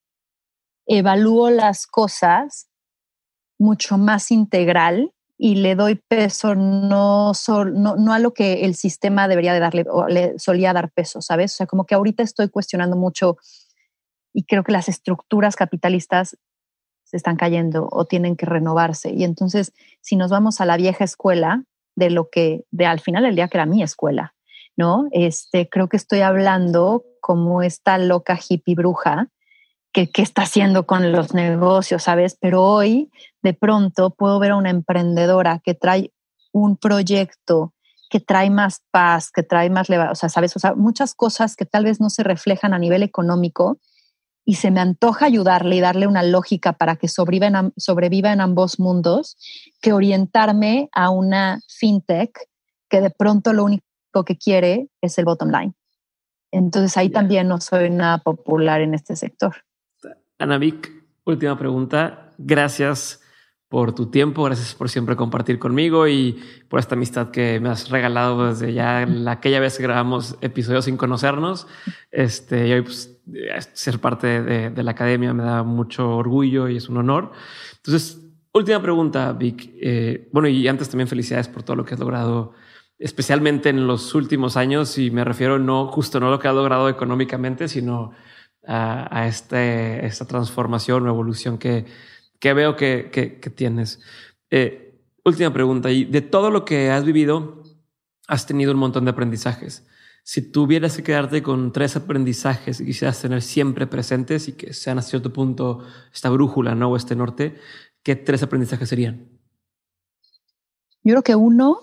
evalúo 0.88 1.52
las 1.52 1.88
cosas 1.88 2.68
mucho 3.58 3.98
más 3.98 4.32
integral 4.32 5.12
y 5.38 5.56
le 5.56 5.76
doy 5.76 5.96
peso 5.96 6.56
no, 6.56 7.32
no, 7.74 7.96
no, 7.96 8.14
a 8.14 8.20
lo 8.20 8.34
que 8.34 8.66
el 8.66 8.76
sistema 8.76 9.28
debería 9.28 9.54
de 9.54 9.60
darle 9.60 9.86
o 9.90 10.08
le 10.08 10.38
solía 10.40 10.74
dar 10.74 10.92
peso, 10.92 11.22
¿sabes? 11.22 11.54
O 11.54 11.56
sea, 11.58 11.68
como 11.68 11.86
que 11.86 11.96
ahorita 11.96 12.24
estoy 12.24 12.50
cuestionando 12.50 12.96
mucho 12.96 13.38
y 14.34 14.44
creo 14.44 14.64
que 14.64 14.72
las 14.72 14.90
estructuras 14.90 15.56
capitalistas 15.56 16.38
se 17.04 17.18
están 17.18 17.38
cayendo 17.38 17.88
o 17.92 18.06
tienen 18.06 18.36
que 18.36 18.46
renovarse. 18.46 19.12
Y 19.12 19.24
entonces, 19.24 19.74
si 20.02 20.16
nos 20.16 20.30
vamos 20.30 20.60
a 20.60 20.66
la 20.66 20.78
vieja 20.78 21.04
escuela, 21.04 21.64
de 21.98 22.12
lo 22.12 22.30
que, 22.30 22.64
de 22.70 22.86
al 22.86 23.00
final 23.00 23.24
del 23.24 23.36
día 23.36 23.48
que 23.48 23.58
era 23.58 23.66
mi 23.66 23.82
escuela, 23.82 24.36
¿no? 24.78 25.08
Este, 25.12 25.68
creo 25.68 25.90
que 25.90 25.98
estoy 25.98 26.22
hablando 26.22 27.04
como 27.20 27.64
esta 27.64 27.98
loca 27.98 28.38
hippie 28.38 28.76
bruja 28.76 29.30
que, 29.98 30.12
que 30.12 30.22
está 30.22 30.44
haciendo 30.44 30.86
con 30.86 31.12
los 31.12 31.34
negocios, 31.34 32.04
¿sabes? 32.04 32.38
Pero 32.40 32.62
hoy, 32.62 33.10
de 33.42 33.56
pronto, 33.56 34.12
puedo 34.12 34.38
ver 34.38 34.52
a 34.52 34.56
una 34.56 34.70
emprendedora 34.70 35.60
que 35.66 35.74
trae 35.74 36.14
un 36.52 36.78
proyecto 36.78 37.74
que 38.08 38.20
trae 38.20 38.52
más 38.52 38.84
paz, 38.92 39.32
que 39.32 39.42
trae 39.42 39.72
más, 39.72 39.90
o 39.90 40.14
sea, 40.14 40.30
¿sabes? 40.30 40.56
O 40.56 40.60
sea, 40.60 40.76
muchas 40.76 41.16
cosas 41.16 41.56
que 41.56 41.66
tal 41.66 41.86
vez 41.86 42.00
no 42.00 42.12
se 42.12 42.22
reflejan 42.22 42.76
a 42.76 42.80
nivel 42.80 43.02
económico 43.02 43.80
y 44.46 44.54
se 44.54 44.70
me 44.70 44.82
antoja 44.82 45.26
ayudarle 45.26 45.78
y 45.78 45.80
darle 45.80 46.06
una 46.06 46.22
lógica 46.22 46.74
para 46.74 46.98
que 46.98 47.08
sobreviva 47.08 47.48
en, 47.48 47.74
sobreviva 47.76 48.32
en 48.32 48.40
ambos 48.40 48.80
mundos, 48.80 49.36
que 49.82 49.94
orientarme 49.94 50.90
a 50.92 51.10
una 51.10 51.60
fintech 51.68 52.38
que 52.88 53.02
de 53.02 53.10
pronto 53.10 53.52
lo 53.52 53.64
único 53.64 53.84
que 54.28 54.38
quiere 54.38 54.90
es 55.02 55.18
el 55.18 55.26
bottom 55.26 55.50
line. 55.50 55.74
Entonces 56.52 56.96
ahí 56.98 57.10
también 57.10 57.48
no 57.48 57.60
soy 57.60 57.90
nada 57.90 58.20
popular 58.20 58.82
en 58.82 58.94
este 58.94 59.16
sector. 59.16 59.67
Ana 60.40 60.58
Vic, 60.58 60.92
última 61.24 61.58
pregunta. 61.58 62.34
Gracias 62.38 63.24
por 63.70 63.94
tu 63.94 64.10
tiempo, 64.10 64.44
gracias 64.44 64.76
por 64.76 64.90
siempre 64.90 65.16
compartir 65.16 65.60
conmigo 65.60 66.08
y 66.08 66.40
por 66.70 66.80
esta 66.80 66.96
amistad 66.96 67.32
que 67.32 67.60
me 67.60 67.70
has 67.70 67.90
regalado 67.90 68.48
desde 68.48 68.72
ya 68.72 69.06
la, 69.06 69.32
aquella 69.32 69.60
vez 69.60 69.78
que 69.78 69.84
grabamos 69.84 70.38
episodios 70.42 70.86
sin 70.86 70.96
conocernos. 70.96 71.68
Este, 72.12 72.68
y 72.68 72.74
hoy 72.74 72.82
pues, 72.84 73.20
ser 73.74 74.00
parte 74.00 74.42
de, 74.42 74.84
la 74.84 74.92
academia 74.92 75.34
me 75.34 75.44
da 75.44 75.64
mucho 75.64 76.16
orgullo 76.16 76.70
y 76.70 76.78
es 76.78 76.88
un 76.88 76.98
honor. 76.98 77.32
Entonces, 77.78 78.22
última 78.54 78.82
pregunta, 78.82 79.34
Vic. 79.34 79.72
Eh, 79.82 80.30
bueno, 80.32 80.48
y 80.48 80.68
antes 80.68 80.88
también 80.90 81.08
felicidades 81.08 81.48
por 81.48 81.64
todo 81.64 81.76
lo 81.76 81.84
que 81.84 81.96
has 81.96 82.00
logrado 82.00 82.54
especialmente 83.00 83.70
en 83.70 83.86
los 83.86 84.16
últimos 84.16 84.58
años, 84.58 84.98
y 84.98 85.12
me 85.12 85.24
refiero 85.24 85.60
no 85.60 85.88
justo 85.88 86.20
no 86.20 86.32
lo 86.32 86.40
que 86.40 86.48
ha 86.48 86.54
logrado 86.54 86.90
económicamente, 86.90 87.68
sino 87.68 88.12
a, 88.68 89.28
este, 89.28 90.06
esta 90.06 90.26
transformación 90.26 91.08
o 91.08 91.10
evolución 91.10 91.58
que, 91.58 91.86
que 92.40 92.54
veo 92.54 92.76
que, 92.76 93.10
que, 93.12 93.50
tienes. 93.50 94.02
Eh, 94.50 95.00
última 95.24 95.54
pregunta, 95.54 95.90
y 95.92 96.06
de 96.06 96.22
todo 96.22 96.52
lo 96.52 96.66
que 96.66 96.92
has 96.92 97.06
vivido, 97.06 97.64
has 98.28 98.46
tenido 98.46 98.74
un 98.74 98.80
montón 98.80 99.06
de 99.06 99.12
aprendizajes. 99.12 99.88
Si 100.24 100.42
tuvieras 100.42 100.98
que 100.98 101.04
quedarte 101.04 101.42
con 101.42 101.72
tres 101.72 101.96
aprendizajes 101.96 102.82
y 102.82 102.86
quisieras 102.86 103.22
tener 103.22 103.42
siempre 103.42 103.88
presentes 103.88 104.50
y 104.50 104.54
que 104.54 104.74
sean 104.74 105.00
a 105.00 105.02
cierto 105.02 105.32
punto 105.32 105.86
esta 106.14 106.30
brújula 106.30 106.76
¿no? 106.76 106.90
o 106.90 106.98
este 106.98 107.16
norte, 107.16 107.58
¿qué 108.04 108.18
tres 108.18 108.44
aprendizajes 108.44 108.90
serían? 108.90 109.30
Yo 111.04 111.14
creo 111.14 111.24
que 111.24 111.36
uno 111.36 111.80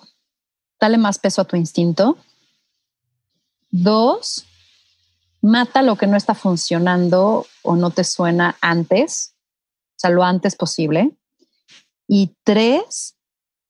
dale 0.78 0.98
más 0.98 1.18
peso 1.18 1.40
a 1.40 1.46
tu 1.46 1.56
instinto. 1.56 2.18
Dos, 3.70 4.44
mata 5.44 5.82
lo 5.82 5.96
que 5.96 6.06
no 6.06 6.16
está 6.16 6.34
funcionando 6.34 7.46
o 7.62 7.76
no 7.76 7.90
te 7.90 8.02
suena 8.02 8.56
antes, 8.62 9.34
o 9.90 9.98
sea, 9.98 10.10
lo 10.10 10.24
antes 10.24 10.56
posible. 10.56 11.14
Y 12.08 12.34
tres, 12.44 13.16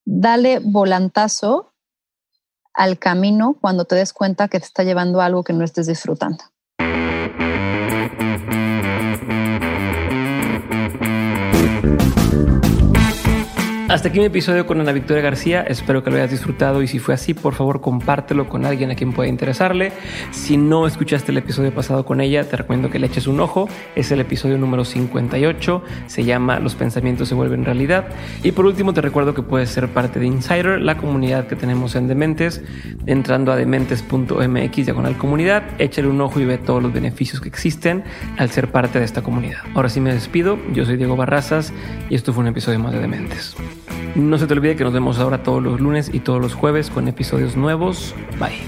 dale 0.05 0.61
volantazo 0.61 1.75
al 2.75 2.99
camino 2.99 3.57
cuando 3.61 3.87
te 3.87 3.97
des 3.97 4.13
cuenta 4.13 4.47
que 4.47 4.61
te 4.61 4.67
está 4.67 4.85
llevando 4.85 5.21
algo 5.21 5.43
que 5.43 5.53
no 5.53 5.65
estés 5.65 5.89
disfrutando. 5.89 6.45
Hasta 13.95 14.09
aquí 14.09 14.19
mi 14.19 14.25
episodio 14.25 14.67
con 14.67 14.81
Ana 14.81 14.91
Victoria 14.91 15.23
García. 15.23 15.63
Espero 15.63 16.03
que 16.03 16.11
lo 16.11 16.17
hayas 16.17 16.33
disfrutado 16.33 16.83
y 16.83 16.89
si 16.89 16.99
fue 16.99 17.15
así, 17.15 17.33
por 17.33 17.55
favor, 17.55 17.81
compártelo 17.81 18.49
con 18.49 18.67
alguien 18.67 18.91
a 18.91 18.97
quien 18.97 19.13
pueda 19.13 19.29
interesarle. 19.29 19.93
Si 20.33 20.57
no 20.57 20.89
escuchaste 20.89 21.31
el 21.31 21.39
episodio 21.39 21.73
pasado 21.73 22.05
con 22.05 22.21
ella, 22.21 22.43
te 22.43 22.57
recomiendo 22.57 22.91
que 22.91 22.99
le 22.99 23.07
eches 23.07 23.29
un 23.29 23.39
ojo. 23.39 23.69
Es 23.95 24.11
el 24.11 24.19
episodio 24.19 24.59
número 24.59 24.85
58. 24.85 25.85
Se 26.09 26.25
llama 26.25 26.59
Los 26.59 26.75
pensamientos 26.75 27.29
se 27.29 27.37
vuelven 27.37 27.65
realidad. 27.65 28.09
Y 28.43 28.51
por 28.51 28.67
último, 28.67 28.93
te 28.95 29.01
recuerdo 29.01 29.33
que 29.33 29.43
puedes 29.43 29.71
ser 29.71 29.87
parte 29.87 30.19
de 30.19 30.27
Insider, 30.27 30.81
la 30.81 30.97
comunidad 30.97 31.47
que 31.47 31.55
tenemos 31.55 31.95
en 31.95 32.09
Dementes, 32.09 32.63
entrando 33.07 33.53
a 33.53 33.57
dementes.mx 33.57 34.75
diagonal 34.75 35.17
comunidad. 35.17 35.63
Échale 35.79 36.09
un 36.09 36.21
ojo 36.21 36.41
y 36.41 36.45
ve 36.45 36.59
todos 36.59 36.83
los 36.83 36.93
beneficios 36.93 37.41
que 37.41 37.49
existen 37.49 38.03
al 38.39 38.51
ser 38.51 38.73
parte 38.73 38.99
de 38.99 39.05
esta 39.05 39.23
comunidad. 39.23 39.61
Ahora 39.73 39.89
sí 39.89 40.01
me 40.01 40.13
despido. 40.13 40.59
Yo 40.73 40.85
soy 40.85 40.97
Diego 40.97 41.15
Barrazas 41.15 41.73
y 42.11 42.17
esto 42.17 42.33
fue 42.33 42.43
un 42.43 42.49
episodio 42.49 42.81
más 42.81 42.93
de 42.93 42.99
Dementes. 42.99 43.55
No 44.15 44.39
se 44.39 44.47
te 44.47 44.55
olvide 44.55 44.77
que 44.77 44.85
nos 44.85 44.93
vemos 44.93 45.19
ahora 45.19 45.43
todos 45.43 45.63
los 45.63 45.81
lunes 45.81 46.11
y 46.13 46.21
todos 46.21 46.41
los 46.41 46.55
jueves 46.55 46.91
con 46.91 47.09
episodios 47.09 47.57
nuevos. 47.57 48.15
Bye. 48.39 48.61